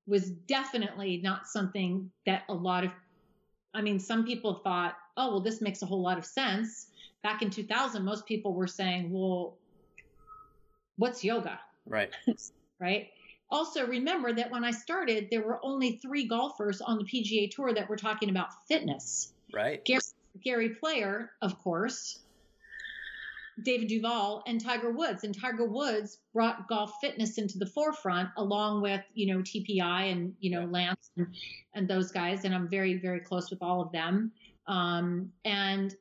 was 0.07 0.31
definitely 0.31 1.21
not 1.23 1.47
something 1.47 2.11
that 2.25 2.43
a 2.49 2.55
lot 2.55 2.85
of, 2.85 2.91
I 3.79 3.81
mean, 3.81 4.01
some 4.01 4.27
people 4.27 4.55
thought, 4.55 4.97
oh, 5.17 5.31
well, 5.31 5.41
this 5.41 5.61
makes 5.61 5.83
a 5.83 5.87
whole 5.87 6.03
lot 6.03 6.19
of 6.19 6.27
sense. 6.27 6.89
Back 7.23 7.43
in 7.43 7.51
2000, 7.51 8.05
most 8.05 8.27
people 8.27 8.53
were 8.53 8.67
saying, 8.67 9.13
well, 9.13 9.55
what's 10.97 11.23
yoga? 11.23 11.61
Right. 11.87 12.11
right. 12.81 13.11
Also, 13.53 13.87
remember 13.87 14.33
that 14.33 14.51
when 14.51 14.65
I 14.65 14.73
started, 14.73 15.29
there 15.31 15.43
were 15.43 15.61
only 15.65 15.93
three 16.03 16.27
golfers 16.27 16.81
on 16.81 16.99
the 16.99 17.05
PGA 17.05 17.49
Tour 17.53 17.73
that 17.73 17.89
were 17.89 17.97
talking 17.97 18.31
about 18.31 18.49
fitness. 18.67 19.33
Right. 19.55 19.85
Gary, 19.85 20.01
Gary 20.43 20.69
Player, 20.71 21.31
of 21.41 21.57
course, 21.61 22.19
David 23.63 23.89
Duval, 23.89 24.43
and 24.47 24.63
Tiger 24.63 24.91
Woods. 24.91 25.25
And 25.25 25.39
Tiger 25.39 25.67
Woods 25.67 26.19
brought 26.33 26.69
golf 26.69 26.93
fitness 27.01 27.39
into 27.39 27.59
the 27.59 27.67
forefront, 27.67 28.31
along 28.37 28.83
with 28.83 29.03
you 29.15 29.33
know 29.33 29.41
TPI 29.41 30.13
and 30.13 30.35
you 30.41 30.51
know 30.51 30.67
Lance 30.67 31.11
and, 31.17 31.27
and 31.75 31.89
those 31.89 32.11
guys. 32.13 32.45
And 32.45 32.55
I'm 32.55 32.69
very 32.69 32.99
very 32.99 33.21
close 33.21 33.51
with 33.51 33.63
all 33.63 33.81
of 33.81 33.93
them. 33.93 34.33
Um, 34.67 35.33
and 35.45 35.95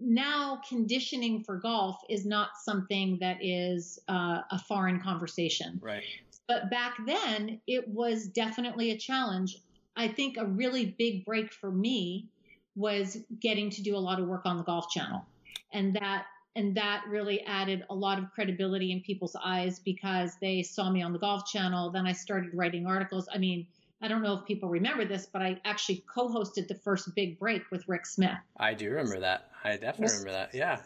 now 0.00 0.60
conditioning 0.68 1.42
for 1.42 1.56
golf 1.56 1.96
is 2.08 2.26
not 2.26 2.50
something 2.62 3.18
that 3.20 3.38
is 3.40 3.98
uh, 4.08 4.40
a 4.50 4.58
foreign 4.58 5.00
conversation. 5.00 5.80
Right. 5.82 6.02
But 6.48 6.70
back 6.70 6.94
then, 7.06 7.60
it 7.66 7.88
was 7.88 8.26
definitely 8.26 8.90
a 8.90 8.98
challenge. 8.98 9.56
I 9.96 10.08
think 10.08 10.36
a 10.36 10.46
really 10.46 10.94
big 10.98 11.24
break 11.24 11.52
for 11.52 11.70
me 11.70 12.28
was 12.74 13.18
getting 13.40 13.70
to 13.70 13.82
do 13.82 13.96
a 13.96 13.98
lot 13.98 14.20
of 14.20 14.26
work 14.26 14.42
on 14.44 14.56
the 14.56 14.62
golf 14.62 14.90
channel. 14.90 15.24
And 15.72 15.94
that 15.96 16.26
and 16.54 16.76
that 16.76 17.04
really 17.08 17.40
added 17.42 17.84
a 17.88 17.94
lot 17.94 18.18
of 18.18 18.30
credibility 18.30 18.92
in 18.92 19.00
people's 19.00 19.36
eyes 19.42 19.78
because 19.78 20.36
they 20.40 20.62
saw 20.62 20.90
me 20.90 21.02
on 21.02 21.12
the 21.12 21.18
golf 21.18 21.46
channel. 21.46 21.90
Then 21.90 22.06
I 22.06 22.12
started 22.12 22.50
writing 22.52 22.86
articles. 22.86 23.28
I 23.32 23.38
mean, 23.38 23.66
I 24.02 24.08
don't 24.08 24.22
know 24.22 24.34
if 24.38 24.44
people 24.44 24.68
remember 24.68 25.04
this, 25.04 25.26
but 25.32 25.40
I 25.40 25.60
actually 25.64 26.04
co-hosted 26.12 26.68
the 26.68 26.74
first 26.74 27.14
big 27.14 27.38
break 27.38 27.62
with 27.70 27.88
Rick 27.88 28.04
Smith. 28.04 28.36
I 28.58 28.74
do 28.74 28.90
remember 28.90 29.20
that. 29.20 29.50
I 29.64 29.76
definitely 29.76 30.18
remember 30.18 30.32
that. 30.32 30.54
Yeah. 30.54 30.80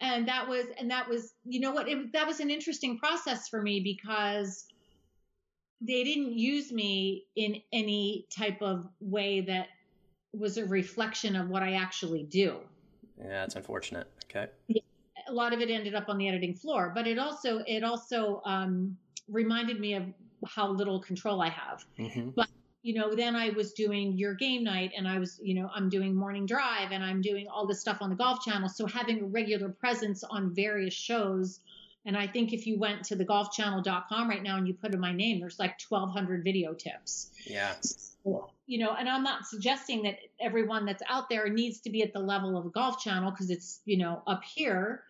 And 0.00 0.28
that 0.28 0.46
was, 0.46 0.66
and 0.78 0.90
that 0.90 1.08
was, 1.08 1.32
you 1.44 1.60
know 1.60 1.72
what? 1.72 1.88
It, 1.88 2.12
that 2.12 2.26
was 2.26 2.40
an 2.40 2.50
interesting 2.50 2.98
process 2.98 3.48
for 3.48 3.60
me 3.60 3.80
because 3.80 4.66
they 5.80 6.04
didn't 6.04 6.38
use 6.38 6.70
me 6.70 7.24
in 7.34 7.62
any 7.72 8.26
type 8.30 8.62
of 8.62 8.86
way 9.00 9.40
that 9.40 9.68
was 10.32 10.58
a 10.58 10.66
reflection 10.66 11.34
of 11.34 11.48
what 11.48 11.62
I 11.62 11.74
actually 11.74 12.22
do. 12.22 12.58
Yeah, 13.18 13.28
that's 13.28 13.56
unfortunate. 13.56 14.08
Okay. 14.24 14.48
A 15.28 15.32
lot 15.32 15.52
of 15.52 15.60
it 15.60 15.70
ended 15.70 15.94
up 15.94 16.08
on 16.08 16.18
the 16.18 16.28
editing 16.28 16.54
floor, 16.54 16.92
but 16.94 17.06
it 17.06 17.18
also, 17.18 17.62
it 17.66 17.82
also 17.82 18.42
um, 18.44 18.96
reminded 19.28 19.80
me 19.80 19.94
of 19.94 20.04
how 20.46 20.68
little 20.68 21.00
control 21.00 21.40
I 21.40 21.48
have. 21.48 21.84
Mm-hmm. 21.98 22.30
But 22.36 22.48
you 22.86 22.94
know, 22.94 23.16
then 23.16 23.34
I 23.34 23.48
was 23.50 23.72
doing 23.72 24.16
your 24.16 24.34
game 24.34 24.62
night 24.62 24.92
and 24.96 25.08
I 25.08 25.18
was, 25.18 25.40
you 25.42 25.60
know, 25.60 25.68
I'm 25.74 25.88
doing 25.88 26.14
morning 26.14 26.46
drive 26.46 26.92
and 26.92 27.02
I'm 27.02 27.20
doing 27.20 27.48
all 27.48 27.66
this 27.66 27.80
stuff 27.80 27.98
on 28.00 28.10
the 28.10 28.14
golf 28.14 28.44
channel. 28.44 28.68
So 28.68 28.86
having 28.86 29.22
a 29.22 29.24
regular 29.24 29.70
presence 29.70 30.22
on 30.22 30.54
various 30.54 30.94
shows. 30.94 31.58
And 32.04 32.16
I 32.16 32.28
think 32.28 32.52
if 32.52 32.64
you 32.64 32.78
went 32.78 33.02
to 33.06 33.16
the 33.16 33.24
golfchannel.com 33.24 34.30
right 34.30 34.40
now 34.40 34.56
and 34.56 34.68
you 34.68 34.74
put 34.74 34.94
in 34.94 35.00
my 35.00 35.12
name, 35.12 35.40
there's 35.40 35.58
like 35.58 35.80
1200 35.88 36.44
video 36.44 36.74
tips. 36.74 37.32
Yeah. 37.44 37.74
So, 37.80 38.50
you 38.66 38.78
know, 38.78 38.94
and 38.98 39.08
I'm 39.08 39.22
not 39.22 39.46
suggesting 39.46 40.02
that 40.02 40.18
everyone 40.40 40.86
that's 40.86 41.02
out 41.08 41.28
there 41.28 41.48
needs 41.48 41.80
to 41.80 41.90
be 41.90 42.02
at 42.02 42.12
the 42.12 42.18
level 42.18 42.56
of 42.56 42.66
a 42.66 42.70
golf 42.70 43.00
channel 43.00 43.30
because 43.30 43.50
it's, 43.50 43.80
you 43.84 43.98
know, 43.98 44.22
up 44.26 44.42
here 44.44 45.04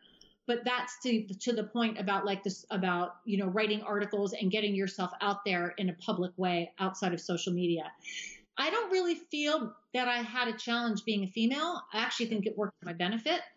but 0.47 0.65
that's 0.65 0.99
to 1.03 1.27
to 1.41 1.53
the 1.53 1.65
point 1.65 1.99
about 1.99 2.25
like 2.25 2.43
this 2.43 2.65
about 2.71 3.17
you 3.25 3.37
know 3.37 3.47
writing 3.47 3.83
articles 3.83 4.33
and 4.33 4.51
getting 4.51 4.75
yourself 4.75 5.11
out 5.21 5.45
there 5.45 5.75
in 5.79 5.89
a 5.91 5.93
public 5.95 6.33
way 6.37 6.73
outside 6.79 7.13
of 7.13 7.21
social 7.21 7.53
media. 7.53 7.91
I 8.59 8.71
don't 8.71 8.91
really 8.91 9.17
feel 9.31 9.75
that 9.93 10.09
i 10.09 10.19
had 10.19 10.49
a 10.49 10.57
challenge 10.57 11.05
being 11.05 11.25
a 11.25 11.29
female. 11.29 11.83
I 11.93 12.01
actually 12.01 12.27
think 12.27 12.47
it 12.47 12.57
worked 12.57 12.81
to 12.81 12.87
my 12.87 12.93
benefit. 12.93 13.41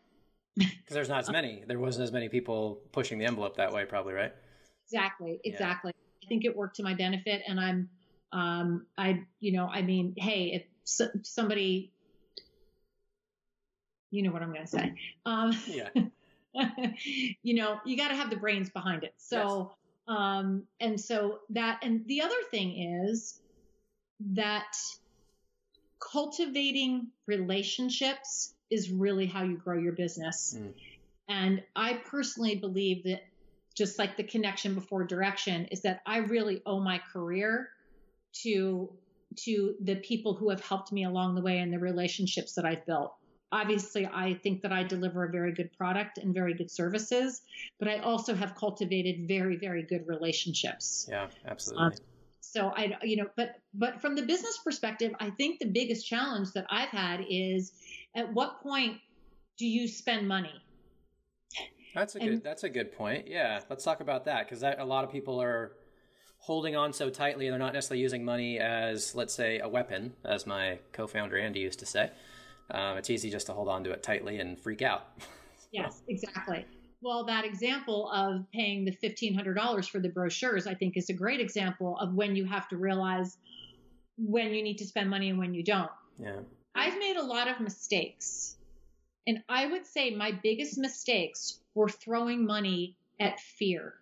Because 0.56 0.96
there's 0.96 1.10
not 1.10 1.20
as 1.20 1.32
many 1.32 1.64
there 1.68 1.80
wasn't 1.80 2.04
as 2.04 2.12
many 2.12 2.28
people 2.28 2.82
pushing 2.92 3.20
the 3.20 3.26
envelope 3.26 3.58
that 3.58 3.72
way 3.72 3.86
probably 3.86 4.14
right? 4.14 4.34
Exactly 4.88 5.40
exactly. 5.46 5.94
Yeah. 5.96 6.26
i 6.26 6.28
think 6.28 6.44
it 6.44 6.56
worked 6.56 6.76
to 6.78 6.84
my 6.84 6.96
benefit 6.96 7.44
and 7.48 7.60
i'm 7.60 7.90
um 8.32 8.86
i 8.98 9.22
you 9.40 9.52
know 9.52 9.68
i 9.68 9.82
mean 9.82 10.14
hey 10.18 10.52
if 10.54 10.64
somebody 11.24 11.92
you 14.12 14.24
know 14.24 14.32
what 14.32 14.42
i'm 14.42 14.52
going 14.52 14.66
to 14.66 14.68
say 14.68 14.94
um 15.26 15.52
yeah 15.68 15.90
you 17.44 17.54
know, 17.56 17.80
you 17.86 17.98
got 17.98 18.10
to 18.10 18.16
have 18.16 18.30
the 18.30 18.36
brains 18.36 18.70
behind 18.70 19.04
it. 19.04 19.14
So, 19.18 19.72
yes. 20.08 20.18
um, 20.18 20.64
and 20.80 21.00
so 21.00 21.40
that, 21.52 21.80
and 21.84 22.06
the 22.08 22.22
other 22.22 22.36
thing 22.52 23.06
is 23.06 23.40
that 24.34 24.76
cultivating 26.00 27.08
relationships 27.28 28.54
is 28.70 28.92
really 28.92 29.26
how 29.26 29.44
you 29.44 29.58
grow 29.58 29.78
your 29.78 29.94
business. 29.94 30.56
Mm. 30.58 30.74
And 31.28 31.64
I 31.76 31.94
personally 31.94 32.56
believe 32.56 33.04
that 33.04 33.22
just 33.76 34.00
like 34.00 34.18
the 34.18 34.24
connection 34.24 34.76
before 34.76 35.04
direction 35.04 35.66
is 35.66 35.82
that 35.82 36.02
I 36.06 36.18
really 36.18 36.62
owe 36.66 36.80
my 36.80 37.00
career 37.14 37.70
to 38.44 38.92
to 39.36 39.76
the 39.82 39.96
people 39.98 40.34
who 40.34 40.50
have 40.50 40.60
helped 40.62 40.92
me 40.92 41.06
along 41.06 41.36
the 41.36 41.42
way 41.42 41.60
and 41.60 41.72
the 41.72 41.80
relationships 41.80 42.56
that 42.56 42.66
I've 42.66 42.86
built 42.86 43.14
obviously 43.52 44.08
I 44.12 44.34
think 44.36 44.62
that 44.62 44.72
I 44.72 44.84
deliver 44.84 45.26
a 45.26 45.30
very 45.30 45.54
good 45.54 45.76
product 45.78 46.18
and 46.18 46.34
very 46.34 46.54
good 46.54 46.70
services, 46.70 47.42
but 47.80 47.88
I 47.88 48.00
also 48.00 48.36
have 48.36 48.56
cultivated 48.56 49.28
very, 49.28 49.58
very 49.58 49.84
good 49.84 50.08
relationships. 50.08 51.08
Yeah, 51.10 51.28
absolutely. 51.48 51.86
Um, 51.86 51.94
so 52.42 52.72
I, 52.76 52.98
you 53.04 53.18
know, 53.18 53.28
but 53.36 53.56
but 53.74 54.02
from 54.02 54.16
the 54.16 54.24
business 54.24 54.60
perspective, 54.64 55.14
I 55.20 55.30
think 55.32 55.60
the 55.60 55.68
biggest 55.68 56.08
challenge 56.08 56.52
that 56.54 56.66
I've 56.70 56.90
had 56.90 57.24
is 57.30 57.74
at 58.16 58.34
what 58.34 58.62
point 58.62 58.98
do 59.58 59.68
you 59.68 59.88
spend 59.88 60.28
money? 60.28 60.54
That's 61.94 62.16
a 62.16 62.20
and, 62.20 62.30
good. 62.30 62.44
That's 62.44 62.64
a 62.64 62.70
good 62.70 62.92
point. 62.92 63.28
Yeah, 63.28 63.60
let's 63.70 63.84
talk 63.84 64.00
about 64.00 64.26
that 64.26 64.48
because 64.48 64.64
a 64.64 64.86
lot 64.86 65.04
of 65.04 65.12
people 65.12 65.42
are 65.42 65.74
holding 66.40 66.76
on 66.76 66.94
so 66.94 67.10
tightly. 67.10 67.50
They're 67.50 67.60
not 67.60 67.74
necessarily 67.74 68.02
using 68.02 68.26
money 68.26 68.60
as, 68.60 69.14
let's 69.14 69.34
say, 69.34 69.60
a 69.60 69.68
weapon, 69.68 70.14
as 70.26 70.48
my 70.48 70.80
co-founder 70.92 71.38
Andy 71.38 71.60
used 71.60 71.80
to 71.80 71.86
say 71.86 72.12
um, 72.72 72.98
it's 72.98 73.10
easy 73.10 73.30
just 73.30 73.48
to 73.48 73.54
hold 73.54 73.68
on 73.68 73.84
to 73.84 73.92
it 73.92 74.04
tightly 74.04 74.40
and 74.40 74.60
freak 74.60 74.82
out. 74.82 75.08
yes, 75.72 76.02
exactly. 76.08 76.66
Well, 77.02 77.26
that 77.26 77.46
example 77.46 78.12
of 78.12 78.46
paying 78.54 78.86
the 78.86 78.92
$1,500 78.92 79.90
for 79.90 80.00
the 80.00 80.10
brochures, 80.10 80.68
I 80.68 80.74
think, 80.74 80.98
is 80.98 81.10
a 81.10 81.14
great 81.14 81.40
example 81.40 81.98
of 81.98 82.14
when 82.14 82.36
you 82.36 82.46
have 82.46 82.68
to 82.70 82.78
realize 82.78 83.38
when 84.18 84.54
you 84.54 84.62
need 84.62 84.78
to 84.80 84.86
spend 84.86 85.10
money 85.10 85.30
and 85.30 85.40
when 85.40 85.54
you 85.54 85.64
don't. 85.64 85.90
Yeah. 86.18 86.40
I've 86.76 87.00
made 87.00 87.16
a 87.16 87.24
lot 87.24 87.48
of 87.48 87.62
mistakes. 87.62 88.58
And 89.28 89.42
I 89.48 89.68
would 89.68 89.86
say 89.86 90.14
my 90.14 90.32
biggest 90.44 90.78
mistakes 90.78 91.60
were 91.74 91.90
throwing 91.90 92.46
money 92.46 92.98
at 93.20 93.40
fear. 93.40 93.94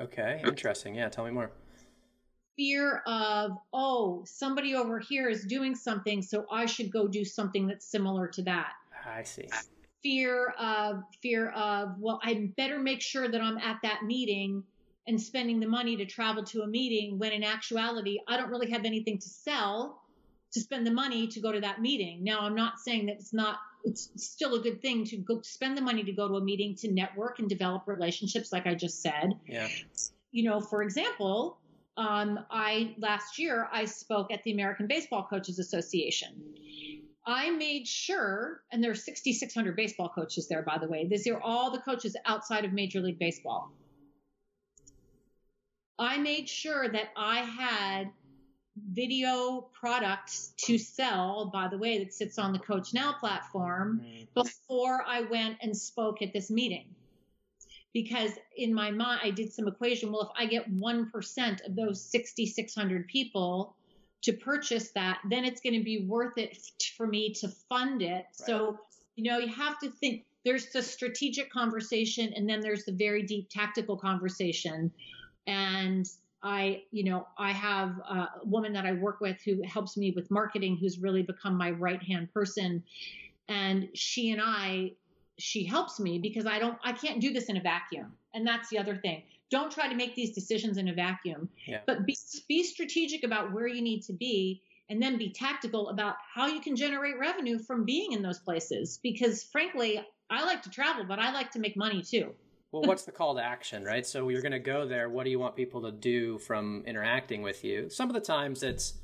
Okay, 0.00 0.42
interesting. 0.44 0.94
Yeah, 0.94 1.08
tell 1.08 1.24
me 1.24 1.30
more 1.30 1.52
fear 2.56 3.02
of, 3.06 3.52
oh, 3.72 4.22
somebody 4.26 4.74
over 4.74 4.98
here 4.98 5.28
is 5.28 5.44
doing 5.44 5.74
something, 5.74 6.22
so 6.22 6.46
I 6.50 6.66
should 6.66 6.92
go 6.92 7.08
do 7.08 7.24
something 7.24 7.66
that's 7.66 7.86
similar 7.86 8.28
to 8.28 8.42
that. 8.42 8.72
I 9.06 9.22
see. 9.22 9.48
Fear 10.02 10.54
of, 10.58 11.02
fear 11.22 11.50
of, 11.50 11.98
well, 11.98 12.20
I 12.22 12.50
better 12.56 12.78
make 12.78 13.00
sure 13.00 13.28
that 13.28 13.40
I'm 13.40 13.58
at 13.58 13.78
that 13.82 14.02
meeting 14.04 14.62
and 15.06 15.20
spending 15.20 15.60
the 15.60 15.66
money 15.66 15.96
to 15.96 16.04
travel 16.04 16.44
to 16.44 16.62
a 16.62 16.66
meeting 16.66 17.18
when 17.18 17.32
in 17.32 17.42
actuality, 17.42 18.18
I 18.28 18.36
don't 18.36 18.50
really 18.50 18.70
have 18.70 18.84
anything 18.84 19.18
to 19.18 19.28
sell 19.28 20.02
to 20.52 20.60
spend 20.60 20.86
the 20.86 20.92
money 20.92 21.26
to 21.28 21.40
go 21.40 21.50
to 21.50 21.60
that 21.60 21.80
meeting. 21.80 22.22
Now, 22.22 22.40
I'm 22.40 22.54
not 22.54 22.78
saying 22.78 23.06
that 23.06 23.16
it's 23.16 23.32
not, 23.32 23.58
it's 23.84 24.10
still 24.16 24.54
a 24.54 24.60
good 24.60 24.80
thing 24.80 25.04
to 25.06 25.16
go 25.16 25.40
spend 25.42 25.76
the 25.76 25.82
money 25.82 26.02
to 26.04 26.12
go 26.12 26.28
to 26.28 26.34
a 26.34 26.40
meeting 26.40 26.74
to 26.76 26.92
network 26.92 27.38
and 27.38 27.48
develop 27.48 27.84
relationships, 27.86 28.52
like 28.52 28.66
I 28.66 28.74
just 28.74 29.02
said. 29.02 29.34
Yeah. 29.46 29.68
You 30.30 30.44
know, 30.44 30.60
for 30.60 30.82
example, 30.82 31.58
um, 31.96 32.38
I 32.50 32.94
last 32.98 33.38
year 33.38 33.68
I 33.72 33.84
spoke 33.84 34.32
at 34.32 34.42
the 34.44 34.52
American 34.52 34.86
Baseball 34.86 35.26
Coaches 35.28 35.58
Association. 35.58 36.42
I 37.24 37.50
made 37.50 37.86
sure, 37.86 38.62
and 38.72 38.82
there 38.82 38.90
are 38.90 38.96
6,600 38.96 39.76
baseball 39.76 40.08
coaches 40.08 40.48
there, 40.48 40.62
by 40.62 40.78
the 40.78 40.88
way. 40.88 41.06
These 41.06 41.26
are 41.28 41.40
all 41.40 41.70
the 41.70 41.78
coaches 41.78 42.16
outside 42.24 42.64
of 42.64 42.72
Major 42.72 43.00
League 43.00 43.18
Baseball. 43.18 43.70
I 45.98 46.18
made 46.18 46.48
sure 46.48 46.88
that 46.88 47.10
I 47.16 47.40
had 47.40 48.10
video 48.76 49.68
products 49.72 50.52
to 50.56 50.78
sell, 50.78 51.50
by 51.52 51.68
the 51.68 51.78
way, 51.78 51.98
that 51.98 52.12
sits 52.12 52.38
on 52.38 52.52
the 52.52 52.58
Coach 52.58 52.94
Now 52.94 53.12
platform 53.12 54.02
before 54.34 55.04
I 55.06 55.22
went 55.22 55.58
and 55.60 55.76
spoke 55.76 56.22
at 56.22 56.32
this 56.32 56.50
meeting 56.50 56.86
because 57.92 58.32
in 58.56 58.72
my 58.72 58.90
mind 58.90 59.20
I 59.22 59.30
did 59.30 59.52
some 59.52 59.68
equation. 59.68 60.10
Well, 60.10 60.22
if 60.22 60.28
I 60.36 60.46
get 60.46 60.72
1% 60.72 61.66
of 61.66 61.76
those 61.76 62.02
6,600 62.10 63.06
people 63.06 63.76
to 64.22 64.32
purchase 64.32 64.90
that, 64.92 65.18
then 65.28 65.44
it's 65.44 65.60
going 65.60 65.78
to 65.78 65.84
be 65.84 66.06
worth 66.06 66.38
it 66.38 66.56
for 66.96 67.06
me 67.06 67.32
to 67.34 67.48
fund 67.68 68.02
it. 68.02 68.08
Right. 68.08 68.26
So, 68.34 68.78
you 69.16 69.30
know, 69.30 69.38
you 69.38 69.52
have 69.52 69.78
to 69.80 69.90
think 69.90 70.24
there's 70.44 70.66
the 70.72 70.82
strategic 70.82 71.52
conversation 71.52 72.32
and 72.34 72.48
then 72.48 72.60
there's 72.60 72.84
the 72.84 72.92
very 72.92 73.22
deep 73.22 73.48
tactical 73.50 73.96
conversation. 73.96 74.90
And 75.46 76.08
I, 76.42 76.82
you 76.90 77.04
know, 77.04 77.26
I 77.38 77.52
have 77.52 77.98
a 77.98 78.28
woman 78.44 78.72
that 78.72 78.84
I 78.84 78.92
work 78.94 79.20
with 79.20 79.38
who 79.44 79.62
helps 79.62 79.96
me 79.96 80.12
with 80.14 80.30
marketing 80.30 80.76
who's 80.76 80.98
really 80.98 81.22
become 81.22 81.56
my 81.56 81.70
right 81.70 82.02
hand 82.02 82.32
person. 82.34 82.82
And 83.48 83.88
she 83.94 84.30
and 84.30 84.40
I 84.42 84.92
she 85.38 85.64
helps 85.64 85.98
me 85.98 86.18
because 86.18 86.46
I 86.46 86.58
don't, 86.58 86.78
I 86.84 86.92
can't 86.92 87.20
do 87.20 87.32
this 87.32 87.46
in 87.46 87.56
a 87.56 87.60
vacuum. 87.60 88.12
And 88.34 88.46
that's 88.46 88.68
the 88.68 88.78
other 88.78 88.96
thing. 88.96 89.22
Don't 89.50 89.72
try 89.72 89.88
to 89.88 89.94
make 89.94 90.14
these 90.14 90.30
decisions 90.32 90.78
in 90.78 90.88
a 90.88 90.94
vacuum, 90.94 91.48
yeah. 91.66 91.80
but 91.86 92.06
be, 92.06 92.16
be 92.48 92.62
strategic 92.62 93.24
about 93.24 93.52
where 93.52 93.66
you 93.66 93.82
need 93.82 94.02
to 94.04 94.12
be 94.12 94.62
and 94.88 95.02
then 95.02 95.18
be 95.18 95.30
tactical 95.30 95.88
about 95.88 96.16
how 96.34 96.46
you 96.46 96.60
can 96.60 96.76
generate 96.76 97.18
revenue 97.18 97.58
from 97.58 97.84
being 97.84 98.12
in 98.12 98.22
those 98.22 98.38
places. 98.38 98.98
Because 99.02 99.42
frankly, 99.42 100.02
I 100.30 100.44
like 100.44 100.62
to 100.62 100.70
travel, 100.70 101.04
but 101.06 101.18
I 101.18 101.32
like 101.32 101.50
to 101.52 101.58
make 101.58 101.76
money 101.76 102.02
too. 102.02 102.34
Well, 102.72 102.82
what's 102.82 103.04
the 103.04 103.12
call 103.12 103.34
to 103.34 103.44
action, 103.44 103.84
right? 103.84 104.06
So 104.06 104.28
you're 104.30 104.40
going 104.40 104.52
to 104.52 104.58
go 104.58 104.86
there. 104.86 105.10
What 105.10 105.24
do 105.24 105.30
you 105.30 105.38
want 105.38 105.54
people 105.54 105.82
to 105.82 105.92
do 105.92 106.38
from 106.38 106.82
interacting 106.86 107.42
with 107.42 107.62
you? 107.62 107.90
Some 107.90 108.08
of 108.08 108.14
the 108.14 108.20
times 108.20 108.62
it's 108.62 108.94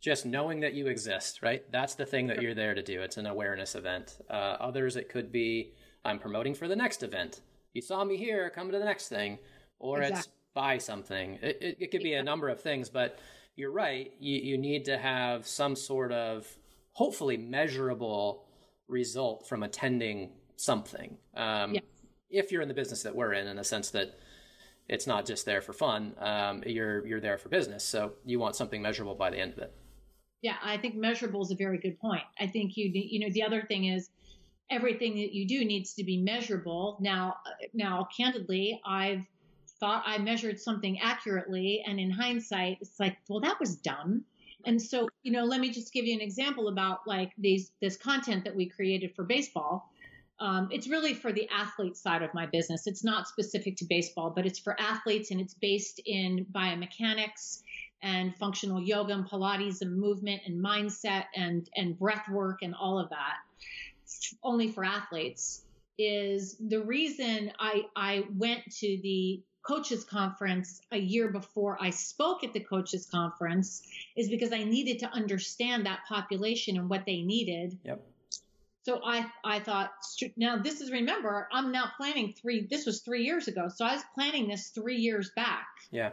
just 0.00 0.24
knowing 0.24 0.60
that 0.60 0.72
you 0.72 0.86
exist, 0.86 1.42
right? 1.42 1.62
That's 1.70 1.94
the 1.94 2.06
thing 2.06 2.26
that 2.28 2.40
you're 2.40 2.54
there 2.54 2.74
to 2.74 2.82
do. 2.82 3.02
It's 3.02 3.18
an 3.18 3.26
awareness 3.26 3.74
event. 3.74 4.16
Uh, 4.30 4.56
others, 4.58 4.96
it 4.96 5.10
could 5.10 5.30
be 5.30 5.74
I'm 6.02 6.18
promoting 6.18 6.54
for 6.54 6.66
the 6.66 6.76
next 6.76 7.02
event. 7.02 7.42
You 7.74 7.82
saw 7.82 8.02
me 8.04 8.16
here, 8.16 8.50
come 8.50 8.72
to 8.72 8.78
the 8.78 8.84
next 8.84 9.08
thing. 9.08 9.38
Or 9.78 9.98
exactly. 9.98 10.18
it's 10.18 10.28
buy 10.54 10.78
something. 10.78 11.38
It, 11.42 11.58
it, 11.60 11.76
it 11.78 11.90
could 11.90 12.02
be 12.02 12.14
a 12.14 12.22
number 12.22 12.48
of 12.48 12.60
things, 12.62 12.88
but 12.88 13.18
you're 13.54 13.70
right. 13.70 14.10
You, 14.18 14.38
you 14.38 14.58
need 14.58 14.86
to 14.86 14.96
have 14.96 15.46
some 15.46 15.76
sort 15.76 16.12
of 16.12 16.46
hopefully 16.92 17.36
measurable 17.36 18.46
result 18.88 19.46
from 19.46 19.62
attending 19.62 20.30
something. 20.56 21.18
Um, 21.36 21.74
yeah. 21.74 21.80
If 22.30 22.52
you're 22.52 22.62
in 22.62 22.68
the 22.68 22.74
business 22.74 23.02
that 23.02 23.14
we're 23.14 23.32
in, 23.32 23.46
in 23.46 23.58
a 23.58 23.64
sense 23.64 23.90
that 23.90 24.18
it's 24.88 25.06
not 25.06 25.26
just 25.26 25.46
there 25.46 25.60
for 25.60 25.72
fun, 25.72 26.14
um, 26.18 26.62
you're 26.66 27.06
you're 27.06 27.20
there 27.20 27.38
for 27.38 27.48
business. 27.48 27.84
So 27.84 28.12
you 28.24 28.38
want 28.38 28.56
something 28.56 28.82
measurable 28.82 29.14
by 29.14 29.30
the 29.30 29.38
end 29.38 29.52
of 29.52 29.58
it. 29.58 29.74
Yeah, 30.42 30.56
I 30.62 30.78
think 30.78 30.96
measurable 30.96 31.42
is 31.42 31.50
a 31.50 31.56
very 31.56 31.78
good 31.78 31.98
point. 32.00 32.22
I 32.38 32.46
think 32.46 32.76
you 32.76 32.90
you 32.92 33.20
know 33.20 33.32
the 33.32 33.42
other 33.42 33.62
thing 33.62 33.86
is 33.86 34.10
everything 34.70 35.14
that 35.16 35.32
you 35.32 35.46
do 35.46 35.64
needs 35.64 35.94
to 35.94 36.04
be 36.04 36.16
measurable. 36.16 36.98
Now 37.00 37.36
now 37.74 38.08
candidly, 38.16 38.80
I've 38.86 39.24
thought 39.80 40.02
I 40.06 40.18
measured 40.18 40.60
something 40.60 41.00
accurately. 41.00 41.82
And 41.86 41.98
in 41.98 42.10
hindsight, 42.10 42.78
it's 42.80 43.00
like, 43.00 43.16
well, 43.28 43.40
that 43.40 43.58
was 43.58 43.76
dumb. 43.76 44.22
And 44.66 44.80
so, 44.80 45.08
you 45.22 45.32
know, 45.32 45.44
let 45.44 45.58
me 45.60 45.70
just 45.70 45.92
give 45.92 46.04
you 46.04 46.14
an 46.14 46.20
example 46.20 46.68
about 46.68 47.00
like 47.06 47.32
these 47.38 47.72
this 47.80 47.96
content 47.96 48.44
that 48.44 48.54
we 48.54 48.66
created 48.68 49.14
for 49.16 49.24
baseball. 49.24 49.90
Um, 50.40 50.68
it's 50.72 50.88
really 50.88 51.12
for 51.12 51.32
the 51.32 51.46
athlete 51.50 51.96
side 51.96 52.22
of 52.22 52.32
my 52.32 52.46
business. 52.46 52.86
It's 52.86 53.04
not 53.04 53.28
specific 53.28 53.76
to 53.76 53.84
baseball, 53.84 54.30
but 54.30 54.46
it's 54.46 54.58
for 54.58 54.74
athletes 54.80 55.30
and 55.30 55.40
it's 55.40 55.54
based 55.54 56.00
in 56.06 56.46
biomechanics 56.50 57.60
and 58.02 58.34
functional 58.36 58.80
yoga 58.80 59.12
and 59.12 59.28
Pilates 59.28 59.82
and 59.82 59.98
movement 59.98 60.40
and 60.46 60.64
mindset 60.64 61.24
and 61.36 61.68
and 61.76 61.98
breath 61.98 62.28
work 62.30 62.60
and 62.62 62.74
all 62.74 62.98
of 62.98 63.10
that. 63.10 63.36
only 64.42 64.68
for 64.72 64.84
athletes 64.84 65.62
is 65.98 66.56
the 66.58 66.80
reason 66.80 67.52
I 67.58 67.84
I 67.94 68.24
went 68.36 68.64
to 68.78 68.98
the 69.02 69.42
coaches 69.62 70.04
conference 70.04 70.80
a 70.90 70.98
year 70.98 71.28
before 71.28 71.76
I 71.80 71.90
spoke 71.90 72.42
at 72.44 72.54
the 72.54 72.60
coaches 72.60 73.06
conference 73.06 73.82
is 74.16 74.30
because 74.30 74.52
I 74.52 74.64
needed 74.64 75.00
to 75.00 75.12
understand 75.12 75.84
that 75.84 76.00
population 76.08 76.78
and 76.78 76.88
what 76.88 77.04
they 77.04 77.20
needed. 77.20 77.78
Yep. 77.84 78.02
So 78.90 79.00
I 79.04 79.24
I 79.44 79.60
thought 79.60 79.92
now 80.36 80.56
this 80.58 80.80
is 80.80 80.90
remember 80.90 81.48
I'm 81.52 81.70
now 81.70 81.92
planning 81.96 82.34
three 82.36 82.66
this 82.68 82.86
was 82.86 83.02
3 83.02 83.22
years 83.22 83.46
ago. 83.46 83.68
So 83.68 83.84
I 83.84 83.94
was 83.94 84.02
planning 84.14 84.48
this 84.48 84.70
3 84.70 84.96
years 84.96 85.30
back. 85.36 85.68
Yeah. 85.92 86.10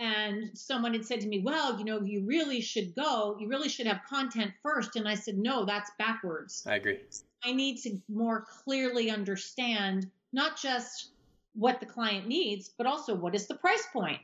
And 0.00 0.50
someone 0.58 0.92
had 0.92 1.04
said 1.04 1.20
to 1.20 1.28
me, 1.28 1.38
"Well, 1.38 1.78
you 1.78 1.84
know, 1.84 2.00
you 2.00 2.24
really 2.26 2.60
should 2.62 2.96
go. 2.96 3.36
You 3.38 3.46
really 3.46 3.68
should 3.68 3.86
have 3.86 4.00
content 4.08 4.50
first. 4.60 4.96
And 4.96 5.06
I 5.06 5.14
said, 5.14 5.38
"No, 5.38 5.64
that's 5.64 5.92
backwards." 5.98 6.66
I 6.66 6.76
agree. 6.76 6.98
I 7.44 7.52
need 7.52 7.76
to 7.82 8.00
more 8.08 8.44
clearly 8.64 9.08
understand 9.08 10.10
not 10.32 10.60
just 10.60 11.12
what 11.54 11.78
the 11.78 11.86
client 11.86 12.26
needs, 12.26 12.70
but 12.76 12.88
also 12.88 13.14
what 13.14 13.36
is 13.36 13.46
the 13.46 13.54
price 13.54 13.86
point? 13.92 14.20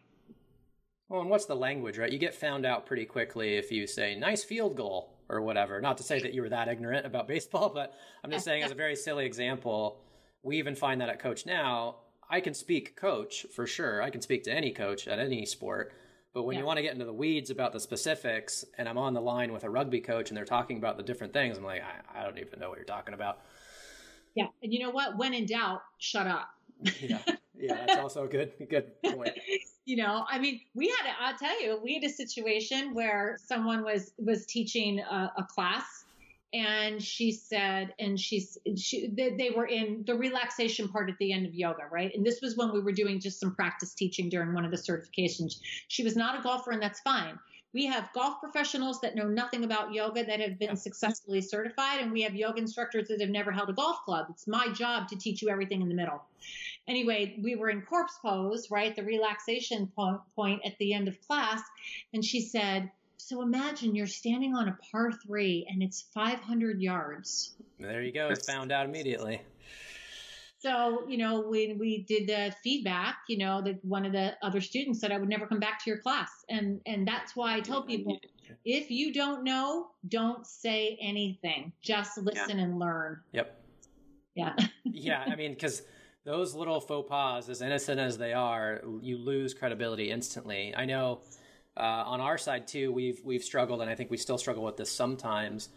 Well, 1.08 1.20
and 1.20 1.30
what's 1.30 1.46
the 1.46 1.54
language, 1.54 1.98
right? 1.98 2.10
You 2.10 2.18
get 2.18 2.34
found 2.34 2.66
out 2.66 2.84
pretty 2.84 3.04
quickly 3.04 3.54
if 3.56 3.70
you 3.70 3.86
say 3.86 4.16
nice 4.16 4.42
field 4.42 4.76
goal 4.76 5.15
or 5.28 5.40
whatever. 5.40 5.80
Not 5.80 5.98
to 5.98 6.02
say 6.02 6.20
that 6.20 6.34
you 6.34 6.42
were 6.42 6.48
that 6.48 6.68
ignorant 6.68 7.06
about 7.06 7.28
baseball, 7.34 7.70
but 7.70 7.94
I'm 8.22 8.30
just 8.30 8.44
saying 8.44 8.62
as 8.62 8.70
a 8.70 8.74
very 8.84 8.96
silly 8.96 9.26
example, 9.26 10.00
we 10.42 10.58
even 10.58 10.74
find 10.74 11.00
that 11.00 11.08
at 11.08 11.18
Coach 11.18 11.46
Now. 11.46 11.96
I 12.28 12.40
can 12.40 12.54
speak 12.54 12.96
coach 12.96 13.46
for 13.54 13.68
sure. 13.68 14.02
I 14.02 14.10
can 14.10 14.20
speak 14.20 14.42
to 14.44 14.52
any 14.52 14.72
coach 14.72 15.06
at 15.06 15.20
any 15.20 15.46
sport. 15.46 15.92
But 16.34 16.42
when 16.42 16.54
yeah. 16.54 16.60
you 16.60 16.66
want 16.66 16.78
to 16.78 16.82
get 16.82 16.92
into 16.92 17.04
the 17.04 17.12
weeds 17.12 17.50
about 17.50 17.72
the 17.72 17.78
specifics, 17.78 18.64
and 18.76 18.88
I'm 18.88 18.98
on 18.98 19.14
the 19.14 19.20
line 19.20 19.52
with 19.52 19.62
a 19.62 19.70
rugby 19.70 20.00
coach 20.00 20.28
and 20.30 20.36
they're 20.36 20.44
talking 20.44 20.76
about 20.76 20.96
the 20.96 21.04
different 21.04 21.32
things, 21.32 21.56
I'm 21.56 21.64
like, 21.64 21.82
I, 21.82 22.20
I 22.20 22.24
don't 22.24 22.38
even 22.38 22.58
know 22.58 22.68
what 22.68 22.78
you're 22.78 22.84
talking 22.84 23.14
about. 23.14 23.42
Yeah. 24.34 24.48
And 24.60 24.72
you 24.72 24.80
know 24.80 24.90
what? 24.90 25.16
When 25.16 25.34
in 25.34 25.46
doubt, 25.46 25.82
shut 25.98 26.26
up 26.26 26.50
yeah, 27.00 27.18
yeah, 27.58 27.86
that's 27.86 27.98
also 27.98 28.24
a 28.24 28.28
good 28.28 28.52
good 28.68 28.90
point. 29.02 29.32
you 29.84 29.96
know, 29.96 30.24
I 30.28 30.38
mean, 30.38 30.60
we 30.74 30.88
had, 30.88 31.06
a, 31.10 31.14
I'll 31.20 31.38
tell 31.38 31.62
you, 31.62 31.78
we 31.82 31.94
had 31.94 32.04
a 32.04 32.08
situation 32.08 32.94
where 32.94 33.38
someone 33.44 33.84
was 33.84 34.12
was 34.18 34.46
teaching 34.46 35.00
a, 35.00 35.32
a 35.38 35.44
class, 35.44 36.04
and 36.52 37.02
she 37.02 37.32
said, 37.32 37.94
and 37.98 38.18
she's 38.18 38.58
she 38.76 39.08
they 39.08 39.50
were 39.54 39.66
in 39.66 40.04
the 40.06 40.14
relaxation 40.14 40.88
part 40.88 41.10
at 41.10 41.16
the 41.18 41.32
end 41.32 41.46
of 41.46 41.54
yoga, 41.54 41.84
right? 41.90 42.12
And 42.14 42.24
this 42.24 42.40
was 42.40 42.56
when 42.56 42.72
we 42.72 42.80
were 42.80 42.92
doing 42.92 43.20
just 43.20 43.40
some 43.40 43.54
practice 43.54 43.94
teaching 43.94 44.28
during 44.28 44.52
one 44.54 44.64
of 44.64 44.70
the 44.70 44.76
certifications. 44.76 45.58
She 45.88 46.02
was 46.02 46.16
not 46.16 46.38
a 46.38 46.42
golfer, 46.42 46.72
and 46.72 46.82
that's 46.82 47.00
fine. 47.00 47.38
We 47.76 47.84
have 47.84 48.10
golf 48.14 48.40
professionals 48.40 49.02
that 49.02 49.14
know 49.16 49.28
nothing 49.28 49.62
about 49.62 49.92
yoga 49.92 50.24
that 50.24 50.40
have 50.40 50.58
been 50.58 50.74
successfully 50.78 51.42
certified, 51.42 52.00
and 52.00 52.10
we 52.10 52.22
have 52.22 52.34
yoga 52.34 52.58
instructors 52.58 53.08
that 53.08 53.20
have 53.20 53.28
never 53.28 53.52
held 53.52 53.68
a 53.68 53.74
golf 53.74 54.02
club. 54.06 54.28
It's 54.30 54.46
my 54.46 54.72
job 54.72 55.08
to 55.08 55.16
teach 55.16 55.42
you 55.42 55.50
everything 55.50 55.82
in 55.82 55.90
the 55.90 55.94
middle. 55.94 56.22
Anyway, 56.88 57.38
we 57.42 57.54
were 57.54 57.68
in 57.68 57.82
corpse 57.82 58.18
pose, 58.22 58.70
right? 58.70 58.96
The 58.96 59.02
relaxation 59.02 59.92
point 60.34 60.62
at 60.64 60.78
the 60.78 60.94
end 60.94 61.06
of 61.06 61.20
class. 61.20 61.60
And 62.14 62.24
she 62.24 62.40
said, 62.40 62.90
So 63.18 63.42
imagine 63.42 63.94
you're 63.94 64.06
standing 64.06 64.54
on 64.54 64.68
a 64.68 64.78
par 64.90 65.12
three 65.12 65.66
and 65.68 65.82
it's 65.82 66.00
500 66.14 66.80
yards. 66.80 67.52
There 67.78 68.00
you 68.00 68.10
go. 68.10 68.28
It's 68.30 68.50
found 68.50 68.72
out 68.72 68.86
immediately. 68.86 69.42
So, 70.66 71.04
you 71.08 71.16
know, 71.16 71.42
when 71.42 71.78
we 71.78 72.02
did 72.08 72.26
the 72.26 72.52
feedback, 72.64 73.18
you 73.28 73.38
know, 73.38 73.62
that 73.62 73.84
one 73.84 74.04
of 74.04 74.10
the 74.10 74.34
other 74.42 74.60
students 74.60 74.98
said 74.98 75.12
I 75.12 75.18
would 75.18 75.28
never 75.28 75.46
come 75.46 75.60
back 75.60 75.78
to 75.84 75.90
your 75.90 76.00
class. 76.00 76.28
And 76.48 76.80
and 76.86 77.06
that's 77.06 77.36
why 77.36 77.54
I 77.54 77.60
tell 77.60 77.84
people 77.84 78.18
if 78.64 78.90
you 78.90 79.14
don't 79.14 79.44
know, 79.44 79.90
don't 80.08 80.44
say 80.44 80.98
anything. 81.00 81.72
Just 81.82 82.18
listen 82.18 82.58
yeah. 82.58 82.64
and 82.64 82.80
learn. 82.80 83.20
Yep. 83.30 83.62
Yeah. 84.34 84.56
yeah, 84.84 85.22
I 85.24 85.36
mean 85.36 85.54
cuz 85.54 85.82
those 86.24 86.56
little 86.56 86.80
faux 86.80 87.08
pas 87.08 87.48
as 87.48 87.62
innocent 87.62 88.00
as 88.00 88.18
they 88.18 88.32
are, 88.32 88.82
you 89.00 89.18
lose 89.18 89.54
credibility 89.54 90.10
instantly. 90.10 90.74
I 90.74 90.84
know 90.84 91.20
uh, 91.76 92.02
on 92.06 92.20
our 92.20 92.38
side 92.38 92.66
too, 92.66 92.90
we've 92.90 93.20
we've 93.22 93.44
struggled 93.44 93.82
and 93.82 93.88
I 93.88 93.94
think 93.94 94.10
we 94.10 94.16
still 94.16 94.38
struggle 94.38 94.64
with 94.64 94.78
this 94.78 94.90
sometimes 94.90 95.68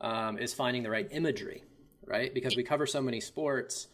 um, 0.00 0.36
is 0.36 0.52
finding 0.52 0.82
the 0.82 0.90
right 0.90 1.06
imagery, 1.12 1.62
right? 2.04 2.34
Because 2.34 2.56
we 2.56 2.64
cover 2.64 2.86
so 2.86 3.00
many 3.00 3.20
sports 3.20 3.86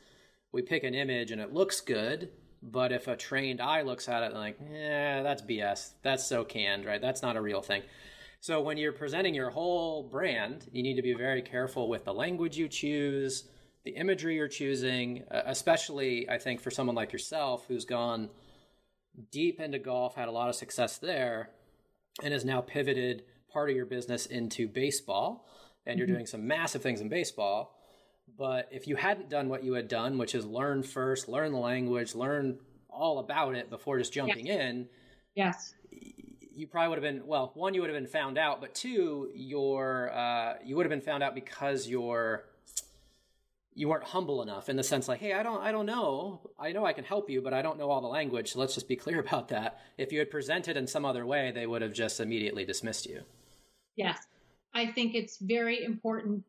we 0.53 0.63
pick 0.63 0.85
an 0.85 0.95
image 0.95 1.31
and 1.31 1.41
it 1.41 1.53
looks 1.53 1.81
good, 1.81 2.31
but 2.63 2.93
if 2.93 3.07
a 3.07 3.17
trained 3.17 3.61
eye 3.61 3.83
looks 3.83 4.09
at 4.09 4.23
it, 4.23 4.35
like, 4.35 4.59
yeah, 4.73 5.23
that's 5.23 5.43
BS. 5.43 5.93
That's 6.03 6.27
so 6.27 6.45
canned, 6.45 6.85
right? 6.85 7.01
That's 7.01 7.23
not 7.23 7.37
a 7.37 7.41
real 7.41 7.63
thing. 7.63 7.83
So 8.41 8.61
when 8.61 8.79
you're 8.79 8.93
presenting 8.93 9.35
your 9.35 9.51
whole 9.51 10.05
brand, 10.05 10.69
you 10.73 10.83
need 10.83 10.95
to 10.95 11.03
be 11.03 11.15
very 11.15 11.43
careful 11.43 11.89
with 11.89 12.05
the 12.05 12.15
language 12.15 12.57
you 12.57 12.69
choose, 12.69 13.49
the 13.85 13.91
imagery 13.93 14.37
you're 14.37 14.49
choosing, 14.49 15.25
especially 15.31 16.29
I 16.29 16.39
think 16.39 16.61
for 16.61 16.71
someone 16.71 16.97
like 16.97 17.13
yourself 17.13 17.65
who's 17.67 17.85
gone 17.85 18.31
deep 19.33 19.61
into 19.61 19.79
golf, 19.79 20.15
had 20.15 20.29
a 20.29 20.33
lot 20.33 20.49
of 20.49 20.55
success 20.55 20.99
there, 20.99 21.51
and 22.23 22.33
has 22.33 22.45
now 22.45 22.61
pivoted 22.61 23.25
part 23.53 23.71
of 23.71 23.77
your 23.77 23.87
business 23.87 24.27
into 24.27 24.69
baseball, 24.69 25.49
and 25.87 25.99
you're 25.99 26.07
mm-hmm. 26.07 26.17
doing 26.17 26.27
some 26.27 26.47
massive 26.47 26.83
things 26.83 27.01
in 27.01 27.09
baseball 27.09 27.78
but 28.39 28.69
if 28.71 28.87
you 28.87 28.95
hadn't 28.95 29.29
done 29.29 29.49
what 29.49 29.65
you 29.65 29.73
had 29.75 29.89
done, 29.89 30.17
which 30.17 30.35
is 30.35 30.47
learn 30.47 30.85
first, 30.85 31.29
learn 31.29 31.53
the 31.53 31.59
language, 31.59 32.15
learn 32.15 32.59
all 32.89 33.19
about 33.19 33.57
it 33.57 33.69
before 33.69 33.99
just 33.99 34.13
jumping 34.13 34.47
yes. 34.47 34.61
in. 34.61 34.89
Yes. 35.35 35.75
You 35.91 36.67
probably 36.67 36.89
would 36.89 37.05
have 37.05 37.15
been 37.15 37.27
well. 37.27 37.51
One, 37.55 37.75
you 37.75 37.81
would 37.81 37.91
have 37.91 37.97
been 37.99 38.11
found 38.11 38.39
out, 38.39 38.61
but 38.61 38.75
two, 38.75 39.31
your 39.35 40.13
uh, 40.13 40.55
you 40.65 40.77
would 40.77 40.87
have 40.87 40.91
been 40.91 41.01
found 41.01 41.23
out 41.23 41.35
because 41.35 41.89
you're 41.89 42.45
you 43.75 43.89
weren't 43.89 44.05
humble 44.05 44.43
enough 44.43 44.69
in 44.69 44.75
the 44.75 44.83
sense 44.83 45.07
like, 45.07 45.21
hey, 45.21 45.33
I 45.33 45.43
don't 45.43 45.63
I 45.63 45.73
don't 45.73 45.87
know. 45.87 46.41
I 46.59 46.73
know 46.73 46.85
I 46.87 46.93
can 46.93 47.05
help 47.05 47.31
you, 47.31 47.43
but 47.43 47.53
I 47.53 47.63
don't 47.63 47.79
know 47.79 47.91
all 47.91 48.01
the 48.01 48.09
language. 48.09 48.53
So 48.53 48.61
let's 48.61 48.75
just 48.75 48.89
be 48.89 48.97
clear 48.97 49.19
about 49.27 49.49
that. 49.49 49.81
If 49.97 50.13
you 50.13 50.21
had 50.21 50.31
presented 50.31 50.77
in 50.77 50.87
some 50.87 51.05
other 51.05 51.27
way, 51.27 51.53
they 51.53 51.67
would 51.67 51.83
have 51.83 51.93
just 51.93 52.21
immediately 52.21 52.65
dismissed 52.65 53.07
you. 53.07 53.23
Yes. 53.97 54.19
I 54.75 54.87
think 54.93 55.15
it's 55.15 55.39
very 55.39 55.83
important 55.83 56.45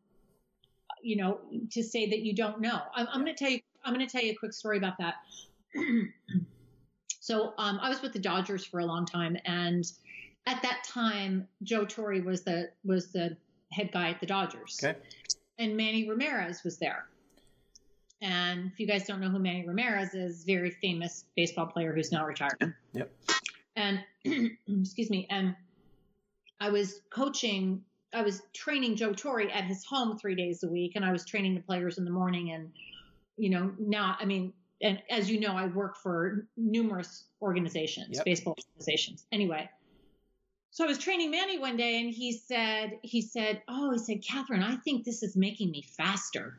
you 1.02 1.16
know, 1.16 1.38
to 1.70 1.82
say 1.82 2.08
that 2.08 2.20
you 2.20 2.34
don't 2.34 2.60
know. 2.60 2.80
I'm, 2.94 3.06
I'm 3.12 3.24
going 3.24 3.34
to 3.34 3.44
tell 3.44 3.50
you, 3.50 3.60
I'm 3.84 3.94
going 3.94 4.06
to 4.06 4.10
tell 4.10 4.22
you 4.22 4.32
a 4.32 4.36
quick 4.36 4.52
story 4.52 4.78
about 4.78 4.98
that. 4.98 5.14
so, 7.20 7.54
um, 7.58 7.78
I 7.80 7.88
was 7.88 8.02
with 8.02 8.12
the 8.12 8.18
Dodgers 8.18 8.64
for 8.64 8.80
a 8.80 8.84
long 8.86 9.06
time, 9.06 9.36
and 9.44 9.90
at 10.46 10.62
that 10.62 10.84
time, 10.84 11.46
Joe 11.62 11.84
Torre 11.84 12.22
was 12.22 12.42
the 12.42 12.70
was 12.84 13.08
the 13.08 13.36
head 13.72 13.90
guy 13.92 14.10
at 14.10 14.20
the 14.20 14.26
Dodgers. 14.26 14.78
Okay. 14.82 14.98
And 15.58 15.76
Manny 15.76 16.08
Ramirez 16.08 16.64
was 16.64 16.78
there. 16.78 17.06
And 18.22 18.70
if 18.72 18.78
you 18.78 18.86
guys 18.86 19.06
don't 19.06 19.20
know 19.20 19.30
who 19.30 19.38
Manny 19.38 19.66
Ramirez 19.66 20.14
is, 20.14 20.44
very 20.44 20.70
famous 20.70 21.24
baseball 21.36 21.66
player 21.66 21.94
who's 21.94 22.12
now 22.12 22.26
retired. 22.26 22.74
Yep. 22.92 23.10
And 23.76 24.00
excuse 24.24 25.10
me, 25.10 25.26
and 25.30 25.54
I 26.60 26.68
was 26.68 27.00
coaching, 27.10 27.82
I 28.12 28.22
was 28.22 28.42
training 28.52 28.96
Joe 28.96 29.12
Torre 29.12 29.42
at 29.42 29.64
his 29.64 29.84
home 29.84 30.18
three 30.18 30.34
days 30.34 30.62
a 30.62 30.68
week, 30.68 30.92
and 30.96 31.04
I 31.04 31.12
was 31.12 31.24
training 31.24 31.54
the 31.54 31.60
players 31.60 31.98
in 31.98 32.04
the 32.04 32.10
morning. 32.10 32.50
And, 32.52 32.70
you 33.36 33.50
know, 33.50 33.72
now, 33.78 34.16
I 34.18 34.24
mean, 34.24 34.52
and 34.82 35.00
as 35.10 35.30
you 35.30 35.40
know, 35.40 35.54
I 35.54 35.66
work 35.66 35.96
for 35.96 36.46
numerous 36.56 37.24
organizations, 37.42 38.16
yep. 38.16 38.24
baseball 38.24 38.56
organizations. 38.58 39.26
Anyway, 39.30 39.68
so 40.70 40.84
I 40.84 40.86
was 40.86 40.98
training 40.98 41.30
Manny 41.30 41.58
one 41.58 41.76
day, 41.76 42.00
and 42.00 42.12
he 42.12 42.32
said, 42.32 42.98
he 43.02 43.22
said, 43.22 43.62
oh, 43.68 43.92
he 43.92 43.98
said, 43.98 44.24
Katherine, 44.24 44.62
I 44.62 44.76
think 44.76 45.04
this 45.04 45.22
is 45.22 45.36
making 45.36 45.70
me 45.70 45.82
faster. 45.82 46.58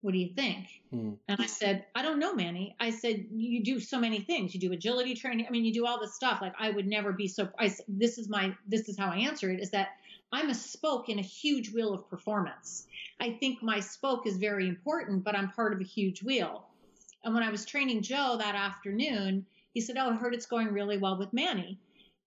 What 0.00 0.12
do 0.12 0.18
you 0.18 0.34
think? 0.34 0.66
Hmm. 0.90 1.12
And 1.28 1.40
I 1.40 1.46
said, 1.46 1.86
I 1.94 2.02
don't 2.02 2.18
know, 2.18 2.34
Manny. 2.34 2.74
I 2.80 2.90
said, 2.90 3.26
you 3.30 3.62
do 3.62 3.78
so 3.78 4.00
many 4.00 4.20
things. 4.20 4.52
You 4.52 4.58
do 4.58 4.72
agility 4.72 5.14
training. 5.14 5.46
I 5.46 5.50
mean, 5.50 5.64
you 5.64 5.72
do 5.72 5.86
all 5.86 6.00
this 6.00 6.16
stuff. 6.16 6.40
Like 6.42 6.54
I 6.58 6.70
would 6.70 6.88
never 6.88 7.12
be 7.12 7.28
so. 7.28 7.48
I, 7.56 7.72
this 7.86 8.18
is 8.18 8.28
my. 8.28 8.52
This 8.66 8.88
is 8.88 8.98
how 8.98 9.10
I 9.10 9.18
answer 9.18 9.48
it. 9.52 9.60
Is 9.60 9.70
that 9.70 9.90
I'm 10.32 10.50
a 10.50 10.54
spoke 10.54 11.08
in 11.08 11.18
a 11.18 11.22
huge 11.22 11.72
wheel 11.72 11.92
of 11.92 12.08
performance. 12.08 12.86
I 13.20 13.32
think 13.32 13.62
my 13.62 13.80
spoke 13.80 14.26
is 14.26 14.38
very 14.38 14.66
important, 14.66 15.24
but 15.24 15.36
I'm 15.36 15.50
part 15.50 15.72
of 15.72 15.80
a 15.80 15.84
huge 15.84 16.22
wheel. 16.22 16.64
And 17.24 17.34
when 17.34 17.42
I 17.42 17.50
was 17.50 17.64
training 17.64 18.02
Joe 18.02 18.36
that 18.38 18.54
afternoon, 18.54 19.46
he 19.74 19.80
said, 19.80 19.96
"Oh, 19.98 20.10
I 20.10 20.14
heard 20.14 20.34
it's 20.34 20.46
going 20.46 20.68
really 20.68 20.98
well 20.98 21.18
with 21.18 21.32
Manny." 21.32 21.78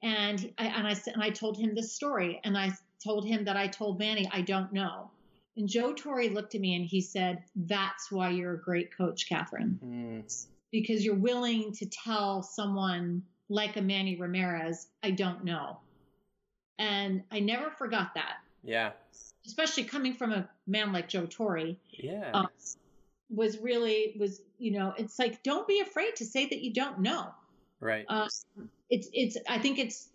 And 0.03 0.53
I, 0.57 0.65
and 0.67 0.87
I 0.87 0.93
said, 0.93 1.15
and 1.15 1.23
I 1.23 1.31
told 1.31 1.57
him 1.57 1.73
this 1.73 1.93
story, 1.93 2.39
and 2.43 2.57
I 2.57 2.71
told 3.03 3.25
him 3.25 3.45
that 3.45 3.57
I 3.57 3.67
told 3.67 3.99
Manny 3.99 4.29
I 4.31 4.41
don't 4.41 4.71
know. 4.71 5.09
And 5.57 5.69
Joe 5.69 5.93
Torre 5.93 6.29
looked 6.29 6.55
at 6.55 6.61
me 6.61 6.75
and 6.75 6.85
he 6.85 7.01
said, 7.01 7.43
That's 7.55 8.11
why 8.11 8.29
you're 8.29 8.53
a 8.53 8.61
great 8.61 8.95
coach, 8.95 9.29
Katherine. 9.29 9.79
Mm. 9.83 10.45
Because 10.71 11.05
you're 11.05 11.15
willing 11.15 11.71
to 11.73 11.85
tell 11.85 12.43
someone 12.43 13.23
like 13.47 13.77
a 13.77 13.81
Manny 13.81 14.17
Ramirez, 14.17 14.87
I 15.01 15.11
don't 15.11 15.45
know. 15.45 15.79
And 16.79 17.23
I 17.31 17.39
never 17.39 17.69
forgot 17.71 18.13
that. 18.15 18.37
Yeah. 18.63 18.91
Especially 19.45 19.83
coming 19.83 20.13
from 20.13 20.31
a 20.31 20.49
man 20.67 20.91
like 20.91 21.07
Joe 21.07 21.25
Torre. 21.25 21.75
Yeah. 21.91 22.31
Um, 22.33 22.47
was 23.29 23.57
really 23.57 24.15
was 24.19 24.41
you 24.59 24.71
know 24.71 24.93
it's 24.97 25.17
like 25.17 25.41
don't 25.41 25.67
be 25.67 25.79
afraid 25.79 26.15
to 26.15 26.25
say 26.25 26.47
that 26.47 26.61
you 26.61 26.73
don't 26.73 26.99
know. 26.99 27.27
Right. 27.79 28.05
Uh, 28.07 28.27
it's 28.89 29.09
it's 29.13 29.37
I 29.47 29.59
think 29.59 29.79
it's 29.79 30.09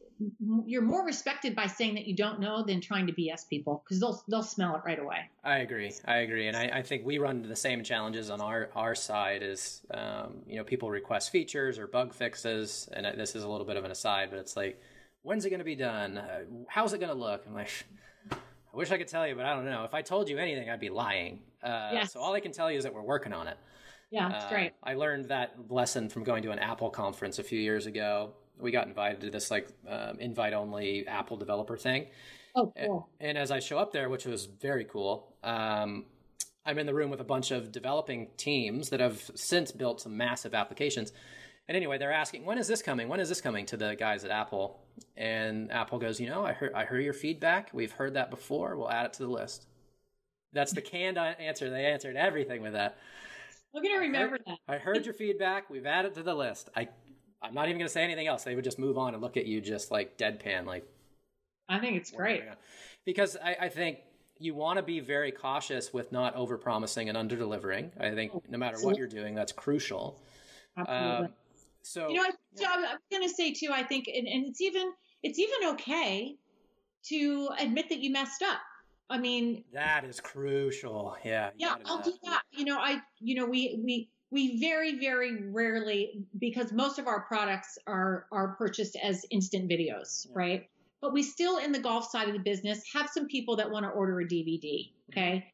you're 0.66 0.82
more 0.82 1.04
respected 1.04 1.56
by 1.56 1.66
saying 1.66 1.94
that 1.94 2.06
you 2.06 2.14
don't 2.14 2.40
know 2.40 2.62
than 2.62 2.80
trying 2.80 3.06
to 3.06 3.12
BS 3.12 3.48
people 3.48 3.82
because 3.84 4.00
they'll 4.00 4.22
they'll 4.28 4.42
smell 4.42 4.76
it 4.76 4.82
right 4.84 4.98
away. 4.98 5.30
I 5.42 5.58
agree. 5.58 5.92
I 6.04 6.18
agree, 6.18 6.46
and 6.46 6.56
I, 6.56 6.78
I 6.78 6.82
think 6.82 7.06
we 7.06 7.18
run 7.18 7.36
into 7.36 7.48
the 7.48 7.56
same 7.56 7.82
challenges 7.82 8.28
on 8.28 8.40
our 8.40 8.68
our 8.76 8.94
side. 8.94 9.42
Is 9.42 9.80
um, 9.92 10.42
you 10.46 10.56
know 10.56 10.64
people 10.64 10.90
request 10.90 11.30
features 11.30 11.78
or 11.78 11.86
bug 11.86 12.12
fixes, 12.12 12.88
and 12.92 13.06
this 13.18 13.34
is 13.34 13.44
a 13.44 13.48
little 13.48 13.66
bit 13.66 13.76
of 13.76 13.84
an 13.84 13.90
aside, 13.90 14.28
but 14.30 14.38
it's 14.38 14.56
like, 14.56 14.80
when's 15.22 15.44
it 15.44 15.50
going 15.50 15.58
to 15.58 15.64
be 15.64 15.76
done? 15.76 16.18
Uh, 16.18 16.40
how's 16.68 16.92
it 16.92 16.98
going 16.98 17.12
to 17.12 17.18
look? 17.18 17.44
I'm 17.46 17.54
like. 17.54 17.70
I 18.32 18.76
wish 18.76 18.92
I 18.92 18.98
could 18.98 19.08
tell 19.08 19.26
you, 19.26 19.34
but 19.34 19.44
I 19.44 19.56
don't 19.56 19.64
know. 19.64 19.82
If 19.82 19.94
I 19.94 20.02
told 20.02 20.28
you 20.28 20.38
anything, 20.38 20.70
I'd 20.70 20.78
be 20.78 20.90
lying. 20.90 21.40
Uh, 21.60 21.90
yes. 21.92 22.12
So 22.12 22.20
all 22.20 22.34
I 22.34 22.40
can 22.40 22.52
tell 22.52 22.70
you 22.70 22.78
is 22.78 22.84
that 22.84 22.94
we're 22.94 23.02
working 23.02 23.32
on 23.32 23.48
it. 23.48 23.56
Yeah, 24.12 24.28
that's 24.28 24.44
uh, 24.44 24.48
great. 24.48 24.72
I 24.80 24.94
learned 24.94 25.26
that 25.30 25.56
lesson 25.68 26.08
from 26.08 26.22
going 26.22 26.44
to 26.44 26.52
an 26.52 26.60
Apple 26.60 26.88
conference 26.88 27.40
a 27.40 27.42
few 27.42 27.58
years 27.58 27.86
ago 27.86 28.32
we 28.60 28.70
got 28.70 28.86
invited 28.86 29.20
to 29.22 29.30
this 29.30 29.50
like 29.50 29.68
um, 29.88 30.18
invite 30.18 30.52
only 30.52 31.06
Apple 31.06 31.36
developer 31.36 31.76
thing. 31.76 32.06
Oh, 32.54 32.72
cool. 32.84 33.08
And, 33.18 33.30
and, 33.30 33.38
as 33.38 33.50
I 33.50 33.60
show 33.60 33.78
up 33.78 33.92
there, 33.92 34.08
which 34.08 34.26
was 34.26 34.46
very 34.46 34.84
cool, 34.84 35.34
um, 35.44 36.06
I'm 36.66 36.78
in 36.78 36.86
the 36.86 36.94
room 36.94 37.10
with 37.10 37.20
a 37.20 37.24
bunch 37.24 37.52
of 37.52 37.70
developing 37.70 38.28
teams 38.36 38.90
that 38.90 39.00
have 39.00 39.30
since 39.34 39.70
built 39.70 40.00
some 40.00 40.16
massive 40.16 40.54
applications. 40.54 41.12
And 41.70 41.76
anyway, 41.76 41.98
they're 41.98 42.10
asking, 42.10 42.44
when 42.44 42.58
is 42.58 42.66
this 42.66 42.82
coming? 42.82 43.08
When 43.08 43.20
is 43.20 43.28
this 43.28 43.40
coming 43.40 43.64
to 43.66 43.76
the 43.76 43.94
guys 43.94 44.24
at 44.24 44.32
Apple? 44.32 44.80
And 45.16 45.70
Apple 45.70 46.00
goes, 46.00 46.18
you 46.18 46.28
know, 46.28 46.44
I 46.44 46.52
heard, 46.52 46.72
I 46.74 46.84
heard 46.84 47.04
your 47.04 47.12
feedback. 47.12 47.70
We've 47.72 47.92
heard 47.92 48.14
that 48.14 48.28
before. 48.28 48.76
We'll 48.76 48.90
add 48.90 49.06
it 49.06 49.12
to 49.12 49.22
the 49.22 49.28
list. 49.28 49.68
That's 50.52 50.72
the 50.72 50.80
canned 50.80 51.16
answer. 51.16 51.70
They 51.70 51.86
answered 51.86 52.16
everything 52.16 52.60
with 52.60 52.72
that. 52.72 52.98
We're 53.72 53.82
gonna 53.82 54.00
remember 54.00 54.40
I 54.48 54.50
heard, 54.50 54.58
that. 54.66 54.74
I 54.74 54.78
heard 54.78 55.04
your 55.04 55.14
feedback. 55.14 55.70
We've 55.70 55.86
added 55.86 56.14
to 56.14 56.24
the 56.24 56.34
list. 56.34 56.70
I 56.74 56.88
I'm 57.40 57.54
not 57.54 57.68
even 57.68 57.78
going 57.78 57.86
to 57.86 57.92
say 57.92 58.02
anything 58.02 58.26
else. 58.26 58.42
They 58.42 58.56
would 58.56 58.64
just 58.64 58.80
move 58.80 58.98
on 58.98 59.14
and 59.14 59.22
look 59.22 59.36
at 59.36 59.46
you 59.46 59.60
just 59.60 59.92
like 59.92 60.18
deadpan, 60.18 60.66
like. 60.66 60.84
I 61.68 61.78
think 61.78 61.96
it's 61.96 62.10
great 62.10 62.42
because 63.06 63.36
I, 63.36 63.56
I 63.60 63.68
think 63.68 63.98
you 64.38 64.56
want 64.56 64.78
to 64.78 64.82
be 64.82 64.98
very 64.98 65.30
cautious 65.30 65.92
with 65.92 66.10
not 66.10 66.34
over 66.34 66.58
promising 66.58 67.08
and 67.08 67.16
under 67.16 67.36
delivering. 67.36 67.92
I 68.00 68.10
think 68.10 68.32
no 68.50 68.58
matter 68.58 68.78
what 68.80 68.98
you're 68.98 69.06
doing, 69.06 69.36
that's 69.36 69.52
crucial. 69.52 70.20
Absolutely. 70.76 71.26
Um, 71.26 71.32
so 71.82 72.08
you 72.08 72.16
know, 72.16 72.22
I, 72.22 72.30
yeah. 72.56 72.68
I'm 72.74 72.98
going 73.10 73.28
to 73.28 73.34
say 73.34 73.52
too. 73.52 73.70
I 73.72 73.82
think, 73.82 74.06
and, 74.08 74.26
and 74.26 74.46
it's 74.46 74.60
even 74.60 74.92
it's 75.22 75.38
even 75.38 75.70
okay 75.74 76.36
to 77.08 77.48
admit 77.58 77.88
that 77.88 78.00
you 78.00 78.12
messed 78.12 78.42
up. 78.42 78.60
I 79.08 79.18
mean, 79.18 79.64
that 79.72 80.04
is 80.04 80.20
crucial. 80.20 81.16
Yeah. 81.24 81.50
Yeah, 81.56 81.74
I'll 81.84 82.02
do 82.02 82.12
that. 82.24 82.42
You 82.52 82.64
know, 82.64 82.78
I, 82.78 83.00
you 83.18 83.34
know, 83.34 83.46
we, 83.46 83.80
we, 83.84 84.08
we 84.30 84.60
very 84.60 84.98
very 84.98 85.44
rarely 85.50 86.24
because 86.38 86.72
most 86.72 86.98
of 86.98 87.06
our 87.06 87.22
products 87.22 87.78
are 87.86 88.26
are 88.32 88.54
purchased 88.56 88.96
as 89.02 89.26
instant 89.30 89.68
videos 89.68 90.26
yeah. 90.26 90.32
right 90.34 90.70
but 91.00 91.12
we 91.12 91.22
still 91.22 91.58
in 91.58 91.72
the 91.72 91.78
golf 91.78 92.10
side 92.10 92.28
of 92.28 92.34
the 92.34 92.40
business 92.40 92.82
have 92.94 93.08
some 93.12 93.26
people 93.26 93.56
that 93.56 93.70
want 93.70 93.84
to 93.84 93.90
order 93.90 94.20
a 94.20 94.24
dvd 94.24 94.62
mm-hmm. 94.62 95.18
okay 95.18 95.52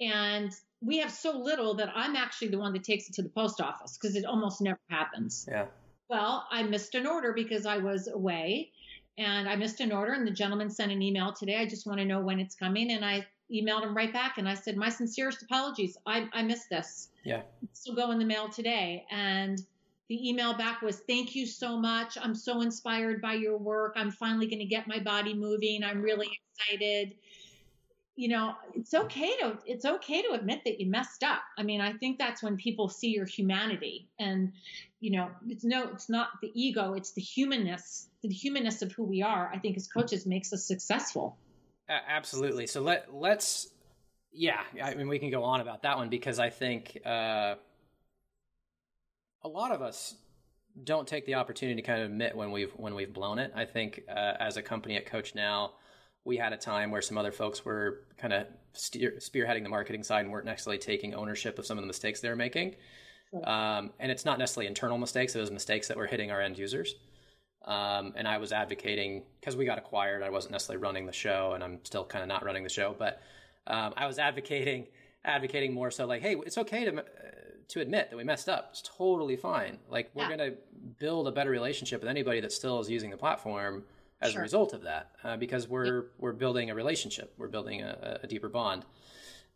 and 0.00 0.52
we 0.80 0.98
have 0.98 1.10
so 1.10 1.36
little 1.38 1.74
that 1.74 1.90
i'm 1.94 2.16
actually 2.16 2.48
the 2.48 2.58
one 2.58 2.72
that 2.72 2.84
takes 2.84 3.08
it 3.08 3.14
to 3.14 3.22
the 3.22 3.28
post 3.28 3.60
office 3.60 3.98
because 4.00 4.16
it 4.16 4.24
almost 4.24 4.60
never 4.60 4.80
happens 4.88 5.46
yeah 5.50 5.66
well 6.08 6.46
i 6.50 6.62
missed 6.62 6.94
an 6.94 7.06
order 7.06 7.32
because 7.32 7.66
i 7.66 7.78
was 7.78 8.08
away 8.08 8.70
and 9.16 9.48
i 9.48 9.56
missed 9.56 9.80
an 9.80 9.92
order 9.92 10.12
and 10.12 10.26
the 10.26 10.32
gentleman 10.32 10.70
sent 10.70 10.92
an 10.92 11.02
email 11.02 11.32
today 11.32 11.56
i 11.56 11.66
just 11.66 11.86
want 11.86 11.98
to 11.98 12.04
know 12.04 12.20
when 12.20 12.38
it's 12.38 12.54
coming 12.54 12.92
and 12.92 13.04
i 13.04 13.26
emailed 13.52 13.82
him 13.82 13.96
right 13.96 14.12
back 14.12 14.38
and 14.38 14.48
I 14.48 14.54
said, 14.54 14.76
My 14.76 14.88
sincerest 14.88 15.42
apologies. 15.42 15.96
I, 16.06 16.28
I 16.32 16.42
missed 16.42 16.68
this. 16.70 17.08
Yeah. 17.24 17.42
This 17.62 17.84
will 17.86 17.94
go 17.94 18.10
in 18.10 18.18
the 18.18 18.24
mail 18.24 18.48
today. 18.48 19.04
And 19.10 19.58
the 20.08 20.28
email 20.28 20.54
back 20.54 20.82
was, 20.82 21.00
Thank 21.00 21.34
you 21.34 21.46
so 21.46 21.78
much. 21.78 22.18
I'm 22.20 22.34
so 22.34 22.60
inspired 22.60 23.20
by 23.20 23.34
your 23.34 23.56
work. 23.56 23.94
I'm 23.96 24.10
finally 24.10 24.46
going 24.46 24.60
to 24.60 24.66
get 24.66 24.86
my 24.86 24.98
body 24.98 25.34
moving. 25.34 25.82
I'm 25.82 26.02
really 26.02 26.28
excited. 26.58 27.14
You 28.18 28.28
know, 28.28 28.54
it's 28.74 28.94
okay 28.94 29.36
to 29.38 29.58
it's 29.64 29.84
okay 29.84 30.22
to 30.22 30.32
admit 30.32 30.62
that 30.64 30.80
you 30.80 30.90
messed 30.90 31.22
up. 31.22 31.42
I 31.56 31.62
mean, 31.62 31.80
I 31.80 31.92
think 31.92 32.18
that's 32.18 32.42
when 32.42 32.56
people 32.56 32.88
see 32.88 33.10
your 33.10 33.26
humanity. 33.26 34.08
And, 34.18 34.52
you 34.98 35.12
know, 35.12 35.30
it's 35.46 35.64
no, 35.64 35.88
it's 35.92 36.08
not 36.08 36.30
the 36.42 36.50
ego, 36.52 36.94
it's 36.94 37.12
the 37.12 37.20
humanness, 37.20 38.08
the 38.22 38.28
humanness 38.28 38.82
of 38.82 38.90
who 38.92 39.04
we 39.04 39.22
are, 39.22 39.50
I 39.54 39.58
think 39.58 39.76
as 39.76 39.86
coaches 39.86 40.26
makes 40.26 40.52
us 40.52 40.64
successful 40.64 41.38
absolutely. 41.88 42.66
So 42.66 42.82
let 42.82 43.14
let's 43.14 43.68
yeah, 44.32 44.60
I 44.82 44.94
mean 44.94 45.08
we 45.08 45.18
can 45.18 45.30
go 45.30 45.44
on 45.44 45.60
about 45.60 45.82
that 45.82 45.96
one 45.96 46.08
because 46.08 46.38
I 46.38 46.50
think 46.50 46.98
uh, 47.04 47.54
a 49.42 49.48
lot 49.48 49.72
of 49.72 49.82
us 49.82 50.14
don't 50.84 51.08
take 51.08 51.26
the 51.26 51.34
opportunity 51.34 51.80
to 51.80 51.86
kind 51.86 52.02
of 52.02 52.10
admit 52.10 52.36
when 52.36 52.52
we've 52.52 52.72
when 52.72 52.94
we've 52.94 53.12
blown 53.12 53.38
it. 53.38 53.52
I 53.54 53.64
think 53.64 54.02
uh, 54.08 54.34
as 54.38 54.56
a 54.56 54.62
company 54.62 54.96
at 54.96 55.06
Coach 55.06 55.34
Now, 55.34 55.72
we 56.24 56.36
had 56.36 56.52
a 56.52 56.56
time 56.56 56.90
where 56.90 57.02
some 57.02 57.16
other 57.16 57.32
folks 57.32 57.64
were 57.64 58.04
kind 58.18 58.32
of 58.32 58.46
steer, 58.72 59.14
spearheading 59.18 59.62
the 59.62 59.68
marketing 59.68 60.02
side 60.02 60.20
and 60.24 60.30
weren't 60.30 60.44
necessarily 60.44 60.78
taking 60.78 61.14
ownership 61.14 61.58
of 61.58 61.66
some 61.66 61.78
of 61.78 61.82
the 61.82 61.86
mistakes 61.86 62.20
they 62.20 62.28
were 62.28 62.36
making. 62.36 62.74
Sure. 63.30 63.48
Um, 63.48 63.90
and 63.98 64.10
it's 64.10 64.24
not 64.24 64.38
necessarily 64.38 64.66
internal 64.66 64.98
mistakes; 64.98 65.34
it 65.34 65.40
was 65.40 65.50
mistakes 65.50 65.88
that 65.88 65.96
were 65.96 66.06
hitting 66.06 66.30
our 66.30 66.40
end 66.40 66.58
users. 66.58 66.94
Um, 67.64 68.14
and 68.16 68.26
I 68.26 68.38
was 68.38 68.52
advocating 68.52 69.24
because 69.40 69.56
we 69.56 69.64
got 69.64 69.78
acquired. 69.78 70.22
I 70.22 70.30
wasn't 70.30 70.52
necessarily 70.52 70.82
running 70.82 71.06
the 71.06 71.12
show, 71.12 71.52
and 71.54 71.62
I'm 71.62 71.84
still 71.84 72.04
kind 72.04 72.22
of 72.22 72.28
not 72.28 72.44
running 72.44 72.62
the 72.62 72.70
show. 72.70 72.94
But 72.98 73.20
um, 73.66 73.92
I 73.96 74.06
was 74.06 74.18
advocating, 74.18 74.86
advocating 75.24 75.74
more 75.74 75.90
so 75.90 76.06
like, 76.06 76.22
hey, 76.22 76.36
it's 76.46 76.56
okay 76.58 76.84
to 76.84 76.98
uh, 76.98 77.02
to 77.68 77.80
admit 77.80 78.10
that 78.10 78.16
we 78.16 78.24
messed 78.24 78.48
up. 78.48 78.68
It's 78.70 78.82
totally 78.82 79.36
fine. 79.36 79.78
Like 79.90 80.10
we're 80.14 80.28
yeah. 80.28 80.36
going 80.36 80.50
to 80.52 80.56
build 80.98 81.28
a 81.28 81.32
better 81.32 81.50
relationship 81.50 82.00
with 82.00 82.08
anybody 82.08 82.40
that 82.40 82.52
still 82.52 82.80
is 82.80 82.88
using 82.88 83.10
the 83.10 83.16
platform 83.16 83.84
as 84.20 84.32
sure. 84.32 84.40
a 84.40 84.42
result 84.42 84.72
of 84.72 84.82
that, 84.82 85.12
uh, 85.24 85.36
because 85.36 85.68
we're 85.68 86.02
yeah. 86.02 86.08
we're 86.18 86.32
building 86.32 86.70
a 86.70 86.74
relationship. 86.74 87.32
We're 87.38 87.48
building 87.48 87.82
a, 87.82 88.20
a 88.22 88.26
deeper 88.26 88.48
bond. 88.48 88.84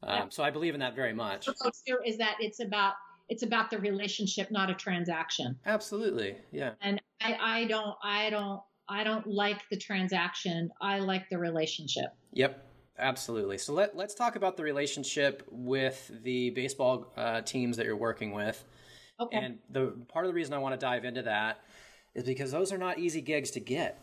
Um, 0.03 0.11
yeah. 0.11 0.27
So 0.31 0.43
I 0.43 0.51
believe 0.51 0.75
in 0.75 0.81
that 0.81 0.95
very 0.95 1.13
much. 1.13 1.49
Is 1.49 2.19
that 2.19 2.37
it's 2.41 2.61
about 2.61 2.95
it's 3.29 3.43
about 3.43 3.71
the 3.71 3.79
relationship, 3.79 4.51
not 4.51 4.71
a 4.71 4.75
transaction. 4.75 5.59
Absolutely, 5.65 6.37
yeah. 6.51 6.73
And 6.81 7.01
I, 7.21 7.37
I 7.41 7.65
don't, 7.65 7.97
I 8.03 8.31
don't, 8.31 8.61
I 8.89 9.05
don't 9.05 9.27
like 9.27 9.63
the 9.71 9.77
transaction. 9.77 10.71
I 10.81 10.99
like 10.99 11.29
the 11.31 11.39
relationship. 11.39 12.15
Yep, 12.33 12.65
absolutely. 12.99 13.59
So 13.59 13.73
let 13.73 13.97
let's 13.97 14.15
talk 14.15 14.37
about 14.37 14.57
the 14.57 14.63
relationship 14.63 15.45
with 15.51 16.11
the 16.23 16.51
baseball 16.51 17.13
uh, 17.17 17.41
teams 17.43 17.77
that 17.77 17.87
you're 17.87 17.97
working 17.97 18.33
with. 18.33 18.63
Okay. 19.21 19.37
And 19.37 19.59
the 19.71 19.95
part 20.09 20.25
of 20.25 20.31
the 20.31 20.35
reason 20.35 20.53
I 20.53 20.59
want 20.59 20.79
to 20.79 20.85
dive 20.85 21.05
into 21.05 21.23
that 21.23 21.61
is 22.15 22.25
because 22.25 22.51
those 22.51 22.73
are 22.73 22.79
not 22.79 22.99
easy 22.99 23.21
gigs 23.21 23.51
to 23.53 23.61
get. 23.61 24.01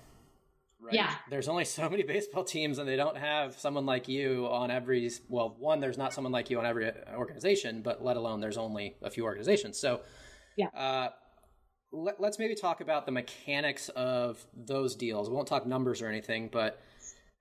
Right? 0.82 0.94
Yeah. 0.94 1.14
There's 1.30 1.48
only 1.48 1.66
so 1.66 1.90
many 1.90 2.04
baseball 2.16 2.44
teams, 2.44 2.78
and 2.78 2.88
they 2.88 2.96
don't 2.96 3.18
have 3.18 3.60
someone 3.60 3.86
like 3.86 4.08
you 4.08 4.48
on 4.48 4.72
every. 4.72 5.10
Well, 5.28 5.56
one, 5.60 5.80
there's 5.80 5.98
not 5.98 6.14
someone 6.14 6.32
like 6.32 6.50
you 6.50 6.60
on 6.60 6.66
every 6.66 6.92
organization, 7.14 7.82
but 7.82 8.04
let 8.04 8.18
alone 8.18 8.40
there's 8.40 8.58
only 8.58 8.96
a 9.02 9.10
few 9.10 9.24
organizations. 9.26 9.78
So, 9.78 10.02
yeah. 10.56 10.68
Uh, 10.68 11.10
let, 11.92 12.20
us 12.20 12.40
maybe 12.40 12.56
talk 12.56 12.82
about 12.82 13.06
the 13.06 13.12
mechanics 13.12 13.90
of 13.90 14.46
those 14.54 14.96
deals. 14.96 15.30
We 15.30 15.36
won't 15.36 15.48
talk 15.48 15.66
numbers 15.66 16.02
or 16.02 16.08
anything, 16.08 16.50
but 16.52 16.80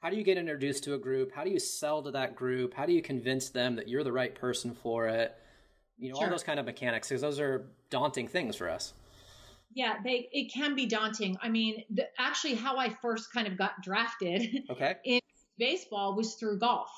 How 0.01 0.11
do 0.11 0.16
you 0.16 0.22
get 0.22 0.39
introduced 0.39 0.84
to 0.84 0.95
a 0.95 0.99
group? 0.99 1.32
How 1.34 1.45
do 1.45 1.51
you 1.51 1.59
sell 1.59 2.03
to 2.03 2.12
that 2.12 2.36
group? 2.36 2.72
How 2.72 2.86
do 2.86 2.93
you 2.93 3.03
convince 3.03 3.51
them 3.51 3.76
that 3.76 3.89
you're 3.89 4.05
the 4.05 4.12
right 4.12 4.34
person 4.34 4.74
for 4.74 5.09
it? 5.09 5.34
You 5.99 6.11
know, 6.11 6.16
sure. 6.16 6.24
all 6.26 6.30
those 6.30 6.45
kind 6.45 6.61
of 6.61 6.66
mechanics, 6.66 7.09
because 7.09 7.20
those 7.20 7.41
are 7.41 7.66
daunting 7.91 8.28
things 8.28 8.55
for 8.55 8.70
us. 8.70 8.93
Yeah, 9.78 9.94
they 10.02 10.28
it 10.32 10.52
can 10.52 10.74
be 10.74 10.86
daunting. 10.86 11.38
I 11.40 11.48
mean, 11.48 11.84
the, 11.90 12.08
actually, 12.18 12.54
how 12.54 12.78
I 12.78 12.88
first 13.00 13.32
kind 13.32 13.46
of 13.46 13.56
got 13.56 13.80
drafted 13.80 14.64
okay. 14.70 14.96
in 15.04 15.20
baseball 15.56 16.16
was 16.16 16.34
through 16.34 16.58
golf. 16.58 16.90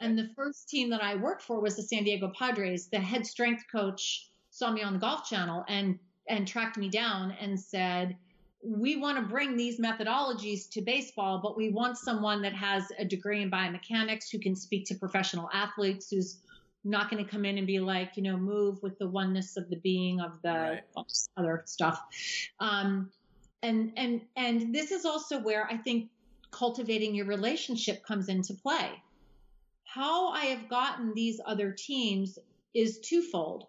And 0.00 0.18
the 0.18 0.28
first 0.34 0.68
team 0.68 0.90
that 0.90 1.00
I 1.00 1.14
worked 1.14 1.42
for 1.42 1.60
was 1.60 1.76
the 1.76 1.82
San 1.82 2.02
Diego 2.02 2.32
Padres. 2.36 2.88
The 2.88 2.98
head 2.98 3.24
strength 3.24 3.66
coach 3.70 4.28
saw 4.50 4.72
me 4.72 4.82
on 4.82 4.94
the 4.94 4.98
Golf 4.98 5.28
Channel 5.28 5.64
and 5.68 6.00
and 6.26 6.48
tracked 6.48 6.76
me 6.76 6.88
down 6.88 7.30
and 7.40 7.60
said, 7.60 8.16
we 8.60 8.96
want 8.96 9.18
to 9.18 9.22
bring 9.22 9.56
these 9.56 9.78
methodologies 9.78 10.68
to 10.70 10.82
baseball, 10.82 11.38
but 11.40 11.56
we 11.56 11.70
want 11.70 11.96
someone 11.96 12.42
that 12.42 12.54
has 12.54 12.90
a 12.98 13.04
degree 13.04 13.40
in 13.40 13.52
biomechanics 13.52 14.32
who 14.32 14.40
can 14.40 14.56
speak 14.56 14.84
to 14.86 14.96
professional 14.96 15.48
athletes, 15.52 16.10
who's 16.10 16.38
not 16.86 17.10
going 17.10 17.22
to 17.24 17.30
come 17.30 17.44
in 17.44 17.58
and 17.58 17.66
be 17.66 17.80
like, 17.80 18.16
you 18.16 18.22
know, 18.22 18.36
move 18.36 18.82
with 18.82 18.98
the 18.98 19.08
oneness 19.08 19.56
of 19.56 19.68
the 19.68 19.76
being 19.76 20.20
of 20.20 20.32
the 20.42 20.80
right. 20.96 21.06
other 21.36 21.62
stuff. 21.66 22.00
Um, 22.60 23.10
and 23.62 23.92
and 23.96 24.20
and 24.36 24.74
this 24.74 24.92
is 24.92 25.04
also 25.04 25.40
where 25.40 25.66
I 25.66 25.76
think 25.76 26.10
cultivating 26.50 27.14
your 27.14 27.26
relationship 27.26 28.04
comes 28.04 28.28
into 28.28 28.54
play. 28.54 28.90
How 29.84 30.28
I 30.28 30.46
have 30.46 30.68
gotten 30.68 31.14
these 31.14 31.40
other 31.44 31.72
teams 31.72 32.38
is 32.74 32.98
twofold 33.00 33.66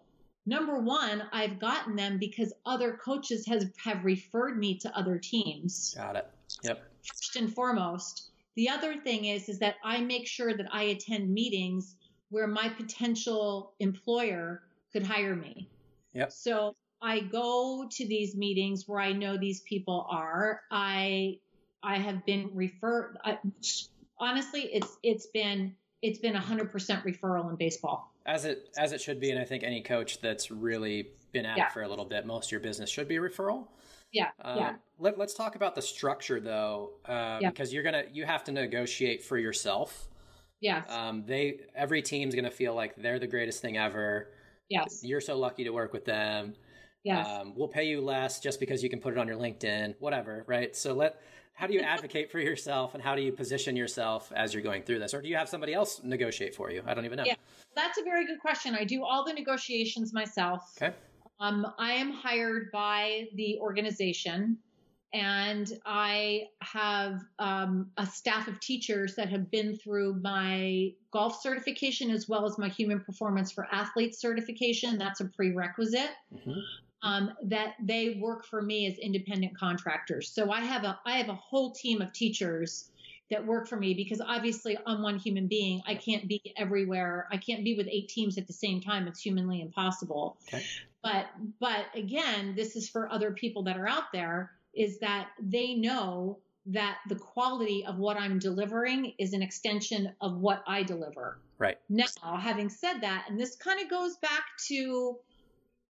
number 0.48 0.80
one, 0.80 1.22
I've 1.32 1.58
gotten 1.58 1.94
them 1.94 2.18
because 2.18 2.52
other 2.66 2.98
coaches 3.04 3.46
has 3.46 3.66
have 3.84 4.04
referred 4.04 4.58
me 4.58 4.78
to 4.78 4.96
other 4.96 5.18
teams. 5.18 5.94
Got 5.96 6.16
it. 6.16 6.26
Yep. 6.64 6.82
First 7.06 7.36
and 7.36 7.54
foremost. 7.54 8.30
The 8.56 8.68
other 8.68 8.96
thing 8.96 9.26
is 9.26 9.48
is 9.48 9.58
that 9.60 9.76
I 9.84 10.00
make 10.00 10.26
sure 10.26 10.56
that 10.56 10.66
I 10.72 10.84
attend 10.84 11.32
meetings 11.32 11.96
where 12.30 12.46
my 12.46 12.68
potential 12.68 13.74
employer 13.80 14.62
could 14.92 15.02
hire 15.02 15.36
me. 15.36 15.68
Yep. 16.12 16.32
So 16.32 16.76
I 17.00 17.20
go 17.20 17.88
to 17.90 18.06
these 18.06 18.36
meetings 18.36 18.86
where 18.86 19.00
I 19.00 19.12
know 19.12 19.36
these 19.36 19.60
people 19.60 20.06
are. 20.10 20.62
I 20.70 21.38
I 21.82 21.98
have 21.98 22.24
been 22.26 22.50
referred. 22.54 23.18
I, 23.24 23.38
honestly, 24.18 24.62
it's 24.62 24.98
it's 25.02 25.26
been 25.26 25.74
it's 26.02 26.18
been 26.18 26.34
100% 26.34 26.72
referral 27.04 27.50
in 27.50 27.56
baseball 27.56 28.12
as 28.28 28.44
it 28.44 28.68
as 28.76 28.92
it 28.92 29.00
should 29.00 29.18
be, 29.18 29.30
and 29.30 29.40
I 29.40 29.44
think 29.44 29.64
any 29.64 29.80
coach 29.80 30.20
that's 30.20 30.50
really 30.50 31.08
been 31.32 31.46
at 31.46 31.56
yeah. 31.56 31.66
it 31.66 31.72
for 31.72 31.82
a 31.82 31.88
little 31.88 32.04
bit, 32.04 32.26
most 32.26 32.48
of 32.48 32.52
your 32.52 32.60
business 32.60 32.90
should 32.90 33.08
be 33.08 33.16
referral. 33.16 33.66
Yeah, 34.12 34.28
um, 34.42 34.58
yeah. 34.58 34.74
Let, 34.98 35.18
us 35.18 35.34
talk 35.34 35.56
about 35.56 35.74
the 35.74 35.82
structure 35.82 36.38
though, 36.38 36.92
uh, 37.06 37.38
yeah. 37.40 37.50
because 37.50 37.72
you're 37.72 37.82
gonna 37.82 38.04
you 38.12 38.26
have 38.26 38.44
to 38.44 38.52
negotiate 38.52 39.24
for 39.24 39.38
yourself. 39.38 40.08
Yes. 40.60 40.90
Um, 40.90 41.24
they 41.26 41.60
every 41.74 42.02
team's 42.02 42.34
gonna 42.34 42.50
feel 42.50 42.74
like 42.74 42.96
they're 42.96 43.18
the 43.18 43.26
greatest 43.26 43.62
thing 43.62 43.76
ever. 43.76 44.30
Yes. 44.68 45.00
You're 45.02 45.20
so 45.20 45.38
lucky 45.38 45.64
to 45.64 45.70
work 45.70 45.92
with 45.92 46.04
them. 46.04 46.54
Yes. 47.04 47.26
Um, 47.26 47.54
we'll 47.56 47.68
pay 47.68 47.84
you 47.84 48.00
less 48.00 48.40
just 48.40 48.60
because 48.60 48.82
you 48.82 48.90
can 48.90 49.00
put 49.00 49.12
it 49.12 49.18
on 49.18 49.28
your 49.28 49.38
LinkedIn, 49.38 49.94
whatever, 49.98 50.44
right? 50.46 50.74
So 50.74 50.92
let 50.94 51.20
how 51.58 51.66
do 51.66 51.74
you 51.74 51.80
advocate 51.96 52.30
for 52.30 52.38
yourself 52.38 52.94
and 52.94 53.02
how 53.02 53.14
do 53.14 53.22
you 53.22 53.32
position 53.32 53.76
yourself 53.76 54.32
as 54.34 54.54
you're 54.54 54.62
going 54.62 54.82
through 54.82 55.00
this 55.00 55.12
or 55.12 55.20
do 55.20 55.28
you 55.28 55.36
have 55.36 55.48
somebody 55.48 55.74
else 55.74 56.00
negotiate 56.04 56.54
for 56.54 56.70
you 56.70 56.82
i 56.86 56.94
don't 56.94 57.04
even 57.04 57.16
know 57.16 57.24
yeah 57.26 57.34
that's 57.74 57.98
a 57.98 58.02
very 58.02 58.24
good 58.26 58.38
question 58.38 58.74
i 58.74 58.84
do 58.84 59.04
all 59.04 59.24
the 59.24 59.32
negotiations 59.32 60.12
myself 60.14 60.72
okay 60.80 60.94
um, 61.40 61.66
i 61.78 61.92
am 61.92 62.12
hired 62.12 62.70
by 62.72 63.26
the 63.34 63.58
organization 63.58 64.56
and 65.12 65.72
i 65.86 66.46
have 66.60 67.20
um, 67.38 67.90
a 67.96 68.06
staff 68.06 68.48
of 68.48 68.60
teachers 68.60 69.14
that 69.14 69.28
have 69.28 69.50
been 69.50 69.76
through 69.76 70.14
my 70.22 70.92
golf 71.10 71.40
certification 71.40 72.10
as 72.10 72.28
well 72.28 72.44
as 72.44 72.58
my 72.58 72.68
human 72.68 73.00
performance 73.00 73.50
for 73.50 73.66
athletes 73.72 74.20
certification 74.20 74.98
that's 74.98 75.20
a 75.20 75.24
prerequisite 75.24 76.10
mm-hmm 76.34 76.60
um, 77.02 77.32
that 77.44 77.74
they 77.82 78.18
work 78.20 78.44
for 78.44 78.60
me 78.60 78.86
as 78.86 78.98
independent 78.98 79.56
contractors. 79.56 80.30
So 80.30 80.50
I 80.50 80.60
have 80.60 80.84
a 80.84 80.98
I 81.06 81.18
have 81.18 81.28
a 81.28 81.34
whole 81.34 81.72
team 81.72 82.02
of 82.02 82.12
teachers 82.12 82.90
that 83.30 83.44
work 83.46 83.68
for 83.68 83.76
me 83.76 83.94
because 83.94 84.20
obviously 84.20 84.76
I'm 84.86 85.02
one 85.02 85.18
human 85.18 85.46
being. 85.48 85.82
I 85.86 85.94
can't 85.94 86.26
be 86.26 86.40
everywhere. 86.56 87.28
I 87.30 87.36
can't 87.36 87.62
be 87.62 87.76
with 87.76 87.86
eight 87.90 88.08
teams 88.08 88.38
at 88.38 88.46
the 88.46 88.52
same 88.52 88.80
time. 88.80 89.06
It's 89.06 89.20
humanly 89.20 89.60
impossible. 89.60 90.38
Okay. 90.48 90.64
But 91.02 91.26
but 91.60 91.86
again, 91.94 92.54
this 92.56 92.74
is 92.74 92.88
for 92.88 93.10
other 93.10 93.30
people 93.32 93.62
that 93.64 93.76
are 93.76 93.88
out 93.88 94.12
there 94.12 94.52
is 94.74 94.98
that 95.00 95.30
they 95.40 95.74
know 95.74 96.38
that 96.66 96.98
the 97.08 97.14
quality 97.14 97.84
of 97.86 97.98
what 97.98 98.18
I'm 98.18 98.38
delivering 98.38 99.14
is 99.18 99.32
an 99.32 99.42
extension 99.42 100.12
of 100.20 100.38
what 100.38 100.62
I 100.66 100.82
deliver. 100.82 101.38
Right. 101.58 101.78
Now, 101.88 102.06
having 102.38 102.68
said 102.68 103.00
that, 103.00 103.26
and 103.28 103.40
this 103.40 103.56
kind 103.56 103.80
of 103.80 103.88
goes 103.88 104.16
back 104.16 104.44
to 104.68 105.18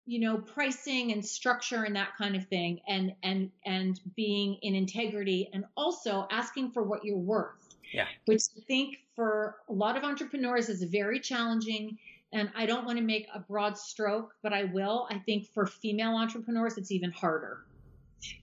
you 0.08 0.18
know 0.20 0.38
pricing 0.38 1.12
and 1.12 1.24
structure 1.24 1.84
and 1.84 1.94
that 1.94 2.16
kind 2.16 2.34
of 2.34 2.46
thing 2.46 2.80
and 2.88 3.14
and 3.22 3.50
and 3.66 4.00
being 4.16 4.56
in 4.62 4.74
integrity 4.74 5.50
and 5.52 5.66
also 5.76 6.26
asking 6.30 6.70
for 6.70 6.82
what 6.82 7.04
you're 7.04 7.18
worth 7.18 7.76
yeah 7.92 8.06
which 8.24 8.42
i 8.56 8.60
think 8.62 8.96
for 9.14 9.56
a 9.68 9.72
lot 9.72 9.98
of 9.98 10.04
entrepreneurs 10.04 10.70
is 10.70 10.82
very 10.84 11.20
challenging 11.20 11.98
and 12.32 12.50
i 12.56 12.64
don't 12.64 12.86
want 12.86 12.96
to 12.96 13.04
make 13.04 13.28
a 13.34 13.38
broad 13.38 13.76
stroke 13.76 14.34
but 14.42 14.50
i 14.54 14.64
will 14.64 15.06
i 15.10 15.18
think 15.18 15.46
for 15.52 15.66
female 15.66 16.16
entrepreneurs 16.16 16.78
it's 16.78 16.90
even 16.90 17.12
harder 17.12 17.66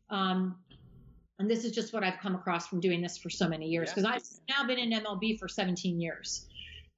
um, 0.10 0.56
and 1.40 1.50
this 1.50 1.66
is 1.66 1.72
just 1.72 1.94
what 1.94 2.04
i've 2.04 2.20
come 2.20 2.36
across 2.36 2.68
from 2.68 2.80
doing 2.80 3.02
this 3.02 3.18
for 3.18 3.30
so 3.30 3.48
many 3.48 3.68
years 3.68 3.90
because 3.90 4.06
i've 4.06 4.24
now 4.50 4.66
been 4.66 4.80
in 4.80 4.92
mlb 5.04 5.40
for 5.40 5.48
17 5.48 6.00
years 6.00 6.48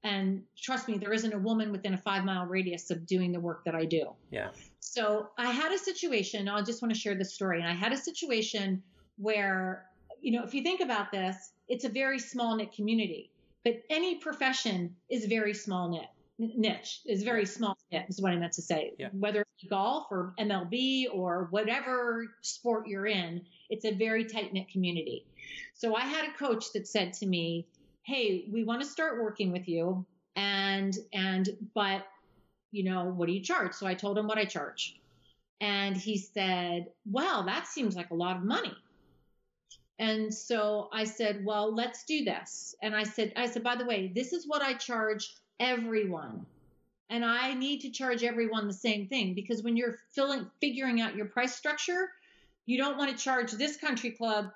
and 0.04 0.42
trust 0.56 0.88
me, 0.88 0.96
there 0.96 1.12
isn't 1.12 1.32
a 1.32 1.38
woman 1.38 1.72
within 1.72 1.94
a 1.94 1.98
five 1.98 2.24
mile 2.24 2.46
radius 2.46 2.90
of 2.90 3.06
doing 3.06 3.32
the 3.32 3.40
work 3.40 3.64
that 3.64 3.74
I 3.74 3.84
do. 3.84 4.10
Yeah. 4.30 4.50
So 4.80 5.30
I 5.36 5.50
had 5.50 5.72
a 5.72 5.78
situation, 5.78 6.48
I 6.48 6.62
just 6.62 6.82
want 6.82 6.94
to 6.94 6.98
share 6.98 7.14
this 7.14 7.34
story. 7.34 7.60
And 7.60 7.68
I 7.68 7.74
had 7.74 7.92
a 7.92 7.96
situation 7.96 8.82
where, 9.16 9.86
you 10.20 10.32
know, 10.32 10.44
if 10.44 10.54
you 10.54 10.62
think 10.62 10.80
about 10.80 11.10
this, 11.10 11.52
it's 11.68 11.84
a 11.84 11.88
very 11.88 12.18
small 12.18 12.56
knit 12.56 12.72
community, 12.72 13.30
but 13.64 13.82
any 13.90 14.16
profession 14.16 14.94
is 15.10 15.26
very 15.26 15.52
small 15.52 15.90
knit 15.90 16.08
niche 16.38 17.00
is 17.04 17.22
very 17.22 17.44
small 17.44 17.76
niche 17.90 18.04
is 18.08 18.20
what 18.20 18.32
I 18.32 18.36
meant 18.36 18.52
to 18.54 18.62
say. 18.62 18.92
Yeah. 18.98 19.08
Whether 19.12 19.40
it's 19.40 19.68
golf 19.68 20.06
or 20.10 20.34
MLB 20.38 21.06
or 21.12 21.48
whatever 21.50 22.28
sport 22.42 22.86
you're 22.86 23.06
in, 23.06 23.42
it's 23.70 23.84
a 23.84 23.92
very 23.92 24.24
tight 24.24 24.52
knit 24.52 24.68
community. 24.70 25.26
So 25.74 25.94
I 25.94 26.02
had 26.02 26.28
a 26.28 26.32
coach 26.32 26.72
that 26.74 26.86
said 26.86 27.12
to 27.14 27.26
me, 27.26 27.66
hey, 28.02 28.46
we 28.50 28.64
want 28.64 28.80
to 28.82 28.88
start 28.88 29.22
working 29.22 29.52
with 29.52 29.68
you. 29.68 30.06
And, 30.36 30.96
and, 31.12 31.48
but, 31.74 32.06
you 32.70 32.84
know, 32.84 33.04
what 33.04 33.26
do 33.26 33.32
you 33.32 33.42
charge? 33.42 33.74
So 33.74 33.86
I 33.86 33.94
told 33.94 34.16
him 34.16 34.28
what 34.28 34.38
I 34.38 34.44
charge. 34.44 35.00
And 35.60 35.96
he 35.96 36.16
said, 36.16 36.86
well, 37.10 37.44
that 37.44 37.66
seems 37.66 37.96
like 37.96 38.10
a 38.10 38.14
lot 38.14 38.36
of 38.36 38.44
money. 38.44 38.76
And 39.98 40.32
so 40.32 40.88
I 40.92 41.04
said, 41.04 41.44
well, 41.44 41.74
let's 41.74 42.04
do 42.04 42.24
this. 42.24 42.76
And 42.82 42.94
I 42.94 43.02
said, 43.02 43.32
I 43.36 43.46
said, 43.46 43.64
by 43.64 43.74
the 43.74 43.84
way, 43.84 44.12
this 44.14 44.32
is 44.32 44.46
what 44.46 44.62
I 44.62 44.74
charge 44.74 45.34
everyone. 45.60 46.46
And 47.10 47.24
I 47.24 47.54
need 47.54 47.80
to 47.80 47.90
charge 47.90 48.22
everyone 48.22 48.66
the 48.66 48.72
same 48.72 49.06
thing 49.06 49.34
because 49.34 49.62
when 49.62 49.76
you're 49.76 49.98
filling, 50.10 50.46
figuring 50.60 51.00
out 51.00 51.16
your 51.16 51.26
price 51.26 51.54
structure, 51.54 52.10
you 52.66 52.76
don't 52.76 52.98
want 52.98 53.10
to 53.10 53.16
charge 53.16 53.52
this 53.52 53.76
country 53.76 54.10
club 54.10 54.50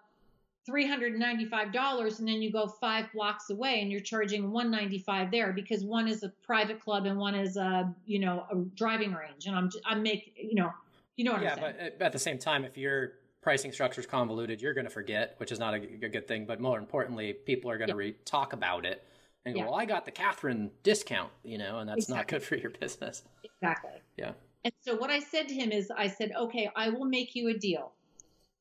$395 0.68 2.18
and 2.18 2.28
then 2.28 2.40
you 2.40 2.52
go 2.52 2.68
five 2.68 3.06
blocks 3.12 3.50
away 3.50 3.80
and 3.80 3.90
you're 3.90 4.00
charging 4.00 4.52
195 4.52 5.30
there 5.30 5.52
because 5.52 5.84
one 5.84 6.06
is 6.06 6.22
a 6.22 6.28
private 6.44 6.80
club 6.80 7.04
and 7.06 7.18
one 7.18 7.34
is 7.34 7.56
a 7.56 7.92
you 8.06 8.20
know 8.20 8.46
a 8.50 8.56
driving 8.76 9.12
range 9.12 9.46
and 9.46 9.56
i'm 9.56 9.70
i'm 9.84 10.02
make 10.02 10.32
you 10.36 10.54
know 10.54 10.70
you 11.16 11.24
know 11.24 11.32
what 11.32 11.42
yeah, 11.42 11.54
i'm 11.54 11.58
saying 11.58 11.74
but 11.98 12.02
uh, 12.02 12.06
at 12.06 12.12
the 12.12 12.18
same 12.18 12.38
time 12.38 12.64
if 12.64 12.78
your 12.78 13.14
pricing 13.40 13.72
structure 13.72 14.00
is 14.00 14.06
convoluted 14.06 14.62
you're 14.62 14.74
going 14.74 14.84
to 14.84 14.90
forget 14.90 15.34
which 15.38 15.50
is 15.50 15.58
not 15.58 15.74
a, 15.74 15.80
good 15.80 16.28
thing 16.28 16.46
but 16.46 16.60
more 16.60 16.78
importantly 16.78 17.32
people 17.32 17.68
are 17.68 17.76
going 17.76 17.90
to 17.90 17.94
yeah. 17.94 17.98
re- 17.98 18.16
talk 18.24 18.52
about 18.52 18.86
it 18.86 19.04
and 19.44 19.54
go 19.54 19.60
yeah. 19.60 19.66
well 19.66 19.74
i 19.74 19.84
got 19.84 20.04
the 20.04 20.10
katherine 20.10 20.70
discount 20.82 21.30
you 21.42 21.58
know 21.58 21.78
and 21.78 21.88
that's 21.88 22.04
exactly. 22.04 22.16
not 22.16 22.28
good 22.28 22.42
for 22.42 22.56
your 22.56 22.70
business 22.70 23.22
exactly 23.44 24.00
yeah 24.16 24.32
and 24.64 24.72
so 24.80 24.96
what 24.96 25.10
i 25.10 25.18
said 25.18 25.48
to 25.48 25.54
him 25.54 25.72
is 25.72 25.90
i 25.96 26.06
said 26.06 26.32
okay 26.38 26.70
i 26.76 26.88
will 26.88 27.04
make 27.04 27.34
you 27.34 27.48
a 27.48 27.54
deal 27.54 27.92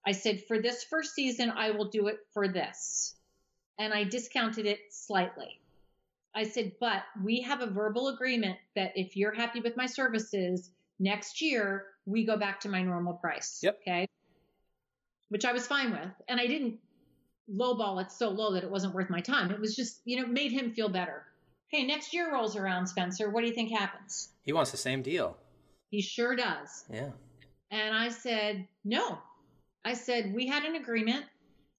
I 0.06 0.14
said, 0.14 0.44
for 0.48 0.60
this 0.60 0.84
first 0.84 1.14
season, 1.14 1.52
I 1.52 1.72
will 1.72 1.90
do 1.90 2.08
it 2.08 2.20
for 2.34 2.48
this. 2.48 3.16
And 3.78 3.94
I 3.94 4.04
discounted 4.04 4.66
it 4.66 4.80
slightly. 4.90 5.60
I 6.34 6.44
said, 6.44 6.74
but 6.80 7.04
we 7.24 7.42
have 7.42 7.62
a 7.62 7.68
verbal 7.68 8.08
agreement 8.08 8.58
that 8.76 8.94
if 8.96 9.16
you're 9.16 9.34
happy 9.34 9.60
with 9.60 9.78
my 9.78 9.86
services, 9.86 10.72
next 11.00 11.42
year 11.42 11.86
we 12.06 12.26
go 12.26 12.38
back 12.38 12.60
to 12.62 12.70
my 12.70 12.82
normal 12.82 13.14
price. 13.14 13.60
Yep. 13.62 13.80
Okay. 13.82 14.08
Which 15.30 15.46
I 15.46 15.52
was 15.52 15.68
fine 15.68 15.92
with. 15.92 16.10
And 16.28 16.40
I 16.40 16.48
didn't 16.48 16.80
lowball 17.54 18.02
it 18.02 18.12
so 18.12 18.30
low 18.30 18.54
that 18.54 18.64
it 18.64 18.72
wasn't 18.72 18.94
worth 18.94 19.10
my 19.10 19.22
time. 19.22 19.52
It 19.52 19.60
was 19.60 19.76
just, 19.76 20.02
you 20.06 20.22
know, 20.22 20.28
made 20.28 20.52
him 20.52 20.74
feel 20.74 20.90
better. 20.90 21.24
Hey, 21.68 21.84
next 21.84 22.14
year 22.14 22.34
rolls 22.34 22.56
around, 22.56 22.88
Spencer. 22.88 23.30
What 23.30 23.42
do 23.42 23.48
you 23.48 23.54
think 23.54 23.72
happens? 23.72 24.30
He 24.44 24.54
wants 24.54 24.72
the 24.72 24.78
same 24.78 25.02
deal. 25.02 25.38
He 25.90 26.02
sure 26.02 26.36
does. 26.36 26.86
Yeah. 26.92 27.12
And 27.70 27.96
I 27.96 28.10
said, 28.10 28.68
no, 28.84 29.18
I 29.86 29.94
said, 29.94 30.34
we 30.34 30.48
had 30.48 30.64
an 30.64 30.76
agreement 30.76 31.26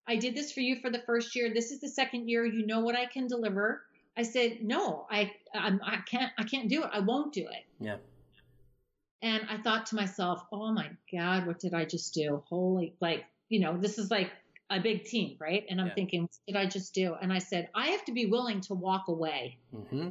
I 0.06 0.16
did 0.16 0.34
this 0.34 0.52
for 0.52 0.60
you 0.60 0.76
for 0.76 0.90
the 0.90 1.02
first 1.06 1.34
year. 1.36 1.52
This 1.52 1.70
is 1.70 1.80
the 1.80 1.88
second 1.88 2.28
year. 2.28 2.44
You 2.44 2.66
know 2.66 2.80
what 2.80 2.96
I 2.96 3.06
can 3.06 3.26
deliver. 3.26 3.82
I 4.16 4.24
said, 4.24 4.58
no, 4.62 5.06
I, 5.10 5.32
I'm, 5.54 5.80
I 5.84 5.98
can't, 6.06 6.32
I 6.38 6.44
can't 6.44 6.68
do 6.68 6.82
it. 6.82 6.90
I 6.92 7.00
won't 7.00 7.32
do 7.32 7.42
it. 7.42 7.64
Yeah. 7.80 7.96
And 9.22 9.46
I 9.48 9.58
thought 9.58 9.86
to 9.86 9.96
myself, 9.96 10.42
oh 10.52 10.72
my 10.72 10.90
God, 11.12 11.46
what 11.46 11.60
did 11.60 11.72
I 11.72 11.84
just 11.84 12.12
do? 12.12 12.42
Holy, 12.48 12.94
like, 13.00 13.24
you 13.48 13.60
know, 13.60 13.76
this 13.78 13.98
is 13.98 14.10
like 14.10 14.30
a 14.76 14.80
big 14.80 15.04
team, 15.04 15.36
right? 15.38 15.64
And 15.68 15.80
I'm 15.80 15.88
Yeah. 15.88 15.94
thinking, 15.94 16.22
what 16.22 16.30
did 16.46 16.56
I 16.56 16.66
just 16.66 16.94
do? 16.94 17.14
And 17.14 17.32
I 17.32 17.38
said, 17.38 17.68
I 17.74 17.88
have 17.88 18.04
to 18.06 18.12
be 18.12 18.26
willing 18.26 18.60
to 18.62 18.74
walk 18.74 19.08
away. 19.08 19.58
Mm-hmm. 19.74 20.10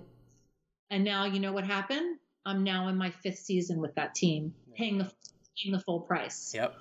And 0.89 1.03
now, 1.03 1.25
you 1.25 1.39
know 1.39 1.53
what 1.53 1.63
happened? 1.65 2.19
I'm 2.45 2.63
now 2.63 2.87
in 2.87 2.97
my 2.97 3.09
fifth 3.09 3.39
season 3.39 3.79
with 3.79 3.95
that 3.95 4.15
team, 4.15 4.53
paying 4.75 4.97
the 4.97 5.11
paying 5.57 5.73
the 5.73 5.79
full 5.79 6.01
price. 6.01 6.53
Yep. 6.53 6.73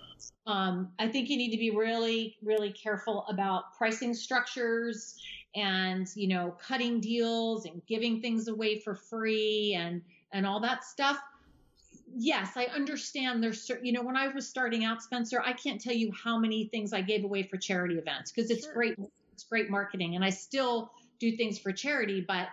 Um, 0.47 0.93
I 0.99 1.09
think 1.09 1.29
you 1.29 1.37
need 1.37 1.51
to 1.51 1.59
be 1.59 1.71
really, 1.71 2.37
really 2.43 2.73
careful 2.73 3.25
about 3.29 3.75
pricing 3.77 4.15
structures 4.15 5.17
and 5.55 6.09
you 6.15 6.29
know 6.29 6.57
cutting 6.63 7.01
deals 7.01 7.67
and 7.67 7.83
giving 7.87 8.21
things 8.21 8.49
away 8.49 8.79
for 8.79 8.95
free 8.95 9.75
and 9.79 10.03
and 10.33 10.47
all 10.47 10.61
that 10.61 10.85
stuff. 10.85 11.19
Yes, 12.13 12.57
I 12.57 12.65
understand. 12.65 13.43
There's 13.43 13.63
cer- 13.63 13.81
you 13.83 13.93
know 13.93 14.03
when 14.03 14.17
I 14.17 14.29
was 14.29 14.49
starting 14.49 14.85
out, 14.85 15.03
Spencer, 15.03 15.41
I 15.45 15.53
can't 15.53 15.81
tell 15.81 15.95
you 15.95 16.13
how 16.13 16.39
many 16.39 16.69
things 16.69 16.93
I 16.93 17.03
gave 17.03 17.25
away 17.25 17.45
for 17.45 17.57
charity 17.57 17.97
events 17.97 18.33
because 18.33 18.51
it's 18.51 18.65
Sure. 18.65 18.75
great. 18.75 18.99
It's 19.33 19.45
great 19.45 19.71
marketing, 19.71 20.17
and 20.17 20.25
I 20.25 20.31
still 20.31 20.93
do 21.19 21.37
things 21.37 21.59
for 21.59 21.73
charity, 21.73 22.25
but 22.27 22.49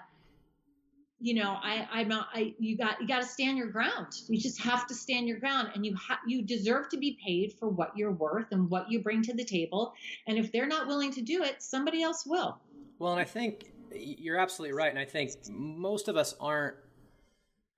you 1.20 1.34
know, 1.34 1.58
I, 1.62 1.88
I'm 1.92 2.08
not, 2.08 2.28
I, 2.34 2.54
you 2.60 2.78
got, 2.78 3.02
you 3.02 3.08
got 3.08 3.22
to 3.22 3.28
stand 3.28 3.58
your 3.58 3.68
ground. 3.68 4.08
You 4.28 4.40
just 4.40 4.62
have 4.62 4.86
to 4.88 4.94
stand 4.94 5.28
your 5.28 5.40
ground 5.40 5.70
and 5.74 5.84
you 5.86 5.96
have, 6.08 6.20
you 6.28 6.44
deserve 6.44 6.90
to 6.90 6.98
be 6.98 7.18
paid 7.26 7.54
for 7.60 7.70
what 7.70 7.98
you're 7.98 8.12
worth 8.12 8.52
and 8.52 8.70
what 8.70 8.92
you 8.92 9.02
bring 9.02 9.24
to 9.24 9.34
the 9.34 9.44
table. 9.44 9.94
And 10.28 10.38
if 10.38 10.52
they're 10.52 10.68
not 10.68 10.86
willing 10.86 11.12
to 11.14 11.22
do 11.22 11.44
it, 11.44 11.64
somebody 11.64 12.04
else 12.04 12.24
will. 12.26 12.60
Well, 13.00 13.14
and 13.14 13.22
I 13.22 13.26
think 13.26 13.72
you're 13.92 14.38
absolutely 14.38 14.78
right. 14.78 14.92
And 14.92 15.00
I 15.00 15.06
think 15.06 15.32
most 15.50 16.08
of 16.08 16.18
us 16.18 16.36
aren't 16.40 16.76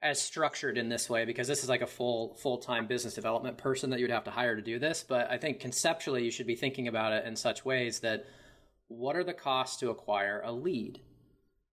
as 0.01 0.21
structured 0.21 0.77
in 0.77 0.87
this 0.87 1.09
way 1.09 1.25
because 1.25 1.47
this 1.47 1.63
is 1.63 1.69
like 1.69 1.81
a 1.81 1.87
full 1.87 2.33
full 2.35 2.57
time 2.57 2.87
business 2.87 3.13
development 3.13 3.57
person 3.57 3.89
that 3.89 3.99
you'd 3.99 4.11
have 4.11 4.23
to 4.23 4.31
hire 4.31 4.55
to 4.55 4.61
do 4.61 4.79
this. 4.79 5.03
But 5.07 5.29
I 5.29 5.37
think 5.37 5.59
conceptually 5.59 6.23
you 6.23 6.31
should 6.31 6.47
be 6.47 6.55
thinking 6.55 6.87
about 6.87 7.13
it 7.13 7.25
in 7.25 7.35
such 7.35 7.65
ways 7.65 7.99
that 7.99 8.25
what 8.87 9.15
are 9.15 9.23
the 9.23 9.33
costs 9.33 9.77
to 9.77 9.89
acquire 9.89 10.41
a 10.43 10.51
lead? 10.51 11.01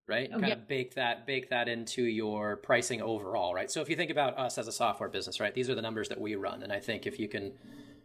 Right? 0.07 0.29
Oh, 0.31 0.39
kind 0.39 0.47
yeah. 0.47 0.53
of 0.53 0.67
bake 0.67 0.95
that 0.95 1.25
bake 1.25 1.49
that 1.49 1.67
into 1.67 2.01
your 2.03 2.57
pricing 2.57 3.01
overall, 3.01 3.53
right? 3.53 3.69
So 3.69 3.81
if 3.81 3.89
you 3.89 3.95
think 3.95 4.11
about 4.11 4.37
us 4.37 4.57
as 4.57 4.67
a 4.67 4.71
software 4.71 5.09
business, 5.09 5.39
right, 5.39 5.53
these 5.53 5.69
are 5.69 5.75
the 5.75 5.81
numbers 5.81 6.09
that 6.09 6.19
we 6.19 6.35
run. 6.35 6.63
And 6.63 6.71
I 6.71 6.79
think 6.79 7.05
if 7.05 7.19
you 7.19 7.27
can 7.27 7.53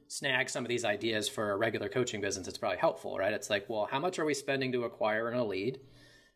snag 0.08 0.50
some 0.50 0.64
of 0.64 0.68
these 0.68 0.84
ideas 0.84 1.28
for 1.28 1.52
a 1.52 1.56
regular 1.56 1.88
coaching 1.88 2.20
business, 2.20 2.48
it's 2.48 2.58
probably 2.58 2.78
helpful, 2.78 3.16
right? 3.16 3.32
It's 3.32 3.50
like, 3.50 3.68
well, 3.68 3.88
how 3.90 4.00
much 4.00 4.18
are 4.18 4.24
we 4.24 4.34
spending 4.34 4.72
to 4.72 4.84
acquire 4.84 5.30
a 5.32 5.44
lead? 5.44 5.78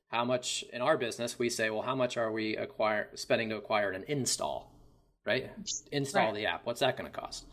How 0.09 0.25
much 0.25 0.65
in 0.73 0.83
our 0.83 0.97
business 0.97 1.39
we 1.39 1.51
say, 1.51 1.71
well, 1.71 1.83
how 1.83 1.97
much 1.97 2.17
are 2.17 2.31
we 2.31 2.57
acquire 2.57 3.09
spending 3.15 3.49
to 3.51 3.57
acquire 3.57 3.91
an 3.91 4.05
install, 4.07 4.73
right? 5.25 5.51
Install 5.91 6.27
Right. 6.27 6.35
the 6.35 6.47
app. 6.47 6.65
What's 6.65 6.81
that 6.81 6.97
going 6.97 7.11
to 7.11 7.19
cost? 7.19 7.47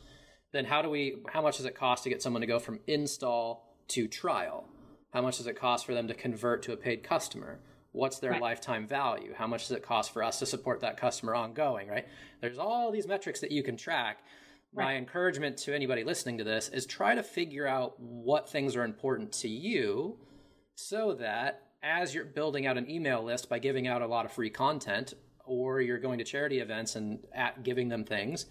Then 0.51 0.65
how 0.65 0.83
do 0.83 0.89
we? 0.89 1.23
How 1.29 1.41
much 1.41 1.57
does 1.57 1.65
it 1.65 1.73
cost 1.75 2.03
to 2.03 2.09
get 2.09 2.21
someone 2.21 2.41
to 2.41 2.47
go 2.47 2.59
from 2.59 2.79
install 2.85 3.75
to 3.89 4.07
trial? 4.07 4.69
How 5.11 5.21
much 5.21 5.37
does 5.37 5.47
it 5.47 5.55
cost 5.55 5.85
for 5.85 5.95
them 5.95 6.07
to 6.07 6.13
convert 6.13 6.61
to 6.63 6.73
a 6.73 6.77
paid 6.77 7.03
customer? 7.03 7.59
What's 7.91 8.19
their 8.19 8.31
Right. 8.31 8.41
lifetime 8.41 8.87
value? 8.87 9.33
How 9.33 9.47
much 9.47 9.67
does 9.67 9.77
it 9.77 9.83
cost 9.83 10.11
for 10.11 10.23
us 10.23 10.39
to 10.39 10.45
support 10.45 10.79
that 10.81 10.97
customer 10.97 11.35
ongoing, 11.35 11.87
right? 11.87 12.07
There's 12.41 12.57
all 12.59 12.91
these 12.91 13.07
metrics 13.07 13.39
that 13.41 13.51
you 13.51 13.63
can 13.63 13.77
track. 13.77 14.23
My 14.75 14.95
encouragement 14.95 15.57
to 15.59 15.75
anybody 15.75 16.03
listening 16.03 16.39
to 16.39 16.43
this 16.43 16.69
is 16.69 16.87
try 16.87 17.13
to 17.13 17.21
figure 17.21 17.67
out 17.67 17.99
what 17.99 18.49
things 18.49 18.75
are 18.75 18.83
important 18.83 19.31
to 19.33 19.47
you 19.47 20.17
so 20.73 21.13
that 21.15 21.61
as 21.83 22.15
you're 22.15 22.25
building 22.25 22.65
out 22.65 22.77
an 22.77 22.89
email 22.89 23.21
list 23.23 23.49
by 23.49 23.59
giving 23.59 23.87
out 23.87 24.01
a 24.01 24.07
lot 24.07 24.25
of 24.25 24.31
free 24.31 24.49
content 24.49 25.13
or 25.45 25.81
you're 25.81 25.99
going 25.99 26.17
to 26.17 26.23
charity 26.23 26.59
events 26.59 26.95
and 26.95 27.19
at 27.35 27.61
giving 27.63 27.89
them 27.89 28.05
things 28.05 28.45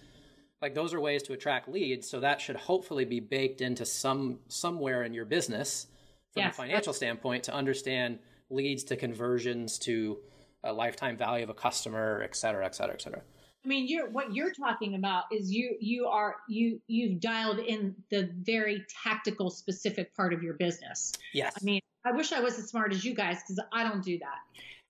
like 0.60 0.74
those 0.74 0.92
are 0.94 1.00
ways 1.00 1.22
to 1.22 1.32
attract 1.32 1.68
leads 1.68 2.08
so 2.08 2.20
that 2.20 2.40
should 2.40 2.56
hopefully 2.56 3.04
be 3.06 3.18
baked 3.18 3.62
into 3.62 3.86
some 3.86 4.38
somewhere 4.48 5.02
in 5.02 5.14
your 5.14 5.24
business 5.24 5.86
from 6.32 6.42
Yes. 6.44 6.54
a 6.54 6.56
financial 6.56 6.92
standpoint 6.92 7.42
to 7.44 7.54
understand 7.54 8.18
leads 8.50 8.84
to 8.84 8.96
conversions 8.96 9.78
to 9.78 10.18
a 10.64 10.72
lifetime 10.72 11.16
value 11.16 11.42
of 11.42 11.50
a 11.50 11.54
customer 11.54 12.20
et 12.22 12.36
cetera 12.36 12.64
et 12.66 12.74
cetera 12.74 12.94
et 12.94 13.00
cetera 13.02 13.22
I 13.64 13.68
mean, 13.68 13.86
you're, 13.86 14.10
what 14.10 14.34
you're 14.34 14.52
talking 14.52 14.96
about 14.96 15.26
is 15.30 15.52
you, 15.52 15.76
you 15.78 16.06
are, 16.08 16.34
you, 16.48 16.80
you've 16.88 17.20
dialed 17.20 17.60
in 17.60 17.94
the 18.10 18.28
very 18.40 18.84
tactical, 19.04 19.50
specific 19.50 20.12
part 20.16 20.32
of 20.32 20.42
your 20.42 20.54
business. 20.54 21.12
yes 21.32 21.54
I 21.60 21.64
mean, 21.64 21.80
I 22.04 22.12
wish 22.12 22.32
I 22.32 22.40
was 22.40 22.58
as 22.58 22.68
smart 22.68 22.92
as 22.92 23.04
you 23.04 23.14
guys 23.14 23.38
because 23.42 23.60
I 23.72 23.84
don't 23.84 24.02
do 24.02 24.18
that. 24.18 24.38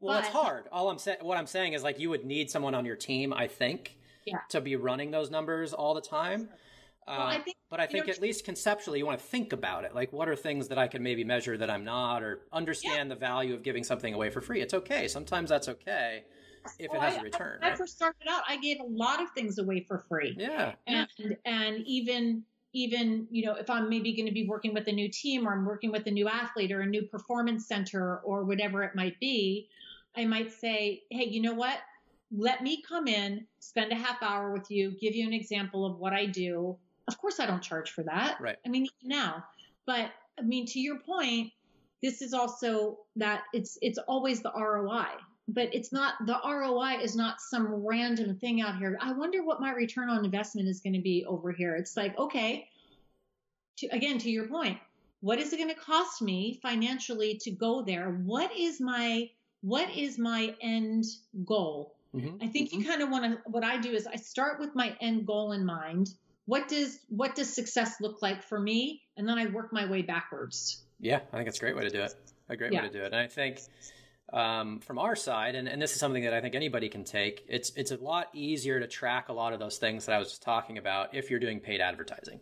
Well, 0.01 0.19
it's 0.19 0.29
hard. 0.29 0.65
All 0.73 0.91
I'm 0.91 0.99
saying, 0.99 1.19
what 1.21 1.39
I'm 1.39 1.47
saying 1.47 1.75
is 1.75 1.83
like 1.83 1.99
you 2.01 2.11
would 2.11 2.25
need 2.25 2.51
someone 2.51 2.75
on 2.75 2.85
your 2.85 2.97
team, 2.97 3.33
I 3.33 3.47
think, 3.47 3.97
Yeah. 4.25 4.39
to 4.49 4.61
be 4.61 4.77
running 4.77 5.11
those 5.11 5.31
numbers 5.31 5.73
all 5.73 5.95
the 5.95 6.01
time. 6.01 6.49
Well, 7.07 7.21
Uh, 7.21 7.25
I 7.27 7.39
think- 7.39 7.57
but 7.69 7.81
I 7.81 7.87
think 7.87 8.07
know- 8.07 8.13
at 8.13 8.21
least 8.21 8.45
conceptually, 8.45 8.99
you 8.99 9.07
want 9.07 9.19
to 9.19 9.25
think 9.25 9.53
about 9.53 9.85
it. 9.85 9.95
Like, 9.95 10.13
what 10.13 10.29
are 10.29 10.37
things 10.37 10.69
that 10.69 10.79
I 10.79 10.87
can 10.89 11.03
maybe 11.03 11.25
measure 11.25 11.57
that 11.59 11.69
I'm 11.71 11.85
not, 11.85 12.23
or 12.23 12.47
understand 12.53 13.11
the 13.11 13.17
value 13.17 13.55
of 13.55 13.63
giving 13.63 13.83
something 13.85 14.15
away 14.15 14.31
for 14.31 14.41
free? 14.41 14.61
It's 14.61 14.75
okay. 14.75 15.09
Sometimes 15.09 15.51
that's 15.51 15.69
okay 15.69 16.25
if 16.79 16.93
it 16.95 17.01
has 17.01 17.15
I- 17.17 17.19
a 17.19 17.23
return. 17.23 17.59
I 17.63 17.71
right? 17.71 17.79
first 17.79 17.97
started 17.97 18.29
out, 18.29 18.43
I 18.49 18.57
gave 18.57 18.79
a 18.81 18.85
lot 18.85 19.21
of 19.21 19.31
things 19.33 19.59
away 19.59 19.81
for 19.81 19.99
free. 20.09 20.35
Yeah. 20.39 20.75
and 20.87 21.09
and 21.45 21.79
even 21.87 22.45
even 22.73 23.27
you 23.31 23.45
know 23.45 23.55
if 23.55 23.69
i'm 23.69 23.89
maybe 23.89 24.15
going 24.15 24.27
to 24.27 24.33
be 24.33 24.47
working 24.47 24.73
with 24.75 24.87
a 24.89 24.93
new 24.93 25.09
team 25.09 25.47
or 25.47 25.53
i'm 25.53 25.65
working 25.65 25.93
with 25.93 26.07
a 26.07 26.11
new 26.11 26.29
athlete 26.29 26.73
or 26.73 26.81
a 26.81 26.87
new 26.87 27.03
performance 27.03 27.67
center 27.67 28.19
or 28.19 28.45
whatever 28.45 28.83
it 28.83 28.95
might 28.95 29.19
be 29.21 29.69
i 30.17 30.25
might 30.25 30.53
say 30.53 31.03
hey 31.11 31.25
you 31.25 31.41
know 31.41 31.55
what? 31.55 31.79
Let 32.35 32.63
me 32.63 32.83
come 32.89 33.09
in 33.09 33.47
spend 33.61 33.93
a 33.93 33.95
half 33.95 34.23
hour 34.23 34.53
with 34.53 34.71
you 34.71 34.93
give 34.99 35.15
you 35.15 35.27
an 35.27 35.35
example 35.35 35.85
of 35.85 35.99
what 35.99 36.15
i 36.15 36.25
do. 36.27 36.77
Of 37.09 37.19
course 37.19 37.41
i 37.41 37.47
don't 37.47 37.63
charge 37.63 37.91
for 37.91 38.03
that. 38.05 38.41
Right. 38.41 38.57
i 38.65 38.69
mean 38.69 38.89
now. 39.03 39.45
But 39.87 40.11
i 40.39 40.43
mean 40.43 40.67
to 40.67 40.81
your 40.81 40.99
point 40.99 41.53
this 42.03 42.23
is 42.23 42.33
also 42.33 42.99
that 43.17 43.43
it's 43.53 43.79
it's 43.83 43.99
always 43.99 44.41
the 44.41 44.53
roi 44.57 45.07
but 45.49 45.75
it's 45.75 45.93
not 45.93 46.15
the 46.27 46.39
ROI 46.45 47.01
is 47.03 47.17
not 47.17 47.41
some 47.41 47.67
random 47.87 48.37
thing 48.37 48.61
out 48.61 48.79
here. 48.79 48.97
I 49.01 49.13
wonder 49.13 49.45
what 49.45 49.61
my 49.61 49.73
return 49.73 50.09
on 50.09 50.25
investment 50.25 50.69
is 50.69 50.81
going 50.81 50.95
to 50.95 51.01
be 51.01 51.25
over 51.27 51.53
here. 51.53 51.75
It's 51.75 51.97
like, 51.97 52.17
okay, 52.19 52.69
to, 53.79 53.87
again, 53.89 54.19
to 54.19 54.31
your 54.31 54.47
point, 54.47 54.79
what 55.21 55.39
is 55.39 55.53
it 55.53 55.57
going 55.57 55.69
to 55.69 55.81
cost 55.81 56.23
me 56.23 56.59
financially 56.63 57.39
to 57.43 57.51
go 57.51 57.83
there? 57.83 58.11
What 58.11 58.57
is 58.57 58.81
my 58.81 59.31
what 59.63 59.89
is 59.97 60.19
my 60.19 60.55
end 60.61 61.05
goal? 61.45 61.95
Mhm. 62.15 62.43
I 62.43 62.49
think 62.49 62.73
you 62.73 62.85
kind 62.85 63.01
of 63.01 63.11
want 63.11 63.25
to 63.25 63.51
what 63.51 63.65
I 63.65 63.79
do 63.79 63.91
is 63.93 64.07
I 64.07 64.17
start 64.17 64.61
with 64.61 64.75
my 64.75 64.97
end 65.01 65.27
goal 65.27 65.53
in 65.53 65.65
mind. 65.65 66.15
What 66.47 66.69
does 66.69 67.01
what 67.09 67.35
does 67.35 67.53
success 67.53 68.01
look 68.01 68.23
like 68.23 68.43
for 68.43 68.61
me? 68.61 69.03
And 69.17 69.29
then 69.29 69.39
I 69.39 69.47
work 69.47 69.73
my 69.73 69.89
way 69.89 70.03
backwards. 70.03 70.83
Yeah, 71.01 71.21
I 71.33 71.37
think 71.37 71.49
it's 71.49 71.59
a 71.59 71.61
great 71.61 71.77
way 71.77 71.83
to 71.85 71.91
do 71.91 72.01
it. 72.01 72.15
A 72.49 72.57
great 72.57 72.73
Yeah. 72.73 72.83
way 72.83 72.89
to 72.89 72.93
do 72.93 73.03
it. 73.03 73.07
And 73.07 73.17
I 73.17 73.27
think 73.27 73.61
um, 74.33 74.81
from 74.81 74.99
our 74.99 75.15
side, 75.17 75.55
and, 75.55 75.69
and 75.69 75.81
this 75.81 75.93
is 75.93 76.01
something 76.01 76.25
that 76.25 76.33
I 76.35 76.41
think 76.41 76.55
anybody 76.55 76.89
can 76.89 77.05
take, 77.05 77.45
it's 77.49 77.71
it's 77.77 77.91
a 77.91 77.97
lot 77.97 78.29
easier 78.33 78.81
to 78.81 78.87
track 78.87 79.29
a 79.29 79.33
lot 79.33 79.53
of 79.53 79.59
those 79.59 79.79
things 79.79 80.07
that 80.07 80.15
I 80.15 80.19
was 80.19 80.29
just 80.31 80.43
talking 80.43 80.79
about 80.79 81.15
if 81.15 81.31
you're 81.31 81.41
doing 81.41 81.61
paid 81.61 81.81
advertising. 81.81 82.41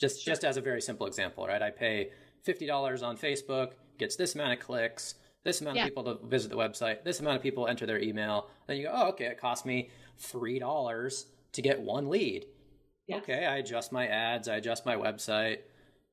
Just 0.00 0.24
just 0.24 0.44
as 0.44 0.56
a 0.56 0.60
very 0.60 0.80
simple 0.80 1.06
example, 1.06 1.46
right? 1.46 1.62
I 1.62 1.70
pay 1.70 2.10
fifty 2.44 2.66
dollars 2.66 3.02
on 3.02 3.16
Facebook, 3.16 3.72
gets 3.98 4.16
this 4.16 4.34
amount 4.34 4.52
of 4.52 4.60
clicks, 4.60 5.14
this 5.44 5.60
amount 5.60 5.76
Yeah. 5.76 5.84
of 5.84 5.88
people 5.88 6.04
to 6.04 6.26
visit 6.26 6.50
the 6.50 6.56
website, 6.56 7.04
this 7.04 7.20
amount 7.20 7.36
of 7.36 7.42
people 7.42 7.68
enter 7.68 7.86
their 7.86 8.00
email. 8.00 8.48
Then 8.66 8.76
you 8.78 8.84
go, 8.84 8.92
oh, 8.94 9.08
okay, 9.10 9.26
it 9.26 9.40
cost 9.40 9.66
me 9.66 9.90
three 10.18 10.58
dollars 10.58 11.26
to 11.52 11.62
get 11.62 11.80
one 11.80 12.08
lead. 12.08 12.46
Yes. 13.06 13.22
Okay, 13.22 13.46
I 13.46 13.56
adjust 13.58 13.92
my 13.92 14.06
ads, 14.06 14.48
I 14.48 14.56
adjust 14.56 14.84
my 14.84 14.96
website, 14.96 15.58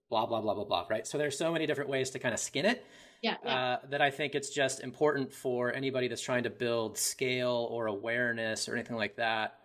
blah 0.09 0.26
blah 0.26 0.41
blah 0.41 0.53
blah 0.53 0.66
blah. 0.66 0.86
Right. 0.89 1.07
So 1.07 1.18
there's 1.18 1.38
so 1.38 1.51
many 1.51 1.66
different 1.66 1.89
ways 1.89 2.11
to 2.11 2.20
kind 2.20 2.34
of 2.34 2.39
skin 2.39 2.66
it 2.66 2.86
Yeah, 3.22 3.36
yeah. 3.43 3.55
uh, 3.55 3.78
that 3.89 4.01
I 4.01 4.11
think 4.11 4.36
it's 4.36 4.49
just 4.49 4.82
important 4.82 5.34
for 5.34 5.74
anybody 5.74 6.07
that's 6.07 6.22
trying 6.22 6.43
to 6.43 6.49
build 6.49 6.97
scale 6.97 7.68
or 7.72 7.88
awareness 7.88 8.70
or 8.70 8.76
anything 8.76 8.97
like 8.97 9.16
that 9.16 9.59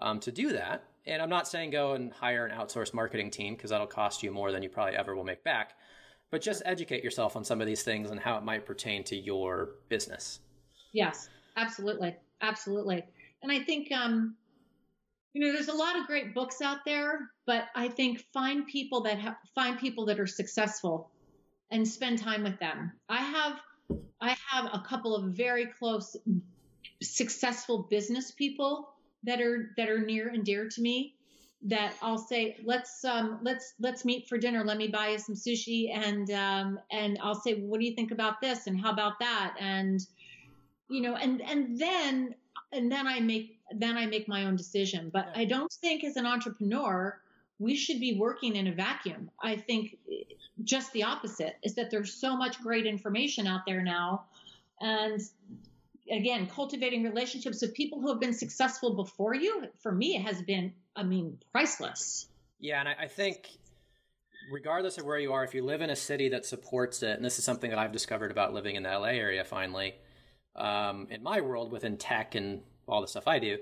um, 0.00 0.20
to 0.20 0.32
do 0.32 0.52
that. 0.52 0.84
And 1.06 1.22
I'm 1.22 1.30
not 1.30 1.46
saying 1.46 1.70
go 1.70 1.92
and 1.92 2.12
hire 2.12 2.46
an 2.46 2.56
outsourced 2.56 2.92
marketing 2.92 3.30
team 3.30 3.54
because 3.54 3.70
that'll 3.70 3.86
cost 3.86 4.22
you 4.22 4.32
more 4.32 4.52
than 4.52 4.62
you 4.62 4.68
probably 4.68 4.96
ever 4.96 5.14
will 5.14 5.24
make 5.24 5.44
back. 5.44 5.74
But 6.30 6.42
just 6.42 6.62
educate 6.66 7.04
yourself 7.04 7.36
on 7.36 7.44
some 7.44 7.60
of 7.60 7.66
these 7.66 7.82
things 7.82 8.10
and 8.10 8.18
how 8.18 8.36
it 8.36 8.44
might 8.44 8.66
pertain 8.66 9.04
to 9.04 9.16
your 9.16 9.76
business. 9.88 10.40
Yes, 10.92 11.28
absolutely. 11.56 12.16
Absolutely. 12.42 13.04
And 13.42 13.52
I 13.52 13.60
think, 13.60 13.92
um, 13.92 14.34
you 15.32 15.46
know, 15.46 15.52
there's 15.52 15.68
a 15.68 15.74
lot 15.74 15.98
of 15.98 16.06
great 16.06 16.34
books 16.34 16.60
out 16.60 16.78
there, 16.84 17.30
but 17.46 17.66
I 17.74 17.88
think 17.88 18.24
find 18.32 18.66
people 18.66 19.02
that 19.02 19.18
have, 19.18 19.36
find 19.54 19.78
people 19.78 20.06
that 20.06 20.18
are 20.18 20.26
successful 20.26 21.10
and 21.70 21.86
spend 21.86 22.18
time 22.18 22.42
with 22.44 22.58
them. 22.58 22.92
I 23.08 23.18
have, 23.18 23.60
I 24.20 24.36
have 24.50 24.66
a 24.72 24.84
couple 24.86 25.14
of 25.14 25.32
very 25.32 25.66
close, 25.66 26.16
successful 27.02 27.86
business 27.90 28.30
people 28.30 28.88
that 29.24 29.40
are, 29.40 29.72
that 29.76 29.88
are 29.88 30.00
near 30.00 30.28
and 30.28 30.44
dear 30.44 30.68
to 30.68 30.80
me. 30.80 31.14
that 31.62 31.94
I'll 32.02 32.18
say, 32.18 32.56
let's 32.64 33.04
um, 33.04 33.40
let's 33.42 33.74
let's 33.80 34.04
meet 34.04 34.28
for 34.28 34.38
dinner. 34.38 34.64
Let 34.64 34.76
me 34.76 34.88
buy 34.88 35.08
you 35.08 35.18
some 35.18 35.34
sushi, 35.34 35.90
and 35.92 36.30
um, 36.30 36.78
and 36.92 37.18
I'll 37.22 37.34
say, 37.34 37.54
what 37.54 37.80
do 37.80 37.86
you 37.86 37.94
think 37.94 38.12
about 38.12 38.40
this, 38.40 38.66
and 38.66 38.80
how 38.80 38.92
about 38.92 39.18
that, 39.20 39.56
and 39.58 40.00
you 40.88 41.00
know, 41.02 41.16
and 41.16 41.42
and 41.42 41.78
then 41.78 42.34
and 42.72 42.90
then 42.90 43.06
I 43.06 43.20
make 43.20 43.58
then 43.72 43.96
I 43.96 44.06
make 44.06 44.28
my 44.28 44.44
own 44.44 44.56
decision. 44.56 45.10
But 45.12 45.28
I 45.34 45.44
don't 45.44 45.72
think 45.72 46.04
as 46.04 46.16
an 46.16 46.26
entrepreneur 46.26 47.18
we 47.58 47.74
should 47.74 48.00
be 48.00 48.18
working 48.18 48.56
in 48.56 48.66
a 48.66 48.72
vacuum. 48.72 49.30
I 49.42 49.56
think 49.56 49.96
just 50.64 50.92
the 50.92 51.02
opposite 51.02 51.56
is 51.62 51.74
that 51.74 51.90
there's 51.90 52.12
so 52.12 52.36
much 52.36 52.60
great 52.62 52.86
information 52.86 53.46
out 53.46 53.62
there 53.66 53.82
now, 53.82 54.24
and 54.80 55.20
again, 56.10 56.46
cultivating 56.46 57.02
relationships 57.02 57.62
with 57.62 57.74
people 57.74 58.00
who 58.00 58.08
have 58.08 58.20
been 58.20 58.34
successful 58.34 58.94
before 58.94 59.34
you, 59.34 59.66
for 59.82 59.92
me, 59.92 60.14
has 60.14 60.42
been, 60.42 60.72
I 60.94 61.02
mean, 61.02 61.38
priceless. 61.52 62.26
Yeah, 62.60 62.80
and 62.80 62.88
I, 62.88 62.94
I 63.00 63.08
think 63.08 63.48
regardless 64.50 64.98
of 64.98 65.04
where 65.04 65.18
you 65.18 65.32
are, 65.32 65.44
if 65.44 65.54
you 65.54 65.64
live 65.64 65.80
in 65.80 65.90
a 65.90 65.96
city 65.96 66.28
that 66.30 66.46
supports 66.46 67.02
it, 67.02 67.16
and 67.16 67.24
this 67.24 67.38
is 67.38 67.44
something 67.44 67.70
that 67.70 67.78
I've 67.78 67.92
discovered 67.92 68.30
about 68.30 68.54
living 68.54 68.76
in 68.76 68.82
the 68.82 68.90
LA 68.90 69.08
area 69.08 69.44
finally, 69.44 69.94
um, 70.54 71.08
in 71.10 71.22
my 71.22 71.40
world 71.40 71.70
within 71.70 71.96
tech 71.96 72.34
and 72.34 72.62
all 72.88 73.00
the 73.00 73.08
stuff 73.08 73.26
I 73.26 73.38
do, 73.38 73.58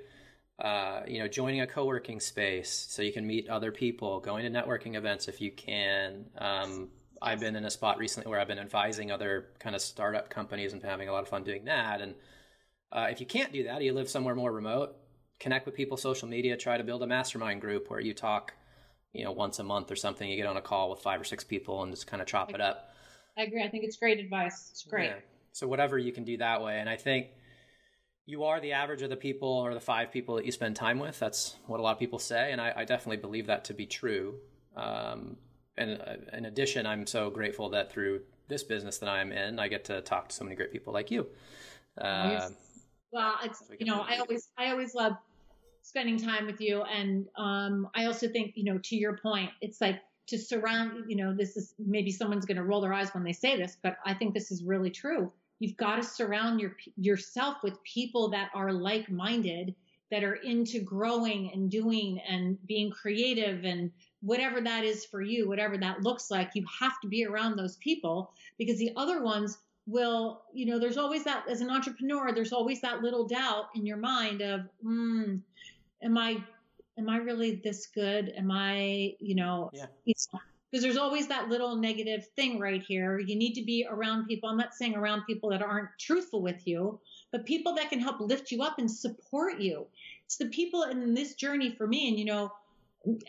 uh, 0.58 1.00
you 1.06 1.18
know, 1.18 1.28
joining 1.28 1.60
a 1.60 1.66
co-working 1.66 2.20
space 2.20 2.86
so 2.88 3.02
you 3.02 3.12
can 3.12 3.26
meet 3.26 3.48
other 3.48 3.72
people, 3.72 4.20
going 4.20 4.44
to 4.44 4.58
networking 4.58 4.96
events 4.96 5.26
if 5.26 5.40
you 5.40 5.50
can. 5.50 6.26
Um, 6.38 6.88
I've 7.20 7.40
been 7.40 7.56
in 7.56 7.64
a 7.64 7.70
spot 7.70 7.98
recently 7.98 8.30
where 8.30 8.38
I've 8.38 8.48
been 8.48 8.58
advising 8.58 9.10
other 9.10 9.48
kind 9.58 9.74
of 9.74 9.82
startup 9.82 10.30
companies 10.30 10.72
and 10.72 10.82
having 10.82 11.08
a 11.08 11.12
lot 11.12 11.22
of 11.22 11.28
fun 11.28 11.42
doing 11.42 11.64
that. 11.64 12.00
And 12.00 12.14
uh, 12.92 13.08
if 13.10 13.18
you 13.18 13.26
can't 13.26 13.52
do 13.52 13.64
that, 13.64 13.82
you 13.82 13.92
live 13.92 14.08
somewhere 14.08 14.34
more 14.34 14.52
remote, 14.52 14.94
connect 15.40 15.66
with 15.66 15.74
people, 15.74 15.96
social 15.96 16.28
media, 16.28 16.56
try 16.56 16.76
to 16.76 16.84
build 16.84 17.02
a 17.02 17.06
mastermind 17.06 17.60
group 17.60 17.90
where 17.90 18.00
you 18.00 18.14
talk, 18.14 18.52
you 19.12 19.24
know, 19.24 19.32
once 19.32 19.58
a 19.58 19.64
month 19.64 19.90
or 19.90 19.96
something. 19.96 20.28
You 20.28 20.36
get 20.36 20.46
on 20.46 20.56
a 20.56 20.62
call 20.62 20.90
with 20.90 21.00
five 21.00 21.20
or 21.20 21.24
six 21.24 21.42
people 21.42 21.82
and 21.82 21.92
just 21.92 22.06
kind 22.06 22.20
of 22.20 22.28
chop 22.28 22.54
it 22.54 22.60
up. 22.60 22.90
I 23.36 23.42
agree. 23.42 23.64
I 23.64 23.68
think 23.68 23.84
it's 23.84 23.96
great 23.96 24.20
advice. 24.20 24.68
It's 24.70 24.84
great. 24.84 25.06
Yeah. 25.06 25.16
So 25.52 25.66
whatever 25.66 25.98
you 25.98 26.12
can 26.12 26.24
do 26.24 26.36
that 26.36 26.62
way, 26.62 26.78
and 26.78 26.88
I 26.88 26.96
think 26.96 27.28
you 28.26 28.44
are 28.44 28.60
the 28.60 28.72
average 28.72 29.02
of 29.02 29.10
the 29.10 29.16
people 29.16 29.48
or 29.48 29.74
the 29.74 29.80
five 29.80 30.10
people 30.10 30.36
that 30.36 30.46
you 30.46 30.52
spend 30.52 30.76
time 30.76 30.98
with. 30.98 31.18
That's 31.18 31.56
what 31.66 31.80
a 31.80 31.82
lot 31.82 31.92
of 31.92 31.98
people 31.98 32.18
say, 32.18 32.52
and 32.52 32.60
I, 32.60 32.72
I 32.76 32.84
definitely 32.84 33.18
believe 33.18 33.46
that 33.46 33.64
to 33.66 33.74
be 33.74 33.86
true. 33.86 34.36
Um, 34.76 35.36
and 35.76 36.00
uh, 36.00 36.36
in 36.36 36.46
addition, 36.46 36.86
I'm 36.86 37.06
so 37.06 37.30
grateful 37.30 37.70
that 37.70 37.92
through 37.92 38.22
this 38.48 38.62
business 38.62 38.98
that 38.98 39.08
I'm 39.08 39.32
in, 39.32 39.58
I 39.58 39.68
get 39.68 39.84
to 39.86 40.00
talk 40.00 40.28
to 40.28 40.34
so 40.34 40.44
many 40.44 40.56
great 40.56 40.72
people 40.72 40.92
like 40.92 41.10
you. 41.10 41.26
Uh, 41.98 42.48
well, 43.12 43.34
it's 43.44 43.62
you 43.78 43.86
know, 43.86 44.00
I 44.00 44.18
always 44.18 44.48
I 44.56 44.70
always 44.70 44.94
love 44.94 45.12
spending 45.82 46.18
time 46.18 46.46
with 46.46 46.60
you, 46.60 46.82
and 46.82 47.26
um, 47.36 47.88
I 47.94 48.06
also 48.06 48.28
think 48.28 48.52
you 48.56 48.64
know, 48.64 48.78
to 48.78 48.96
your 48.96 49.18
point, 49.18 49.50
it's 49.60 49.80
like 49.80 50.00
to 50.28 50.38
surround. 50.38 51.04
You 51.08 51.16
know, 51.16 51.34
this 51.34 51.56
is 51.58 51.74
maybe 51.78 52.10
someone's 52.10 52.46
going 52.46 52.56
to 52.56 52.64
roll 52.64 52.80
their 52.80 52.94
eyes 52.94 53.12
when 53.12 53.22
they 53.22 53.32
say 53.32 53.56
this, 53.56 53.76
but 53.82 53.98
I 54.06 54.14
think 54.14 54.32
this 54.32 54.50
is 54.50 54.62
really 54.62 54.90
true 54.90 55.30
You've 55.58 55.76
got 55.76 55.96
to 55.96 56.02
surround 56.02 56.60
your, 56.60 56.76
yourself 56.96 57.58
with 57.62 57.82
people 57.84 58.28
that 58.30 58.50
are 58.54 58.72
like 58.72 59.10
minded, 59.10 59.74
that 60.10 60.24
are 60.24 60.34
into 60.34 60.80
growing 60.80 61.50
and 61.52 61.70
doing 61.70 62.20
and 62.28 62.58
being 62.66 62.90
creative 62.90 63.64
and 63.64 63.90
whatever 64.20 64.60
that 64.60 64.84
is 64.84 65.04
for 65.04 65.22
you, 65.22 65.48
whatever 65.48 65.76
that 65.78 66.02
looks 66.02 66.30
like. 66.30 66.50
You 66.54 66.64
have 66.80 67.00
to 67.02 67.08
be 67.08 67.24
around 67.24 67.56
those 67.56 67.76
people 67.76 68.32
because 68.58 68.78
the 68.78 68.92
other 68.96 69.22
ones 69.22 69.58
will, 69.86 70.42
you 70.52 70.66
know, 70.66 70.78
there's 70.78 70.96
always 70.96 71.24
that, 71.24 71.44
as 71.48 71.60
an 71.60 71.70
entrepreneur, 71.70 72.32
there's 72.32 72.52
always 72.52 72.80
that 72.80 73.02
little 73.02 73.26
doubt 73.26 73.66
in 73.74 73.84
your 73.84 73.96
mind 73.96 74.40
of, 74.40 74.62
hmm, 74.82 75.36
am 76.02 76.18
I 76.18 76.42
am 76.96 77.08
I 77.08 77.16
really 77.16 77.60
this 77.64 77.86
good? 77.86 78.32
Am 78.36 78.50
I, 78.50 79.14
you 79.20 79.34
know, 79.34 79.70
yeah 79.72 79.86
because 80.74 80.82
there's 80.82 80.96
always 80.96 81.28
that 81.28 81.48
little 81.48 81.76
negative 81.76 82.26
thing 82.34 82.58
right 82.58 82.82
here. 82.82 83.20
You 83.20 83.36
need 83.36 83.52
to 83.54 83.62
be 83.62 83.86
around 83.88 84.26
people. 84.26 84.48
I'm 84.48 84.56
not 84.56 84.74
saying 84.74 84.96
around 84.96 85.22
people 85.24 85.50
that 85.50 85.62
aren't 85.62 85.90
truthful 86.00 86.42
with 86.42 86.66
you, 86.66 86.98
but 87.30 87.46
people 87.46 87.76
that 87.76 87.90
can 87.90 88.00
help 88.00 88.18
lift 88.18 88.50
you 88.50 88.60
up 88.60 88.80
and 88.80 88.90
support 88.90 89.60
you. 89.60 89.86
It's 90.26 90.36
the 90.36 90.46
people 90.46 90.82
in 90.82 91.14
this 91.14 91.36
journey 91.36 91.70
for 91.70 91.86
me. 91.86 92.08
And, 92.08 92.18
you 92.18 92.24
know, 92.24 92.52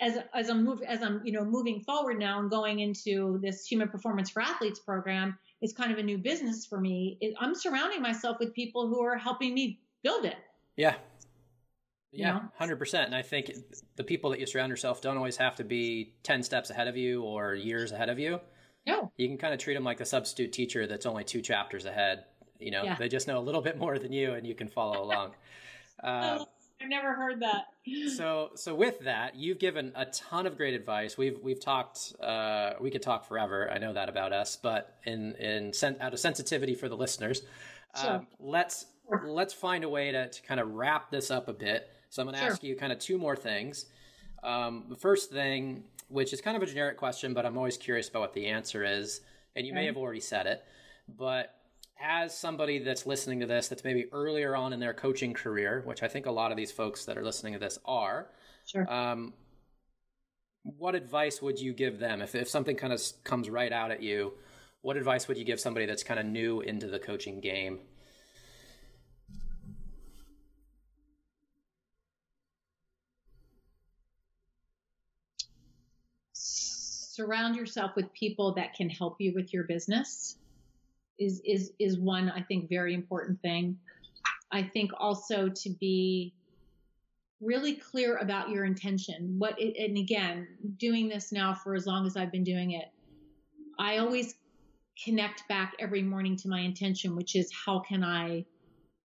as, 0.01 0.17
as 0.33 0.49
I'm 0.49 0.63
move, 0.63 0.81
as 0.87 1.03
I'm, 1.03 1.21
you 1.23 1.33
know, 1.33 1.45
moving 1.45 1.81
forward 1.81 2.17
now 2.17 2.39
and 2.39 2.49
going 2.49 2.79
into 2.79 3.37
this 3.43 3.67
human 3.67 3.89
performance 3.89 4.31
for 4.31 4.41
athletes 4.41 4.79
program, 4.79 5.37
it's 5.61 5.71
kind 5.71 5.91
of 5.91 5.99
a 5.99 6.03
new 6.03 6.17
business 6.17 6.65
for 6.65 6.81
me. 6.81 7.19
It, 7.21 7.35
I'm 7.39 7.53
surrounding 7.53 8.01
myself 8.01 8.39
with 8.39 8.55
people 8.55 8.87
who 8.87 9.03
are 9.03 9.17
helping 9.17 9.53
me 9.53 9.77
build 10.01 10.25
it. 10.25 10.37
Yeah. 10.77 10.95
Yeah, 12.15 12.41
hundred 12.57 12.77
percent. 12.77 13.07
And 13.07 13.15
I 13.15 13.21
think 13.21 13.51
the 13.95 14.03
people 14.03 14.29
that 14.31 14.39
you 14.39 14.45
surround 14.45 14.69
yourself 14.69 15.01
don't 15.01 15.17
always 15.17 15.37
have 15.37 15.55
to 15.57 15.63
be 15.63 16.13
ten 16.23 16.43
steps 16.43 16.69
ahead 16.69 16.87
of 16.87 16.97
you 16.97 17.23
or 17.23 17.53
years 17.55 17.91
ahead 17.91 18.09
of 18.09 18.19
you. 18.19 18.39
No, 18.87 19.11
you 19.17 19.27
can 19.27 19.37
kind 19.37 19.53
of 19.53 19.59
treat 19.59 19.73
them 19.73 19.83
like 19.83 19.97
the 19.97 20.05
substitute 20.05 20.53
teacher 20.53 20.87
that's 20.87 21.05
only 21.05 21.23
two 21.23 21.41
chapters 21.41 21.85
ahead. 21.85 22.25
You 22.59 22.71
know, 22.71 22.83
yeah. 22.83 22.95
they 22.95 23.09
just 23.09 23.27
know 23.27 23.37
a 23.37 23.41
little 23.41 23.61
bit 23.61 23.77
more 23.77 23.99
than 23.99 24.13
you, 24.13 24.33
and 24.33 24.45
you 24.45 24.55
can 24.55 24.67
follow 24.67 25.03
along. 25.03 25.33
Uh, 26.03 26.43
I've 26.81 26.89
never 26.89 27.13
heard 27.13 27.41
that. 27.41 27.67
so, 28.17 28.51
so 28.55 28.75
with 28.75 28.99
that, 29.01 29.35
you've 29.35 29.59
given 29.59 29.91
a 29.95 30.05
ton 30.05 30.45
of 30.45 30.57
great 30.57 30.73
advice. 30.73 31.17
We've 31.17 31.39
we've 31.41 31.59
talked. 31.59 32.13
Uh, 32.21 32.73
we 32.81 32.91
could 32.91 33.01
talk 33.01 33.25
forever. 33.27 33.71
I 33.71 33.77
know 33.77 33.93
that 33.93 34.09
about 34.09 34.33
us, 34.33 34.57
but 34.57 34.97
in 35.05 35.35
in 35.35 35.73
sen- 35.73 35.97
out 36.01 36.13
of 36.13 36.19
sensitivity 36.19 36.75
for 36.75 36.89
the 36.89 36.97
listeners, 36.97 37.43
sure. 37.99 38.11
um, 38.11 38.27
let's 38.39 38.85
let's 39.25 39.53
find 39.53 39.83
a 39.83 39.89
way 39.89 40.11
to, 40.11 40.29
to 40.29 40.41
kind 40.41 40.59
of 40.59 40.71
wrap 40.71 41.11
this 41.11 41.31
up 41.31 41.47
a 41.47 41.53
bit. 41.53 41.89
So 42.09 42.21
I'm 42.21 42.27
going 42.27 42.35
to 42.35 42.41
sure. 42.41 42.51
ask 42.51 42.63
you 42.63 42.75
kind 42.75 42.91
of 42.91 42.99
two 42.99 43.17
more 43.17 43.35
things. 43.35 43.85
Um, 44.43 44.85
the 44.89 44.95
first 44.95 45.31
thing, 45.31 45.83
which 46.07 46.33
is 46.33 46.41
kind 46.41 46.55
of 46.55 46.63
a 46.63 46.65
generic 46.65 46.97
question, 46.97 47.33
but 47.33 47.45
I'm 47.45 47.57
always 47.57 47.77
curious 47.77 48.09
about 48.09 48.21
what 48.21 48.33
the 48.33 48.47
answer 48.47 48.83
is, 48.83 49.21
and 49.55 49.65
you 49.65 49.73
okay. 49.73 49.81
may 49.81 49.85
have 49.87 49.97
already 49.97 50.19
said 50.19 50.45
it, 50.45 50.63
but 51.07 51.55
as 51.99 52.37
somebody 52.37 52.79
that's 52.79 53.05
listening 53.05 53.39
to 53.39 53.45
this, 53.45 53.69
that's 53.69 53.83
maybe 53.83 54.05
earlier 54.11 54.55
on 54.55 54.73
in 54.73 54.79
their 54.79 54.93
coaching 54.93 55.33
career, 55.33 55.81
which 55.85 56.03
I 56.03 56.07
think 56.07 56.25
a 56.25 56.31
lot 56.31 56.51
of 56.51 56.57
these 56.57 56.71
folks 56.71 57.05
that 57.05 57.17
are 57.17 57.23
listening 57.23 57.53
to 57.53 57.59
this 57.59 57.79
are, 57.85 58.27
sure. 58.65 58.91
Um, 58.91 59.33
what 60.63 60.95
advice 60.95 61.41
would 61.41 61.59
you 61.59 61.73
give 61.73 61.99
them 61.99 62.21
if, 62.21 62.35
if 62.35 62.49
something 62.49 62.75
kind 62.75 62.91
of 62.91 63.01
comes 63.23 63.49
right 63.49 63.71
out 63.71 63.91
at 63.91 64.01
you? 64.01 64.33
What 64.81 64.97
advice 64.97 65.27
would 65.27 65.37
you 65.37 65.45
give 65.45 65.59
somebody 65.59 65.85
that's 65.85 66.03
kind 66.03 66.19
of 66.19 66.25
new 66.25 66.61
into 66.61 66.87
the 66.87 66.99
coaching 66.99 67.39
game? 67.39 67.79
Surround 77.15 77.55
yourself 77.55 77.91
with 77.95 78.11
people 78.13 78.53
that 78.55 78.73
can 78.73 78.89
help 78.89 79.15
you 79.19 79.33
with 79.33 79.53
your 79.53 79.63
business 79.63 80.37
is 81.17 81.41
is 81.45 81.71
is 81.79 81.97
one 81.97 82.29
I 82.29 82.41
think 82.41 82.69
very 82.69 82.93
important 82.93 83.41
thing. 83.41 83.77
I 84.51 84.63
think 84.63 84.91
also 84.97 85.49
to 85.49 85.69
be 85.79 86.33
really 87.41 87.75
clear 87.75 88.17
about 88.17 88.49
your 88.49 88.65
intention. 88.65 89.35
What 89.37 89.59
it, 89.59 89.77
and 89.77 89.97
again, 89.97 90.47
doing 90.77 91.07
this 91.07 91.31
now 91.31 91.53
for 91.53 91.75
as 91.75 91.85
long 91.85 92.05
as 92.05 92.17
I've 92.17 92.31
been 92.31 92.43
doing 92.43 92.71
it, 92.71 92.85
I 93.79 93.97
always 93.97 94.35
connect 95.03 95.47
back 95.47 95.73
every 95.79 96.01
morning 96.01 96.35
to 96.37 96.47
my 96.47 96.61
intention, 96.61 97.15
which 97.15 97.35
is 97.35 97.51
how 97.65 97.79
can 97.79 98.03
I 98.03 98.45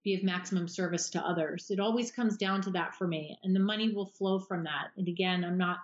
be 0.05 0.15
of 0.15 0.23
maximum 0.23 0.67
service 0.67 1.11
to 1.11 1.21
others. 1.21 1.67
It 1.71 1.81
always 1.81 2.11
comes 2.11 2.37
down 2.37 2.63
to 2.63 2.71
that 2.71 2.95
for 2.95 3.07
me, 3.07 3.37
and 3.43 3.55
the 3.55 3.61
money 3.61 3.93
will 3.93 4.07
flow 4.07 4.39
from 4.39 4.65
that. 4.65 4.89
And 4.97 5.09
again, 5.09 5.45
I'm 5.45 5.59
not, 5.59 5.79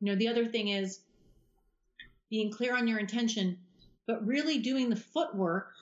you 0.00 0.10
know, 0.10 0.16
the 0.16 0.28
other 0.28 0.46
thing 0.46 0.68
is 0.68 1.00
being 2.32 2.50
clear 2.50 2.74
on 2.74 2.88
your 2.88 2.98
intention, 2.98 3.58
but 4.06 4.26
really 4.26 4.58
doing 4.58 4.88
the 4.88 4.96
footwork 4.96 5.74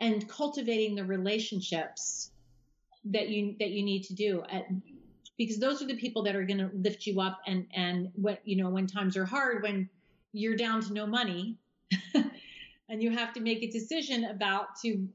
and 0.00 0.28
cultivating 0.28 0.96
the 0.96 1.04
relationships 1.04 2.32
that 3.04 3.28
you 3.28 3.54
that 3.60 3.70
you 3.70 3.84
need 3.84 4.02
to 4.02 4.12
do 4.12 4.42
at, 4.50 4.64
because 5.38 5.60
those 5.60 5.80
are 5.80 5.86
the 5.86 5.96
people 5.96 6.24
that 6.24 6.34
are 6.34 6.42
going 6.42 6.58
to 6.58 6.68
lift 6.74 7.06
you 7.06 7.20
up 7.20 7.38
and 7.46 7.66
and 7.76 8.10
what 8.16 8.40
you 8.44 8.56
know 8.56 8.68
when 8.70 8.88
times 8.88 9.16
are 9.16 9.24
hard 9.24 9.62
when 9.62 9.88
you're 10.32 10.56
down 10.56 10.80
to 10.80 10.92
no 10.92 11.06
money 11.06 11.56
and 12.88 13.00
you 13.00 13.12
have 13.12 13.32
to 13.32 13.40
make 13.40 13.62
a 13.62 13.70
decision 13.70 14.24
about 14.24 14.74
to 14.82 15.06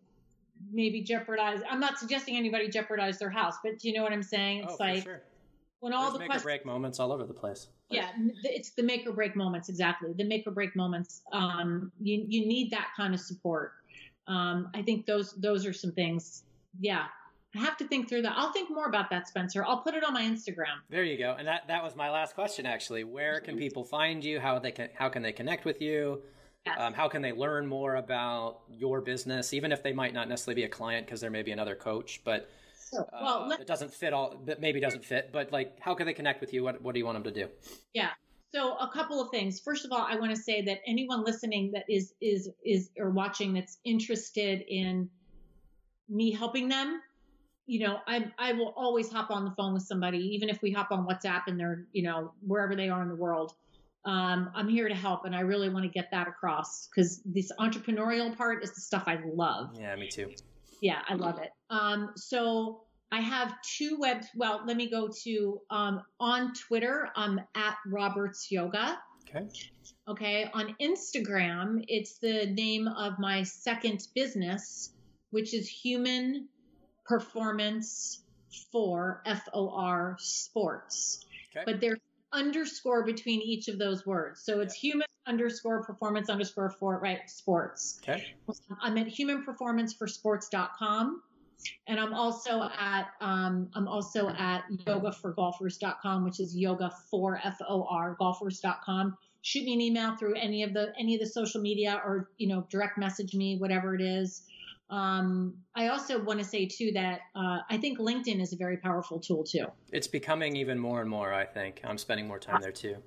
maybe 0.71 1.01
jeopardize 1.01 1.59
i'm 1.69 1.79
not 1.79 1.99
suggesting 1.99 2.37
anybody 2.37 2.69
jeopardize 2.69 3.19
their 3.19 3.29
house 3.29 3.55
but 3.63 3.79
do 3.79 3.89
you 3.89 3.93
know 3.93 4.03
what 4.03 4.13
i'm 4.13 4.23
saying 4.23 4.63
it's 4.63 4.73
oh, 4.73 4.83
like 4.83 5.03
sure. 5.03 5.21
When 5.79 5.93
all 5.93 6.03
There's 6.03 6.13
the 6.13 6.19
make 6.19 6.27
questions, 6.27 6.45
or 6.45 6.49
break 6.49 6.65
moments 6.65 6.99
all 6.99 7.11
over 7.11 7.25
the 7.25 7.33
place. 7.33 7.67
Yeah 7.89 8.09
it's 8.43 8.71
the 8.71 8.83
make 8.83 9.07
or 9.07 9.13
break 9.13 9.35
moments 9.35 9.69
exactly. 9.69 10.13
The 10.13 10.23
make 10.23 10.45
or 10.45 10.51
break 10.51 10.75
moments 10.75 11.21
um, 11.31 11.91
you 11.99 12.25
you 12.27 12.45
need 12.45 12.71
that 12.71 12.89
kind 12.95 13.13
of 13.13 13.19
support. 13.19 13.73
Um, 14.27 14.69
i 14.75 14.81
think 14.83 15.07
those 15.07 15.33
those 15.33 15.65
are 15.65 15.73
some 15.73 15.91
things 15.91 16.43
yeah. 16.79 17.05
I 17.55 17.59
have 17.59 17.77
to 17.77 17.87
think 17.87 18.07
through 18.07 18.21
that. 18.23 18.33
I'll 18.35 18.51
think 18.51 18.69
more 18.69 18.85
about 18.85 19.09
that 19.09 19.27
spencer. 19.27 19.65
I'll 19.65 19.81
put 19.81 19.95
it 19.95 20.03
on 20.03 20.13
my 20.13 20.21
instagram. 20.21 20.83
There 20.89 21.03
you 21.03 21.17
go. 21.17 21.35
And 21.37 21.47
that 21.47 21.67
that 21.67 21.83
was 21.83 21.95
my 21.95 22.11
last 22.11 22.35
question 22.35 22.67
actually. 22.67 23.03
Where 23.03 23.39
can 23.39 23.57
people 23.57 23.83
find 23.83 24.23
you? 24.23 24.39
How 24.39 24.59
they 24.59 24.71
can 24.71 24.89
how 24.93 25.09
can 25.09 25.23
they 25.23 25.31
connect 25.31 25.65
with 25.65 25.81
you? 25.81 26.21
Yes. 26.65 26.75
um, 26.77 26.93
how 26.93 27.07
can 27.07 27.21
they 27.21 27.31
learn 27.31 27.65
more 27.65 27.95
about 27.95 28.59
your 28.69 28.99
business 28.99 29.53
even 29.53 29.71
if 29.71 29.81
they 29.81 29.93
might 29.93 30.13
not 30.13 30.27
necessarily 30.27 30.61
be 30.61 30.65
a 30.65 30.69
client 30.69 31.05
because 31.05 31.21
there 31.21 31.31
may 31.31 31.41
be 31.41 31.51
another 31.51 31.73
coach 31.73 32.19
but 32.25 32.49
So, 32.91 33.07
well, 33.13 33.51
uh, 33.51 33.55
it 33.59 33.67
doesn't 33.67 33.93
fit 33.93 34.13
all, 34.13 34.41
that 34.45 34.59
maybe 34.59 34.79
doesn't 34.79 35.05
fit, 35.05 35.29
but 35.31 35.51
like, 35.51 35.79
how 35.79 35.93
can 35.93 36.07
they 36.07 36.13
connect 36.13 36.41
with 36.41 36.53
you? 36.53 36.63
What 36.63 36.81
What 36.81 36.93
do 36.93 36.99
you 36.99 37.05
want 37.05 37.23
them 37.23 37.33
to 37.33 37.45
do? 37.45 37.49
Yeah. 37.93 38.09
So 38.51 38.75
a 38.77 38.89
couple 38.91 39.21
of 39.21 39.29
things. 39.29 39.59
First 39.59 39.85
of 39.85 39.91
all, 39.91 40.05
I 40.09 40.15
want 40.15 40.35
to 40.35 40.41
say 40.41 40.63
that 40.63 40.79
anyone 40.87 41.23
listening 41.23 41.71
that 41.73 41.83
is 41.87 42.13
is 42.19 42.49
is 42.65 42.89
or 42.97 43.11
watching 43.11 43.53
that's 43.53 43.77
interested 43.85 44.63
in 44.67 45.09
me 46.07 46.31
helping 46.31 46.67
them, 46.67 46.99
you 47.67 47.85
know, 47.85 47.99
I 48.07 48.31
I 48.39 48.53
will 48.53 48.73
always 48.75 49.11
hop 49.11 49.29
on 49.29 49.45
the 49.45 49.51
phone 49.51 49.73
with 49.73 49.83
somebody, 49.83 50.17
even 50.33 50.49
if 50.49 50.63
we 50.63 50.71
hop 50.71 50.91
on 50.91 51.05
WhatsApp 51.05 51.43
and 51.45 51.59
they're 51.59 51.85
you 51.91 52.01
know 52.01 52.33
wherever 52.41 52.75
they 52.75 52.89
are 52.89 53.03
in 53.03 53.09
the 53.09 53.15
world. 53.15 53.53
Um, 54.05 54.49
I'm 54.55 54.69
here 54.69 54.87
to 54.87 54.95
help, 54.95 55.25
and 55.25 55.35
I 55.35 55.41
really 55.41 55.69
want 55.69 55.83
to 55.83 55.91
get 55.91 56.09
that 56.11 56.27
across 56.27 56.87
because 56.87 57.21
this 57.25 57.51
entrepreneurial 57.59 58.35
part 58.35 58.63
is 58.63 58.71
the 58.73 58.81
stuff 58.81 59.03
I 59.05 59.19
love. 59.31 59.77
Yeah, 59.77 59.95
me 59.95 60.07
too. 60.07 60.33
Yeah, 60.81 61.01
I 61.07 61.15
love 61.15 61.39
it. 61.39 61.51
Um, 61.69 62.11
so 62.15 62.81
I 63.11 63.21
have 63.21 63.53
two 63.61 63.97
web. 63.99 64.23
Well, 64.35 64.61
let 64.65 64.77
me 64.77 64.89
go 64.89 65.09
to 65.23 65.61
um, 65.69 66.01
on 66.19 66.53
Twitter. 66.53 67.09
I'm 67.15 67.39
at 67.55 67.75
Roberts 67.87 68.51
Yoga. 68.51 68.99
Okay. 69.27 69.47
Okay. 70.07 70.49
On 70.53 70.75
Instagram, 70.81 71.83
it's 71.87 72.17
the 72.19 72.47
name 72.47 72.87
of 72.87 73.19
my 73.19 73.43
second 73.43 74.07
business, 74.15 74.91
which 75.31 75.53
is 75.53 75.67
Human 75.67 76.47
Performance 77.05 78.23
for 78.71 79.21
F 79.25 79.47
O 79.53 79.69
R 79.69 80.15
Sports. 80.19 81.25
Okay. 81.51 81.63
But 81.65 81.81
there's 81.81 81.99
underscore 82.33 83.05
between 83.05 83.41
each 83.41 83.67
of 83.67 83.77
those 83.79 84.05
words. 84.05 84.41
So 84.41 84.61
it's 84.61 84.73
human 84.73 85.05
underscore 85.27 85.83
performance 85.83 86.29
underscore 86.29 86.69
for 86.71 86.99
right 86.99 87.29
sports. 87.29 87.99
Okay. 88.03 88.33
I'm 88.81 88.97
at 88.97 89.07
humanperformanceforsports.com. 89.07 91.21
And 91.87 91.99
I'm 91.99 92.13
also 92.13 92.69
at 92.79 93.09
um, 93.19 93.69
I'm 93.73 93.85
also 93.87 94.29
at 94.29 94.63
yogaforgolfers.com, 94.71 96.23
which 96.23 96.39
is 96.39 96.55
yoga 96.55 96.89
for 97.11 97.41
F 97.43 97.57
O 97.67 97.83
R 97.83 98.15
golfers.com. 98.17 99.17
Shoot 99.41 99.65
me 99.65 99.73
an 99.73 99.81
email 99.81 100.15
through 100.15 100.35
any 100.35 100.63
of 100.63 100.73
the 100.73 100.93
any 100.97 101.15
of 101.15 101.19
the 101.19 101.27
social 101.27 101.59
media 101.59 102.01
or 102.05 102.29
you 102.37 102.47
know 102.47 102.65
direct 102.69 102.97
message 102.97 103.33
me 103.33 103.57
whatever 103.57 103.93
it 103.93 104.01
is. 104.01 104.43
Um, 104.89 105.55
I 105.75 105.87
also 105.87 106.21
want 106.21 106.39
to 106.39 106.45
say 106.45 106.65
too 106.65 106.91
that 106.93 107.21
uh, 107.35 107.59
I 107.69 107.77
think 107.77 107.99
LinkedIn 107.99 108.41
is 108.41 108.53
a 108.53 108.57
very 108.57 108.77
powerful 108.77 109.19
tool 109.19 109.43
too. 109.43 109.67
It's 109.91 110.07
becoming 110.07 110.55
even 110.55 110.79
more 110.79 111.01
and 111.01 111.09
more. 111.09 111.31
I 111.33 111.45
think 111.45 111.81
I'm 111.83 111.97
spending 111.97 112.27
more 112.27 112.39
time 112.39 112.59
there 112.61 112.71
too. 112.71 112.97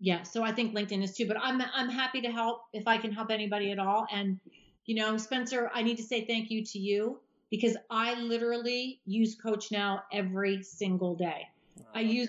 Yeah, 0.00 0.22
so 0.22 0.42
I 0.42 0.52
think 0.52 0.74
LinkedIn 0.74 1.02
is 1.02 1.14
too, 1.14 1.26
but 1.26 1.36
I'm 1.40 1.60
I'm 1.74 1.88
happy 1.88 2.20
to 2.22 2.30
help 2.30 2.62
if 2.72 2.86
I 2.86 2.98
can 2.98 3.12
help 3.12 3.30
anybody 3.30 3.70
at 3.70 3.78
all. 3.78 4.06
And 4.12 4.40
you 4.86 4.94
know, 4.94 5.16
Spencer, 5.16 5.70
I 5.74 5.82
need 5.82 5.96
to 5.98 6.02
say 6.02 6.24
thank 6.24 6.50
you 6.50 6.64
to 6.64 6.78
you 6.78 7.20
because 7.50 7.76
I 7.90 8.14
literally 8.14 9.00
use 9.06 9.36
Coach 9.36 9.70
Now 9.70 10.02
every 10.12 10.62
single 10.62 11.14
day. 11.14 11.46
I 11.94 12.00
use-. 12.00 12.28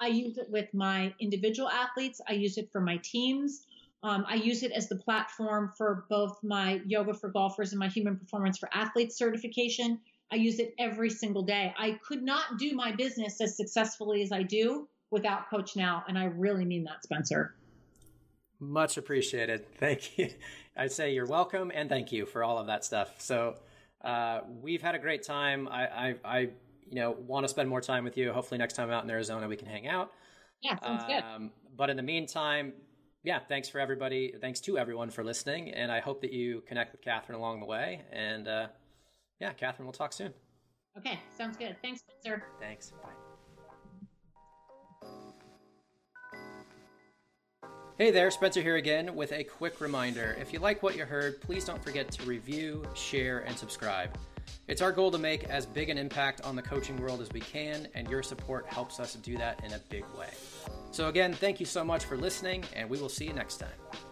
I 0.00 0.08
use 0.08 0.36
it 0.38 0.50
with 0.50 0.72
my 0.74 1.14
individual 1.20 1.68
athletes. 1.68 2.20
I 2.28 2.32
use 2.32 2.58
it 2.58 2.70
for 2.72 2.80
my 2.80 2.98
teams. 3.04 3.66
Um, 4.04 4.24
I 4.28 4.34
use 4.34 4.62
it 4.62 4.72
as 4.72 4.88
the 4.88 4.96
platform 4.96 5.72
for 5.76 6.06
both 6.10 6.38
my 6.42 6.80
yoga 6.84 7.14
for 7.14 7.28
golfers 7.28 7.72
and 7.72 7.78
my 7.78 7.88
human 7.88 8.16
performance 8.16 8.58
for 8.58 8.68
athletes 8.74 9.16
certification. 9.16 10.00
I 10.32 10.36
use 10.36 10.58
it 10.58 10.74
every 10.78 11.10
single 11.10 11.42
day. 11.42 11.72
I 11.78 11.98
could 12.06 12.22
not 12.22 12.58
do 12.58 12.74
my 12.74 12.92
business 12.92 13.40
as 13.40 13.56
successfully 13.56 14.22
as 14.22 14.32
I 14.32 14.42
do 14.42 14.88
without 15.10 15.48
Coach 15.50 15.76
Now, 15.76 16.04
and 16.08 16.18
I 16.18 16.24
really 16.24 16.64
mean 16.64 16.84
that, 16.84 17.04
Spencer. 17.04 17.54
Much 18.58 18.96
appreciated. 18.96 19.66
Thank 19.76 20.18
you. 20.18 20.30
I'd 20.76 20.90
say 20.90 21.12
you're 21.12 21.26
welcome 21.26 21.70
and 21.74 21.88
thank 21.88 22.12
you 22.12 22.24
for 22.24 22.42
all 22.42 22.58
of 22.58 22.68
that 22.68 22.84
stuff. 22.84 23.10
So 23.18 23.56
uh, 24.02 24.40
we've 24.62 24.80
had 24.80 24.94
a 24.94 24.98
great 24.98 25.22
time. 25.22 25.68
I, 25.68 25.86
I, 25.86 26.14
I, 26.24 26.38
you 26.88 26.94
know, 26.94 27.10
want 27.10 27.44
to 27.44 27.48
spend 27.48 27.68
more 27.68 27.82
time 27.82 28.04
with 28.04 28.16
you. 28.16 28.32
Hopefully, 28.32 28.58
next 28.58 28.74
time 28.74 28.88
I'm 28.88 28.94
out 28.94 29.04
in 29.04 29.10
Arizona, 29.10 29.46
we 29.48 29.56
can 29.56 29.68
hang 29.68 29.86
out. 29.86 30.12
Yeah, 30.62 30.78
sounds 30.80 31.04
good. 31.04 31.22
Um, 31.22 31.50
but 31.76 31.90
in 31.90 31.96
the 31.96 32.02
meantime, 32.02 32.72
yeah, 33.24 33.38
thanks 33.38 33.68
for 33.68 33.78
everybody. 33.78 34.34
Thanks 34.40 34.60
to 34.60 34.78
everyone 34.78 35.10
for 35.10 35.22
listening, 35.22 35.70
and 35.70 35.92
I 35.92 36.00
hope 36.00 36.20
that 36.22 36.32
you 36.32 36.62
connect 36.66 36.92
with 36.92 37.02
Katherine 37.02 37.38
along 37.38 37.60
the 37.60 37.66
way. 37.66 38.02
And 38.12 38.48
uh, 38.48 38.66
yeah, 39.40 39.52
Katherine, 39.52 39.86
we'll 39.86 39.92
talk 39.92 40.12
soon. 40.12 40.32
Okay, 40.98 41.18
sounds 41.36 41.56
good. 41.56 41.76
Thanks, 41.82 42.00
Spencer. 42.00 42.44
Thanks. 42.60 42.92
Bye. 43.02 43.08
Hey 47.98 48.10
there, 48.10 48.30
Spencer 48.30 48.62
here 48.62 48.76
again 48.76 49.14
with 49.14 49.32
a 49.32 49.44
quick 49.44 49.80
reminder. 49.80 50.36
If 50.40 50.52
you 50.52 50.58
like 50.58 50.82
what 50.82 50.96
you 50.96 51.04
heard, 51.04 51.40
please 51.40 51.64
don't 51.64 51.82
forget 51.82 52.10
to 52.12 52.24
review, 52.24 52.84
share, 52.94 53.40
and 53.40 53.56
subscribe. 53.56 54.16
It's 54.66 54.82
our 54.82 54.90
goal 54.90 55.10
to 55.12 55.18
make 55.18 55.44
as 55.44 55.66
big 55.66 55.88
an 55.88 55.98
impact 55.98 56.40
on 56.40 56.56
the 56.56 56.62
coaching 56.62 56.96
world 56.96 57.20
as 57.20 57.30
we 57.32 57.40
can, 57.40 57.86
and 57.94 58.08
your 58.08 58.22
support 58.22 58.66
helps 58.66 58.98
us 58.98 59.14
do 59.14 59.36
that 59.36 59.62
in 59.64 59.74
a 59.74 59.78
big 59.90 60.04
way. 60.18 60.30
So, 60.92 61.08
again, 61.08 61.32
thank 61.32 61.58
you 61.58 61.66
so 61.66 61.82
much 61.82 62.04
for 62.04 62.16
listening, 62.16 62.64
and 62.76 62.88
we 62.88 63.00
will 63.00 63.08
see 63.08 63.24
you 63.24 63.32
next 63.32 63.56
time. 63.56 64.11